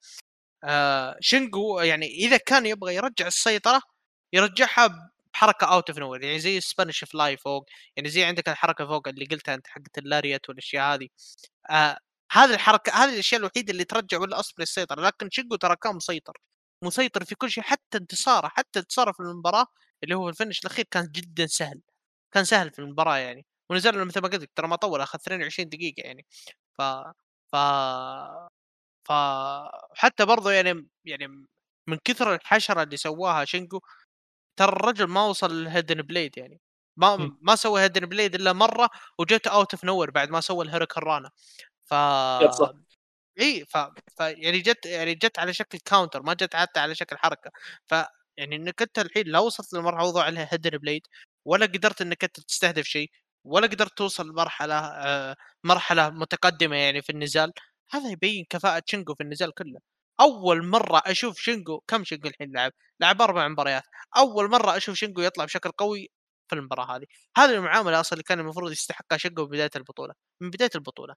آه 0.64 1.16
شينجو 1.20 1.80
يعني 1.80 2.06
إذا 2.06 2.36
كان 2.36 2.66
يبغى 2.66 2.94
يرجع 2.94 3.26
السيطرة 3.26 3.80
يرجعها 4.32 5.10
بحركة 5.34 5.66
out 5.66 5.90
of 5.90 5.98
nowhere 5.98 6.22
يعني 6.24 6.38
زي 6.40 6.60
Spanish 6.60 7.04
fly 7.04 7.36
فوق 7.36 7.66
يعني 7.96 8.08
زي 8.08 8.24
عندك 8.24 8.48
الحركة 8.48 8.86
فوق 8.86 9.08
اللي 9.08 9.24
قلتها 9.26 9.54
أنت 9.54 9.66
حقت 9.66 9.98
ال 9.98 10.05
lariat 10.05 10.48
والأشياء 10.48 10.94
هذه. 10.94 11.08
آه 11.70 11.98
هذه 12.32 12.54
الحركة 12.54 12.92
هذه 12.92 13.14
الأشياء 13.14 13.40
الوحيدة 13.40 13.72
اللي 13.72 13.84
ترجع 13.84 14.18
ويل 14.20 14.40
أوسبري 14.40 14.62
السيطرة 14.62 15.02
لكن 15.06 15.30
شينجو 15.30 15.56
ترى 15.56 15.76
كان 15.76 15.96
مسيطر 15.96 16.34
مسيطر 16.82 17.24
في 17.24 17.34
كل 17.34 17.50
شيء 17.50 17.64
حتى 17.64 17.98
انتصاره 17.98 18.48
حتى 18.48 18.78
انتصاره 18.80 19.12
في 19.12 19.20
المباراة 19.20 19.66
اللي 20.04 20.14
هو 20.16 20.28
ال 20.28 20.33
finish 20.33 20.60
الأخير 20.60 20.84
كان 20.90 21.06
جدا 21.12 21.46
سهل 21.46 21.80
كان 22.32 22.44
سهل 22.44 22.70
في 22.72 22.78
المباراة 22.78 23.16
يعني. 23.18 23.46
ونزل 23.70 24.04
مثل 24.04 24.20
ما 24.20 24.28
قلت 24.28 24.50
ترى 24.56 24.68
ما 24.68 24.76
طول 24.76 25.00
أخذ 25.00 25.18
22 25.20 25.68
دقيقة 25.68 26.02
يعني. 26.06 26.26
ف 26.78 26.82
ف 27.52 27.56
فحتى 29.04 30.26
برضه 30.26 30.52
يعني 30.52 30.88
يعني 31.04 31.28
من 31.88 31.98
كثر 32.04 32.34
الحشرة 32.34 32.82
اللي 32.82 32.96
سواها 32.96 33.44
شينجو 33.44 33.80
ترى 34.58 34.68
الرجل 34.72 35.06
ما 35.06 35.24
وصل 35.26 35.52
لل 35.54 35.66
hidden 35.66 36.02
blade 36.02 36.38
يعني. 36.38 36.60
ما 36.98 37.32
ما 37.42 37.56
سوى 37.56 37.82
hidden 37.82 38.06
blade 38.06 38.34
إلا 38.34 38.52
مرة 38.52 38.90
وجت 39.18 39.46
out 39.46 39.74
of 39.74 39.84
nowhere 39.84 40.10
بعد 40.10 40.30
ما 40.30 40.40
سوى 40.40 40.64
ال 40.64 40.98
hurricanrana 40.98 41.30
ف 41.86 41.94
إي 43.40 43.64
ف... 43.68 43.76
ف 44.18 44.20
يعني 44.20 44.58
جت 44.60 44.86
يعني 44.86 45.14
جت 45.14 45.38
على 45.38 45.52
شكل 45.54 45.78
counter 45.78 46.22
ما 46.22 46.34
جت 46.34 46.56
حتى 46.56 46.80
على 46.80 46.94
شكل 46.94 47.16
حركة. 47.18 47.50
ف 47.86 47.94
يعني 48.36 48.56
إنك 48.56 48.82
أنت 48.82 48.98
الحين 48.98 49.26
لا 49.28 49.38
وصلت 49.38 49.72
لمرحلة 49.74 50.04
وضع 50.08 50.22
عليها 50.22 50.48
hidden 50.52 50.70
blade 50.78 51.06
ولا 51.44 51.66
قدرت 51.66 52.00
إنك 52.02 52.24
أنت 52.24 52.40
تستهدف 52.40 52.84
شيء 52.86 53.10
ولا 53.44 53.66
قدرت 53.66 53.98
توصل 53.98 54.28
لمرحلة 54.28 54.74
آه 54.78 55.36
مرحلة 55.64 56.10
متقدمة 56.10 56.76
يعني 56.76 57.02
في 57.02 57.10
النزال. 57.10 57.52
هذا 57.90 58.10
يبين 58.10 58.44
كفاءة 58.50 58.82
شينجو 58.86 59.14
في 59.14 59.22
النزال 59.22 59.54
كله. 59.54 59.80
أول 60.20 60.66
مرة 60.66 61.02
أشوف 61.06 61.38
شينجو 61.38 61.80
كم 61.88 62.04
شينجو 62.04 62.28
الحين 62.28 62.52
لعب؟ 62.52 62.72
لعب 63.00 63.22
أربع 63.22 63.48
مباريات. 63.48 63.82
أول 64.16 64.50
مرة 64.50 64.76
أشوف 64.76 64.96
شينجو 64.96 65.22
يطلع 65.22 65.44
بشكل 65.44 65.70
قوي 65.70 66.08
في 66.48 66.54
المباراة 66.56 66.96
هذه. 66.96 67.06
هذه 67.36 67.50
المعاملة 67.54 68.00
أصلا 68.00 68.12
اللي 68.12 68.22
كان 68.22 68.40
المفروض 68.40 68.72
يستحقها 68.72 69.18
شينجو 69.18 69.46
بداية 69.46 69.70
البطولة. 69.76 70.14
من 70.40 70.50
بداية 70.50 70.70
البطولة. 70.74 71.14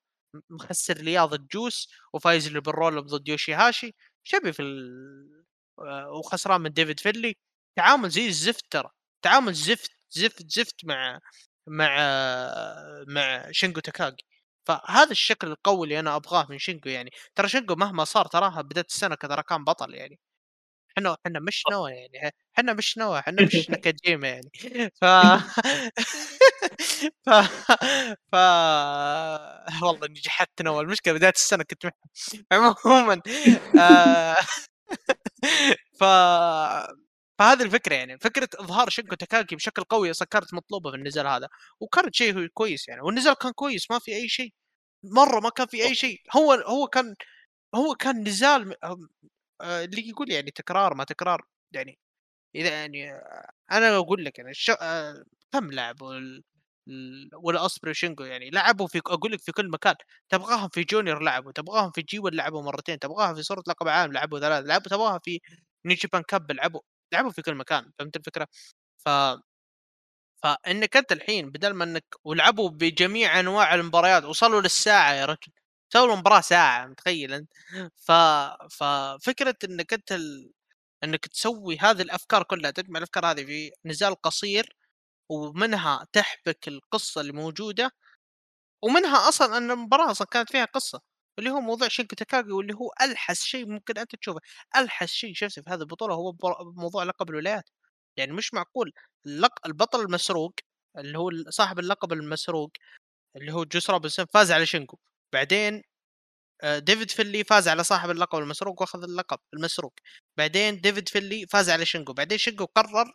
مخسر 0.49 0.98
رياضة 0.98 1.48
جوس 1.53 1.89
وفايز 2.14 2.48
اللي 2.48 2.61
بالرول 2.61 3.06
ضد 3.06 3.27
يوشي 3.27 3.53
هاشي 3.53 3.95
شبي 4.23 4.53
في 4.53 4.61
ال... 4.61 5.44
آه، 5.80 6.11
وخسران 6.11 6.61
من 6.61 6.73
ديفيد 6.73 6.99
فيلي. 6.99 7.35
تعامل 7.77 8.10
زي 8.10 8.27
الزفت 8.27 8.65
ترى. 8.72 8.89
تعامل 9.22 9.53
زفت 9.53 9.91
زفت 10.11 10.45
زفت 10.52 10.85
مع 10.85 11.19
مع 11.68 11.98
مع 13.07 13.52
شينجو 13.52 13.80
تاكاغي. 13.81 14.18
فهذا 14.68 15.11
الشكل 15.11 15.48
القوي 15.48 15.84
اللي 15.85 15.99
أنا 15.99 16.15
أبغاه 16.15 16.48
من 16.49 16.57
شينجو 16.60 16.89
يعني 16.89 17.11
ترى 17.35 17.49
شينجو 17.49 17.76
مهما 17.76 18.03
صار 18.06 18.26
تراها 18.27 18.61
بداية 18.61 18.85
السنة 18.89 19.15
ترى 19.15 19.44
كان 19.44 19.64
بطل 19.64 19.94
يعني. 19.95 20.19
إحنا 20.99 21.18
إحنا 21.27 21.39
مش 21.41 21.64
نوى 21.72 21.91
يعني 21.94 22.31
إحنا 22.60 22.73
مش 22.73 22.98
نوى 22.98 23.19
إحنا 23.19 23.44
مش 23.44 23.72
نكاجيما 23.72 24.27
يعني. 24.30 24.52
ف 25.02 25.06
ف 27.26 27.30
ف 28.31 28.35
والله 29.84 30.06
إني 30.07 30.19
جحدت 30.19 30.61
نوى 30.61 30.81
المشكلة 30.84 31.14
بداية 31.14 31.31
السنة 31.35 31.64
كنت. 31.64 31.85
عموما. 32.53 33.22
آه، 33.77 34.38
ف 35.99 36.03
فهذه 37.39 37.64
الفكرة 37.64 37.95
يعني 37.95 38.18
فكرة 38.19 38.49
إظهار 38.55 38.89
شينجو 38.90 39.15
تاكاغي 39.15 39.56
بشكل 39.55 39.84
قوي 39.84 40.11
أصلا 40.11 40.27
كانت 40.31 40.53
مطلوبة 40.53 40.91
في 40.91 40.97
النزال 40.97 41.27
هذا. 41.27 41.47
وكانت 41.80 42.15
شيء 42.15 42.47
كويس 42.47 42.88
يعني 42.88 43.01
والنزال 43.01 43.34
كان 43.34 43.51
كويس 43.51 43.91
ما 43.91 43.99
في 43.99 44.15
أي 44.15 44.30
شيء. 44.30 44.53
مرة 45.03 45.39
ما 45.39 45.49
كان 45.49 45.68
في 45.68 45.84
أي 45.84 45.95
شيء. 45.95 46.22
هو 46.38 46.53
هو 46.53 46.88
كان 46.88 47.15
هو 47.76 47.95
كان 47.95 48.23
نزال 48.27 48.76
آه، 49.61 49.85
اللي 49.85 50.09
يقول 50.09 50.31
يعني 50.31 50.51
تكرار 50.51 50.93
ما 50.95 51.03
تكرار. 51.03 51.45
يعني 51.73 51.99
إذا 52.55 52.69
يعني 52.72 53.11
أنا 53.72 53.97
أقول 53.97 54.26
لك 54.26 54.39
يعني 54.39 54.51
الش... 54.51 54.69
آه، 54.81 55.23
كم 55.53 55.72
لعبوا. 55.72 56.15
ولا 57.43 57.68
وشينجو 57.88 58.23
يعني 58.23 58.49
لعبوا 58.49 58.88
في 58.88 58.99
أقول 59.07 59.31
لك 59.31 59.39
في 59.41 59.51
كل 59.51 59.69
مكان. 59.69 59.95
تبغاهم 60.30 60.69
في 60.69 60.84
جونيور 60.84 61.19
لعبوا 61.23 61.51
تبغاهم 61.51 61.91
في 61.91 62.01
جي 62.01 62.19
لعبوا 62.23 62.61
مرتين 62.64 62.99
تبغاها 62.99 63.34
في 63.34 63.43
صورة 63.43 63.64
لقب 63.68 63.88
عام 63.88 64.14
لعبوا 64.14 64.39
ثلاث 64.39 64.65
لعبوا 64.65 64.89
تبغاها 64.89 65.19
في 65.23 65.39
نيجيبان 65.85 66.23
كاب 66.23 66.51
لعبوا. 66.51 66.81
لعبوا 67.14 67.32
في 67.32 67.42
كل 67.42 67.56
مكان 67.56 67.92
فهمت 68.00 68.16
الفكرة؟ 68.18 68.48
ف 68.98 69.10
فانك 70.44 70.98
أنت 70.98 71.12
الحين 71.12 71.52
بدل 71.52 71.74
ما 71.74 71.84
إنك 71.84 72.06
ولعبوا 72.24 72.70
بجميع 72.70 73.40
أنواع 73.40 73.76
المباريات 73.76 74.24
وصلوا 74.24 74.62
للساعة 74.62 75.14
يا 75.14 75.26
رجل 75.26 75.52
سووا 75.94 76.14
المباراة 76.14 76.42
ساعة 76.42 76.86
متخيل 76.88 77.34
أنت؟ 77.34 77.52
ف 77.96 78.12
ففكره 78.72 79.56
إنك 79.64 79.94
أنت 79.94 80.12
ال... 80.12 80.52
إنك 81.04 81.28
تسوي 81.28 81.78
هذه 81.80 82.02
الأفكار 82.02 82.44
كلها 82.44 82.72
تجمع 82.72 82.98
الأفكار 83.00 83.26
هذه 83.32 83.46
في 83.46 83.72
نزال 83.86 84.16
قصير 84.22 84.76
ومنها 85.30 86.08
تحبك 86.14 86.68
القصة 86.68 87.22
اللي 87.22 87.34
موجودة 87.34 87.92
ومنها 88.84 89.30
أصلا 89.30 89.58
إن 89.58 89.72
المباراة 89.72 90.12
أصلا 90.12 90.28
كانت 90.32 90.52
فيها 90.52 90.66
قصة 90.66 91.02
اللي 91.39 91.49
هو 91.49 91.61
موضوع 91.61 91.88
شينكو 91.88 92.15
تاكاغي 92.15 92.51
واللي 92.51 92.73
هو 92.76 92.91
ألحس 93.01 93.43
شيء 93.43 93.65
ممكن 93.68 93.97
أنت 93.97 94.15
تشوفه. 94.15 94.39
ألحس 94.77 95.09
شيء 95.11 95.34
شفته 95.34 95.61
في 95.61 95.69
هذه 95.69 95.81
البطولة 95.81 96.15
هو 96.15 96.35
موضوع 96.76 97.03
لقب 97.03 97.30
الولايات. 97.30 97.69
يعني 98.18 98.34
مش 98.34 98.53
معقول. 98.53 98.93
اللق... 99.26 99.68
البطل 99.68 100.01
المسروق 100.01 100.53
اللي 100.97 101.18
هو 101.19 101.31
صاحب 101.49 101.80
اللقب 101.80 102.14
المسروق 102.14 102.72
اللي 103.38 103.53
هو 103.53 103.65
جوس 103.65 103.89
روبنسون 103.89 104.26
فاز 104.26 104.51
على 104.51 104.65
شينجو. 104.65 104.99
بعدين 105.34 105.84
آه، 106.64 106.80
ديفيد 106.80 107.11
فيلي 107.11 107.43
فاز 107.43 107.68
على 107.68 107.84
صاحب 107.84 108.09
اللقب 108.09 108.39
المسروق 108.39 108.81
واخذ 108.81 109.03
اللقب 109.03 109.39
المسروق. 109.53 109.93
بعدين 110.38 110.81
ديفيد 110.81 111.09
فيلي 111.09 111.47
فاز 111.47 111.69
على 111.69 111.85
شينجو. 111.86 112.14
بعدين 112.14 112.38
شينجو 112.38 112.65
قرر 112.65 113.11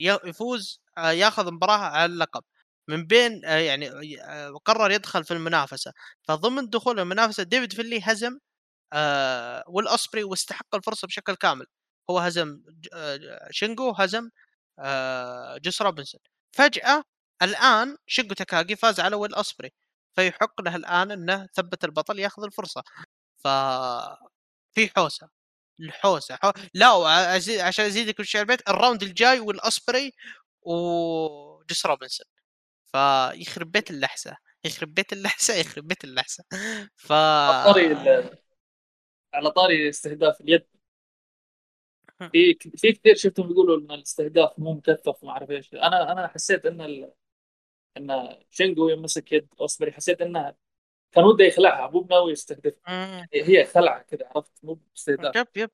يفوز 0.00 0.80
آه، 0.98 1.10
ياخذ 1.10 1.52
مباراة 1.52 1.78
على 1.78 2.12
اللقب. 2.12 2.44
من 2.88 3.06
بين 3.06 3.44
آه، 3.44 3.56
يعني 3.58 3.90
قرر 4.64 4.90
يدخل 4.90 5.24
في 5.24 5.30
المنافسة. 5.34 5.92
فضمن 6.28 6.70
دخول 6.70 7.00
المنافسة 7.00 7.42
ديفيد 7.42 7.72
فيلي 7.72 8.00
هزم 8.04 8.38
آه 8.94 9.64
ويل 9.68 9.89
اوسبري 9.89 10.24
واستحق 10.24 10.74
الفرصة 10.74 11.06
بشكل 11.08 11.34
كامل. 11.36 11.66
هو 12.10 12.18
هزم 12.18 12.62
آه 12.94 13.48
شينجو 13.52 13.92
هزم 13.92 14.30
آه 14.80 15.58
جوس 15.58 15.82
روبنسون. 15.82 16.20
فجأة 16.52 17.04
الآن 17.42 17.96
شينجو 18.06 18.34
تاكاغي 18.34 18.76
فاز 18.76 19.00
على 19.00 19.16
ويل 19.16 19.34
أوسبري 19.34 19.70
فيحق 20.16 20.60
له 20.62 20.76
الآن 20.76 21.10
إنه 21.10 21.48
ثبت 21.54 21.84
البطل 21.84 22.18
ياخذ 22.20 22.44
الفرصة. 22.44 22.82
ف 23.44 23.48
في 24.74 24.88
حوسة 24.96 25.28
الحوسة 25.80 26.36
حو... 26.42 26.52
لا 26.74 26.88
عشان 27.62 27.84
أزيدك 27.84 28.20
وش 28.20 28.36
البيت 28.36 28.68
ال 28.70 28.75
round 28.75 29.02
الجاي 29.02 29.40
ويل 29.40 29.67
اوسبري 29.67 30.12
وجوس 30.62 31.86
روبنسون. 31.86 32.26
فيخرب 32.96 33.72
بيت 33.72 33.90
اللحسة 33.90 34.36
يخرب 34.64 34.94
بيت 34.94 35.12
اللحسة 35.12 35.54
يخرب 35.60 35.86
بيت 35.86 36.04
اللحسة. 36.04 36.44
ف 36.96 37.12
على 37.12 37.64
طاري 37.72 37.94
على 39.34 39.50
طاري 39.50 39.88
استهداف 39.88 40.40
اليد. 40.40 40.66
في 42.32 42.54
في 42.76 42.92
كثير 42.92 43.14
شفتهم 43.14 43.50
يقولوا 43.50 43.78
إن 43.78 43.90
الاستهداف 43.90 44.58
مو 44.58 44.72
مكثف 44.72 45.22
وما 45.22 45.32
أعرف 45.32 45.50
إيش. 45.50 45.74
أنا 45.74 46.12
أنا 46.12 46.28
حسيت 46.28 46.66
إن 46.66 46.80
ال... 46.80 47.12
إن 47.96 48.36
شينجو 48.50 48.88
يوم 48.88 49.02
مسك 49.02 49.32
يد 49.32 49.48
اوسبري 49.60 49.92
حسيت 49.92 50.22
انه 50.22 50.54
كان 51.12 51.24
وده 51.24 51.44
يخلعها 51.44 51.90
مو 51.90 52.00
بناوي 52.00 52.32
يستهدف. 52.32 52.74
يعني 52.88 53.28
هي 53.32 53.64
خلعة 53.64 54.02
كذا 54.02 54.28
عرفت؟ 54.36 54.52
مو 54.64 54.74
باستهداف. 54.74 55.36
yep 55.36 55.46
yep 55.56 55.70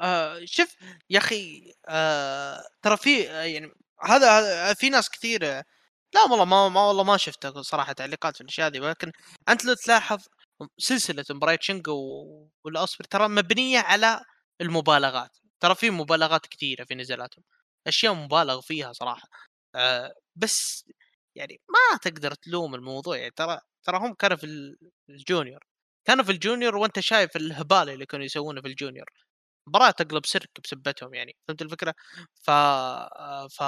آه 0.00 0.40
شوف 0.44 0.76
يا 1.10 1.18
أخي 1.18 1.72
آه 1.88 2.62
ترى 2.82 2.96
في 2.96 3.30
آه 3.30 3.42
يعني 3.42 3.72
هذا 4.02 4.74
في 4.74 4.90
ناس 4.90 5.10
كثير 5.10 5.62
لا 6.14 6.22
والله 6.30 6.44
ما, 6.44 6.68
ما 6.68 6.80
والله 6.86 7.04
ما 7.04 7.16
شفت 7.16 7.46
صراحة 7.58 7.92
تعليقات 7.92 8.34
في 8.36 8.40
الأشياء 8.40 8.68
هذه 8.68 8.80
ولكن 8.80 9.12
أنت 9.48 9.64
لو 9.64 9.74
تلاحظ 9.74 10.26
سلسلة 10.78 11.24
مباريات 11.30 11.62
شينجو 11.62 11.94
وويل 12.64 12.84
اوسبري 12.84 13.08
ترى 13.10 13.28
مبنية 13.28 13.78
على 13.78 14.20
المبالغات. 14.60 15.36
ترى 15.60 15.74
في 15.74 15.90
مبالغات 15.90 16.46
كثيرة 16.46 16.84
في 16.84 16.94
نزالاتهم 16.94 17.44
أشياء 17.86 18.14
مبالغ 18.14 18.60
فيها 18.60 18.92
صراحة. 18.92 19.28
آه 19.74 20.14
بس 20.36 20.84
يعني 21.34 21.60
ما 21.68 21.98
تقدر 21.98 22.34
تلوم 22.34 22.74
الموضوع. 22.74 23.16
يعني 23.16 23.30
ترى 23.30 23.60
ترى 23.84 23.98
هم 23.98 24.14
كانوا 24.14 24.36
في 24.36 24.46
ال 25.10 25.16
junior. 25.16 25.60
كانوا 26.06 26.24
في 26.24 26.32
ال 26.32 26.38
junior 26.38 26.76
وأنت 26.76 27.00
شايف 27.00 27.36
الهبال 27.36 27.90
اللي 27.90 28.06
كانوا 28.06 28.26
يسوونه 28.26 28.60
في 28.62 28.68
ال 28.68 28.73
junior. 28.73 29.06
مباراة 29.68 29.90
تقلب 29.90 30.26
سيرك 30.26 30.50
بسبتهم 30.64 31.14
يعني 31.14 31.36
فهمت 31.48 31.62
الفكرة؟ 31.62 31.94
ف 32.42 32.50
ف 33.50 33.62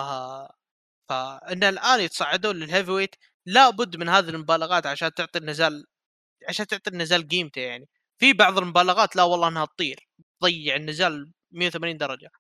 فان 1.08 1.64
الآن 1.64 2.00
يتصعدون 2.00 2.56
لل 2.56 2.90
heavyweight 2.90 3.16
لابد 3.46 3.96
من 3.96 4.08
هذه 4.08 4.28
المبالغات 4.30 4.86
عشان 4.86 5.14
تعطي 5.14 5.38
النزال 5.38 5.84
عشان 6.48 6.66
تعطي 6.66 6.90
النزال 6.90 7.28
قيمته 7.28 7.60
يعني. 7.62 7.88
في 8.20 8.32
بعض 8.34 8.58
المبالغات 8.58 9.16
لا 9.16 9.22
والله 9.24 9.48
إنها 9.48 9.64
تطير 9.66 10.08
تضيع 10.42 10.76
النزال 10.76 11.32
180 11.52 11.98
درجة. 11.98 12.30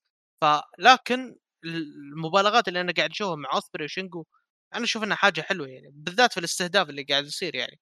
فلكن 0.42 1.36
المبالغات 1.66 2.68
اللي 2.68 2.80
أنا 2.80 2.92
قاعد 2.98 3.10
أشوفها 3.10 3.36
مع 3.36 3.50
اوسبري 3.54 3.84
وشينجو 3.84 4.26
أنا 4.74 4.84
أشوف 4.84 5.04
إنها 5.04 5.16
حاجة 5.16 5.40
حلوة 5.42 5.68
يعني 5.68 5.90
بالذات 5.94 6.32
في 6.34 6.40
الاستهداف 6.40 6.90
اللي 6.90 7.02
قاعد 7.04 7.26
يصير 7.26 7.54
يعني. 7.56 7.80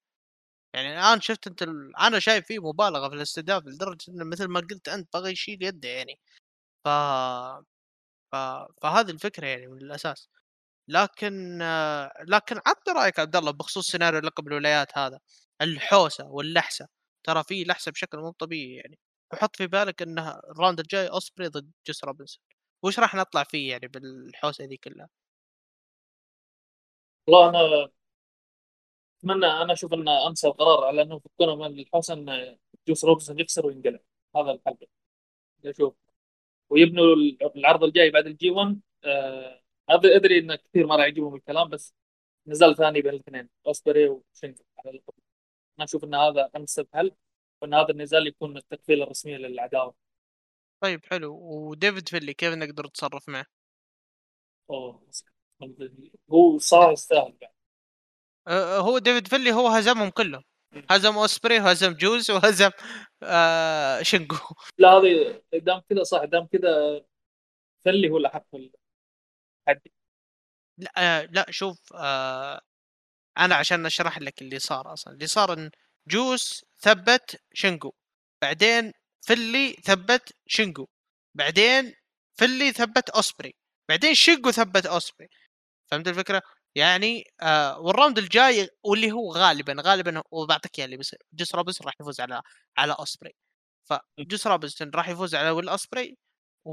يعني 0.74 0.92
الآن 0.92 1.20
شفت 1.20 1.46
أنت 1.46 1.62
ال... 1.62 1.96
أنا 1.96 2.18
شايف 2.18 2.46
فيه 2.46 2.58
مبالغة 2.58 3.08
في 3.08 3.14
الاستهداف 3.14 3.66
لدرجة 3.66 4.10
انه 4.10 4.24
مثل 4.24 4.44
ما 4.48 4.60
قلت 4.60 4.88
أنت 4.88 5.08
بغى 5.14 5.32
يشيل 5.32 5.62
يده 5.62 5.88
يعني. 5.88 6.20
ف... 6.84 6.88
ف... 8.32 8.36
فهذه 8.82 9.10
الفكرة 9.10 9.46
يعني 9.46 9.66
من 9.66 9.78
الأساس. 9.78 10.28
لكن 10.88 11.58
لكن 12.28 12.60
عطني 12.66 12.94
رأيك 12.94 13.18
عبد 13.20 13.36
الله 13.36 13.50
بخصوص 13.52 13.86
سيناريو 13.90 14.20
لقب 14.20 14.48
الولايات 14.48 14.98
هذا. 14.98 15.20
الحوسة 15.62 16.26
واللحسة. 16.26 16.88
ترى 17.24 17.44
في 17.44 17.64
لحسة 17.64 17.92
بشكل 17.92 18.18
مو 18.18 18.30
طبيعي 18.30 18.74
يعني. 18.76 18.98
وحط 19.32 19.56
في 19.56 19.66
بالك 19.66 20.02
إنه 20.02 20.30
ال 20.30 20.39
round 20.39 20.80
الجاي 20.80 21.08
أوسبري 21.08 21.48
ضد 21.48 21.70
جوس 21.86 22.04
روبنسون. 22.04 22.42
وش 22.82 22.98
راح 23.00 23.14
نطلع 23.14 23.44
فيه 23.44 23.70
يعني 23.70 23.88
بالحوسة 23.88 24.64
ذي 24.64 24.76
كلها؟ 24.76 25.08
والله 27.28 27.48
أنا 27.50 27.88
أتمنى 29.26 29.46
أنا 29.46 29.72
أشوف 29.72 29.92
انه 29.94 30.28
انسب 30.28 30.50
قرار 30.50 30.84
على 30.84 31.02
إنه 31.02 31.16
يفكونه 31.16 31.56
من 31.56 31.84
ان 32.10 32.58
جوس 32.88 33.04
روبنسون 33.04 33.40
يخسر 33.40 33.66
وينقلع. 33.66 33.98
هذا 34.36 34.50
الحل. 34.50 34.76
أشوف. 35.66 35.94
ويبنوا 36.70 37.14
العرض 37.56 37.84
الجاي 37.84 38.10
بعد 38.10 38.26
ال 38.26 38.50
G1 38.50 38.80
آه 39.04 39.62
ادري 39.90 40.38
إن 40.38 40.54
كثير 40.54 40.86
ما 40.86 40.96
راح 40.96 41.04
يعجبهم 41.04 41.34
الكلام 41.34 41.68
بس 41.68 41.94
نزال 42.46 42.76
ثاني 42.76 43.02
بين 43.02 43.12
الاثنين 43.14 43.48
أوسبري 43.66 44.08
وشينجو 44.08 44.64
على 44.78 44.90
اللقب 44.90 45.14
أنا 45.78 45.84
أشوف 45.84 46.04
إن 46.04 46.14
هذا 46.14 46.50
انسب 46.56 46.88
حل 46.94 47.12
وإن 47.62 47.74
هذا 47.74 47.90
النزال 47.90 48.26
يكون 48.26 48.56
التقفيلة 48.56 49.04
الرسميه 49.04 49.36
للعداوة. 49.36 49.94
طيب 50.80 51.04
حلو. 51.06 51.34
وديفيد 51.34 52.08
فينلي 52.08 52.34
كيف 52.34 52.54
نقدر 52.54 52.86
نتصرف 52.86 53.28
معه؟ 53.28 53.46
أوه 54.70 55.02
هو 56.32 56.58
صار 56.58 56.92
يستاهل 56.92 57.36
بعد. 57.40 57.55
هو 58.48 58.98
ديفيد 58.98 59.28
فينلي 59.28 59.52
هو 59.52 59.68
هزمهم 59.68 60.10
كلهم. 60.10 60.42
هزم 60.90 61.18
أوسبري 61.18 61.60
وهزم 61.60 61.92
جوز 61.92 62.30
وهزم 62.30 62.70
آه 63.22 64.02
شنجو 64.02 64.36
لا 64.78 64.88
هذه 64.88 65.42
دام 65.52 65.80
كذا 65.90 66.02
صح. 66.02 66.24
دام 66.24 66.46
كذا 66.46 67.04
فينلي 67.84 68.10
هو 68.10 68.16
اللي 68.16 68.28
حق 68.28 68.46
التحدي 68.54 69.92
لا 70.78 70.92
آه 70.96 71.22
لا 71.22 71.46
شوف 71.50 71.92
آه 71.94 72.60
أنا 73.38 73.54
عشان 73.54 73.86
أشرح 73.86 74.18
لك 74.18 74.42
اللي 74.42 74.58
صار 74.58 74.92
أصلا. 74.92 75.14
اللي 75.14 75.26
صار 75.26 75.52
إن 75.52 75.70
جوس 76.08 76.64
ثبت 76.78 77.42
شنجو 77.54 77.92
بعدين 78.42 78.92
فينلي 79.26 79.72
ثبت 79.72 80.32
شنجو 80.46 80.86
بعدين 81.34 81.94
فينلي 82.38 82.72
ثبت 82.72 83.10
أوسبري 83.10 83.54
بعدين 83.88 84.14
شنجو 84.14 84.50
ثبت 84.50 84.86
أوسبري. 84.86 85.28
فهمت 85.90 86.08
الفكرة؟ 86.08 86.42
يعني 86.76 87.24
آه 87.42 87.80
وال 87.80 87.91
round 87.91 88.18
الجاي 88.18 88.68
واللي 88.84 89.12
هو 89.12 89.32
غالبا 89.32 89.76
غالبا 89.80 90.22
وبعطيك 90.30 90.78
إياه 90.78 90.84
اللي 90.86 90.96
بيصير. 90.96 91.18
جوس 91.32 91.54
روبنسون 91.54 91.86
راح 91.86 91.94
يفوز 92.00 92.20
على 92.20 92.42
على 92.78 92.96
أوسبري. 92.98 93.34
فجوس 93.84 94.46
روبنسون 94.46 94.90
راح 94.94 95.08
يفوز 95.08 95.34
على 95.34 95.50
ويل 95.50 95.68
أوسبري 95.68 96.16
و... 96.64 96.72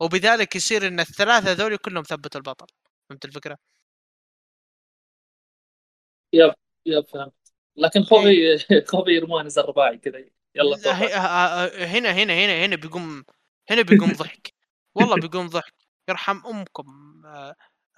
وبذلك 0.00 0.56
يصير 0.56 0.86
إن 0.86 1.00
الثلاثة 1.00 1.52
ذولي 1.52 1.78
كلهم 1.78 2.02
ثبت 2.02 2.36
البطل. 2.36 2.66
فهمت 3.10 3.24
الفكرة؟ 3.24 3.58
yep 6.32 6.54
yep 6.86 7.06
فهمت. 7.08 7.32
لكن 7.76 8.02
خوفي 8.02 8.58
خوفي 8.86 9.10
يرمون 9.10 9.46
نزال 9.46 9.62
رباعي 9.62 9.98
كذا. 9.98 10.18
يلا 10.54 10.76
لا 10.76 11.02
هي- 11.02 11.14
آه، 11.14 11.18
آه، 11.18 11.86
هنا 11.86 12.10
هنا 12.12 12.32
هنا 12.34 12.64
هنا 12.66 12.76
بيقوم 12.76 13.24
هنا 13.70 13.82
بيقوم 13.82 14.12
ضحك. 14.22 14.54
والله 14.94 15.16
بيقوم 15.16 15.46
ضحك. 15.48 15.74
يرحم 16.08 16.46
أمكم 16.46 17.22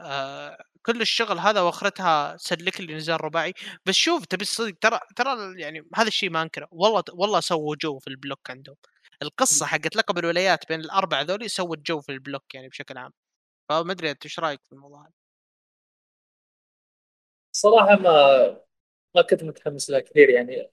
آه، 0.01 0.65
كل 0.83 1.01
الشغل 1.01 1.39
هذا 1.39 1.61
واخرتها 1.61 2.37
سلك 2.37 2.81
لي 2.81 2.95
نزال 2.95 3.25
رباعي. 3.25 3.55
بس 3.87 3.95
شوف 3.95 4.27
تبي 4.27 4.43
الصدق 4.43 4.75
ترى 4.81 5.01
ترى 5.17 5.61
يعني 5.61 5.89
هذا 5.97 6.09
الشيء 6.09 6.31
ما 6.31 6.43
أنكره. 6.43 6.69
والله 6.71 7.03
والله 7.13 7.41
سووا 7.41 7.77
جو 7.81 7.99
في 7.99 8.09
ال 8.09 8.16
block 8.16 8.51
عندهم. 8.51 8.77
القصة 9.23 9.67
حقت 9.67 9.97
لقب 9.97 10.19
الولايات 10.19 10.69
بين 10.69 10.81
الاربعه 10.81 11.23
ذولي 11.23 11.49
سوت 11.49 11.79
جو 11.79 12.01
في 12.01 12.13
ال 12.13 12.20
block 12.20 12.55
يعني 12.55 12.69
بشكل 12.69 12.99
عام. 12.99 13.13
فما 13.69 13.93
أدري 13.93 14.11
أنت 14.11 14.25
إيش 14.25 14.39
رأيك 14.41 14.61
في 14.65 14.73
الموضوع 14.73 15.03
هذا؟ 15.03 15.13
صراحة 17.53 17.97
ما 17.97 18.61
ما 19.15 19.23
كنت 19.23 19.45
متحمس 19.45 19.91
لها 19.91 20.01
كثير 20.01 20.31
يعني. 20.31 20.73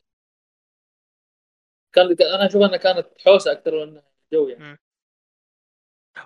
كان 1.94 2.06
أنا 2.06 2.48
أشوف 2.48 2.62
أنها 2.62 2.78
كانت 2.78 3.08
حوسة 3.26 3.52
أكثر 3.52 3.86
من 3.86 4.02
جو 4.34 4.48
يعني. 4.48 4.64
مم. 4.64 4.78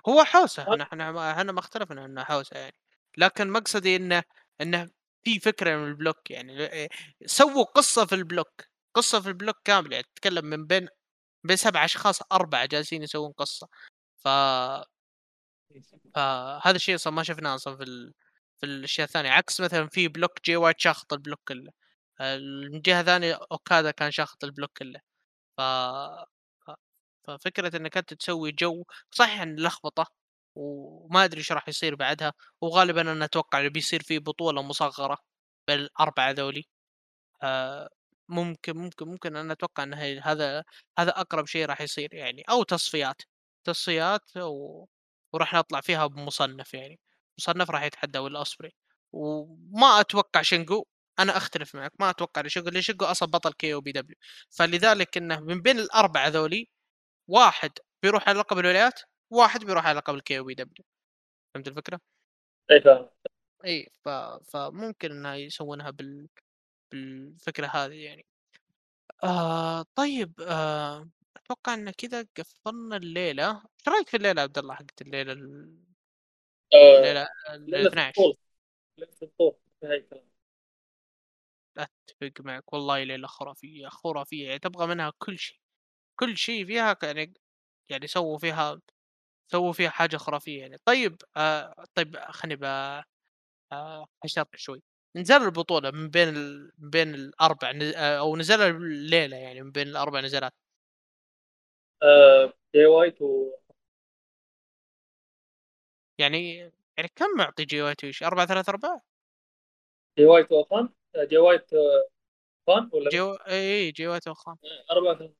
هو 0.08 0.24
حوسة. 0.24 0.62
إحنا 0.62 0.82
إحنا 1.32 1.52
ما 1.52 1.58
اختلفنا 1.58 2.04
انه 2.04 2.24
حوسة 2.24 2.58
يعني. 2.58 2.83
لكن 3.18 3.50
مقصدي 3.50 3.96
إنه 3.96 4.22
إنه 4.60 4.90
في 5.24 5.40
فكرة 5.40 5.76
من 5.76 5.88
ال 5.88 5.95
block 5.95 6.30
يعني 6.30 6.66
إيه، 6.72 6.88
سووا 7.26 7.64
قصة 7.64 8.06
في 8.06 8.14
ال 8.14 8.22
block 8.22 8.62
قصة 8.94 9.20
في 9.20 9.28
ال 9.28 9.33
block 9.33 9.56
كاملة 9.64 9.94
يعني 9.96 10.06
تتكلم 10.16 10.44
من 10.46 10.66
بين 10.66 10.88
بين 11.44 11.56
سبع 11.56 11.84
أشخاص 11.84 12.20
أربعة 12.32 12.66
جالسين 12.66 13.02
يسوون 13.02 13.32
قصة. 13.32 13.68
ف 14.18 14.28
فهذا 16.14 16.76
الشيء 16.76 16.94
أصلا 16.94 17.12
ما 17.12 17.22
شفناه 17.22 17.54
أصلا 17.54 17.76
في 17.76 17.82
ال... 17.82 18.12
في 18.60 18.66
الأشياء 18.66 19.06
الثانية. 19.06 19.30
عكس 19.30 19.60
مثلا 19.60 19.88
في 19.88 20.08
block 20.08 20.30
جي 20.44 20.56
وايت 20.56 20.80
شاخط 20.80 21.12
ال 21.12 21.17
block 21.17 21.40
كله 21.48 21.70
من 22.72 22.80
جهة 22.80 23.02
ثانية 23.02 23.40
أوكادا 23.52 23.90
كان 23.90 24.10
شاخط 24.10 24.44
ال 24.44 24.48
block 24.48 24.70
كله 24.78 25.00
ف... 25.58 25.60
ففكرة 27.28 27.76
إنك 27.76 27.96
أنت 27.96 28.14
تسوي 28.14 28.52
جو 28.52 28.84
صحيح 29.10 29.40
إن 29.40 29.56
لخبطة 29.60 30.06
وما 30.54 31.24
أدري 31.24 31.38
إيش 31.38 31.52
راح 31.52 31.68
يصير 31.68 31.94
بعدها 31.94 32.32
وغالبا 32.60 33.00
أنا 33.00 33.24
أتوقع 33.24 33.60
إنه 33.60 33.68
بيصير 33.68 34.02
في 34.02 34.18
بطولة 34.18 34.62
مصغرة 34.62 35.18
بين 35.68 35.78
الاربعه 35.78 36.30
ذولي. 36.30 36.64
آه 37.42 37.88
ممكن 38.28 38.76
ممكن 38.78 39.06
ممكن 39.08 39.36
أنا 39.36 39.52
أتوقع 39.52 39.82
إن 39.82 39.94
هذا 40.24 40.64
هذا 40.98 41.10
أقرب 41.20 41.46
شيء 41.46 41.66
راح 41.66 41.80
يصير 41.80 42.14
يعني 42.14 42.42
أو 42.50 42.62
تصفيات 42.62 43.22
تصفيات 43.64 44.36
و... 44.36 44.86
وراح 45.32 45.54
نطلع 45.54 45.80
فيها 45.80 46.06
بمصنف 46.06 46.74
يعني. 46.74 47.00
مصنف 47.38 47.70
راح 47.70 47.82
يتحدى 47.82 48.18
ويل 48.18 48.36
أوسبري 48.36 48.72
وما 49.12 50.00
أتوقع 50.00 50.42
شنجو 50.42 50.84
أنا 51.18 51.36
أختلف 51.36 51.74
معك 51.74 51.92
ما 52.00 52.10
أتوقع 52.10 52.42
لشنجو 52.42 52.70
لأن 52.70 52.82
شنجو 52.82 53.04
أصلا 53.06 53.30
بطل 53.30 53.52
KOPW. 53.52 54.16
فلذلك 54.50 55.16
إنه 55.16 55.40
من 55.40 55.62
بين 55.62 55.78
الأربعة 55.78 56.28
ذولي 56.28 56.68
واحد 57.28 57.72
بيروح 58.02 58.28
على 58.28 58.38
لقب 58.38 58.58
الولايات 58.58 59.00
واحد 59.30 59.64
بيروح 59.64 59.86
على 59.86 59.98
لقب 59.98 60.14
ال 60.14 60.38
KOPW 60.38 60.84
فهمت 61.54 61.68
الفكرة؟ 61.68 62.00
أي 62.70 62.80
فاهم. 62.80 63.08
أي 63.64 63.90
ف... 64.04 64.08
فممكن 64.50 65.10
إنها 65.10 65.34
يسوونها 65.34 65.90
بال... 65.90 66.28
بالفكرة 66.92 67.66
هذه 67.66 68.04
يعني. 68.04 68.26
آه 69.24 69.84
طيب 69.94 70.40
آه 70.40 71.08
أتوقع 71.36 71.74
إن 71.74 71.90
كذا 71.90 72.26
قفلنا 72.38 72.96
الليلة. 72.96 73.50
إيش 73.50 73.88
رأيك 73.88 74.08
في 74.08 74.16
الليلة 74.16 74.42
عبد 74.42 74.58
الله 74.58 74.74
حقت 74.74 75.02
الليلة 75.02 75.32
ال... 75.32 75.78
آه 76.74 76.98
الليلة 76.98 77.22
ال 77.50 77.86
12 77.86 78.34
ليله 78.98 79.12
الطول 79.22 79.56
في 79.80 79.86
هاي 79.86 79.96
الكلام. 79.96 80.28
أتفق 81.78 82.40
معك 82.40 82.72
والله 82.72 83.02
ليلة 83.02 83.26
خرافية 83.26 83.88
خرافية. 83.88 84.46
يعني 84.46 84.58
تبغى 84.58 84.86
منها 84.86 85.12
كل 85.18 85.38
شيء. 85.38 85.58
كل 86.16 86.36
شيء 86.36 86.66
فيها 86.66 86.96
يعني 87.02 87.34
يعني 87.88 88.06
سووا 88.06 88.38
فيها 88.38 88.80
سووا 89.52 89.72
فيها 89.72 89.90
حاجة 89.90 90.16
خرافية 90.16 90.60
يعني. 90.60 90.78
طيب 90.84 91.22
آه 91.36 91.84
طيب 91.94 92.16
خليني 92.16 92.56
ب 92.56 92.64
آه 93.72 94.06
اشارك 94.24 94.56
شوي. 94.56 94.82
نزل 95.16 95.36
البطولة 95.36 95.90
من 95.90 96.08
بين 96.10 96.28
ال... 96.28 96.72
من 96.78 96.90
بين 96.90 97.14
الأربع 97.14 97.72
نز... 97.72 97.94
آه، 97.96 98.18
أو 98.18 98.36
نزل 98.36 98.60
الليلة 98.62 99.36
يعني 99.36 99.62
من 99.62 99.70
بين 99.70 99.88
الأربع 99.88 100.20
نزالات. 100.20 100.52
آه 102.02 102.52
جي 102.74 102.86
وايت 102.86 103.22
و 103.22 103.50
يعني 106.18 106.56
يعني 106.96 107.08
كم 107.16 107.26
معطي 107.38 107.64
جي 107.64 107.82
وايت 107.82 108.04
ويش؟ 108.04 108.22
4 108.22 108.46
3 108.46 108.70
4 108.70 109.02
جي 110.18 110.24
وايت 110.24 110.52
آه، 110.52 111.24
جي 111.24 111.36
وايت 111.38 111.70
فان 112.66 112.90
ولا 112.92 113.10
جي 113.10 113.20
و... 113.20 113.32
اي 113.34 113.92
جي 113.92 114.06
وايت 114.06 114.28
وخان 114.28 114.56
أربعة 114.90 115.30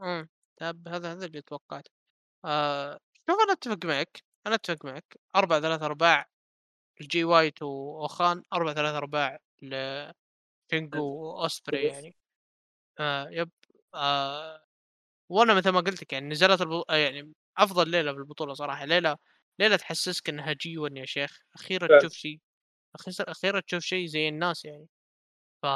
إمم. 0.00 0.28
طب 0.56 0.88
هذا 0.88 1.12
هذا 1.12 1.26
اللي 1.26 1.42
توقعته. 1.42 1.90
آه... 2.44 2.98
شوف 3.30 3.36
أنا 3.44 3.52
أتفق 3.52 3.84
معك 3.84 4.22
أنا 4.46 4.54
أتفق 4.54 4.84
معك. 4.84 5.16
4 5.36 5.60
3 5.60 5.86
4 5.86 6.26
لجي 7.00 7.24
وايت 7.24 7.62
وأوخان 7.62 8.42
4 8.52 8.74
3 8.74 8.96
4 8.98 9.38
لشينجو 9.62 11.04
وأوسبري 11.04 11.86
يعني. 11.86 12.16
آه 13.00 13.28
yep. 13.30 13.50
آه 13.94 14.66
وأنا 15.30 15.54
مثل 15.54 15.70
ما 15.70 15.80
قلت 15.80 16.02
لك 16.02 16.12
يعني 16.12 16.28
نزلت 16.30 16.62
البطولة 16.62 16.98
يعني 16.98 17.34
أفضل 17.58 17.90
ليلة 17.90 18.12
في 18.12 18.18
البطولة 18.18 18.54
صراحة. 18.54 18.84
ليلة 18.86 19.18
ليلة 19.60 19.76
تحسسك 19.76 20.28
إنها 20.28 20.52
G1 20.52 20.96
يا 20.98 21.06
شيخ. 21.06 21.40
أخيرا. 21.56 21.98
تشوف 21.98 22.12
شيء 22.14 22.40
أخيرا 23.20 23.60
تشوف 23.60 23.82
شيء 23.84 24.06
زي 24.06 24.28
الناس 24.28 24.64
يعني. 24.64 24.88
ف 25.62 25.66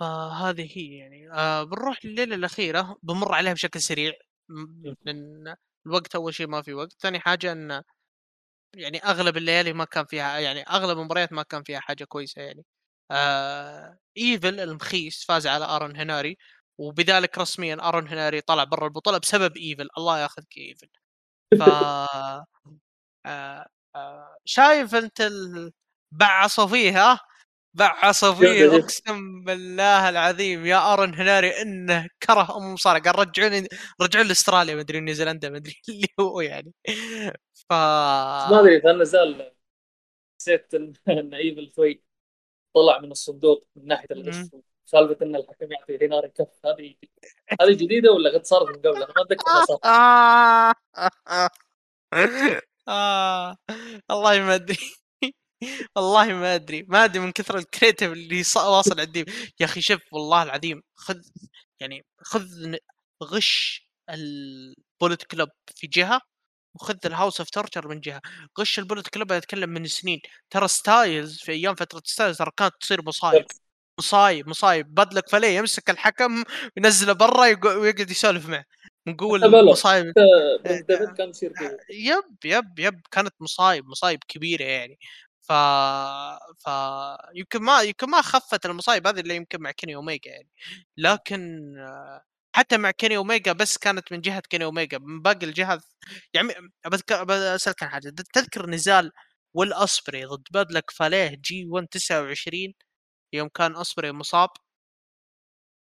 فهذه 0.00 0.68
هي 0.78 0.96
يعني. 0.98 1.30
آه 1.32 1.62
بنروح 1.64 2.04
لليله 2.04 2.34
الأخيرة 2.36 2.96
بمر 3.02 3.34
عليها 3.34 3.52
بشكل 3.52 3.80
سريع 3.80 4.12
لأن 5.04 5.56
الوقت 5.86 6.14
أول 6.14 6.34
شيء 6.34 6.46
ما 6.48 6.62
في 6.62 6.74
وقت. 6.74 6.92
ثاني 7.00 7.20
حاجة 7.20 7.52
إن 7.52 7.82
يعني 8.76 8.98
أغلب 9.04 9.38
الليالي 9.38 9.72
ما 9.72 9.84
كان 9.86 10.04
فيها 10.06 10.38
يعني 10.38 10.62
أغلب 10.62 10.98
المباريات 10.98 11.32
ما 11.32 11.42
كان 11.42 11.62
فيها 11.62 11.80
حاجة 11.80 12.04
كويسة 12.04 12.42
يعني. 12.42 12.64
آه 13.10 13.98
إيفل 14.18 14.60
المخيس 14.60 15.24
فاز 15.28 15.48
على 15.48 15.64
أرون 15.64 15.96
هناري 15.96 16.38
وبذلك 16.78 17.38
رسميا 17.38 17.78
أرون 17.88 18.08
هناري 18.08 18.40
طلع 18.40 18.64
برا 18.64 18.86
البطولة 18.86 19.18
بسبب 19.18 19.56
إيفل. 19.56 19.88
الله 19.98 20.20
ياخذك 20.20 20.56
يا 20.56 20.62
إيفل. 20.68 20.88
ف 21.58 21.62
آه 23.26 23.66
آه 23.96 24.36
شايف 24.44 24.94
أنت 24.94 25.20
ال... 25.20 25.72
بعصوا 26.12 26.66
فيها 26.66 27.20
بعصوا 27.74 28.34
فيه 28.34 28.76
أقسم 28.76 29.44
بالله 29.44 30.08
العظيم 30.08 30.66
يا 30.66 30.92
ارون 30.92 31.14
هناري 31.14 31.62
إنه 31.62 32.08
كره 32.22 32.56
أم 32.56 32.76
صار 32.76 32.98
قال 32.98 33.18
رجعوني 33.18 33.68
رجعوني 34.02 34.28
لأستراليا. 34.28 34.74
مدري 34.74 35.00
نيوزيلندا 35.00 35.50
مدري 35.50 35.74
اللي 35.88 36.06
هو 36.20 36.40
يعني. 36.40 36.72
ف 37.54 37.72
ما 37.72 38.60
أدري 38.60 38.76
إذا 38.76 38.92
نزل 38.92 39.52
نسيت 40.40 40.74
ان 41.08 41.34
إيفل 41.34 41.72
شوي 41.76 42.02
طلع 42.74 42.98
من 42.98 43.10
الصندوق 43.10 43.66
من 43.76 43.86
ناحية 43.86 44.06
الغش 44.10 44.36
سالفة 44.86 45.26
إن 45.26 45.36
الحكم 45.36 45.72
يعطي 45.72 46.06
هناري 46.06 46.28
كف 46.28 46.66
هذه 46.66 46.94
هذه 47.60 47.72
جديدة 47.72 48.12
ولا 48.12 48.30
قد 48.34 48.44
صارت 48.44 48.68
من 48.68 48.76
قبل؟ 48.82 48.96
أنا 48.96 49.12
ما 49.16 49.22
أتذكر 49.22 49.64
صارت. 49.68 49.80
آه. 52.88 53.56
والله 54.10 54.40
ما 54.42 54.54
ادري 54.54 54.99
والله 55.96 56.26
ما 56.26 56.54
أدري 56.54 56.82
ما 56.88 57.04
أدري 57.04 57.20
من 57.20 57.32
كثر 57.32 57.58
ال 57.58 57.64
creative 57.64 58.12
اللي 58.12 58.42
واصل 58.56 59.00
عندي. 59.00 59.24
يا 59.60 59.64
أخي 59.66 59.80
شوف 59.80 60.00
والله 60.12 60.42
العظيم 60.42 60.82
خذ 60.96 61.18
يعني 61.80 62.04
خذ 62.18 62.46
غش 63.24 63.86
ال 64.10 64.26
Bullet 64.26 65.22
Club 65.22 65.48
في 65.76 65.86
جهة 65.86 66.20
وخذ 66.74 66.96
ال 67.04 67.10
House 67.10 67.40
of 67.40 67.50
Torture 67.50 67.88
من 67.88 68.00
جهة. 68.00 68.20
غش 68.60 68.78
ال 68.78 68.82
Bullet 68.82 69.08
Club 69.08 69.32
أتكلم 69.32 69.70
من 69.70 69.86
سنين. 69.86 70.20
ترى 70.50 70.68
ستايلز 70.68 71.38
في 71.38 71.52
أيام 71.52 71.74
فترة 71.74 72.02
ستايلز 72.04 72.38
ترى 72.38 72.50
كانت 72.56 72.74
تصير 72.80 73.02
مصايب. 73.02 73.46
مصايب 73.98 74.48
مصايب. 74.48 74.94
باد 74.94 75.11
لك 75.11 75.28
فاليه 75.28 75.48
يمسك 75.48 75.90
الحكم 75.90 76.44
وينزله 76.76 77.12
برا 77.12 77.40
ويقعد 77.66 78.10
يسولف 78.10 78.48
معه. 78.48 78.64
نقول 79.06 79.64
مصايب. 79.64 80.12
كان 81.18 81.28
يصير 81.28 81.52
yep 81.90 82.36
yep 82.44 82.78
yep. 82.78 83.00
كانت 83.10 83.34
مصايب 83.40 83.86
مصايب 83.86 84.20
كبيرة 84.28 84.64
يعني. 84.64 84.98
ف 85.50 85.52
ف 86.64 86.68
يمكن 87.34 87.62
ما 87.62 87.82
يمكن 87.82 88.10
ما 88.10 88.22
خفت 88.22 88.66
المصايب 88.66 89.06
هذه 89.06 89.20
اللي 89.20 89.36
يمكن 89.36 89.62
مع 89.62 89.70
كيني 89.70 89.94
أوميجا 89.94 90.30
يعني. 90.30 90.48
لكن 90.96 91.72
حتى 92.56 92.78
مع 92.78 92.90
كيني 92.90 93.16
أوميجا 93.16 93.52
بس 93.52 93.78
كانت 93.78 94.12
من 94.12 94.20
جهة 94.20 94.40
كيني 94.40 94.64
أوميجا 94.64 94.98
من 94.98 95.22
باقي 95.22 95.46
الجهات 95.46 95.82
يعني 96.34 96.54
بسالك 96.86 97.82
عن 97.82 97.88
حاجة 97.90 98.10
تذكر 98.32 98.70
نزال 98.70 99.12
ويل 99.54 99.77
أوسبري 99.77 100.24
ضد 100.24 100.44
باد 100.52 100.71
لك 100.71 100.90
فاليه 100.90 101.34
G 101.44 101.66
1 101.66 101.86
29 101.88 102.74
يوم 103.32 103.48
كان 103.48 103.76
أوسبري 103.76 104.12
مصاب؟ 104.12 104.48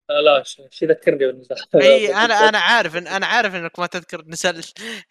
آه، 0.09 0.21
لا 0.21 0.43
شو 0.43 0.85
ذكرني 0.85 1.17
بالنزال؟ 1.27 1.57
إي 1.81 2.15
أنا 2.15 2.49
أنا 2.49 2.59
عارف 2.59 2.95
إن 2.95 3.07
أنا 3.07 3.25
عارف 3.25 3.55
إنك 3.55 3.79
ما 3.79 3.87
تذكر 3.87 4.19
النزال 4.19 4.63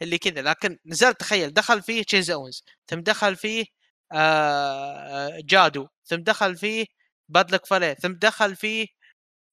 اللي 0.03 0.19
كذا 0.19 0.43
لكن 0.43 0.79
نزال 0.87 1.15
تخيل 1.15 1.53
دخل 1.55 1.83
فيه 1.83 2.03
تشيز 2.03 2.31
أوينز 2.31 2.65
ثم 2.87 3.01
دخل 3.01 3.37
فيه 3.37 3.65
آه 4.13 5.41
جادو 5.45 5.89
ثم 6.05 6.17
دخل 6.17 6.57
فيه 6.57 6.87
باد 7.29 7.48
لك 7.48 7.67
فاليه 7.67 7.95
ثم 7.95 8.13
دخل 8.15 8.57
فيه 8.57 8.87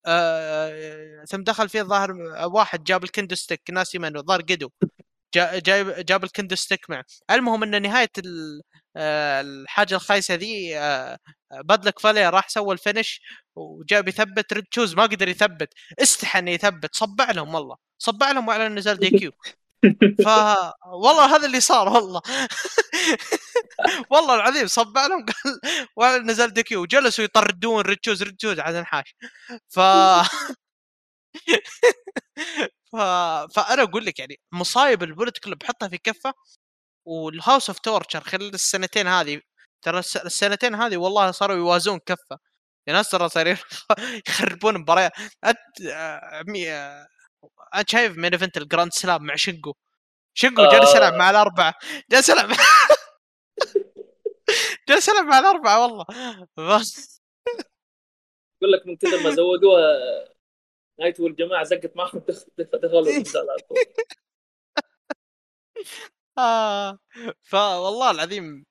آه 0.05 1.25
ثم 1.29 1.43
دخل 1.43 1.69
فيه 1.69 1.81
الظاهر 1.81 2.11
واحد 2.53 2.83
جاب 2.83 3.03
ال 3.03 3.09
kendo 3.09 3.35
stick 3.35 3.61
ناسي 3.71 3.99
منه 3.99 4.19
الظاهر 4.19 4.41
جيدو 4.41 4.69
جايب 5.35 5.89
جاب 6.05 6.23
ال 6.23 6.29
kendo 6.29 6.55
stick 6.55 6.89
معه. 6.89 7.05
المهم 7.31 7.63
إن 7.63 7.81
نهاية 7.81 8.09
آه، 8.97 9.41
الحاجة 9.41 9.95
الخايسة 9.95 10.35
ذي 10.35 10.75
بدلك 11.51 11.99
فالي 11.99 12.29
راح 12.29 12.49
سوى 12.49 12.73
ال 12.73 12.80
finish 12.80 13.21
وجاب 13.55 14.07
يثبت 14.07 14.53
ريد 14.53 14.65
شوز 14.71 14.95
ما 14.95 15.03
قدر 15.03 15.27
يثبت 15.27 15.73
استحى 16.01 16.39
إنه 16.39 16.51
يثبت 16.51 16.95
صبع 16.95 17.31
لهم 17.31 17.55
والله 17.55 17.77
صبع 17.99 18.31
لهم 18.31 18.47
وعلى 18.47 18.69
نزال 18.69 18.97
DQ. 18.99 19.31
ف 20.25 20.27
والله 21.03 21.35
هذا 21.35 21.45
اللي 21.45 21.59
صار 21.61 21.89
والله. 21.89 22.21
والله 24.11 24.35
العظيم 24.35 24.67
صبع 24.67 25.07
لهم 25.07 25.25
قال 25.25 25.59
وعلى 25.95 26.23
نزال 26.23 26.53
دي 26.53 26.63
كيو 26.63 26.81
وجلسوا 26.81 27.23
يطردون 27.25 27.81
ريد 27.81 27.97
شوز 27.97 28.23
ريد 28.23 28.35
شوز 28.37 28.59
على 28.59 28.79
انحاش. 28.79 29.15
ف 29.69 29.79
ف... 32.93 32.95
فأنا 33.55 33.83
أقول 33.83 34.05
لك 34.05 34.19
يعني 34.19 34.39
مصايب 34.51 35.03
ال 35.03 35.08
Bullet 35.08 35.37
Club 35.39 35.63
حطها 35.63 35.87
في 35.89 35.97
كفة 35.97 36.33
وال 37.07 37.25
House 37.25 37.69
of 37.69 37.79
Torture 37.79 38.21
خلال 38.21 38.53
السنتين 38.53 39.07
هذه 39.07 39.41
ترى 39.85 39.99
السنتين 39.99 40.75
هذه 40.75 40.97
والله 40.97 41.31
صاروا 41.31 41.57
يوازون 41.57 41.99
كفة. 41.99 42.39
في 42.85 42.91
ناس 42.93 43.09
ترى 43.09 43.29
صايرين 43.29 43.57
يخربون 44.29 44.77
مباريات. 44.79 45.11
انت 45.45 45.57
انت 47.75 47.89
شايف 47.89 48.17
main 48.17 48.33
event 48.33 48.57
ال 48.57 48.63
Grand 48.63 48.91
Slam 48.93 49.23
مع 49.23 49.35
شينقو 49.35 49.73
شينقو 50.33 50.61
آه. 50.63 50.71
جالس 50.71 50.95
يلعب 50.95 51.13
مع 51.13 51.29
الأربعة. 51.29 51.73
جالس 52.11 52.29
يلعب 52.29 52.49
جالس 54.89 55.07
يلعب 55.07 55.25
مع 55.25 55.39
الأربعة 55.39 55.81
والله. 55.81 56.05
بس. 56.57 57.21
يقول 58.61 58.71
لك 58.73 58.87
من 58.87 58.95
كثر 58.97 59.23
ما 59.23 59.29
زودوها 59.29 59.99
نايتو 60.99 61.19
والجماعه 61.19 61.63
زقت 61.63 61.95
معهم 61.95 62.23
دخلوا 62.57 63.09
النزال 63.09 63.47
آه. 66.37 66.99
فوالله 67.41 68.11
العظيم 68.11 68.65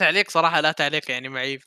تعليق 0.00 0.30
صراحة 0.30 0.60
لا 0.60 0.72
تعليق 0.72 1.10
يعني 1.10 1.28
معيب. 1.28 1.62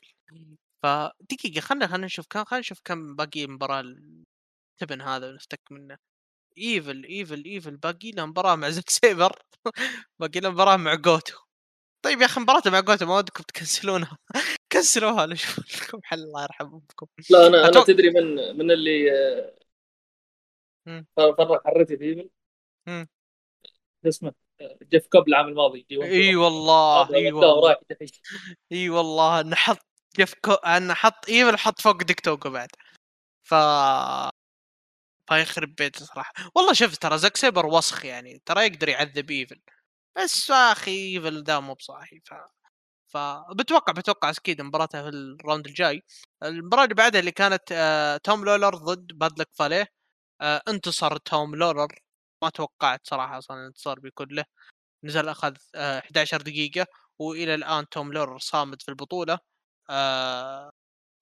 فدقيقه 0.82 1.60
خلنا 1.60 1.86
خلنا 1.86 2.06
نشوف 2.06 2.26
كم 2.30 2.44
خلنا 2.44 2.60
نشوف 2.60 2.80
كم 2.84 3.16
باقي 3.16 3.46
مباراة 3.46 3.80
التبن 3.80 5.00
هذا 5.00 5.28
ونفتك 5.28 5.60
منه. 5.70 5.98
ايفل 6.58 7.04
ايفل 7.04 7.44
ايفل 7.44 7.76
باقي 7.76 8.10
له 8.10 8.26
مباراة 8.26 8.56
مع 8.56 8.70
زاك 8.70 8.90
سيبر 8.90 9.38
باقي 10.20 10.40
له 10.40 10.50
مباراة 10.50 10.76
مع 10.76 10.94
جوتو 10.94 11.34
طيب 12.04 12.20
يا 12.20 12.26
أخي 12.26 12.40
مباراته 12.40 12.70
مع 12.70 12.80
جوتو 12.80 13.06
ما 13.06 13.16
ودكم 13.16 13.42
تكنسلونها. 13.42 14.18
كنسلوها 14.72 15.26
نشوف 15.26 15.58
لكم 15.58 16.00
حل. 16.04 16.18
الله 16.18 16.42
يرحم 16.42 16.64
أمكم. 16.64 17.06
لا 17.30 17.46
أنا 17.46 17.68
أنا 17.68 17.84
تدري 17.84 18.10
من 18.10 18.56
من 18.58 18.70
اللي 18.70 19.10
فرق 21.16 21.64
حرتي 21.64 21.96
في 21.96 22.04
ايفل 22.04 22.30
اسمه؟ 24.06 24.32
جيف 24.82 25.06
كوب 25.06 25.28
العام 25.28 25.48
الماضي. 25.48 25.86
إي 25.90 26.36
والله 26.36 27.14
إي 27.14 27.32
والله. 27.32 27.76
إي 28.72 28.90
والله 28.90 29.40
انه 29.40 29.56
حط 29.56 29.86
جيف 30.16 30.34
كوب 30.34 30.54
انه 30.54 30.94
حط 30.94 31.28
ايفل 31.28 31.58
حط 31.58 31.80
فوق 31.80 32.02
ديك 32.02 32.20
توقو 32.20 32.50
بعد. 32.50 32.68
ف 33.42 33.54
فيخرب 35.28 35.74
بيته 35.74 36.04
صراحة. 36.04 36.32
والله 36.56 36.72
شوف 36.72 36.96
ترى 36.98 37.18
زاك 37.18 37.36
سيبر 37.36 37.66
وسخ 37.66 38.04
يعني 38.04 38.42
ترى 38.46 38.66
يقدر 38.66 38.88
يعذب 38.88 39.30
إيفل. 39.30 39.60
بس 40.18 40.50
أخي 40.50 40.90
إيفل 41.16 41.44
دا 41.44 41.60
مو 41.60 41.74
بصاحي 41.74 42.20
ف 42.26 42.34
فبتوقع 43.08 43.92
بتوقع 43.92 44.30
أكيد 44.30 44.62
مباراتها 44.62 45.02
في 45.02 45.08
ال 45.10 45.19
round 45.19 45.66
الجاي. 45.66 46.02
المباراة 46.44 46.84
اللي 46.84 46.94
بعدها 46.94 47.20
اللي 47.20 47.32
كانت 47.32 47.62
آه 47.72 48.16
توم 48.18 48.44
لولر 48.44 48.76
ضد 48.76 49.06
باد 49.14 49.31
لك 49.31 49.48
فاليه 49.54 49.88
آه 50.42 50.62
انتصر 50.68 51.16
توم 51.18 51.56
لولر. 51.56 51.88
ما 52.44 52.50
توقعت 52.50 53.00
صراحة 53.08 53.38
أصلا 53.38 53.58
الانتصار 53.60 54.00
بيكون 54.00 54.28
له. 54.30 54.44
نزل 55.04 55.28
أخذ 55.30 55.56
آه 55.76 56.00
11 56.00 56.42
دقيقة 56.42 56.86
وإلى 57.20 57.54
الآن 57.56 57.88
توم 57.90 58.14
لولر 58.14 58.38
صامد 58.40 58.82
في 58.82 58.90
البطولة. 58.90 59.40
آه 59.90 60.72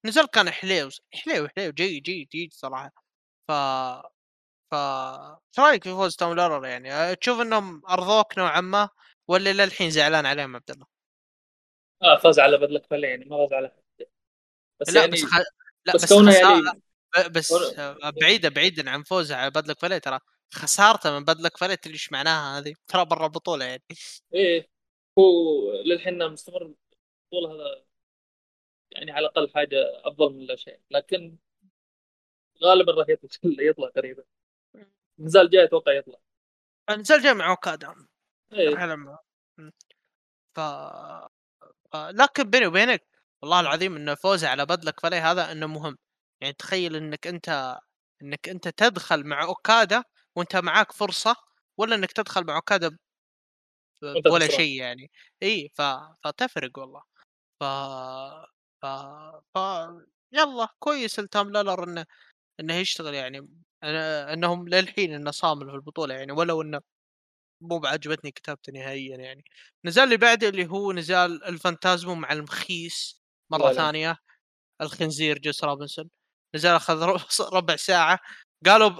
نزل 0.05 0.25
كان 0.27 0.51
حليو 0.51 0.89
حليو 1.15 1.49
حليو 1.57 1.71
جيد 1.73 2.03
جيد 2.03 2.29
جيد 2.33 2.53
صراحة. 2.53 3.02
ف 3.47 3.51
ف 4.71 4.75
إيش 4.75 5.59
رأيك 5.59 5.83
في 5.83 5.89
فوز 5.89 6.15
توم 6.15 6.33
لورر 6.33 6.65
يعني؟ 6.65 6.93
آه، 6.93 7.13
تشوف 7.13 7.41
إنهم 7.41 7.81
أرضوك 7.89 8.37
نوعا 8.37 8.61
ما 8.61 8.89
ولا 9.27 9.53
للحين 9.53 9.89
زعلان 9.89 10.25
عليهم 10.25 10.55
عبد 10.55 10.71
الله؟ 10.71 10.85
آه 12.03 12.17
فاز 12.17 12.39
على 12.39 12.57
بدلك 12.57 12.85
فلي 12.85 13.07
يعني 13.07 13.25
ما 13.25 13.37
فاز 13.37 13.53
على 13.53 13.67
حد. 13.67 14.05
بس 14.81 14.93
لا 14.93 15.01
يعني 15.01 15.11
بس 15.11 15.23
خ... 15.23 15.37
لا 15.85 15.93
بس, 15.93 16.03
بس 16.03 16.13
كونه 16.13 16.33
يعني 16.33 16.81
بس 17.29 17.53
بعيدة 18.21 18.49
بعيدا 18.49 18.89
عن 18.89 19.03
فوزه 19.03 19.35
على 19.35 19.49
بدلك 19.49 19.79
فلي 19.79 19.99
ترى 19.99 20.19
خسارته 20.53 21.19
من 21.19 21.25
بدلك 21.25 21.57
فلي 21.57 21.75
تدري 21.75 21.93
إيش 21.93 22.11
معناها 22.11 22.59
هذه؟ 22.59 22.73
ترى 22.87 23.05
برا 23.05 23.25
البطولة 23.25 23.65
يعني. 23.65 23.83
إيه 24.33 24.67
هو 25.19 25.71
للحين 25.85 26.27
مستمر 26.27 26.61
البطولة 26.61 27.55
هذا 27.55 27.85
يعني 28.91 29.11
على 29.11 29.27
الأقل 29.27 29.49
حاجة 29.49 29.77
أفضل 30.03 30.33
من 30.33 30.45
لا 30.45 30.55
شيء 30.55 30.79
لكن 30.91 31.37
غالبا 32.63 32.91
راح 32.91 33.09
يطلع 33.09 33.29
يطلع 33.69 33.87
قريبا 33.87 34.23
النزال 35.19 35.49
جاي 35.49 35.63
أتوقع 35.63 35.93
يطلع. 35.93 36.19
النزال 36.89 37.21
جاي 37.21 37.33
مع 37.33 37.49
أوكادا. 37.51 38.07
إيه. 38.53 38.75
ف... 40.55 40.59
ف... 41.91 41.95
لكن 41.95 42.43
بيني 42.43 42.67
وبينك 42.67 43.07
والله 43.41 43.59
العظيم 43.59 43.95
إنه 43.95 44.15
فوزه 44.15 44.47
على 44.49 44.65
بدلك 44.65 44.99
فلي 44.99 45.15
هذا 45.15 45.51
إنه 45.51 45.67
مهم. 45.67 45.97
يعني 46.41 46.53
تخيل 46.53 46.95
إنك 46.95 47.27
أنت 47.27 47.77
إنك 48.21 48.49
أنت 48.49 48.67
تدخل 48.67 49.23
مع 49.23 49.43
أوكادا 49.43 50.03
وأنت 50.35 50.55
معاك 50.55 50.91
فرصة 50.91 51.35
ولا 51.77 51.95
إنك 51.95 52.11
تدخل 52.11 52.45
مع 52.45 52.55
أوكادا 52.55 52.97
ولا 54.31 54.47
شيء 54.47 54.79
يعني. 54.81 55.11
إي 55.43 55.69
ف... 55.75 55.81
فتفرق 56.23 56.79
والله. 56.79 57.03
ف 57.59 57.63
ف, 58.81 58.85
ف... 59.53 59.57
يلا 60.31 60.67
كويس 60.79 61.19
التام 61.19 61.51
لولر 61.51 61.83
إنه 61.83 62.05
إنه 62.59 62.73
يشتغل 62.75 63.13
يعني 63.13 63.47
أنا 63.83 64.33
إنهم 64.33 64.67
للحين 64.69 65.13
إنه 65.13 65.31
صامل 65.31 65.69
في 65.69 65.75
البطولة 65.75 66.15
يعني 66.15 66.31
ولو 66.31 66.61
إنه 66.61 66.81
مو 67.61 67.79
بعاجبتني 67.79 68.31
كتابته 68.31 68.73
نهائيا 68.73 69.17
يعني. 69.17 69.43
نزال 69.85 70.03
اللي 70.03 70.17
بعده 70.17 70.49
اللي 70.49 70.65
هو 70.67 70.91
نزال 70.91 71.43
الفانتازمو 71.43 72.15
مع 72.15 72.31
المخيس 72.33 73.21
مرة 73.51 73.67
لا 73.67 73.73
ثانية 73.73 74.17
الخنزير 74.81 75.39
جوس 75.39 75.63
روبنسون. 75.63 76.09
نزال 76.55 76.75
أخذ 76.75 77.03
ربع 77.57 77.75
ساعة. 77.75 78.19
قالوا 78.65 78.91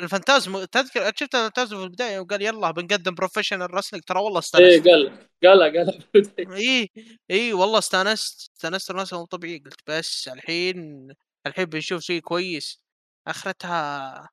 الفانتازمو 0.00 0.64
تذكر 0.64 1.12
شفت 1.16 1.34
الفانتازمو 1.34 1.78
في 1.80 1.84
البداية؟ 1.86 2.18
وقال 2.20 2.42
يلا 2.42 2.70
بنقدم 2.70 3.14
professional 3.14 3.74
wrestling 3.74 4.04
ترى 4.04 4.20
والله 4.20 4.38
استانست. 4.38 4.86
إيه 4.86 4.92
قال 4.92 5.28
قال 5.44 5.62
قال. 5.62 6.54
اي 6.56 6.90
اي 7.30 7.52
والله 7.52 7.78
استانست. 7.78 8.50
استانست 8.56 8.90
الناس 8.90 9.12
مو 9.12 9.24
طبيعي. 9.24 9.58
قلت 9.58 9.80
بس 9.86 10.28
الحين 10.28 11.08
الحين 11.46 11.64
بنشوف 11.64 12.02
شيء 12.02 12.20
كويس. 12.20 12.81
آخرتها 13.26 14.28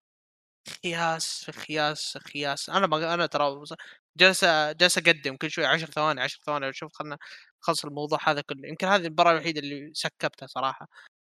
خياس 0.84 1.52
خياس 1.52 2.18
خياس. 2.18 2.70
أنا 2.70 2.88
ما 2.88 3.14
أنا 3.14 3.26
ترى 3.26 3.64
جالس 4.18 4.46
جالس 4.46 4.98
أقدم 4.98 5.36
كل 5.38 5.52
شوي 5.52 5.66
10 5.66 5.92
ثواني 5.92 6.22
10 6.22 6.40
ثواني 6.46 6.74
شوف 6.74 6.94
خلنا 6.94 7.18
نخلص 7.64 7.86
الموضوع 7.86 8.20
هذا 8.24 8.42
كله. 8.42 8.68
يمكن 8.70 8.88
هذه 8.88 9.06
المباراة 9.06 9.32
الوحيدة 9.32 9.60
اللي 9.60 9.92
سكبتها 9.94 10.48
صراحة. 10.48 10.88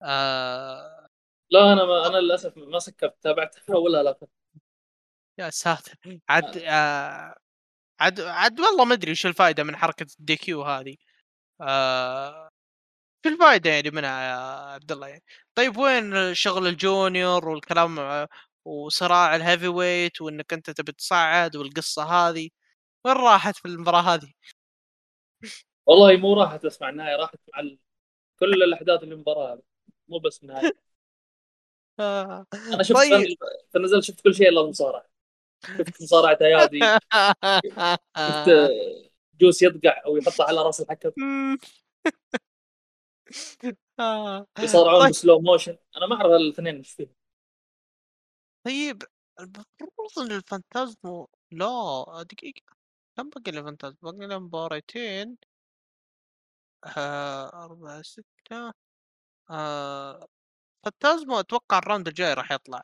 آه... 0.03 1.07
لا 1.49 1.73
أنا 1.73 1.86
ما 1.86 2.07
أنا 2.07 2.18
للأسف 2.18 2.53
ما 2.57 2.80
سكبت. 2.80 3.15
تابعت 3.22 3.56
اولها 3.69 4.03
لا؟ 4.03 4.18
يا 5.40 5.49
ساتر. 5.49 5.95
عاد 6.30 6.57
آه... 6.57 7.36
عاد 7.99 8.22
عاد 8.22 8.60
والله 8.60 8.86
ما 8.86 8.94
أدري 8.94 9.11
وش 9.11 9.26
الفائدة 9.26 9.64
من 9.64 9.76
حركة 9.77 10.07
ال 10.19 10.35
DQ 10.35 10.63
هذه. 10.64 10.95
آه. 11.61 12.44
شو 13.26 13.30
الفائده 13.30 13.69
يعني 13.69 13.91
منها 13.91 14.23
يا 14.30 14.35
عبد 14.73 14.91
الله 14.91 15.07
يعني. 15.07 15.23
طيب 15.56 15.77
وين 15.77 16.34
شغل 16.34 16.68
الجونيور 16.68 17.49
والكلام 17.49 18.27
وصراع 18.65 19.35
الهيفي 19.35 19.68
ويت 19.68 20.22
وإنك 20.22 20.53
أنت 20.53 20.69
تبي 20.69 20.91
تصعد 20.91 21.56
والقصة 21.56 22.03
هذه؟ 22.03 22.49
وين 23.06 23.15
راحت 23.15 23.56
في 23.56 23.65
المباراة 23.65 24.02
هذه؟ 24.02 24.34
والله 25.85 26.18
مو 26.18 26.34
راحت 26.34 26.65
بس 26.65 26.81
مع 26.81 26.89
النهاية 26.89 27.15
راحت 27.15 27.39
مع 27.53 27.60
ال... 27.60 27.80
كل 28.39 28.64
الأحداث 28.64 29.03
اللي 29.03 29.15
المباراة 29.15 29.61
مو 30.07 30.19
بس 30.19 30.43
النهاية. 30.43 30.72
آه. 31.99 32.45
أنا 32.53 32.84
شفت 32.84 32.97
طيب. 32.97 33.38
في 33.72 33.77
النزال 33.77 34.03
شفت 34.03 34.22
كل 34.22 34.35
شيء 34.35 34.49
إلا 34.49 34.61
المصارعة. 34.61 35.06
شفت 35.77 36.02
مصارعة 36.02 36.38
أيادي. 36.41 36.80
شفت 38.18 38.72
جوس 39.41 39.61
يضقع 39.61 40.02
أو 40.06 40.18
يحطه 40.18 40.43
على 40.43 40.61
رأس 40.61 40.81
الحكم. 40.81 41.11
يصارعون 44.59 45.01
طيب. 45.01 45.09
ب 45.09 45.15
slow 45.15 45.39
motion 45.39 45.77
أنا 45.97 46.05
ما 46.07 46.15
أعرف 46.15 46.31
الاثنين 46.31 46.75
إيش 46.75 46.91
فيهم. 46.91 47.15
طيب 48.65 49.03
المفروض 49.39 50.19
إن 50.19 50.31
الفانتازمو 50.31 51.29
لا 51.51 52.25
دقيقة. 52.31 52.61
كم 53.17 53.29
باقي 53.29 53.51
له 53.51 53.63
فانتازمو؟ 53.63 54.11
باقي 54.11 54.27
له 54.27 54.39
مباراتين. 54.39 55.37
آه 56.97 57.65
أربعة 57.65 58.01
ستة. 58.01 58.73
آه 59.49 60.27
فانتازمو 60.85 61.39
أتوقع 61.39 61.77
ال 61.77 61.82
round 61.82 62.07
الجاي 62.07 62.33
راح 62.33 62.51
يطلع. 62.51 62.83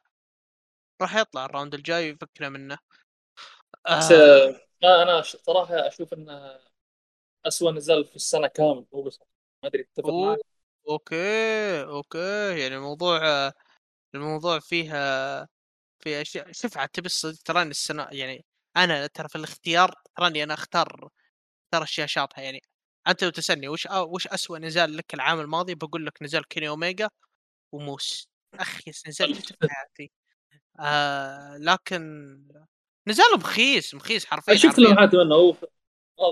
راح 1.02 1.16
يطلع 1.16 1.46
ال 1.46 1.50
round 1.50 1.74
الجاي 1.74 2.10
يفكنا 2.10 2.50
منه. 2.50 2.78
بس 3.98 4.12
آه. 4.12 4.62
ما 4.84 5.04
أنا 5.04 5.22
صراحة 5.22 5.88
أشوف 5.88 6.14
إنه 6.14 6.60
اسوء 7.46 7.72
نزال 7.72 8.06
في 8.06 8.16
السنة 8.16 8.48
كامل 8.48 8.86
مو 8.94 9.02
بس. 9.02 9.20
ما 9.64 9.70
أدري 9.70 9.84
تتفق 9.84 10.10
معك. 10.10 10.38
okay 10.90 11.84
okay. 11.84 12.60
يعني 12.60 12.76
الموضوع 12.76 13.52
الموضوع 14.16 14.60
فيها 14.60 15.48
في 16.00 16.22
أشياء 16.22 16.52
شوف 16.52 16.78
عاد 16.78 16.90
تبي 16.90 17.06
الصدق 17.06 17.38
تراني 17.46 17.70
السنة 17.72 18.08
يعني 18.12 18.46
أنا 18.78 19.08
ترى 19.08 19.30
في 19.30 19.36
الاختيار 19.36 19.96
تراني 20.18 20.44
أنا 20.44 20.54
أختار 20.54 21.10
أختار 21.66 21.84
أشياء 21.84 22.08
شاطحة. 22.08 22.42
يعني 22.42 22.62
أنت 23.08 23.24
لو 23.24 23.30
تسألني 23.30 23.68
وش 23.68 23.88
أ... 23.88 24.00
وش 24.00 24.28
اسوء 24.28 24.58
نزال 24.60 24.98
لك 24.98 25.14
العام 25.14 25.40
الماضي 25.40 25.76
بقول 25.76 26.06
لك 26.06 26.22
نزال 26.24 26.48
كيني 26.48 26.68
أوميجا 26.68 27.10
وموكس. 27.72 28.30
أخي 28.54 28.92
نزال 29.08 29.36
شفته 29.36 29.56
في 29.62 29.68
حياتي. 29.74 30.12
آه 30.80 31.58
لكن 31.58 32.02
نزال 33.08 33.26
مخيس 33.38 33.94
مخيس 33.96 34.26
حرفيا 34.26 34.56
شفت 34.56 34.80
لمحات 34.80 35.16
منه 35.16 35.36
هو 35.36 35.58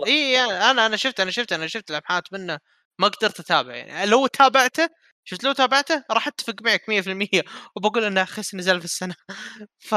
اي 0.05 0.39
أنا 0.39 0.85
أنا 0.85 0.97
شفت 0.97 1.19
أنا 1.19 1.31
شفت 1.31 1.51
أنا 1.53 1.67
شفت 1.67 1.91
لمحات 1.91 2.33
منه. 2.33 2.59
ما 2.99 3.07
قدرت 3.07 3.39
اتابع 3.39 3.75
يعني. 3.75 4.05
لو 4.11 4.27
تابعته 4.27 4.89
شفت 5.25 5.43
لو 5.43 5.53
تابعته 5.53 6.03
راح 6.11 6.27
أتفق 6.27 6.55
معك 6.61 6.81
100% 6.89 7.43
وبقول 7.75 8.03
إنه 8.03 8.23
اخس 8.23 8.55
نزال 8.55 8.79
في 8.79 8.85
السنة. 8.85 9.15
ف 9.89 9.95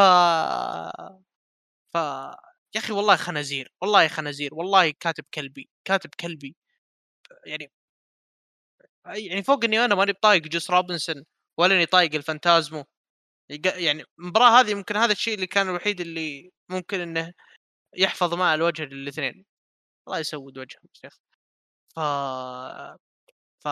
ف 1.93 1.97
يا 2.75 2.81
أخي 2.81 2.93
والله 2.93 3.17
خنازير 3.17 3.73
والله 3.83 4.09
خنازير 4.09 4.55
والله 4.55 4.91
كاتب 5.01 5.25
كلبي 5.35 5.69
كاتب 5.85 6.11
كلبي. 6.21 6.57
يعني 7.47 7.73
يعني 9.07 9.43
فوق 9.43 9.65
إني 9.65 9.85
أنا 9.85 9.95
ماني 9.95 10.13
بطايق 10.13 10.43
جوس 10.43 10.71
روبنسون 10.71 11.25
ولا 11.59 11.75
إني 11.75 11.87
طايق 11.87 12.15
الفانتازمو. 12.15 12.85
يعني 13.65 14.05
المباراة 14.19 14.61
هذه 14.61 14.75
ممكن 14.75 14.97
هذا 14.97 15.13
الشيء 15.13 15.35
اللي 15.35 15.47
كان 15.47 15.69
الوحيد 15.69 16.01
اللي 16.01 16.51
ممكن 16.71 17.01
إنه 17.01 17.33
يحفظ 17.97 18.35
ماء 18.35 18.55
الوجه 18.55 18.85
للاثنين. 18.85 19.45
الله 20.09 20.19
يسود 20.21 20.59
وجههم 20.59 20.89
شيخ 20.95 21.19
ف 21.97 21.99
ف 23.65 23.69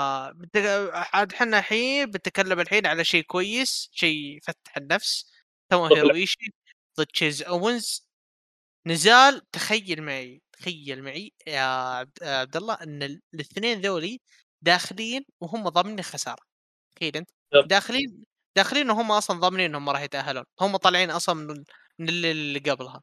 عاد 1.14 1.32
إحنا 1.34 1.58
الحين 1.58 2.06
بنتكلم 2.10 2.60
الحين 2.60 2.86
على 2.86 3.04
شيء 3.04 3.22
كويس 3.24 3.90
شيء 3.92 4.36
يفتح 4.36 4.76
النفس 4.76 5.32
توموهيرو 5.70 5.86
إيشي 5.86 6.54
ضد 7.00 7.06
تشيز 7.06 7.42
اوينز 7.42 8.06
نزال 8.86 9.50
تخيل 9.52 10.02
معي 10.02 10.42
تخيل 10.52 11.02
معي 11.02 11.32
يا 11.46 11.62
عبد 12.24 12.56
الله 12.56 12.74
إن 12.74 13.20
الاثنين 13.34 13.80
ذولي 13.80 14.20
داخلين 14.62 15.24
وهم 15.40 15.68
ضامنين 15.68 16.02
خسارة. 16.02 16.42
تخيل 16.96 17.16
أنت. 17.16 17.30
داخلين 17.64 18.24
داخلين 18.56 18.90
وهم 18.90 19.12
أصلا 19.12 19.40
ضامنين 19.40 19.66
انهم 19.70 19.90
راح 19.90 20.02
يتأهلون. 20.02 20.44
هم 20.60 20.76
طالعين 20.76 21.10
أصلا 21.10 21.34
من 21.34 21.64
من 21.98 22.08
اللي 22.10 22.58
قبلها. 22.60 23.02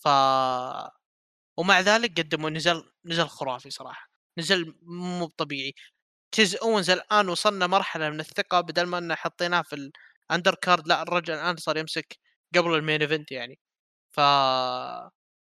ف 0.00 0.08
ومع 1.56 1.80
ذلك 1.80 2.20
قدموا 2.20 2.50
نزال 2.50 2.90
نزال 3.04 3.28
خرافي 3.30 3.70
صراحة. 3.70 4.08
نزال 4.38 4.74
مو 4.82 5.26
طبيعي. 5.26 5.74
تشيز 6.32 6.56
اونز 6.56 6.90
الآن 6.90 7.28
وصلنا 7.28 7.66
مرحلة 7.66 8.10
من 8.10 8.20
الثقة 8.20 8.60
بدل 8.60 8.86
ما 8.86 8.98
إنه 8.98 9.14
حطيناه 9.14 9.62
في 9.62 9.90
ال 10.30 10.54
undercard 10.54 10.88
لا 10.88 11.02
الرجل 11.02 11.34
الآن 11.34 11.56
صار 11.56 11.76
يمسك 11.78 12.18
قبل 12.56 12.74
ال 12.74 12.80
main 12.80 13.02
event 13.02 13.32
يعني. 13.32 13.58
ف 14.12 14.20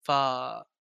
ف 0.04 0.12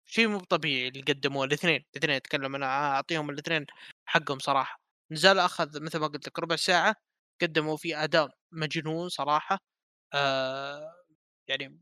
شيء 0.06 0.28
مو 0.28 0.40
طبيعي 0.40 0.88
اللي 0.88 1.02
قدموه 1.02 1.46
الاثنين. 1.46 1.86
الاثنين 1.96 2.16
اتكلم 2.16 2.56
أنا 2.56 2.66
أعطيهم 2.96 3.30
الاثنين 3.30 3.66
حقهم 4.06 4.40
صراحة. 4.40 4.82
نزال 5.12 5.40
أخذ 5.40 5.82
مثل 5.84 6.00
ما 6.00 6.08
قلت 6.08 6.28
لك 6.28 6.40
ربع 6.40 6.56
ساعة 6.56 6.96
قدموا 7.42 7.78
فيه 7.78 8.04
أداء 8.04 8.30
مجنون 8.52 9.10
صراحة. 9.10 9.60
آه 10.14 10.94
يعني 11.50 11.80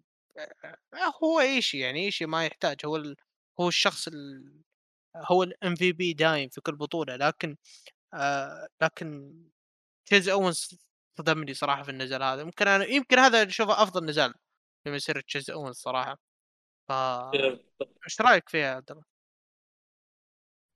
آه 0.93 1.13
هو 1.23 1.39
إيشي 1.41 1.79
يعني 1.79 2.05
إيشي 2.05 2.25
ما 2.25 2.45
يحتاج. 2.45 2.77
هو 2.85 2.95
ال... 2.97 3.15
هو 3.61 3.67
الشخص 3.67 4.07
ال... 4.07 4.53
هو 5.15 5.43
ال 5.43 5.75
MVP 5.75 6.13
دايم 6.13 6.49
في 6.49 6.61
كل 6.61 6.75
بطولة 6.75 7.15
لكن 7.15 7.57
آه 8.13 8.67
لكن 8.81 9.33
تشيز 10.05 10.29
اونز 10.29 10.77
صدمني 11.17 11.53
صراحة 11.53 11.83
في 11.83 11.91
النزال 11.91 12.23
هذا. 12.23 12.41
يمكن 12.41 12.67
أنا 12.67 12.85
يمكن 12.85 13.19
هذا 13.19 13.47
أشوفه 13.47 13.83
أفضل 13.83 14.05
نزال 14.05 14.33
في 14.83 14.91
مسيرة 14.91 15.21
تشيز 15.21 15.51
اونز 15.51 15.75
صراحة. 15.75 16.19
ف 16.89 16.91
إيش 18.05 18.21
رأيك 18.21 18.49
فيها 18.49 18.61
يا 18.61 18.75
عبد 18.75 18.91
الله؟ 18.91 19.03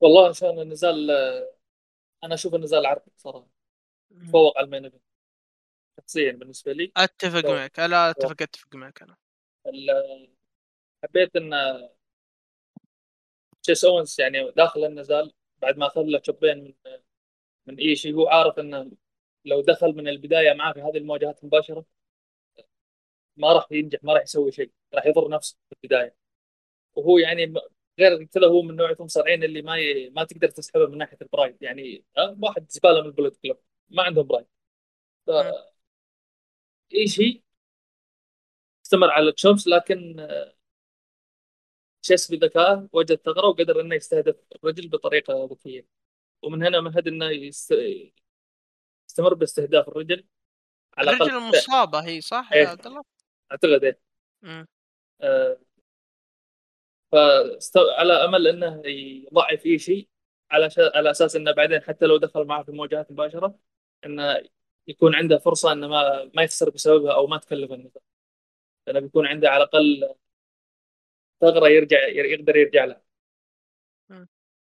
والله 0.01 0.29
عشان 0.29 0.59
النزال 0.59 1.11
أنا 2.23 2.33
أشوف 2.33 2.55
النزال 2.55 2.85
عرض 2.85 3.01
صراحة. 3.17 3.47
تفوق 4.21 4.57
على 4.57 4.65
ال 4.65 4.71
main 4.71 4.91
شخصيا 5.99 6.31
بالنسبة 6.31 6.71
لي. 6.71 6.91
أتفق. 6.97 7.45
معك 7.45 7.79
لا 7.79 8.09
أتفق 8.09 8.41
أتفق 8.41 8.75
معك 8.75 9.01
أنا. 9.01 9.17
حبيت 11.03 11.35
إن 11.35 11.53
تشيس 13.69 13.85
اونز 13.85 14.21
يعني 14.21 14.51
داخل 14.51 14.85
النزال 14.85 15.33
بعد 15.61 15.77
ما 15.77 15.87
اخذ 15.87 16.01
له 16.03 16.21
chop 16.23 16.50
ين 16.50 16.63
من 16.63 16.73
من 17.67 17.77
إيشي 17.79 18.13
هو 18.13 18.27
عارف 18.27 18.59
إنه 18.59 18.91
لو 19.45 19.61
دخل 19.61 19.95
من 19.95 20.07
البداية 20.07 20.53
معاه 20.53 20.73
في 20.73 20.81
هذه 20.81 20.97
المواجهات 20.97 21.39
المباشره 21.43 21.85
ما 23.37 23.53
راح 23.53 23.67
ينجح 23.71 24.03
ما 24.03 24.13
راح 24.13 24.23
يسوي 24.23 24.51
شيء 24.51 24.71
راح 24.93 25.05
يضر 25.05 25.29
نفسه 25.29 25.57
في 25.69 25.75
البداية. 25.83 26.15
وهو 26.95 27.17
يعني 27.17 27.53
غير 27.99 28.23
كذا 28.25 28.47
هو 28.47 28.61
من 28.61 28.75
نوعيه 28.75 28.95
المصارعين 28.99 29.43
اللي 29.43 29.61
ما 29.61 29.77
ي... 29.77 30.09
ما 30.09 30.23
تقدر 30.23 30.49
تسحبه 30.49 30.87
من 30.87 30.97
ناحية 30.97 31.17
ال 31.21 31.26
pride. 31.26 31.57
يعني 31.61 32.05
واحد 32.17 32.71
زبالة 32.71 33.01
من 33.01 33.07
ال 33.07 33.12
Bullet 33.12 33.37
Club 33.37 33.57
ما 33.89 34.03
عندهم 34.03 34.27
pride. 34.27 34.47
ف... 35.27 35.31
إيشي 36.93 37.43
استمر 38.85 39.09
على 39.09 39.29
ال 39.29 39.36
chops 39.36 39.67
لكن 39.67 40.27
تشيس 42.01 42.31
بذكاء 42.31 42.87
وجد 42.93 43.15
ثغرة 43.15 43.47
وقدر 43.47 43.81
إنه 43.81 43.95
يستهدف 43.95 44.35
الرجل 44.55 44.89
بطريقة 44.89 45.49
ذكية. 45.51 45.85
ومن 46.41 46.63
هنا 46.63 46.81
مهد 46.81 47.07
إنه 47.07 47.25
يست... 47.29 47.75
يستمر 49.09 49.33
باستهداف 49.33 49.87
الرجل 49.87 50.25
على 50.97 51.11
الرجل 51.11 51.37
المصابة 51.37 51.99
هي 51.99 52.21
صح؟ 52.21 52.53
يا 52.53 52.67
عبد 52.67 52.87
الله؟ 52.87 53.03
أعتقد 53.51 53.83
إيه. 53.83 53.99
آه. 55.21 55.57
فعلى 57.11 58.13
أمل 58.13 58.47
إنه 58.47 58.81
يضعف 58.85 59.65
أي 59.65 59.79
شيء 59.79 60.09
على 60.51 60.69
ش... 60.69 60.79
على 60.79 61.11
أساس 61.11 61.35
إنه 61.35 61.51
بعدين 61.51 61.81
حتى 61.81 62.05
لو 62.05 62.17
دخل 62.17 62.45
معه 62.45 62.63
في 62.63 62.71
مواجهات 62.71 63.11
مباشره 63.11 63.59
إنه 64.05 64.43
يكون 64.87 65.15
عنده 65.15 65.37
فرصة 65.37 65.71
إنه 65.71 65.87
ما 65.87 66.31
ما 66.33 66.43
يخسر 66.43 66.69
بسببها 66.69 67.13
أو 67.13 67.27
ما 67.27 67.37
تكلف 67.37 67.71
النزال 67.71 68.01
لأنه 68.87 68.99
بيكون 68.99 69.27
عنده 69.27 69.49
على 69.49 69.63
الأقل 69.63 70.15
ثغرة 71.41 71.67
يرجع 71.69 72.07
يقدر 72.07 72.55
يرجع 72.55 72.85
لها. 72.85 73.01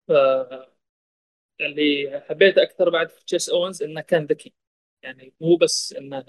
ف 0.07 0.11
اللي 1.61 2.21
حبيته 2.29 2.63
أكثر 2.63 2.89
بعد 2.89 3.09
في 3.09 3.25
تشيس 3.25 3.49
اونز 3.49 3.83
إنه 3.83 4.01
كان 4.01 4.25
ذكي. 4.25 4.53
يعني 5.01 5.33
مو 5.41 5.55
بس 5.55 5.93
إنه 5.93 6.21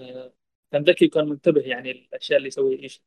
كان 0.71 0.83
ذكي 0.83 1.05
وكان 1.05 1.29
منتبه 1.29 1.61
يعني 1.61 1.91
الأشياء 1.91 2.37
اللي 2.37 2.47
يسويها 2.47 2.83
إيش. 2.83 3.01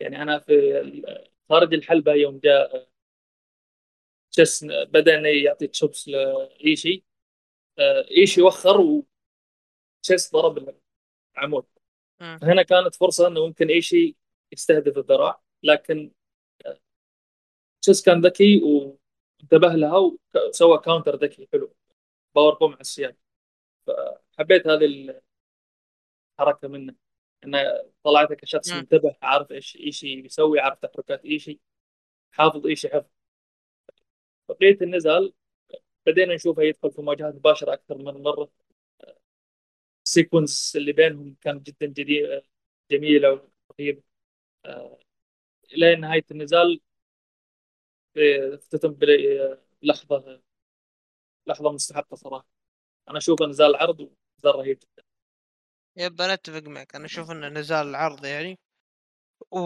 يعني 0.00 0.22
أنا 0.22 0.38
في 0.38 1.02
خارج 1.48 1.74
الحلبة 1.74 2.12
يوم 2.12 2.38
جاء 2.38 2.88
تشيس 4.32 4.64
بدأ 4.64 5.12
يعطي 5.14 5.66
chops 5.66 6.08
لإيشي. 6.08 7.04
إيشي 8.10 8.42
وخر 8.42 8.80
وتشيس 10.00 10.32
ضرب 10.32 10.76
العمود. 11.36 11.66
هنا 12.20 12.62
كانت 12.62 12.94
فرصة 12.94 13.28
إنه 13.28 13.46
ممكن 13.46 13.68
إيشي 13.68 14.16
يستهدف 14.52 14.98
الذراع 14.98 15.42
لكن 15.62 16.12
تشيز 17.86 18.02
كان 18.02 18.20
ذكي 18.20 18.62
وانتبه 18.62 19.68
لها 19.68 19.98
وسوى 20.48 20.78
counter 20.78 21.16
ذكي 21.16 21.48
حلو. 21.52 21.74
powerbomb 22.34 22.72
على 22.72 22.80
ال 22.80 22.87
side 22.87 23.16
فحبيت 23.86 24.66
هذه 24.66 25.20
الحركة 26.38 26.68
منه. 26.68 26.94
انه 27.44 27.58
طلعته 28.04 28.34
كشخص 28.34 28.72
مم. 28.72 28.78
منتبه 28.78 29.16
عارف 29.22 29.52
إيش 29.52 29.76
إيش 29.76 30.04
يسوي 30.04 30.60
عارف 30.60 30.78
تحركات 30.78 31.24
ايشي 31.24 31.60
حافظ 32.32 32.66
ايشي 32.66 32.88
حفظ 32.88 33.10
بقية 34.48 34.78
النزال 34.82 35.32
بدينا 36.06 36.34
نشوفه 36.34 36.62
يدخل 36.62 36.90
في 36.92 37.02
مواجهات 37.02 37.34
مباشرة 37.34 37.72
أكثر 37.72 37.98
من 37.98 38.22
مرة. 38.22 38.50
ال 40.06 40.14
sequence 40.14 40.76
اللي 40.76 40.92
بينهم 40.92 41.36
كانت 41.40 41.66
جدا 41.66 41.86
جديدة 41.86 42.42
جميلة 42.90 43.48
ورهيبه 43.70 44.02
إلى 45.74 45.96
نهاية 45.96 46.24
النزال 46.30 46.80
اختتم 48.54 48.92
بلحظه 49.82 50.42
لحظة 51.46 51.72
مستحقة 51.72 52.14
صراحة. 52.14 52.46
أنا 53.10 53.18
اشوفه 53.18 53.46
نزال 53.46 53.76
عرض 53.76 54.00
ونزال 54.00 54.54
رهيب 54.58 54.78
جدا. 54.78 55.04
يب 55.96 56.20
أنا 56.20 56.32
أتفق 56.32 56.62
معك. 56.62 56.94
أنا 56.94 57.04
أشوف 57.04 57.30
انه 57.30 57.48
نزال 57.48 57.86
العرض 57.86 58.24
يعني 58.24 58.58
و... 59.50 59.58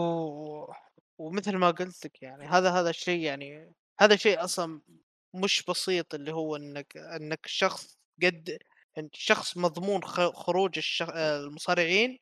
ومثل 1.17 1.57
ما 1.57 1.71
قلت 1.71 2.05
لك 2.05 2.21
يعني 2.21 2.45
هذا 2.45 2.71
هذا 2.71 2.89
الشيء 2.89 3.19
يعني 3.19 3.73
هذا 3.99 4.15
شيء 4.15 4.43
أصلا 4.43 4.81
مش 5.33 5.63
بسيط 5.69 6.13
اللي 6.15 6.33
هو 6.33 6.55
إنك 6.55 6.97
إنك 6.97 7.47
شخص 7.47 7.97
قد 8.23 8.59
انت 8.97 9.15
شخص 9.15 9.57
مضمون 9.57 10.03
خروج 10.33 10.77
الشخ... 10.77 11.09
المصارعين 11.09 12.19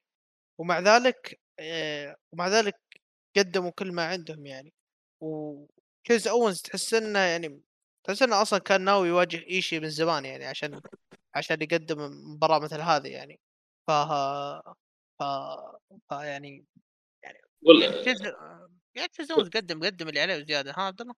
ومع 0.57 0.79
ذلك 0.79 1.39
آه، 1.59 2.15
ومع 2.33 2.47
ذلك 2.47 2.75
قدموا 3.37 3.71
كل 3.71 3.91
ما 3.91 4.05
عندهم 4.05 4.45
يعني. 4.45 4.73
وتشيز 5.99 6.27
اونز 6.27 6.61
تحس 6.61 6.93
إنه 6.93 7.19
يعني 7.19 7.61
تحس 8.03 8.21
إنه 8.21 8.41
أصلا 8.41 8.59
كان 8.59 8.81
ناوي 8.81 9.07
يواجه 9.07 9.43
إيشي 9.47 9.79
من 9.79 9.89
زمان 9.89 10.25
يعني 10.25 10.45
عشان 10.45 10.81
عشان 11.35 11.61
يقدم 11.61 11.97
مباراة 12.33 12.59
مثل 12.59 12.81
هذه 12.81 13.07
يعني. 13.07 13.39
ف 13.87 13.91
ف 15.19 15.23
ف 16.09 16.11
يعني 16.11 16.65
يعني 17.23 17.41
وال... 17.61 17.81
يعني 17.81 18.03
كيز 18.03 18.21
يعني 18.95 19.07
كيز 19.07 19.31
اونز 19.31 19.49
قدم 19.49 19.83
قدم 19.85 20.09
اللي 20.09 20.19
عليه 20.19 20.37
وزيادة 20.37 20.71
ها 20.71 20.81
عبد 20.81 21.01
الله؟ 21.01 21.15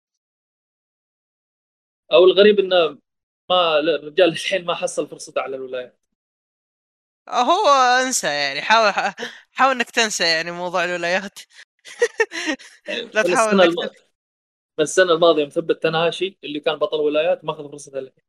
أو 2.12 2.24
الغريب 2.24 2.60
إنه 2.60 3.00
ما 3.50 3.80
الرجال 3.80 4.30
الحين 4.30 4.66
ما 4.66 4.76
حصل 4.76 5.08
فرصته 5.08 5.42
على 5.42 5.56
الولايات. 5.56 6.00
هو 7.30 7.68
أنسى 8.06 8.28
يعني 8.28 8.62
حاول 8.62 9.14
حاول 9.52 9.76
إنك 9.76 9.90
تنسى 9.90 10.24
يعني 10.24 10.52
موضوع 10.52 10.84
الولايات. 10.84 11.40
لا 13.14 13.22
تحاول 13.22 13.62
إنك 13.62 14.09
الم... 14.80 14.84
من 14.84 14.84
السنة 14.84 15.14
الماضية 15.14 15.46
مثبت 15.46 15.84
تناشي 15.84 16.40
اللي 16.44 16.60
كان 16.60 16.76
بطل 16.80 16.98
ولايات 17.02 17.46
ما 17.46 17.52
أخذ 17.54 17.72
فرصته 17.72 18.00
الحين 18.00 18.24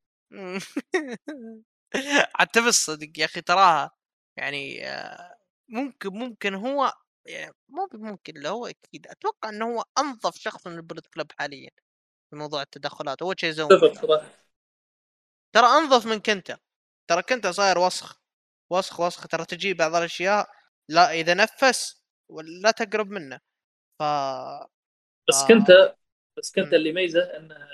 حتى 2.35 2.61
بالصدق 2.65 3.19
يا 3.19 3.25
أخي 3.25 3.41
تراها. 3.41 3.91
يعني 4.37 4.89
آه، 4.89 5.37
ممكن 5.69 6.09
ممكن 6.11 6.55
هو 6.55 6.93
يعني 7.27 7.55
مو 7.69 7.89
ممكن 7.95 8.35
لا 8.35 8.51
هو 8.51 8.67
أكيد. 8.67 9.07
أتوقع 9.07 9.49
إنه 9.49 9.67
هو 9.77 9.85
أنظف 9.99 10.37
شخص 10.39 10.67
من 10.67 10.77
البلد 10.77 11.07
كلب 11.15 11.33
حاليا 11.39 11.71
في 12.31 12.37
موضوع 12.37 12.63
التدخلات. 12.63 13.23
اونز 13.23 13.61
اتفق 13.61 13.95
صراحة. 13.95 14.27
ترى 15.55 15.67
أنظف 15.67 16.07
من 16.07 16.21
كنتا. 16.21 16.59
ترى 17.11 17.23
كنتا 17.23 17.53
صاير 17.53 17.79
وسخ. 17.79 18.23
وسخ 18.71 19.01
وسخ. 19.01 19.27
ترى 19.29 19.45
تجي 19.45 19.75
بعض 19.75 19.95
الأشياء 19.95 20.49
لا 20.89 21.11
إذا 21.13 21.35
نفس 21.35 22.03
ولا 22.29 22.71
تقرب 22.71 23.11
منه. 23.11 23.41
ف 23.99 24.03
بس 25.29 25.45
ف- 25.45 25.49
كنت 25.49 25.97
بس 26.36 26.52
كنت. 26.52 26.74
اللي 26.74 26.89
يميزه 26.89 27.23
انه 27.23 27.69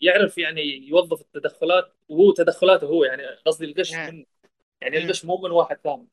يعرف 0.00 0.38
يعني 0.38 0.62
يوظف 0.62 1.20
التدخلات 1.20 1.94
وهو 2.08 2.32
تدخلاته 2.32 2.86
هو 2.86 3.04
يعني 3.04 3.26
قصدي 3.26 3.64
الغش 3.64 3.90
يعني 3.90 4.12
من 4.12 4.24
يعني 4.80 4.98
مم. 4.98 5.04
الغش 5.04 5.24
مو 5.24 5.36
من 5.36 5.50
واحد 5.50 5.76
ثاني. 5.76 6.08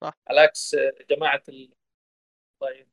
صح. 0.00 0.14
على 0.28 0.40
عكس 0.40 0.76
جماعة 1.10 1.42
ال... 1.48 1.72
طيب. 2.60 2.88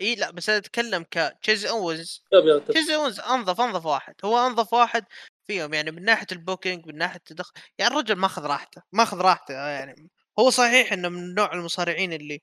إي 0.00 0.14
لا 0.14 0.30
بس 0.30 0.48
أنا 0.48 0.58
أتكلم 0.58 1.04
كتشيز 1.10 1.66
اونز. 1.66 2.24
تشيز 2.68 2.90
اونز 2.90 3.20
أنظف 3.20 3.60
أنظف 3.60 3.86
واحد. 3.86 4.14
هو 4.24 4.46
أنظف 4.46 4.72
واحد 4.72 5.04
فيهم 5.46 5.74
يعني 5.74 5.90
من 5.90 6.04
ناحية 6.04 6.26
ال 6.32 6.39
booking 6.39 6.86
من 6.86 6.96
ناحية 6.96 7.16
التدخل 7.16 7.52
يعني 7.78 7.92
الرجل 7.92 8.16
ماخذ 8.16 8.42
راحته 8.46 8.82
ماخذ 8.92 9.20
راحته 9.20 9.54
يعني. 9.54 10.10
هو 10.38 10.50
صحيح 10.50 10.92
إنه 10.92 11.08
من 11.08 11.34
نوع 11.34 11.52
المصارعين 11.52 12.12
اللي 12.12 12.40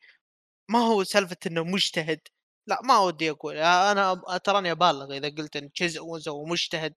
ما 0.69 0.79
هو 0.79 1.03
سالفة 1.03 1.37
إنه 1.47 1.63
مجتهد. 1.63 2.19
لا 2.67 2.81
ما 2.83 2.99
ودي 2.99 3.29
أقول 3.31 3.57
أنا 3.57 4.21
تراني 4.43 4.71
أبالغ 4.71 5.17
إذا 5.17 5.29
قلت 5.29 5.55
إن 5.55 5.71
تشيز 5.71 5.97
اونز 5.97 6.29
هو 6.29 6.45
مجتهد 6.45 6.93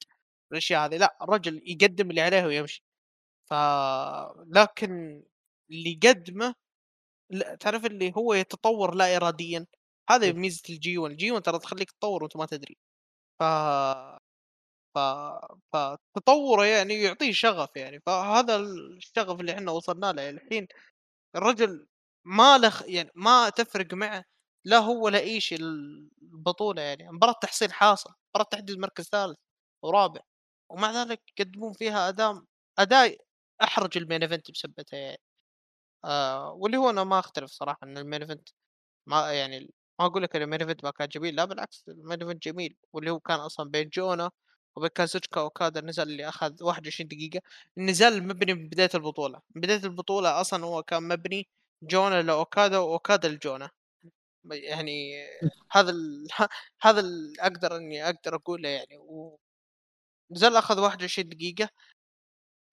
الاشياء 0.52 0.84
هذه 0.86 0.96
لا 0.96 1.18
الرجل 1.22 1.62
يقدم 1.66 2.10
اللي 2.10 2.20
عليه 2.20 2.44
ويمشي. 2.46 2.84
ف 3.50 3.54
لكن 4.48 5.22
اللي 5.70 6.00
يقدمه 6.04 6.54
لا 7.30 7.54
تعرف 7.56 7.86
اللي 7.86 8.12
هو 8.18 8.34
يتطور 8.34 8.94
لا 8.94 9.16
اراديا. 9.16 9.66
هذا 10.10 10.32
ميزة 10.32 10.62
الجي 10.70 10.98
1 10.98 11.12
الجي 11.12 11.30
1 11.32 11.42
ترى 11.44 11.58
تخليك 11.58 11.90
تطور 11.92 12.22
وأنت 12.22 12.36
ما 12.36 12.46
تدري. 12.46 12.78
ف 13.40 13.44
ف 14.94 14.98
فتطوره 15.72 16.64
يعني 16.66 16.94
يعطيه 17.02 17.32
شغف 17.32 17.76
يعني. 17.76 18.00
فهذا 18.06 18.56
الشغف 18.56 19.40
اللي 19.40 19.52
إحنا 19.52 19.72
وصلنا 19.72 20.12
له 20.12 20.30
الحين 20.30 20.66
الرجل 21.36 21.86
ما 22.26 22.58
له 22.58 22.70
خ- 22.70 22.84
يعني 22.88 23.10
ما 23.14 23.48
تفرق 23.50 23.94
معه 23.94 24.24
لا 24.64 24.78
هو 24.78 25.04
ولا 25.04 25.18
اي 25.18 25.40
شيء 25.40 25.58
البطولة 26.22 26.82
يعني 26.82 27.10
مباراة 27.12 27.34
تحصيل 27.42 27.72
حاصل 27.72 28.10
مباراة 28.34 28.48
تحديد 28.50 28.78
مركز 28.78 29.04
ثالث 29.08 29.36
ورابع 29.82 30.20
ومع 30.70 30.90
ذلك 31.02 31.22
يقدمون 31.38 31.72
فيها 31.72 32.08
أداء 32.08 32.42
أداء 32.78 33.16
أحرج 33.62 33.98
ال 33.98 34.03
main 34.03 34.22
event 34.22 34.50
بسبته 34.50 34.96
يعني. 34.96 35.18
آه 36.04 36.52
واللي 36.52 36.76
هو 36.78 36.90
أنا 36.90 37.04
ما 37.04 37.20
أختلف 37.20 37.50
صراحة 37.52 37.78
إن 37.84 37.98
ال 37.98 38.03
main 38.03 38.22
event 38.22 38.50
ما 39.08 39.32
يعني 39.32 39.74
ما 40.00 40.06
أقول 40.06 40.22
لك 40.22 40.36
ال 40.36 40.41
main 40.41 40.60
event 40.62 40.84
ما 40.84 40.92
كان 40.92 41.08
جميل 41.08 41.36
لا 41.36 41.46
بالعكس 41.46 41.84
ال 41.88 41.95
main 41.95 42.22
event 42.22 42.42
جميل. 42.44 42.76
واللي 42.94 43.10
هو 43.12 43.20
كان 43.20 43.40
أصلا 43.40 43.70
بين 43.70 43.88
جونا 43.90 44.30
وبين 44.76 44.90
كازوتشيكا 44.90 45.42
أوكادا 45.42 45.80
النزال 45.80 46.08
اللي 46.10 46.28
أخذ 46.30 46.64
21 46.64 47.08
دقيقة 47.08 47.40
النزال 47.78 48.28
مبني 48.28 48.54
من 48.54 48.68
بداية 48.70 48.90
البطولة. 48.94 49.40
من 49.56 49.62
بداية 49.62 49.84
البطولة 49.84 50.40
أصلا 50.40 50.64
هو 50.66 50.82
كان 50.82 51.02
مبني 51.08 51.48
جونا 51.84 52.22
لأوكادا 52.22 52.78
وأوكادا 52.78 53.28
لجونا. 53.28 53.70
يعني 54.44 55.26
هذا 55.70 55.90
ال... 55.90 56.26
هذا 56.82 57.00
اللي 57.00 57.40
أقدر 57.40 57.76
إني 57.76 58.04
أقدر 58.04 58.36
أقوله 58.36 58.68
يعني 58.68 58.98
ونزال 60.30 60.56
أخذ 60.56 60.80
21 60.80 61.28
دقيقة. 61.28 61.68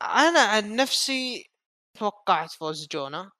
أنا 0.01 0.39
عن 0.39 0.75
نفسي 0.75 1.49
توقعت 1.99 2.51
فوز 2.51 2.87
جونا. 2.91 3.31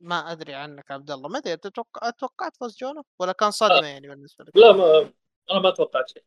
ما 0.00 0.32
أدري 0.32 0.54
عنك 0.54 0.90
عبد 0.90 1.10
الله 1.10 1.28
ما 1.28 1.38
أدري 1.38 1.56
تتوقع 1.56 2.10
توقعت 2.10 2.56
فوز 2.56 2.76
جونا؟ 2.78 3.02
ولا 3.18 3.32
كان 3.32 3.50
صدمه 3.50 3.86
يعني 3.86 4.08
بالنسبة 4.08 4.44
لك؟ 4.44 4.56
لا 4.56 4.72
ما 4.72 5.12
أنا 5.50 5.60
ما 5.60 5.70
توقعت 5.70 6.08
شيء. 6.08 6.24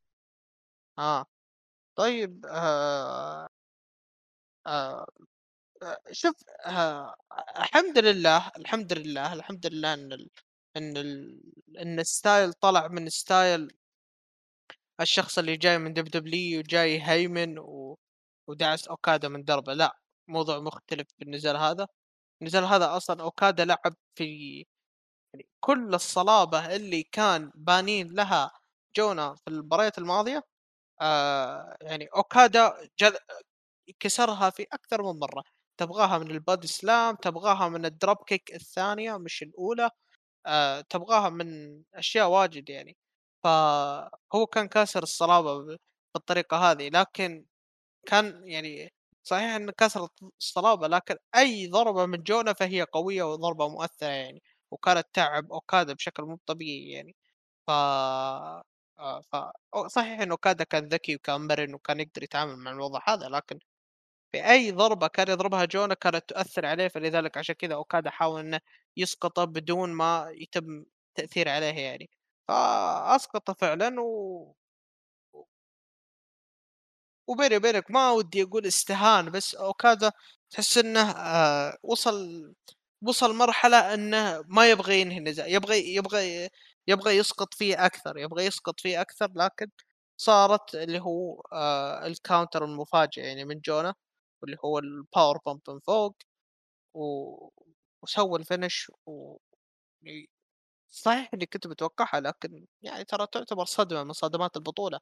آه. 1.00 1.26
طيب 1.96 2.46
آه 2.46 3.48
آه 4.68 5.08
آه، 5.84 5.98
شوف 6.12 6.36
آه 6.66 7.16
الحمد 7.58 7.98
لله 7.98 8.52
الحمد 8.58 8.94
لله 8.94 9.34
الحمد 9.34 9.68
لله 9.68 9.94
إن. 9.94 10.28
إن 10.78 10.98
ال... 10.98 11.42
إن 11.80 12.00
ال 12.00 12.09
style 12.09 12.54
طلع 12.54 12.88
من 12.88 13.10
style 13.10 13.72
الشخص 15.02 15.38
اللي 15.38 15.58
جاي 15.58 15.78
من 15.78 15.94
WWE 15.94 16.60
وجاي 16.60 17.02
هيمن 17.04 17.60
و... 17.60 17.98
ودعس 18.50 18.88
أوكادا 18.88 19.28
من 19.28 19.44
دربه. 19.44 19.74
لا 19.74 20.00
موضوع 20.30 20.60
مختلف 20.60 21.08
بالنزال 21.20 21.58
هذا 21.58 21.88
النزال 22.42 22.64
هذا 22.66 22.98
أصلا 22.98 23.24
أوكادا 23.24 23.66
لعب 23.66 23.96
في 24.16 24.58
يعني 25.34 25.48
كل 25.60 25.96
الصلابة 25.96 26.76
اللي 26.76 27.04
كان 27.04 27.52
بانين 27.56 28.08
لها 28.16 28.52
جونا 28.98 29.36
في 29.36 29.50
المباريات 29.50 29.98
الماضية 29.98 30.44
آه 31.02 31.78
يعني 31.82 32.06
أوكادا 32.16 32.74
جل... 33.00 33.18
كسرها 34.00 34.50
في 34.50 34.64
أكثر 34.74 35.04
من 35.04 35.20
مرة. 35.20 35.44
تبغاها 35.80 36.18
من 36.20 36.32
ال 36.32 36.39
body 36.39 36.68
slam 36.68 37.16
تبغاها 37.16 37.70
من 37.70 37.86
ال 37.86 38.18
dropkick 38.28 38.56
الثانية 38.56 39.18
مش 39.18 39.44
الأولى. 39.44 39.90
آه 40.46 40.82
تبغاها 40.82 41.30
من 41.30 41.82
أشياء 41.96 42.30
واجد 42.30 42.70
يعني. 42.70 42.98
فهو 43.44 44.46
كان 44.54 44.68
كاسر 44.68 45.04
الصلابة 45.04 45.58
ب- 45.76 45.78
بالطريقة 46.16 46.58
هذه 46.72 46.90
لكن 46.90 47.46
كان 48.08 48.42
يعني 48.48 48.94
صحيح 49.24 49.44
إنه 49.56 49.72
كسرت 49.78 50.12
الصلابة 50.40 50.88
لكن 50.88 51.16
أي 51.36 51.68
ضربة 51.68 52.06
من 52.06 52.24
جونا 52.24 52.54
فهي 52.54 52.82
قوية 52.84 53.24
وضربة 53.24 53.70
مؤثرة 53.70 54.08
يعني 54.10 54.44
وكانت 54.72 55.08
تعب 55.14 55.52
اوكادا 55.54 55.94
بشكل 55.94 56.24
مو 56.24 56.40
طبيعي 56.48 56.90
يعني. 56.92 57.16
ف 57.68 57.72
آه، 59.00 59.22
ف 59.22 59.36
صحيح 59.88 60.20
إنه 60.22 60.32
اوكادا 60.32 60.64
كان 60.64 60.88
ذكي 60.88 61.16
وكان 61.16 61.42
مرن 61.48 61.74
وكان 61.74 62.00
يقدر 62.00 62.24
يتعامل 62.24 62.56
مع 62.58 62.72
الوضع 62.72 63.00
هذا 63.08 63.30
لكن 63.30 63.60
في 64.32 64.50
أي 64.52 64.72
ضربة 64.72 65.08
كان 65.08 65.28
يضربها 65.30 65.66
جونا 65.66 65.94
كانت 65.94 66.30
تؤثر 66.30 66.66
عليه 66.66 66.88
فلذلك 66.88 67.38
عشان 67.38 67.56
كذا 67.56 67.74
أوكادا 67.76 68.10
حاول 68.10 68.40
إنه 68.40 68.60
يسقطه 68.98 69.46
بدون 69.46 69.90
ما 69.94 70.28
يتم 70.36 70.86
التأثير 71.10 71.50
عليه 71.50 71.68
يعني. 71.80 72.10
فاسقطه 72.48 73.54
فعلا 73.54 74.02
و 74.02 74.54
وبيني 77.28 77.58
وبينك 77.58 77.92
ما 77.92 78.12
ودي 78.12 78.44
أقول 78.44 78.66
استهان 78.68 79.30
بس 79.32 79.56
أوكادا 79.56 80.12
تحس 80.50 80.78
إنه 80.78 81.12
آه 81.12 81.78
وصل 81.84 82.54
وصل 83.04 83.36
مرحلة 83.36 83.94
إنه 83.94 84.44
ما 84.48 84.70
يبغى 84.72 85.02
ينهي 85.02 85.18
النزال 85.18 85.54
يبغى 85.54 85.96
يبغى 85.96 86.50
يبغى 86.88 87.18
يسقط 87.18 87.54
فيه 87.54 87.86
أكثر 87.86 88.18
يبغى 88.18 88.46
يسقط 88.46 88.80
فيه 88.80 89.02
أكثر 89.02 89.32
لكن 89.36 89.68
صارت 90.18 90.76
اللي 90.76 91.00
هو 91.02 91.42
آه 91.54 92.08
ال 92.08 92.15
counter 92.15 92.66
المفاجئ 92.66 93.22
يعني 93.22 93.46
من 93.46 93.60
جونا. 93.60 93.94
واللي 94.44 94.58
هو 94.66 94.80
ال 94.80 94.90
power 94.90 95.38
bomb 95.46 95.62
من 95.70 95.80
فوق 95.80 96.16
و... 96.96 97.04
وسوى 98.04 98.40
ال 98.40 98.47
finish 98.47 98.92
و... 99.08 99.38
يعني 100.04 100.30
صحيح 100.90 101.30
إني 101.34 101.46
كنت 101.48 101.68
متوقعها 101.68 102.20
لكن 102.22 102.68
يعني 102.84 103.06
ترى 103.06 103.28
تعتبر 103.34 103.66
صدمة 103.66 104.04
من 104.04 104.14
صدمات 104.14 104.58
البطولة 104.58 105.00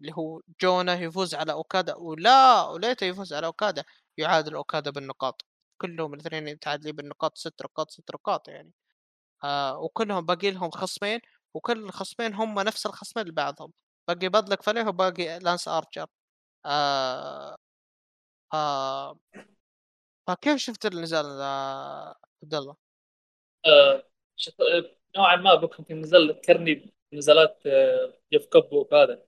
اللي 0.00 0.12
هو 0.18 0.42
جونا 0.62 0.94
يفوز 0.94 1.34
على 1.34 1.52
أوكادا 1.52 1.94
ولا 1.96 2.62
وليته 2.68 3.04
يفوز 3.06 3.32
على 3.32 3.46
أوكادا 3.46 3.84
يعادل 4.18 4.54
أوكادا 4.54 4.90
بالنقاط. 4.90 5.42
كلهم 5.82 6.14
الاثنين 6.14 6.44
متعادلين 6.54 6.96
بالنقاط 6.96 7.38
ست 7.38 7.62
نقاط 7.64 7.90
ست 7.90 8.10
نقاط 8.14 8.48
يعني. 8.48 8.72
آه 9.44 9.78
وكلهم 9.78 10.26
باقي 10.26 10.50
لهم 10.50 10.70
خصمين 10.70 11.20
وكل 11.54 11.78
الخصمين 11.84 12.34
هم 12.34 12.60
نفس 12.60 12.86
الخصمين 12.86 13.26
لبعضهم. 13.26 13.72
باقي 14.08 14.28
بدلك 14.28 14.62
فليه 14.62 14.88
وباقي 14.88 15.38
لانس 15.38 15.68
آرشر. 15.68 16.06
آه. 16.66 17.56
آه 18.54 19.18
فكيف 20.26 20.56
شفت 20.56 20.86
النزال 20.86 21.26
عبد 22.42 22.54
الله؟ 22.54 22.76
آه 23.66 24.02
شف... 24.36 24.60
آه، 24.60 24.96
نوعا 25.16 25.36
ما 25.36 25.54
بكم 25.54 25.84
في 25.84 25.92
النزال 25.92 26.30
ذكرني 26.30 26.92
بنزالات 27.12 27.66
آه 27.66 28.12
جيف 28.32 28.46
كوب 28.46 28.72
وهذا. 28.72 29.22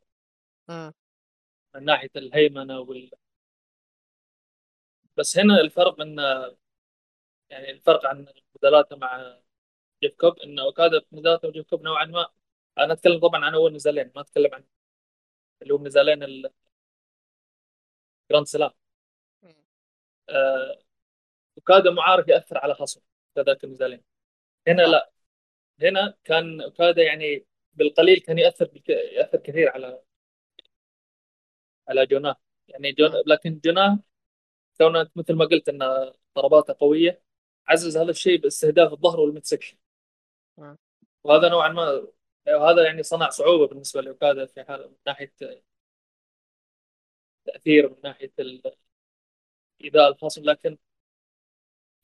من 1.75 1.85
ناحية 1.85 2.11
الهيمنة 2.17 2.81
وال 2.81 3.11
بس 5.17 5.39
هنا 5.39 5.61
الفرق 5.61 6.01
إن 6.01 6.19
يعني 7.51 7.71
الفرق 7.71 8.07
عن 8.07 8.27
نزالاته 8.57 8.97
مع 8.97 9.39
جيف 10.03 10.15
كوب 10.17 10.39
ان 10.39 10.59
اوكادا 10.59 11.01
في 11.01 11.17
نزالاته 11.17 11.49
وجيف 11.49 11.71
كوب 11.71 11.83
نوعا 11.83 12.05
ما. 12.05 12.29
أنا 12.79 12.93
أتكلم 12.93 13.21
طبعا 13.21 13.45
عن 13.45 13.55
أول 13.55 13.73
نزالين 13.75 14.13
ما 14.17 14.21
أتكلم 14.23 14.55
عن 14.55 14.65
اللي 15.63 15.75
هم 15.75 15.87
نزالين 15.87 16.23
الجراند 16.23 16.53
سلام 18.47 18.71
اوكادا 21.59 21.91
معارف 21.91 22.29
يأثر 22.29 22.59
على 22.59 22.75
خصم 22.75 23.01
ذاك 23.39 23.65
النزالين 23.65 24.03
هنا 24.69 24.83
لا 24.83 25.13
هنا 25.83 26.15
كان 26.25 26.61
اوكادا 26.61 27.03
يعني 27.03 27.47
بالقليل 27.75 28.19
كان 28.21 28.39
يأثر 28.39 28.65
بك... 28.67 28.89
يأثر 28.89 29.39
كثير 29.39 29.69
على 29.71 30.03
على 31.89 32.07
جوناه. 32.07 32.37
يعني 32.69 32.93
جون 32.93 33.11
لكن 33.27 33.61
جوناه 33.65 33.99
كونه 34.79 35.11
مثل 35.17 35.35
ما 35.35 35.45
قلت 35.45 35.69
إن 35.69 36.13
ضرباته 36.37 36.77
قوية 36.81 37.23
عزز 37.69 37.97
هذا 37.97 38.11
الشيء 38.11 38.41
باستهداف 38.41 38.93
الظهر 38.93 39.21
وال 39.21 39.30
midsection 39.30 39.77
وهذا 41.25 41.49
نوعا 41.49 41.69
ما 41.69 42.07
وهذا 42.49 42.85
يعني 42.87 43.03
صنع 43.03 43.29
صعوبة 43.31 43.67
بالنسبة 43.67 44.01
لاوكادا 44.01 44.47
في 44.47 44.65
حال 44.65 44.89
من 44.91 44.97
ناحية 45.07 45.33
تأثير 47.47 47.89
من 47.91 47.97
ناحية 48.05 48.33
ايذاء 49.85 50.09
الخصم 50.09 50.43
لكن 50.45 50.77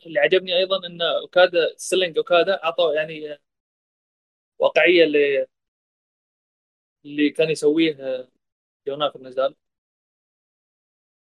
اللي 0.06 0.20
عجبني 0.20 0.56
أيضا 0.56 0.86
إن 0.86 1.02
أوكادا 1.02 1.74
selling 1.76 2.18
أوكادا 2.18 2.64
اعطى 2.64 2.94
يعني 2.94 3.38
واقعية 4.58 5.04
اللي 5.04 5.46
اللي 7.04 7.30
كان 7.30 7.50
يسويه 7.50 8.28
جونا 8.86 9.10
في 9.10 9.16
النزال. 9.16 9.56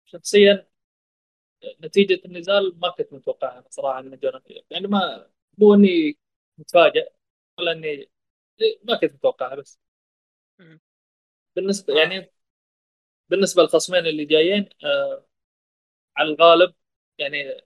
شخصيا 0.04 0.66
نتيجة 1.84 2.20
النزال 2.24 2.78
ما 2.80 2.88
كنت 2.90 3.12
متوقعها 3.12 3.64
صراحة 3.70 4.02
من 4.02 4.18
جونا 4.18 4.42
يعني 4.70 4.86
ما 4.86 5.30
مو 5.58 5.74
إني 5.74 6.18
متفاجئ 6.58 7.12
ولا 7.58 7.72
إني 7.72 8.10
ما 8.84 8.96
كنت 9.00 9.12
متوقعها 9.14 9.54
بس. 9.56 9.80
بالنسبة 11.56 11.94
يعني 11.94 12.32
بالنسبة 13.30 13.62
للخصمين 13.62 14.06
اللي 14.06 14.24
جايين 14.24 14.68
آه 14.84 15.26
على 16.20 16.28
الغالب 16.28 16.74
يعني 17.18 17.62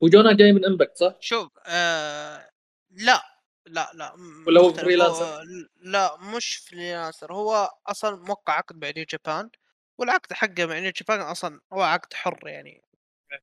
وجونا 0.00 0.36
جاي 0.36 0.52
من 0.52 0.64
امباكت 0.64 0.96
صح؟ 0.96 1.16
شوف 1.20 1.52
آه 1.66 2.50
لا 2.90 3.22
لا 3.66 3.90
لا 3.94 4.12
ولا 4.46 4.60
هو 4.60 4.72
freelancer؟ 4.72 5.42
لا 5.76 6.16
مش 6.16 6.56
freelancer 6.56 7.32
هو 7.32 7.70
أصلا 7.86 8.16
موقع 8.16 8.52
عقد 8.52 8.84
مع 8.84 8.90
نيو 8.96 9.04
جابان 9.04 9.50
والعقد 9.98 10.32
حقه 10.32 10.66
مع 10.66 10.78
نيو 10.78 10.92
جابان 10.96 11.20
أصلا 11.20 11.60
هو 11.72 11.82
عقد 11.82 12.14
حر 12.14 12.48
يعني. 12.48 12.82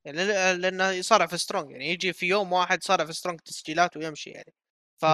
يعني 0.04 0.24
لأنه 0.56 0.90
يصارع 0.90 1.26
في 1.26 1.38
سترونج 1.38 1.70
يعني 1.70 1.90
يجي 1.90 2.12
في 2.12 2.26
يوم 2.26 2.52
واحد 2.52 2.78
يصارع 2.82 3.04
في 3.04 3.12
سترونج 3.12 3.40
تسجيلات 3.40 3.96
ويمشي 3.96 4.30
يعني. 4.30 4.54
ف 4.98 5.04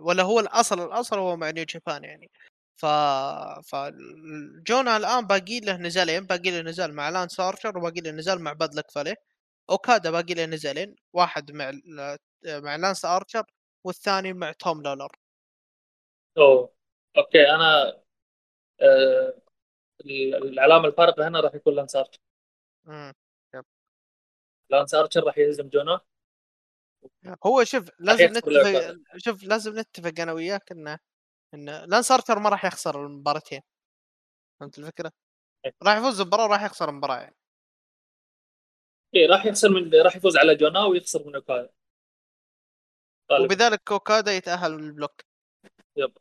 ولا 0.00 0.22
هو 0.22 0.40
الأصل 0.40 0.86
الأصل 0.86 1.18
هو 1.18 1.36
مع 1.36 1.50
نيو 1.50 1.64
جابان 1.64 2.04
يعني. 2.04 2.30
ف 2.76 2.86
ف 3.70 3.76
جونا 4.66 4.96
الآن 4.96 5.26
باقي 5.26 5.60
له 5.60 5.76
نزالين 5.76 6.26
باقي 6.26 6.50
له 6.50 6.60
نزال 6.60 6.94
مع 6.94 7.08
لانس 7.08 7.40
ارشر 7.40 7.78
وباقي 7.78 8.00
له 8.00 8.10
نزال 8.10 8.40
مع 8.40 8.52
باد 8.52 8.71
لك 8.71 8.90
فالي 8.90 9.16
أوكادا 9.70 10.10
باقي 10.10 10.34
له 10.34 10.46
نزالين 10.46 10.96
واحد 11.12 11.52
مع 11.52 11.72
مع 12.46 12.76
لانس 12.76 13.04
ارشر 13.04 13.44
والثاني 13.84 14.32
مع 14.32 14.52
توم 14.52 14.82
لولر 14.82 15.12
أوه 16.38 16.74
أوكي 17.16 17.50
أنا 17.50 18.00
آه 18.80 19.34
العلامة 20.06 20.88
الفارقة 20.88 21.28
هنا 21.28 21.40
راح 21.40 21.54
يكون 21.54 21.74
لانس 21.74 21.96
ارشر 21.96 22.18
امم 22.88 23.12
لانس 24.70 24.94
ارشر 24.94 25.24
راح 25.24 25.38
يهزم 25.38 25.68
جونا. 25.68 26.00
هو 27.46 27.64
شوف 27.64 27.90
لازم 27.98 28.24
نتفق 28.24 28.96
شوف 29.16 29.44
لازم 29.44 29.78
نتفق 29.78 30.20
أنا 30.20 30.32
وياك 30.32 30.72
إنه 30.72 30.98
إن 31.54 31.70
لانس 31.90 32.10
ارشر 32.10 32.38
ما 32.38 32.48
راح 32.48 32.64
يخسر 32.64 33.06
المباراتين 33.06 33.60
فهمت 34.60 34.78
الفكرة؟ 34.78 35.12
إيه. 35.64 35.74
راح 35.82 35.96
يفوز 35.96 36.20
المباراة 36.20 36.44
وراح 36.44 36.62
يخسر 36.62 36.88
المباراة 36.88 37.16
يعني 37.20 37.36
إيه 39.14 39.26
راح 39.26 39.46
يخسر 39.46 39.68
من 39.68 39.94
راح 39.94 40.16
يفوز 40.16 40.36
على 40.36 40.56
جونا 40.56 40.84
ويخسر 40.84 41.26
من 41.26 41.34
أوكادا 41.34 41.72
وبذلك 43.40 43.92
أوكادا 43.92 44.32
يتأهل 44.32 44.70
للبلوك 44.70 45.20
يب 45.96 46.18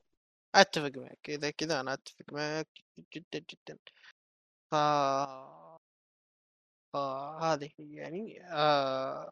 أتفق 0.55 0.91
معك 0.97 1.29
إذا 1.29 1.49
كذا 1.49 1.79
أنا 1.79 1.93
أتفق 1.93 2.33
معك 2.33 2.67
جدا 3.13 3.39
جدا 3.39 3.77
ف 4.71 4.75
فهذه 6.93 7.71
يعني 7.79 8.43
آه 8.51 9.31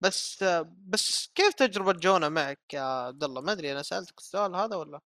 بس 0.00 0.44
بس 0.88 1.32
كيف 1.34 1.54
تجربة 1.54 1.92
جونا 1.92 2.28
معك 2.28 2.60
يا 2.74 2.80
عبد 2.80 3.24
الله؟ 3.24 3.40
ما 3.40 3.52
أدري 3.52 3.72
أنا 3.72 3.82
سألتك 3.82 4.18
السؤال 4.18 4.56
هذا 4.56 4.76
ولا؟ 4.76 5.00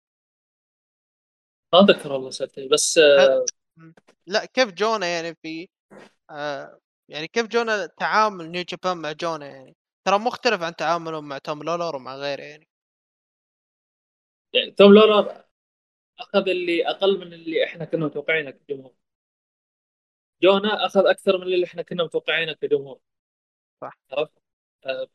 ما 1.73 1.79
اتذكر 1.79 2.11
والله 2.11 2.29
سالتني 2.29 2.67
بس 2.67 2.97
آه 2.97 3.45
لا 4.27 4.45
كيف 4.45 4.71
جونا 4.71 5.07
يعني 5.07 5.35
في 5.35 5.69
آه 6.29 6.79
يعني 7.09 7.27
كيف 7.27 7.47
جونا 7.47 7.85
تعامل 7.85 8.51
نيو 8.51 8.63
جابان 8.63 8.97
مع 8.97 9.11
جونا 9.11 9.45
يعني؟ 9.47 9.75
ترى 10.05 10.19
مختلف 10.19 10.61
عن 10.61 10.75
تعاملهم 10.75 11.27
مع 11.27 11.37
توم 11.37 11.63
لولر 11.63 11.95
ومع 11.95 12.15
غيره 12.15 12.41
يعني. 12.41 12.67
يعني 14.53 14.71
توم 14.71 14.93
لولر 14.93 15.43
أخذ 16.19 16.49
اللي 16.49 16.89
أقل 16.89 17.19
من 17.19 17.33
اللي 17.33 17.63
إحنا 17.65 17.85
كنا 17.85 18.05
متوقعينه 18.05 18.51
كجمهور. 18.51 18.93
جونا 20.43 20.85
أخذ 20.85 21.07
أكثر 21.07 21.37
من 21.37 21.43
اللي 21.43 21.65
إحنا 21.65 21.81
كنا 21.81 22.03
متوقعينه 22.03 22.53
كجمهور. 22.53 22.99
صح 23.81 23.99
عرفت؟ 24.11 24.31
آه 24.85 25.07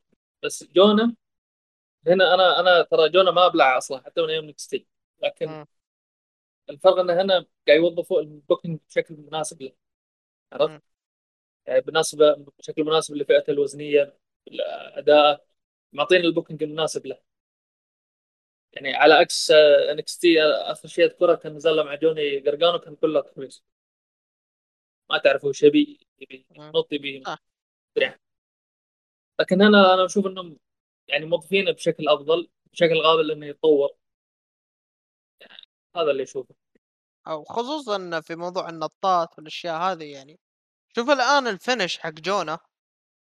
بس 0.43 0.65
جونا 0.65 1.15
هنا 2.07 2.35
أنا 2.35 2.61
أنا 2.61 2.83
ترى 2.83 3.09
جونا 3.09 3.31
ما 3.31 3.47
ابلع 3.47 3.79
أصلا 3.79 4.03
حتى 4.03 4.23
من 4.23 4.31
أيام 4.31 4.45
NXT 4.45 4.87
لكن 5.23 5.47
م. 5.49 5.67
الفرق 6.71 6.99
انه 6.99 7.23
هنا 7.23 7.47
قاعد 7.69 7.79
يوظفوا 7.81 8.21
ال 8.21 8.28
booking 8.28 8.81
بشكل 8.89 9.15
مناسب 9.17 9.63
له. 9.63 9.73
عرفت؟ 10.53 10.83
يعني 11.67 11.81
بالنسبة 11.81 12.35
بشكل 12.59 12.85
مناسب 12.85 13.15
لفئته 13.17 13.51
الوزنية 13.51 14.19
الأداء 14.49 15.47
معطينا 15.93 16.25
ال 16.25 16.30
booking 16.30 16.63
المناسب 16.63 17.07
له. 17.07 17.19
يعني 18.73 18.95
على 18.95 19.15
عكس 19.15 19.51
NXT 19.91 20.43
آخر 20.43 20.89
شيء 20.89 21.05
أذكره 21.05 21.35
كان 21.35 21.55
نزال 21.55 21.85
مع 21.85 21.95
جوني 21.95 22.39
قرقانو 22.41 22.79
كان 22.79 22.97
كله 22.97 23.21
تحميس 23.21 23.65
ما 25.11 25.19
تعرف 25.19 25.45
هو 25.45 25.53
يبي 25.63 26.07
يبي 26.19 26.47
ينط 26.57 26.93
يبي 26.93 27.23
لكن 29.41 29.63
هنا 29.63 29.95
أنا 29.95 30.05
أشوف 30.05 30.27
إنهم 30.27 30.59
يعني 31.09 31.27
موظفينه 31.27 31.73
بشكل 31.73 32.09
أفضل 32.09 32.49
بشكل 32.73 33.03
قابل 33.03 33.31
إنه 33.31 33.47
يتطور. 33.47 33.91
هذا 35.97 36.11
اللي 36.11 36.23
اشوفه 36.23 36.55
أو 37.29 37.45
خصوصا 37.45 38.21
في 38.21 38.37
موضوع 38.37 38.69
النطات 38.69 39.39
والأشياء 39.39 39.83
هذه 39.83 40.05
يعني 40.05 40.39
شوف 40.97 41.11
الآن 41.11 41.47
ال 41.47 41.54
finish 41.54 41.99
حق 41.99 42.11
جونا 42.11 42.59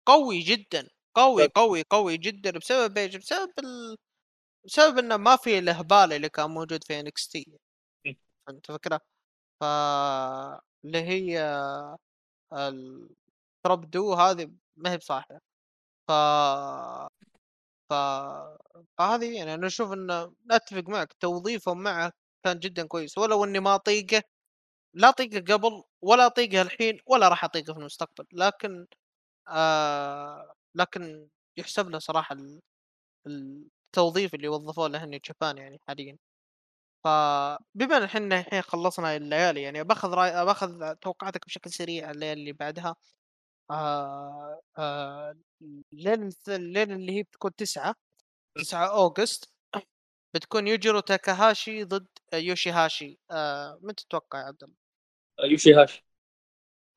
قوي 0.07 0.41
جدا 0.41 0.89
قوي 1.15 1.47
قوي 1.47 1.83
قوي 1.91 2.17
جدا 2.17 2.51
بسبب 2.59 2.99
إيش؟ 2.99 3.17
بسبب 3.17 3.53
ال... 3.59 3.97
بسبب 4.67 4.99
إنه 4.99 5.17
ما 5.17 5.37
في 5.37 5.59
الإهبال 5.59 6.13
اللي 6.13 6.29
كان 6.29 6.51
موجود 6.51 6.85
في 6.85 7.01
NXT. 7.01 7.59
فهمت 8.47 8.71
الفكرة؟ 8.71 9.01
ف 9.61 9.65
اللي 10.85 10.99
هي 10.99 11.41
التراب 12.53 13.91
دو 13.91 14.15
هذه 14.15 14.51
ما 14.77 14.93
هي 14.93 14.97
بصاحيه 14.99 15.41
ف 16.09 16.13
ف 17.91 17.93
فهذه 18.99 19.37
يعني 19.39 19.55
أنا 19.55 19.67
أشوف 19.67 19.93
إنه 19.93 20.35
اتفق 20.51 20.89
معك 20.89 21.13
توظيفهم 21.13 21.83
معه 21.83 22.13
كان 22.45 22.59
جدا 22.59 22.87
كويس. 22.87 23.19
ولو 23.19 23.45
إني 23.45 23.61
ما 23.61 23.75
أطيقه 23.75 24.23
لا 24.95 25.09
أطيقه 25.09 25.55
قبل 25.55 25.85
ولا 26.03 26.27
أطيقه 26.27 26.63
الحين 26.63 27.01
ولا 27.07 27.29
راح 27.29 27.45
أطيقه 27.45 27.73
في 27.75 27.81
المستقبل. 27.81 28.27
لكن 28.33 28.87
آه 29.49 30.55
لكن 30.75 31.29
يحسب 31.59 31.91
له 31.91 31.99
صراحة 31.99 32.35
ال- 32.37 32.61
التوظيف 33.27 34.35
اللي 34.35 34.49
وظفوه 34.49 34.89
له 34.89 35.05
هني 35.05 35.21
جابان 35.27 35.59
يعني 35.59 35.81
حاليا. 35.89 36.19
فبما 37.05 37.97
إن 37.97 38.03
إحنا 38.05 38.41
الحين 38.41 38.63
خلصنا 38.63 39.17
الليالي 39.17 39.63
يعني 39.63 39.85
بأخذ 39.85 40.11
رأي 40.11 40.45
بأخذ 40.47 40.95
توقعاتك 40.95 41.47
بشكل 41.47 41.71
سريع 41.71 42.11
الليالي 42.11 42.41
اللي 42.41 42.53
بعدها. 42.53 42.97
آه 43.71 44.61
آه 44.79 45.37
لين 45.93 46.31
لين 46.49 46.93
اللي 46.93 47.13
هي 47.19 47.23
بتكون 47.23 47.55
تسعة 47.57 47.95
تسعة 48.59 48.87
August. 48.97 49.51
بتكون 50.35 50.69
يوجيرو 50.69 51.01
تاكاهاشي 51.01 51.85
ضد 51.85 52.07
يوشي 52.35 52.71
هاشي 52.71 53.19
آه 53.31 53.79
من 53.83 53.95
تتوقع 53.95 54.39
يا 54.39 54.45
عبد 54.45 54.63
الله؟ 54.65 54.77
يوشي 55.45 55.75
هاشي 55.75 56.05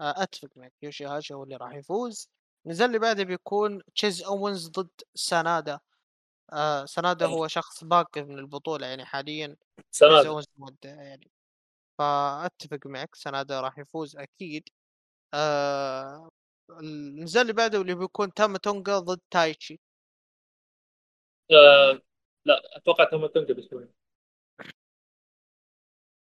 آه 0.01 0.23
أتفق 0.23 0.49
معك 0.55 0.73
يوشي 0.81 1.05
هاشي 1.05 1.33
هو 1.33 1.43
اللي 1.43 1.55
راح 1.55 1.73
يفوز. 1.73 2.29
النزال 2.65 2.87
اللي 2.87 2.99
بعده 2.99 3.23
بيكون 3.23 3.81
تشيز 3.95 4.23
اوينز 4.23 4.69
ضد 4.69 4.89
سانادا. 5.15 5.79
آه 6.53 6.85
سانادا 6.85 7.25
هو 7.25 7.47
شخص 7.47 7.83
باقي 7.83 8.23
من 8.23 8.39
البطولة 8.39 8.87
يعني 8.87 9.05
حاليا 9.05 9.55
اوينز 10.03 10.45
مودع 10.57 11.01
يعني. 11.01 11.31
فأتفق 11.97 12.79
معك 12.85 13.15
سانادا 13.15 13.61
راح 13.61 13.79
يفوز 13.79 14.17
أكيد. 14.17 14.69
آه 15.33 16.29
النزال 16.69 17.41
اللي 17.41 17.53
بعده 17.53 17.81
اللي 17.81 17.95
بيكون 17.95 18.33
تاما 18.33 18.57
تونجا 18.57 18.99
ضد 18.99 19.19
تايتشي. 19.31 19.79
آه 21.51 22.01
لا 22.45 22.77
أتوقع 22.77 23.03
تاما 23.03 23.27
تونجا 23.27 23.53
بيسوي 23.53 23.87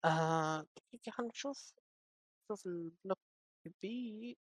آه 0.06 0.66
دقيقة 0.78 1.12
خلينا 1.12 1.32
نشوف 1.32 1.74
نشوف 2.46 2.66
ال 2.68 2.76
block 2.76 3.20
B 3.82 4.38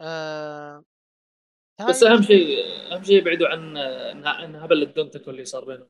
آه 0.00 0.84
بس 1.88 2.02
أهم 2.02 2.22
تايتشي 2.22 2.22
شيء 2.22 2.66
أهم 2.92 3.02
شيء 3.04 3.16
يبعدوا 3.18 3.48
عن 3.48 3.76
عن 4.26 4.56
هبل 4.56 4.82
الدونتكو 4.82 5.30
اللي 5.30 5.44
صار 5.44 5.64
بينهم. 5.64 5.88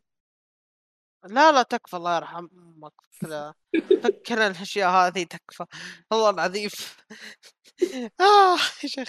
لا 1.25 1.53
لا 1.53 1.63
تكفى 1.63 1.97
الله 1.97 2.17
يرحم 2.17 2.49
أمك 2.57 2.93
فكر 4.05 4.47
الأشياء 4.47 4.91
هذه 4.91 5.25
تكفى 5.25 5.65
والله 6.11 6.31
العظيم. 6.31 6.71
آه 8.21 8.57
يا 8.83 8.89
شيخ. 8.89 9.09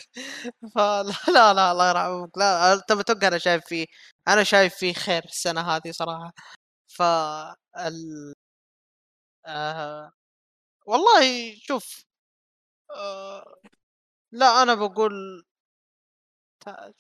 فلا 0.76 1.04
لا 1.28 1.54
لا 1.54 1.72
الله 1.72 1.90
يرحم 1.90 2.10
أمك 2.12 2.38
لا 2.38 2.74
انت 2.74 2.92
بتوقع 2.94 3.28
أنا 3.28 3.38
شايف 3.38 3.64
فيه 3.68 3.86
أنا 4.28 4.44
شايف 4.44 4.76
فيه 4.76 4.94
خير 4.94 5.24
السنة 5.26 5.62
هذه 5.62 5.92
صراحة. 5.92 6.34
ف 6.88 7.02
ال... 7.78 8.34
آه... 9.46 10.12
والله 10.88 11.56
شوف 11.62 12.04
آه... 12.96 13.56
لا 14.34 14.64
أنا 14.64 14.76
بقول 14.76 15.46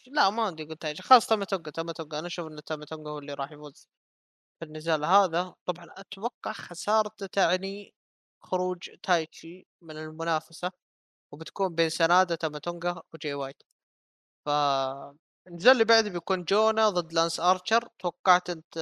لا 0.08 0.30
ما 0.30 0.44
عندي 0.44 0.64
قلت 0.64 1.02
خلاص 1.02 1.28
تم 1.28 1.44
توقع 1.44 1.72
تم 1.72 1.92
توقع 1.92 2.20
أنا 2.20 2.28
أشوف 2.28 2.48
إن 2.48 2.64
تم 2.66 2.84
توقع 2.84 3.12
هو 3.12 3.20
اللي 3.20 3.34
راح 3.34 3.52
يفوز. 3.52 3.88
في 4.60 4.66
النزال 4.66 5.06
هذا 5.06 5.54
طبعا 5.66 5.88
أتوقع 5.98 6.52
خسارته 6.54 7.26
تعني 7.26 7.94
خروج 8.42 8.90
تايتشي 9.04 9.68
من 9.82 9.98
المنافسة 9.98 10.72
وبتكون 11.32 11.76
بين 11.76 11.90
سانادا 11.90 12.36
تاما 12.36 12.58
تونجا 12.58 13.02
وجاي 13.14 13.34
وايت. 13.34 13.64
ف 14.46 14.50
النزال 15.48 15.72
اللي 15.74 15.86
بعده 15.86 16.10
بيكون 16.10 16.44
جونا 16.46 16.90
ضد 16.90 17.14
لانس 17.14 17.40
آرشر. 17.40 17.90
توقعت 18.00 18.50
أنت 18.50 18.78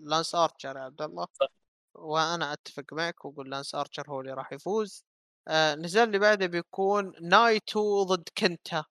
لانس 0.00 0.34
آرشر 0.34 0.76
يا 0.76 0.82
عبد 0.82 1.02
الله؟ 1.02 1.26
صح. 1.40 1.48
وأنا 1.94 2.52
أتفق 2.52 2.84
معك 2.92 3.24
وأقول 3.24 3.50
لانس 3.50 3.74
آرشر 3.74 4.10
هو 4.10 4.20
اللي 4.20 4.32
راح 4.34 4.52
يفوز. 4.52 5.04
آه، 5.48 5.74
النزال 5.74 6.02
اللي 6.08 6.18
بعده 6.18 6.46
بيكون 6.46 7.12
نايتو 7.22 8.02
ضد 8.04 8.28
كنتا. 8.38 8.84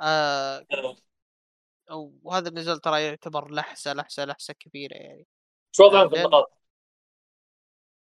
آه 0.00 0.66
وهذا 2.22 2.48
النزال 2.48 2.80
ترى 2.80 3.04
يعتبر 3.04 3.50
لحسة 3.50 3.92
لحسة 3.92 4.24
لحسة 4.24 4.54
كبيرة 4.54 4.94
يعني. 4.94 5.26
شو 5.76 5.84
وضعهم 5.84 6.08
في 6.08 6.14
لأن- 6.14 6.18
النقاط؟ 6.18 6.52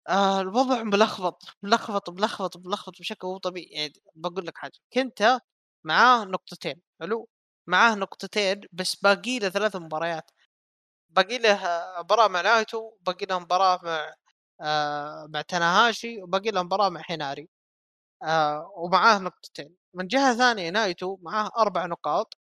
آه 0.09 0.41
الوضع 0.41 0.83
ملخبط 0.83 1.43
ملخبط 1.63 2.09
ملخبط 2.09 2.57
ملخبط 2.57 2.99
بشكل 2.99 3.27
مو 3.27 3.37
طبيعي. 3.37 3.67
يعني 3.71 3.93
بقول 4.15 4.47
لك 4.47 4.57
حاجة 4.57 4.73
كنت 4.93 5.39
معاه 5.83 6.25
نقطتين 6.25 6.81
حلو؟ 7.01 7.29
معاه 7.67 7.95
نقطتين 7.95 8.61
بس 8.71 8.95
باقي 8.95 9.39
له 9.39 9.49
ثلاث 9.49 9.75
مباريات. 9.75 10.31
باقي 11.09 11.37
له 11.39 11.53
آه، 11.67 12.01
مباراة 12.01 12.27
مع 12.27 12.41
نايتو 12.41 12.91
باقي 13.01 13.25
له 13.25 13.39
مباراة 13.39 13.79
مع 13.83 14.13
آه 14.61 15.27
مع 15.33 15.41
تاناهاشي 15.41 16.23
وباقي 16.23 16.51
له 16.51 16.63
مباراة 16.63 16.89
مع 16.89 17.01
هيناري. 17.01 17.49
آه 18.23 18.71
ومعاه 18.77 19.19
نقطتين. 19.19 19.75
من 19.93 20.07
جهة 20.07 20.35
ثانية 20.37 20.69
نايتو 20.69 21.17
معاه 21.21 21.51
أربع 21.57 21.85
نقاط 21.85 22.37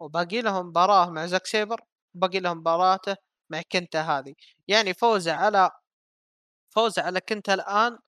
وباقي 0.00 0.42
له 0.42 0.62
مباراة 0.62 1.10
مع 1.10 1.26
زاك 1.26 1.46
سيبر 1.46 1.80
وباقي 2.14 2.40
له 2.40 2.54
مباراته 2.54 3.16
مع 3.50 3.62
كنتا 3.72 4.00
هذه. 4.02 4.34
يعني 4.68 4.94
فوزه 4.94 5.32
على 5.32 5.70
فوزه 6.70 7.02
على 7.02 7.20
كنتا 7.20 7.54
الآن 7.54 7.98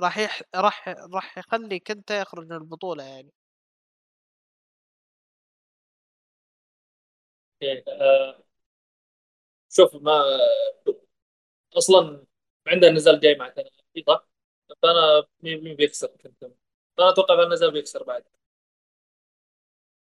راح 0.00 0.18
يح... 0.18 0.42
راح 0.56 0.88
راح 0.88 1.38
يخلي 1.38 1.78
كنتا 1.80 2.20
يخرج 2.20 2.46
من 2.46 2.52
البطولة 2.56 3.04
يعني. 3.04 3.32
يعني 7.60 7.84
آه 7.88 8.42
شوف 9.68 9.94
ما 9.94 10.22
أصلا 11.78 12.26
عندنا 12.66 12.90
نزال 12.90 13.20
جاي 13.20 13.34
مع 13.34 13.48
تنافي 13.48 14.04
صح؟ 14.06 14.28
فأنا 14.82 15.26
مين 15.42 15.76
بيخسر 15.76 16.08
كنت 16.08 16.44
فأنا 16.96 17.10
أتوقع 17.10 17.34
ان 17.34 17.40
النزال 17.40 17.72
بيخسر 17.72 18.02
بعد. 18.02 18.24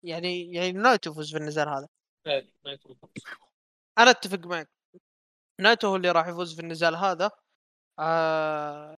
يعني 0.03 0.53
يعني 0.53 0.71
نايتو 0.71 1.11
يفوز 1.11 1.31
في 1.31 1.37
النزال 1.37 1.69
هذا. 1.69 1.87
إيه،. 2.27 2.47
أنا 3.97 4.11
أتفق 4.11 4.39
معك. 4.47 4.69
نايتو 5.61 5.87
هو 5.87 5.95
اللي 5.95 6.11
راح 6.11 6.27
يفوز 6.27 6.55
في 6.55 6.61
النزال 6.61 6.95
هذا. 6.95 7.31
آه... 7.99 8.97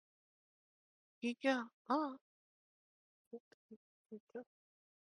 دقيقة. 1.24 1.70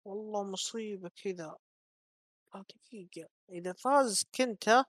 والله 0.05 0.44
مصيبة 0.44 1.11
كذا. 1.24 1.57
آه 2.55 2.65
دقيقة. 2.70 3.28
إذا 3.51 3.73
فاز 3.73 4.24
كنتا 4.35 4.85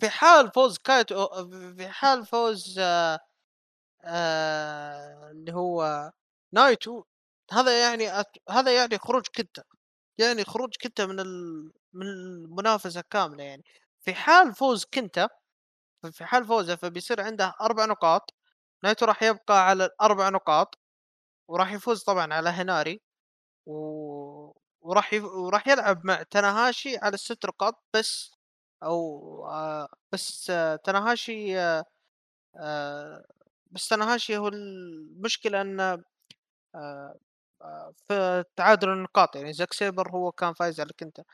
في 0.00 0.08
حال 0.10 0.52
فوز 0.52 0.78
نايتو 0.78 1.28
في 1.76 1.88
حال 1.88 2.26
فوز 2.26 2.78
آه... 2.78 3.18
آه... 4.04 5.30
اللي 5.30 5.52
هو 5.54 6.10
نايتو 6.54 7.04
هذا 7.52 7.82
يعني 7.82 8.20
أت... 8.20 8.36
هذا 8.50 8.76
يعني 8.76 8.98
خروج 8.98 9.26
كنتا. 9.36 9.62
يعني 10.18 10.44
خروج 10.44 10.74
كنتا 10.82 11.06
من 11.06 11.20
ال... 11.20 11.72
من 11.92 12.06
المنافسة 12.06 13.00
كاملة 13.10 13.44
يعني. 13.44 13.64
في 14.00 14.14
حال 14.14 14.54
فوز 14.54 14.84
كنتا 14.84 15.28
في 16.12 16.24
حال 16.26 16.46
فوزه 16.46 16.76
فبيصير 16.76 17.20
عنده 17.20 17.54
أربع 17.60 17.84
نقاط 17.86 18.34
نايتو 18.84 19.06
راح 19.06 19.22
يبقى 19.22 19.68
على 19.68 19.84
الأربع 19.86 20.28
نقاط 20.28 20.78
وراح 21.48 21.72
يفوز 21.72 22.02
طبعا 22.04 22.34
على 22.34 22.50
هناري 22.50 23.00
و... 23.66 23.74
وراح 24.80 25.12
يف... 25.14 25.24
وراح 25.24 25.68
يلعب 25.68 26.06
مع 26.06 26.22
تناهاشي 26.22 26.96
على 26.98 27.14
الست 27.14 27.46
نقاط 27.46 27.84
بس 27.94 28.32
أو 28.84 29.46
آه 29.46 29.88
بس 30.12 30.50
آه 30.50 30.76
تناهاشي 30.76 31.58
آه 31.60 31.84
آه 32.56 33.24
بس 33.72 33.88
تناهاشي 33.88 34.36
هو 34.38 34.48
المشكلة 34.48 35.60
انه 35.62 36.04
آه 36.74 37.18
آه 37.62 37.92
في 38.08 38.44
تعادل 38.56 38.88
النقاط 38.90 39.36
يعني 39.36 39.52
زاك 39.52 39.72
سيبر 39.72 40.10
هو 40.10 40.32
كان 40.32 40.54
فايز 40.54 40.80
على 40.80 40.90
كنتا 41.00 41.24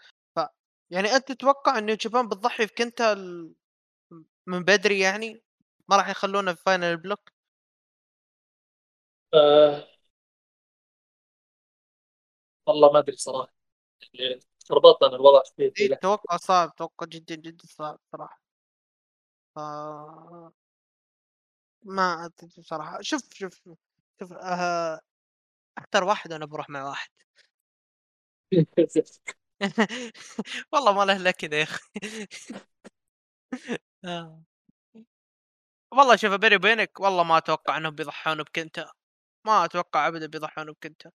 يعني 0.91 1.09
أنت 1.09 1.33
تتوقع 1.33 1.79
إن 1.79 1.97
Japan 1.97 2.29
بتضحي 2.29 2.67
في 2.67 2.75
كنتا 2.75 3.13
ال... 3.13 3.55
من 4.47 4.65
بدري 4.65 5.01
يعني؟ 5.01 5.43
ما 5.89 5.97
راح 5.97 6.09
يخلونه 6.09 6.55
في 6.55 6.63
final 6.63 6.85
ال 6.85 6.93
block 6.93 7.33
آه. 9.35 9.89
والله 12.67 12.93
ما 12.93 12.99
أدري 12.99 13.17
صراحة. 13.17 13.55
يعني 14.15 14.41
ربطت 14.71 15.03
أنا 15.03 15.17
الوضع 15.17 15.43
فيه 15.57 15.71
في 15.71 15.83
إيه،. 15.83 15.95
توقع 15.95 16.37
صعب 16.37 16.75
توقع 16.77 17.07
جدا 17.07 17.35
جدا 17.35 17.65
صعب 17.67 17.99
صراحة. 18.13 18.41
ف... 19.55 19.59
ما 21.83 22.25
أدري 22.25 22.51
بصراحة. 22.59 23.03
شوف 23.03 23.35
شوف 23.35 23.69
شوف, 24.21 24.33
آه... 24.33 25.01
أكثر 25.79 26.05
واحد 26.05 26.33
أنا 26.33 26.47
بروح 26.47 26.71
مع 26.71 26.89
واحد. 26.89 27.11
والله 30.73 30.93
ما 30.93 31.05
له 31.05 31.17
إلا 31.17 31.31
كذا 31.31 31.59
يا 31.59 31.63
أخي. 31.63 31.81
آه. 34.05 34.45
والله 35.93 36.17
شوف 36.17 36.33
بيني 36.35 36.57
وبينك 36.57 37.01
والله 37.01 37.23
ما 37.25 37.39
أتوقع 37.39 37.77
إنهم 37.77 37.95
بيضحون 37.95 38.43
بكنتا 38.43 38.93
ما 39.47 39.65
أتوقع 39.65 40.09
ابدا 40.09 40.27
بيضحون 40.27 40.73
بكنتا 40.73 41.11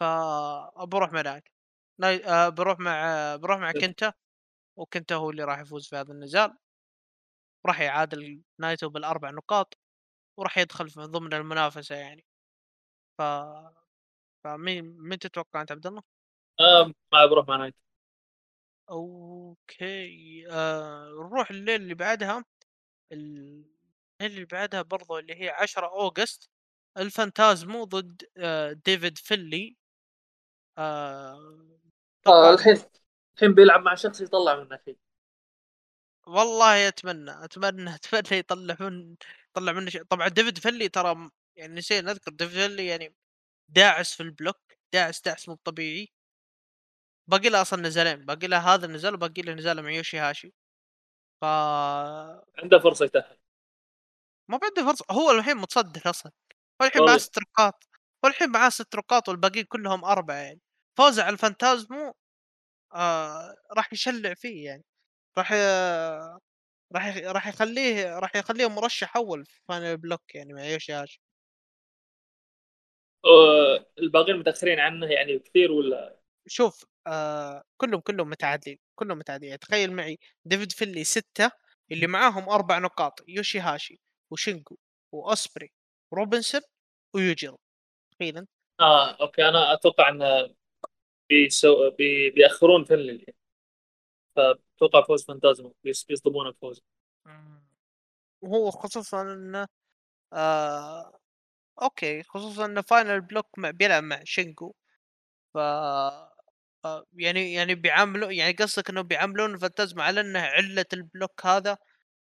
فبروح 0.00 1.12
مع 1.12 1.20
نايت 1.22 1.44
ناي... 2.00 2.26
آه 2.26 2.50
بروح 2.50 2.80
مع 2.80 3.36
بروح 3.36 3.58
مع 3.60 3.72
كنتا 3.72 4.14
وكنتا 4.78 5.14
هو 5.16 5.30
اللي 5.30 5.44
راح 5.44 5.60
يفوز 5.60 5.88
في 5.88 5.96
هذا 5.96 6.12
النزال. 6.12 6.58
راح 7.66 7.80
يعادل 7.80 8.42
نايتو 8.60 8.88
بالأربع 8.88 9.30
نقاط 9.30 9.78
وراح 10.38 10.58
يدخل 10.58 10.90
في 10.90 11.00
ضمن 11.00 11.34
المنافسة 11.34 11.96
يعني. 11.96 12.24
ف 13.18 13.22
فمين 14.44 14.96
مين 14.98 15.18
تتوقع 15.18 15.60
أنت 15.62 15.72
عبد 15.72 15.86
الله؟ 15.88 16.02
آه 16.62 16.92
ما 17.12 17.26
بروح 17.26 17.48
مع 17.48 17.56
نايت. 17.56 17.74
okay 18.90 20.44
آه 20.50 21.08
نروح 21.10 21.50
الليل 21.50 21.82
اللي 21.82 21.94
بعدها. 21.94 22.44
الليل 23.12 23.66
اللي 24.22 24.44
بعدها 24.44 24.82
برضو 24.82 25.18
اللي 25.18 25.34
هي 25.42 25.50
10 25.50 25.86
August. 25.86 26.50
الفانتازمو 26.98 27.84
ضد 27.84 28.22
آه 28.38 28.72
ديفيد 28.72 29.18
فينلي. 29.18 29.76
آه 30.78 31.78
آه 32.26 32.54
الحين 32.54 32.76
الحين 33.34 33.54
بيلعب 33.54 33.80
مع 33.82 33.94
شخص 33.94 34.20
يطلع 34.20 34.54
منه 34.56 34.78
شيء 34.84 34.98
والله 36.26 36.88
أتمنى 36.88 37.44
أتمنى 37.44 37.94
أتمنى 37.94 38.38
يطلع 38.38 38.76
من 38.80 39.16
يطلع 39.50 39.72
منه 39.72 39.90
شيء. 39.90 40.02
طبعا 40.04 40.28
ديفيد 40.28 40.58
فينلي 40.58 40.88
ترى 40.88 41.30
يعني 41.56 41.74
نسينا 41.74 42.12
نذكر 42.12 42.30
ديفيد 42.32 42.54
فينلي 42.60 42.86
يعني 42.86 43.14
داعس 43.68 44.14
في 44.14 44.22
ال 44.22 44.28
block 44.28 44.60
داعس 44.92 45.22
داعس 45.22 45.48
مو 45.48 45.54
طبيعي. 45.64 46.12
باقي 47.28 47.48
له 47.48 47.62
أصلا 47.62 47.82
نزالين 47.82 48.24
باقي 48.26 48.46
له 48.46 48.58
هذا 48.74 48.86
النزال 48.86 49.14
وباقي 49.14 49.42
له 49.42 49.52
نزال 49.54 49.82
مع 49.82 49.90
يوشي 49.90 50.18
هاشي. 50.18 50.52
ف 51.42 51.44
عنده 52.58 52.78
فرصة 52.78 53.04
يتأهل. 53.04 53.38
ما 54.48 54.58
عنده 54.64 54.84
فرصة 54.92 55.04
هو 55.10 55.30
الحين 55.30 55.56
متصدر 55.56 56.02
أصلا. 56.10 56.32
هو 56.82 56.86
الحين 56.86 57.02
معاه 57.04 57.18
ست 57.18 57.38
نقاط 57.38 57.84
هو 58.24 58.28
الحين 58.30 58.50
معاه 58.50 58.68
ست 58.68 58.96
نقاط 58.96 59.28
والباقيين 59.28 59.64
كلهم 59.64 60.04
أربعة 60.04 60.36
يعني. 60.36 60.60
فوزه 60.98 61.22
على 61.22 61.32
الفانتازمو 61.32 62.14
آه 62.94 63.54
راح 63.76 63.92
يشلع 63.92 64.34
فيه 64.34 64.64
يعني. 64.66 64.84
راح. 65.38 65.52
راح. 66.94 67.16
راح 67.18 67.46
يخليه 67.48 68.18
راح 68.18 68.36
يخليه 68.36 68.68
مرشح 68.68 69.16
أول 69.16 69.46
في 69.46 69.60
final 69.68 69.96
block 69.96 70.34
يعني 70.34 70.52
مع 70.54 70.64
يوشي 70.64 70.92
هاشي 70.92 71.20
الباقيين 73.98 74.36
متأخرين 74.38 74.80
عنه 74.80 75.06
يعني 75.06 75.38
كثير 75.38 75.72
ولا؟ 75.72 76.21
شوف 76.46 76.84
آه 77.06 77.62
كلهم 77.76 78.00
كلهم 78.00 78.30
متعادلين 78.30 78.78
كلهم 78.94 79.18
متعادلين. 79.18 79.58
تخيل 79.58 79.92
معي 79.92 80.18
ديفيد 80.44 80.72
فينلي 80.72 81.04
ستة 81.04 81.50
اللي 81.92 82.06
معاهم 82.06 82.48
أربع 82.48 82.78
نقاط 82.78 83.20
يوشي 83.28 83.60
هاشي 83.60 84.00
وشينجو 84.30 84.76
وأوسبري 85.12 85.72
وروبنسون 86.10 86.60
ويوجيرو 87.14 87.58
تخيل 88.12 88.38
أنت. 88.38 88.50
آه 88.80 89.10
okay. 89.20 89.48
أنا 89.48 89.72
أتوقع 89.72 90.08
انه 90.08 90.54
بيسو... 91.28 91.90
بي... 91.90 92.30
بيأخرون 92.30 92.84
فينلي 92.84 93.26
فأتوقع 94.36 95.02
فوز 95.06 95.24
فانتازمو 95.24 95.74
بيصدمون 95.84 96.46
الفوز. 96.46 96.82
وهو 98.42 98.70
خصوصا 98.70 99.22
إنه 99.22 99.66
آه 100.32 101.18
okay 101.82 102.22
خصوصا 102.22 102.64
إنه 102.64 102.80
final 102.82 103.20
block 103.20 103.58
مع 103.58 103.70
بيلعب 103.70 104.02
مع 104.04 104.24
شينجو 104.24 104.74
ف 105.54 105.58
يعني 107.12 107.52
يعني 107.54 107.74
بيعاملوا 107.74 108.32
يعني 108.32 108.52
قصدك 108.52 108.90
إنه 108.90 109.00
بيعاملون 109.02 109.58
فانتازما 109.58 110.02
على 110.04 110.20
إنه 110.20 110.38
علة 110.40 110.86
ال 110.92 111.01
block 111.01 111.46
هذا 111.46 111.78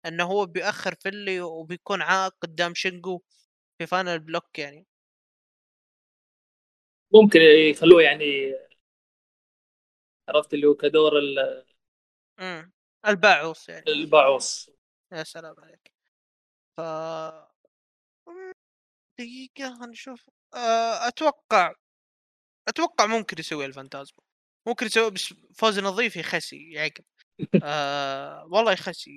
إنه 0.07 0.25
هو 0.25 0.47
بيأخر 0.47 0.95
فينلي 0.95 1.41
وبيكون 1.41 2.03
عائق 2.03 2.35
قدام 2.43 2.75
شينجو 2.75 3.23
في 3.79 3.87
final 3.87 4.19
block 4.19 4.59
يعني. 4.59 4.87
ممكن 7.15 7.41
يخلوه 7.41 8.03
يعني 8.03 8.55
عرفت 10.29 10.55
اللي 10.55 10.67
هو 10.67 10.75
كدور 10.75 11.19
ال 11.19 11.65
إمم 12.41 12.73
الباعوص 13.07 13.69
يعني. 13.69 13.89
الباعوص 13.89 14.71
يا 15.13 15.25
سلام 15.25 15.55
عليك. 15.59 15.93
ف 16.77 16.81
دقيقة 19.19 19.87
نشوف. 19.87 20.31
آه، 20.55 21.09
أتوقع 21.09 21.73
أتوقع 22.69 23.07
ممكن 23.07 23.37
يسوي 23.39 23.67
الفانتازما. 23.67 24.19
ممكن 24.67 24.87
يسوي 24.87 25.11
بس 25.11 25.35
فوز 25.55 25.79
نظيف 25.79 26.17
يخسي 26.17 26.71
يعقب 26.73 27.05
آه 27.65 28.45
والله 28.51 28.73
يخسي 28.73 29.11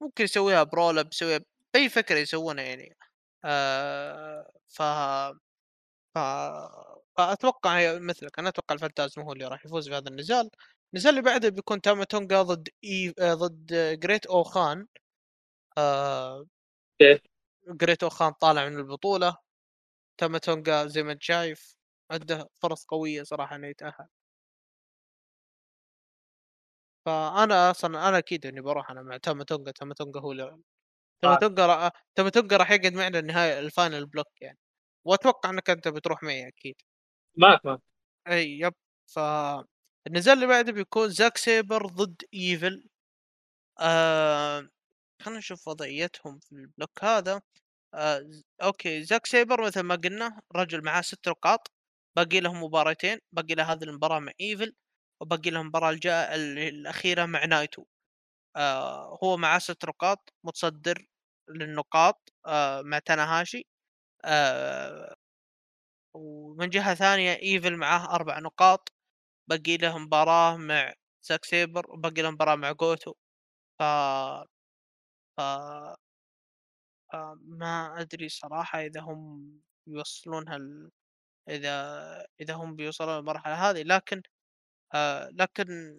ممكن 0.00 0.24
يسويها 0.24 0.62
برولب 0.62 1.08
يسويها 1.12 1.40
بأي 1.74 1.88
فكرة 1.88 2.18
يسوونها 2.18 2.64
يعني. 2.64 2.96
آه 3.44 4.52
ف 4.68 4.82
ف 6.14 6.18
فأتوقع 7.16 7.98
مثلك 7.98 8.38
أنا 8.38 8.48
أتوقع 8.48 8.74
الفانتازم 8.74 9.22
هو 9.22 9.32
اللي 9.32 9.48
راح 9.48 9.64
يفوز 9.66 9.88
في 9.88 9.94
هذا 9.94 10.08
النزال. 10.08 10.50
النزال 10.94 11.10
اللي 11.10 11.22
بعده 11.22 11.48
بيكون 11.48 11.80
تاما 11.80 12.04
تونجا 12.04 12.42
ضد 12.42 12.68
إي... 12.84 13.14
آه، 13.18 13.34
ضد 13.34 13.66
جريت 14.00 14.26
أوخان 14.26 14.86
آه... 15.78 16.46
جريت 17.68 18.02
أوخان 18.02 18.32
طالع 18.32 18.68
من 18.68 18.76
البطولة. 18.78 19.36
تاما 20.18 20.38
تونجا 20.38 20.86
زي 20.86 21.02
ما 21.02 21.12
أنت 21.12 21.22
شايف 21.22 21.76
عنده 22.10 22.48
فرص 22.62 22.84
قوية 22.86 23.22
صراحة 23.22 23.56
إنه 23.56 23.68
يتأهل. 23.68 24.08
فأنا 27.06 27.70
أصلا 27.70 28.08
أنا 28.08 28.18
أكيد 28.18 28.46
إني 28.46 28.60
بروح 28.60 28.90
أنا 28.90 29.02
مع 29.02 29.16
تاما 29.16 29.44
تونجا 29.44 29.70
تاما 29.72 29.94
تونجا 29.94 30.20
هو 30.20 30.32
اللي 30.32 30.58
تاما 31.22 31.36
تونجا 31.36 31.66
را... 31.66 31.92
تاما 32.16 32.30
تونجا 32.30 32.56
راح 32.56 32.70
يقعد 32.70 32.94
معنا 32.94 33.18
النهايه 33.18 33.58
ال 33.60 33.68
final 33.68 34.06
block 34.06 34.26
يعني 34.42 34.58
وأتوقع 35.06 35.50
إنك 35.50 35.70
أنت 35.70 35.88
بتروح 35.88 36.22
معي 36.22 36.48
أكيد. 36.48 36.76
معك 37.36 37.66
معك. 37.66 37.80
إي 38.28 38.58
yep. 38.60 38.74
ف 39.14 39.18
النزال 40.06 40.34
اللي 40.34 40.46
بعده 40.46 40.72
بيكون 40.72 41.08
زاك 41.10 41.36
سيبر 41.36 41.86
ضد 41.86 42.22
إيفل. 42.34 42.88
آه... 43.80 44.68
خلينا 45.22 45.38
نشوف 45.40 45.68
وضعيتهم 45.68 46.38
في 46.40 46.52
ال 46.52 46.61
block 46.61 47.04
هذا. 47.04 47.42
آه... 47.94 48.30
okay 48.62 49.04
زاك 49.04 49.26
سيبر 49.26 49.66
مثل 49.66 49.80
ما 49.80 49.94
قلنا 49.96 50.40
رجل 50.56 50.84
معاه 50.84 51.02
ست 51.02 51.28
نقاط 51.28 51.72
باقي 52.16 52.40
لهم 52.40 52.64
مباراتين 52.64 53.18
باقي 53.32 53.54
له 53.56 53.64
هذه 53.72 53.84
المباراة 53.84 54.18
مع 54.20 54.32
إيفل. 54.40 54.74
وباقي 55.22 55.50
لهم 55.50 55.62
المباراه 55.62 55.90
الجاء 55.90 56.36
الأخيرة 56.36 57.26
مع 57.26 57.44
نايتو. 57.46 57.84
آه 58.56 59.18
هو 59.24 59.36
معاه 59.38 59.58
ست 59.60 59.84
نقاط 59.86 60.34
متصدر 60.44 61.06
للنقاط 61.50 62.32
آه 62.46 62.82
مع 62.82 63.00
تاناهاشي. 63.00 63.66
آه 64.24 65.16
ومن 66.14 66.70
جهة 66.70 66.94
ثانية 66.94 67.32
إيفل 67.42 67.76
معاه 67.76 68.14
أربع 68.14 68.38
نقاط. 68.38 68.92
باقي 69.50 69.76
له 69.78 69.98
مباراة 69.98 70.56
مع 70.56 70.94
زاك 71.24 71.44
سيبر 71.44 71.92
وباقي 71.92 72.22
له 72.22 72.30
مباراة 72.30 72.56
مع 72.56 72.72
جوتو. 72.72 73.14
ف... 73.80 73.82
ف... 75.36 75.40
ما 77.42 78.00
أدري 78.00 78.28
صراحة 78.28 78.80
إذا 78.80 79.00
هم 79.00 79.52
يوصلونها 79.86 80.56
ال... 80.56 80.90
إذا 81.50 81.72
إذا 82.40 82.54
هم 82.54 82.76
بيوصلون 82.76 83.18
المرحلة 83.18 83.70
هذه. 83.70 83.82
لكن 83.82 84.22
آه 84.94 85.28
لكن 85.32 85.96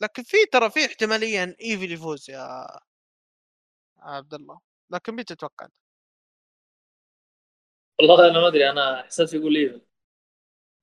لكن 0.00 0.22
في 0.22 0.36
ترى 0.52 0.70
في 0.70 0.86
احتماليه 0.86 1.44
ان 1.44 1.50
ايفل 1.60 1.92
يفوز 1.92 2.30
يا 2.30 2.66
عبد 3.98 4.34
الله 4.34 4.60
لكن 4.90 5.14
مين 5.14 5.24
تتوقع 5.24 5.68
والله 7.98 8.30
أنا 8.30 8.40
ما 8.40 8.48
أدري 8.48 8.70
أنا 8.70 9.00
إحساس 9.00 9.34
يقول 9.34 9.56
ايفل 9.56 9.80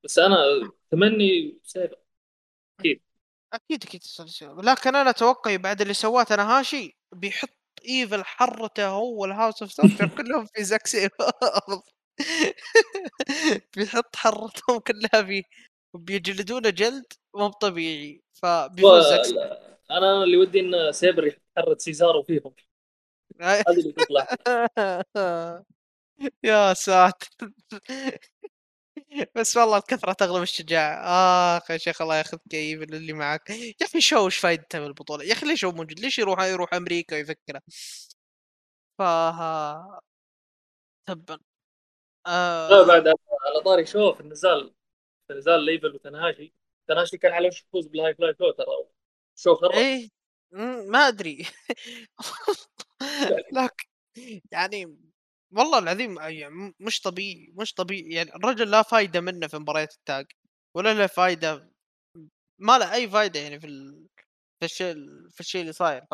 بس 0.03 0.19
أنا 0.19 0.38
تمني 0.91 1.59
سيبر 1.63 1.97
أكيد. 2.80 3.01
أكيد 3.53 3.84
أكيد 3.84 4.01
لكن 4.41 4.95
أنا 4.95 5.09
أتوقع 5.09 5.55
بعد 5.55 5.81
اللي 5.81 5.93
سواه 5.93 6.23
تناهاشي 6.23 6.97
بيحط 7.11 7.49
ايفل 7.89 8.25
حرته 8.25 8.88
هو 8.88 9.21
وال 9.22 9.33
House 9.33 9.61
of 9.64 9.73
كلهم 10.17 10.45
في 10.45 10.63
زاك 10.63 10.81
بيحط 13.77 14.15
حرتهم 14.15 14.80
كلها 14.80 15.23
فيه. 15.23 15.43
وبيجلدونه 15.94 16.70
جلد 16.70 17.06
مو 17.36 17.48
طبيعي 17.48 18.24
فبيفوز 18.34 19.03
أنا 19.91 20.24
اللي 20.24 20.38
ودي 20.38 20.60
إن 20.60 20.91
سيبر 20.91 21.28
يحرد 21.57 21.80
سيزارو 21.80 22.24
فيهم. 22.24 22.56
هذه 23.41 23.64
اللي 23.70 23.91
تطلع 23.91 24.28
يا 26.44 26.74
ساتر. 26.74 27.30
بس 29.36 29.57
والله 29.57 29.78
الكثرة 29.78 30.14
تغلب 30.14 30.41
الشجاعة. 30.41 31.57
آخ 31.57 31.72
يا 31.72 31.78
شيخ 31.78 32.02
الله 32.02 32.18
ياخذ 32.18 32.38
كيف 32.49 32.82
اللي 32.82 33.14
معك. 33.14 33.49
يا 33.49 33.74
أخي 33.82 34.02
شو 34.02 34.26
وش 34.26 34.38
فايدته 34.38 34.80
بالبطولة 34.80 35.24
يا 35.24 35.34
أخي 35.34 35.45
ليش 35.45 35.65
هو 35.65 35.72
موجود؟ 35.72 35.99
ليش 35.99 36.20
يروح 36.20 36.44
يروح 36.44 36.74
أمريكا 36.74 37.15
ويفكره؟ 37.15 37.61
فها 38.99 40.02
تبا. 41.07 41.40
آه... 42.28 42.70
لا 42.70 42.84
بعد 42.84 43.07
على 43.07 43.64
طاري 43.65 43.86
شو 43.86 44.14
في 44.14 44.22
النزال 44.22 44.74
نزال 45.32 45.66
ليفل 45.66 45.95
وتنهاشي. 45.95 46.54
تنهاشي 46.88 47.18
كان 47.18 47.32
على 47.32 47.48
وش 47.48 47.62
يفوز 47.62 47.88
بال 47.88 48.15
high 48.15 48.27
fly 48.27 48.35
شو 48.40 48.52
ترى. 48.52 48.66
شو 49.36 49.56
خرب؟ 49.56 49.72
إيه. 49.72 50.10
ما 50.88 51.08
أدري. 51.08 51.45
لكن 53.54 53.88
يعني 54.52 54.98
والله 55.52 55.80
العظيم 55.80 56.20
يعني 56.20 56.74
مش 56.80 57.02
طبيعي 57.02 57.54
مش 57.56 57.74
طبيعي. 57.74 58.10
يعني 58.14 58.36
الرجل 58.36 58.72
لا 58.72 58.82
فايدة 58.82 59.22
منه 59.22 59.48
في 59.48 59.58
مباريات 59.58 59.94
ال 59.94 60.02
tag 60.02 60.26
ولا 60.76 60.94
له 60.94 61.08
فايدة 61.08 61.72
ما 62.60 62.78
له 62.78 62.94
أي 62.94 63.10
فايدة 63.10 63.40
يعني 63.40 63.60
في 63.60 63.68
ال... 63.68 64.08
في 64.60 64.66
الشيء 64.66 64.95
في 65.30 65.40
الشيء 65.40 65.62
اللي 65.62 65.74
صاير. 65.74 66.06
ف 66.12 66.14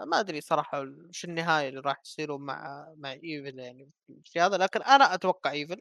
ما 0.00 0.20
أدري 0.20 0.40
صراحة 0.40 0.80
وش 0.80 1.24
النهاية 1.24 1.68
اللي 1.68 1.80
راح 1.80 1.96
تصيروا 1.96 2.38
مع 2.38 2.88
مع 2.96 3.12
إيفل 3.12 3.58
يعني 3.58 3.90
في 4.24 4.40
هذا. 4.40 4.56
لكن 4.56 4.82
أنا 4.82 5.14
أتوقع 5.14 5.52
إيفل 5.52 5.80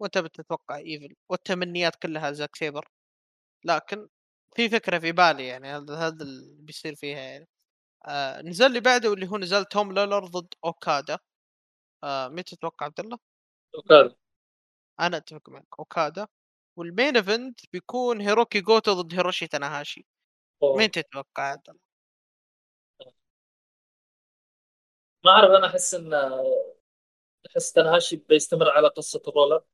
وانت 0.00 0.18
بتتوقع 0.18 0.76
إيفل 0.76 1.16
والتمنيات 1.28 1.96
كلها 1.96 2.32
زاك 2.32 2.56
سيبر. 2.56 2.88
لكن 3.64 4.08
في 4.56 4.68
فكرة 4.68 4.98
في 4.98 5.12
بالي 5.12 5.46
يعني 5.46 5.68
هذا 5.68 5.94
هذا 5.96 6.22
اللي 6.22 6.62
بيصير 6.62 6.94
فيها 6.94 7.18
يعني. 7.18 7.48
آه 8.06 8.42
نزل 8.42 8.66
اللي 8.66 8.80
بعده 8.80 9.10
واللي 9.10 9.28
هو 9.28 9.38
نزل 9.38 9.64
توم 9.64 9.92
لولر 9.92 10.26
ضد 10.26 10.54
أوكادا. 10.64 11.18
آه 12.04 12.28
مين 12.28 12.44
تتوقع 12.44 12.86
عبد 12.86 13.00
الله؟ 13.00 13.18
أوكادا. 13.74 14.16
أنا 15.00 15.16
أتفق 15.16 15.48
معك 15.48 15.66
أوكادا. 15.78 16.26
وال 16.76 16.89
main 16.89 17.16
event 17.16 17.60
بيكون 17.72 18.20
هيروكي 18.20 18.60
جوتو 18.60 18.92
ضد 18.92 19.14
هيروشي 19.14 19.46
تاناهاشي. 19.46 20.06
مين 20.62 20.90
تتوقع 20.90 21.42
عبد 21.42 21.68
الله؟ 21.68 21.80
ما 25.24 25.30
أعرف 25.30 25.50
أنا 25.50 25.66
أحس 25.66 25.94
إن 25.94 26.14
أحس 27.46 27.72
تناهاشي 27.72 28.16
بيستمر 28.16 28.70
على 28.70 28.88
قصة 28.88 29.22
ال 29.28 29.32
roll 29.32 29.50
up. 29.50 29.64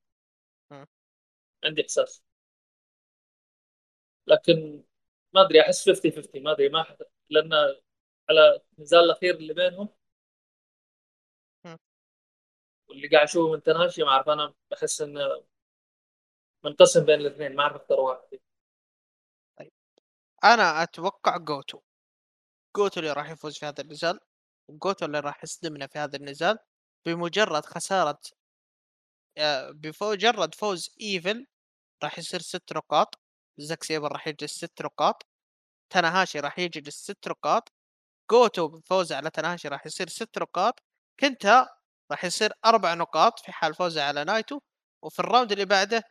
عندي 1.64 1.82
إحساس. 1.82 2.22
لكن 4.26 4.84
ما 5.34 5.42
أدري 5.42 5.60
أحس 5.60 5.88
50 5.90 6.12
50 6.12 6.42
ما 6.42 6.52
أدري 6.52 6.68
ما 6.68 6.82
حد 6.82 6.96
لأن 7.30 7.52
على 8.30 8.60
النزال 8.78 9.00
الأخير 9.04 9.34
اللي 9.36 9.54
بينهم 9.54 9.88
واللي 12.88 13.08
قاعد 13.08 13.22
أشوفه 13.22 13.52
من 13.52 13.62
تناهاشي 13.62 14.02
ما 14.02 14.08
أعرف 14.08 14.28
أنا 14.28 14.54
بحس 14.70 15.00
إنه 15.00 15.44
منقسم 16.64 17.04
بين 17.04 17.20
الاثنين 17.20 17.56
ما 17.56 17.62
أعرف 17.62 17.76
أختار 17.76 18.00
واحد. 18.00 18.38
طيب. 19.58 19.72
أنا 20.44 20.82
أتوقع 20.82 21.36
جوتو. 21.36 21.80
جوتو 22.76 23.00
اللي 23.00 23.12
راح 23.12 23.30
يفوز 23.30 23.58
في 23.58 23.66
هذا 23.66 23.82
النزال 23.82 24.20
جوتو 24.70 25.06
اللي 25.06 25.20
راح 25.20 25.44
يصدمنا 25.44 25.86
في 25.86 25.98
هذا 25.98 26.16
النزال 26.16 26.58
بمجرد 27.06 27.64
خسارة 27.64 28.20
بمجرد 29.72 30.54
فوز 30.54 30.90
إيفل 31.00 31.46
راح 32.04 32.18
يصير 32.18 32.40
ست 32.42 32.72
نقاط 32.72 33.20
زاك 33.58 33.84
سيبر 33.84 34.12
راح 34.12 34.28
يجلس 34.28 34.52
ست 34.52 34.82
نقاط 34.82 35.26
تناهاشي 35.90 36.40
راح 36.40 36.58
يجلس 36.58 36.96
ست 36.96 37.28
نقاط 37.28 37.72
جوتو 38.32 38.68
بفوزه 38.68 39.16
على 39.16 39.30
تناهاشي 39.30 39.68
راح 39.68 39.86
يصير 39.86 40.08
ست 40.08 40.38
نقاط 40.38 40.80
كنتا 41.20 41.68
راح 42.12 42.24
يصير 42.24 42.52
أربع 42.66 42.94
نقاط 42.94 43.40
في 43.40 43.52
حال 43.52 43.74
فوزه 43.74 44.02
على 44.04 44.24
نايتو 44.24 44.60
وفي 45.04 45.20
ال 45.20 45.26
round 45.26 45.52
اللي 45.52 45.64
بعده 45.64 46.02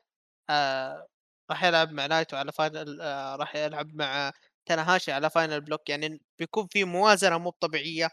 آه 0.49 1.07
راح 1.51 1.63
يلعب 1.63 1.91
مع 1.93 2.05
نايتو 2.07 2.37
على 2.37 2.51
final 2.51 3.01
آه 3.01 3.35
راح 3.35 3.55
يلعب 3.55 3.95
مع 3.95 4.33
تناهاشي 4.67 5.11
على 5.13 5.31
final 5.31 5.61
block 5.61 5.89
يعني 5.89 6.21
بيكون 6.39 6.67
في 6.67 6.83
موازنة 6.85 7.37
مو 7.37 7.49
طبيعية 7.51 8.09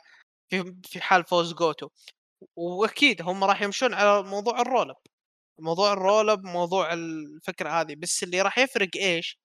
في 0.84 1.00
حال 1.02 1.24
فوز 1.24 1.54
جوتو. 1.54 1.88
وأكيد 2.56 3.22
هم 3.22 3.44
راح 3.44 3.62
يمشون 3.62 3.94
على 3.94 4.22
موضوع 4.22 4.60
ال 4.60 4.67
roll 4.67 4.94
موضوع 5.60 5.92
ال 5.92 6.00
roll 6.00 6.30
up 6.30 6.44
موضوع 6.44 6.92
الفكرة 6.92 7.70
هذه. 7.70 7.94
بس 7.94 8.22
اللي 8.22 8.42
راح 8.42 8.58
يفرق 8.58 8.88
إيش؟ 8.96 9.38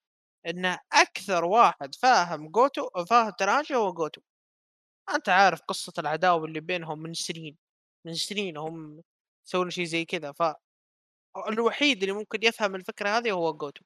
انه 0.48 0.80
أكثر 0.94 1.45
واحد 1.45 1.95
فاهم 1.95 2.49
جوتو 2.49 2.90
فاهم 3.10 3.32
تناهاشي 3.40 3.76
هو 3.76 3.94
جوتو. 3.94 4.22
أنت 5.15 5.30
عارف 5.30 5.61
قصة 5.68 5.94
العداوة 5.99 6.45
اللي 6.45 6.60
بينهم 6.61 6.99
من 7.03 7.14
سنين 7.14 7.57
من 8.07 8.14
سنين 8.14 8.57
هم 8.57 9.02
يسوون 9.48 9.69
شيء 9.69 9.86
زي 9.86 10.06
كذا. 10.06 10.32
ف 10.34 10.44
الوحيد 11.49 12.03
اللي 12.03 12.14
ممكن 12.15 12.40
يفهم 12.44 12.76
الفكرة 12.76 13.10
هذه 13.18 13.32
هو 13.32 13.53
جوتو. 13.53 13.84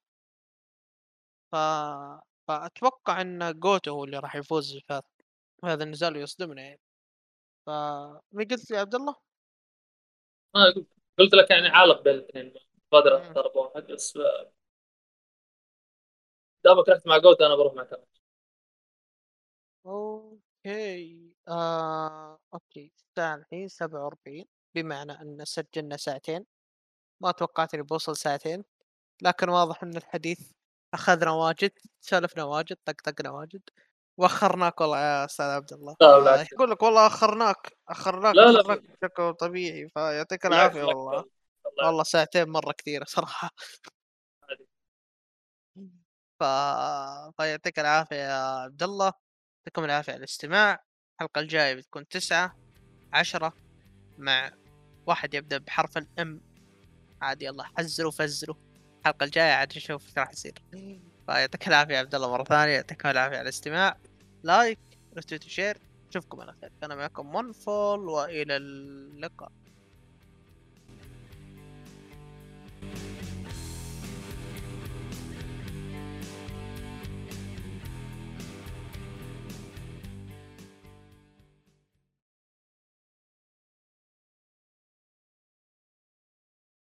ف... 1.51 1.55
فأتوقع 2.47 3.21
إن 3.21 3.59
جوتو 3.59 3.91
هو 3.91 4.03
اللي 4.03 4.19
راح 4.19 4.35
يفوز 4.35 4.77
في 4.87 5.01
هذا 5.65 5.83
النزال 5.83 6.17
ويصدمنا 6.17 6.61
يعني. 6.61 6.79
ف 7.65 7.69
مين 8.31 8.47
قلت 8.47 8.71
لي 8.71 8.77
عبد 8.77 8.95
الله؟ 8.95 9.15
آه 10.55 10.73
قلت 11.19 11.33
لك 11.33 11.51
يعني 11.51 11.67
عالق 11.67 12.01
بين 12.01 12.13
الاثنين 12.15 12.53
بقدر 12.91 13.17
اختار 13.21 13.47
بواحد 13.47 13.83
بس 13.83 14.17
دامك 16.63 16.89
رحت 16.89 17.07
مع 17.07 17.17
جوتو 17.17 17.45
أنا 17.45 17.55
بروح 17.55 17.73
مع 17.73 17.83
كمان 17.83 18.05
أوكي. 19.85 21.35
آه... 21.47 22.39
أوكي. 22.53 22.91
الساعة 22.97 23.35
الحين 23.35 23.67
سبعة 23.67 24.03
وأربعين 24.03 24.45
بمعنى 24.75 25.11
أن 25.11 25.45
سجلنا 25.45 25.97
ساعتين. 25.97 26.45
ما 27.21 27.31
توقعت 27.31 27.73
إني 27.73 27.83
بوصل 27.83 28.17
ساعتين 28.17 28.63
لكن 29.21 29.49
واضح 29.49 29.83
أن 29.83 29.97
الحديث 29.97 30.51
أخذنا 30.93 31.31
واجد 31.31 31.71
سولفنا 32.01 32.43
واجد 32.43 32.77
طقطقنا 32.85 33.29
واجد. 33.31 33.61
وأخرناك 34.21 34.81
والله 34.81 34.99
يا 34.99 35.25
أستاذ 35.25 35.45
عبد 35.45 35.73
الله. 35.73 35.95
آه 36.01 36.45
يقول 36.51 36.71
لك 36.71 36.83
والله 36.83 37.07
أخرناك 37.07 37.77
أخرناك 37.89 38.35
لا 38.35 38.51
لا 38.51 38.61
بشكل 38.61 39.33
طبيعي 39.33 39.89
فيعطيك 39.89 40.45
العافية 40.45 40.83
والله. 40.83 41.25
والله 41.83 42.03
ساعتين 42.03 42.49
مرة 42.49 42.71
كثيرة 42.71 43.05
صراحة. 43.07 43.49
ف... 46.39 46.43
فيعطيك 47.37 47.79
العافية 47.79 48.15
يا 48.15 48.63
عبد 48.63 48.83
الله. 48.83 49.13
يعطيكم 49.59 49.85
العافية 49.85 50.11
على 50.11 50.19
الاستماع. 50.19 50.83
الحلقة 51.15 51.41
الجاية 51.41 51.73
بتكون 51.73 52.07
تسعة 52.07 52.55
عشرة 53.13 53.53
مع 54.17 54.51
واحد 55.05 55.33
يبدأ 55.33 55.57
بحرف 55.57 55.97
ال 55.97 56.12
M. 56.12 56.41
عادي 57.21 57.45
يلا 57.45 57.63
حزروا 57.63 58.11
فزروا. 58.11 58.55
الحلقة 58.99 59.23
الجاية 59.23 59.53
عاد 59.53 59.77
نشوف 59.77 60.05
إيش 60.05 60.17
راح 60.17 60.31
يصير. 60.31 60.63
فيعطيك 61.25 61.67
العافية 61.67 61.97
عبد 61.97 62.15
الله 62.15 62.31
مرة 62.31 62.43
ثانية. 62.43 62.73
يعطيكم 62.73 63.09
العافية 63.09 63.37
على 63.37 63.43
الاستماع. 63.43 63.97
like 64.43 64.79
retweet 65.17 65.45
و 65.45 65.50
share. 65.50 65.77
اشوفكم 66.09 66.41
على 66.41 66.53
خير 66.61 66.71
كان 66.81 66.97
معكم 66.97 67.35
ون 67.35 67.51
فول 67.51 68.09
وإلى 68.09 68.57
اللقاء. 68.57 69.51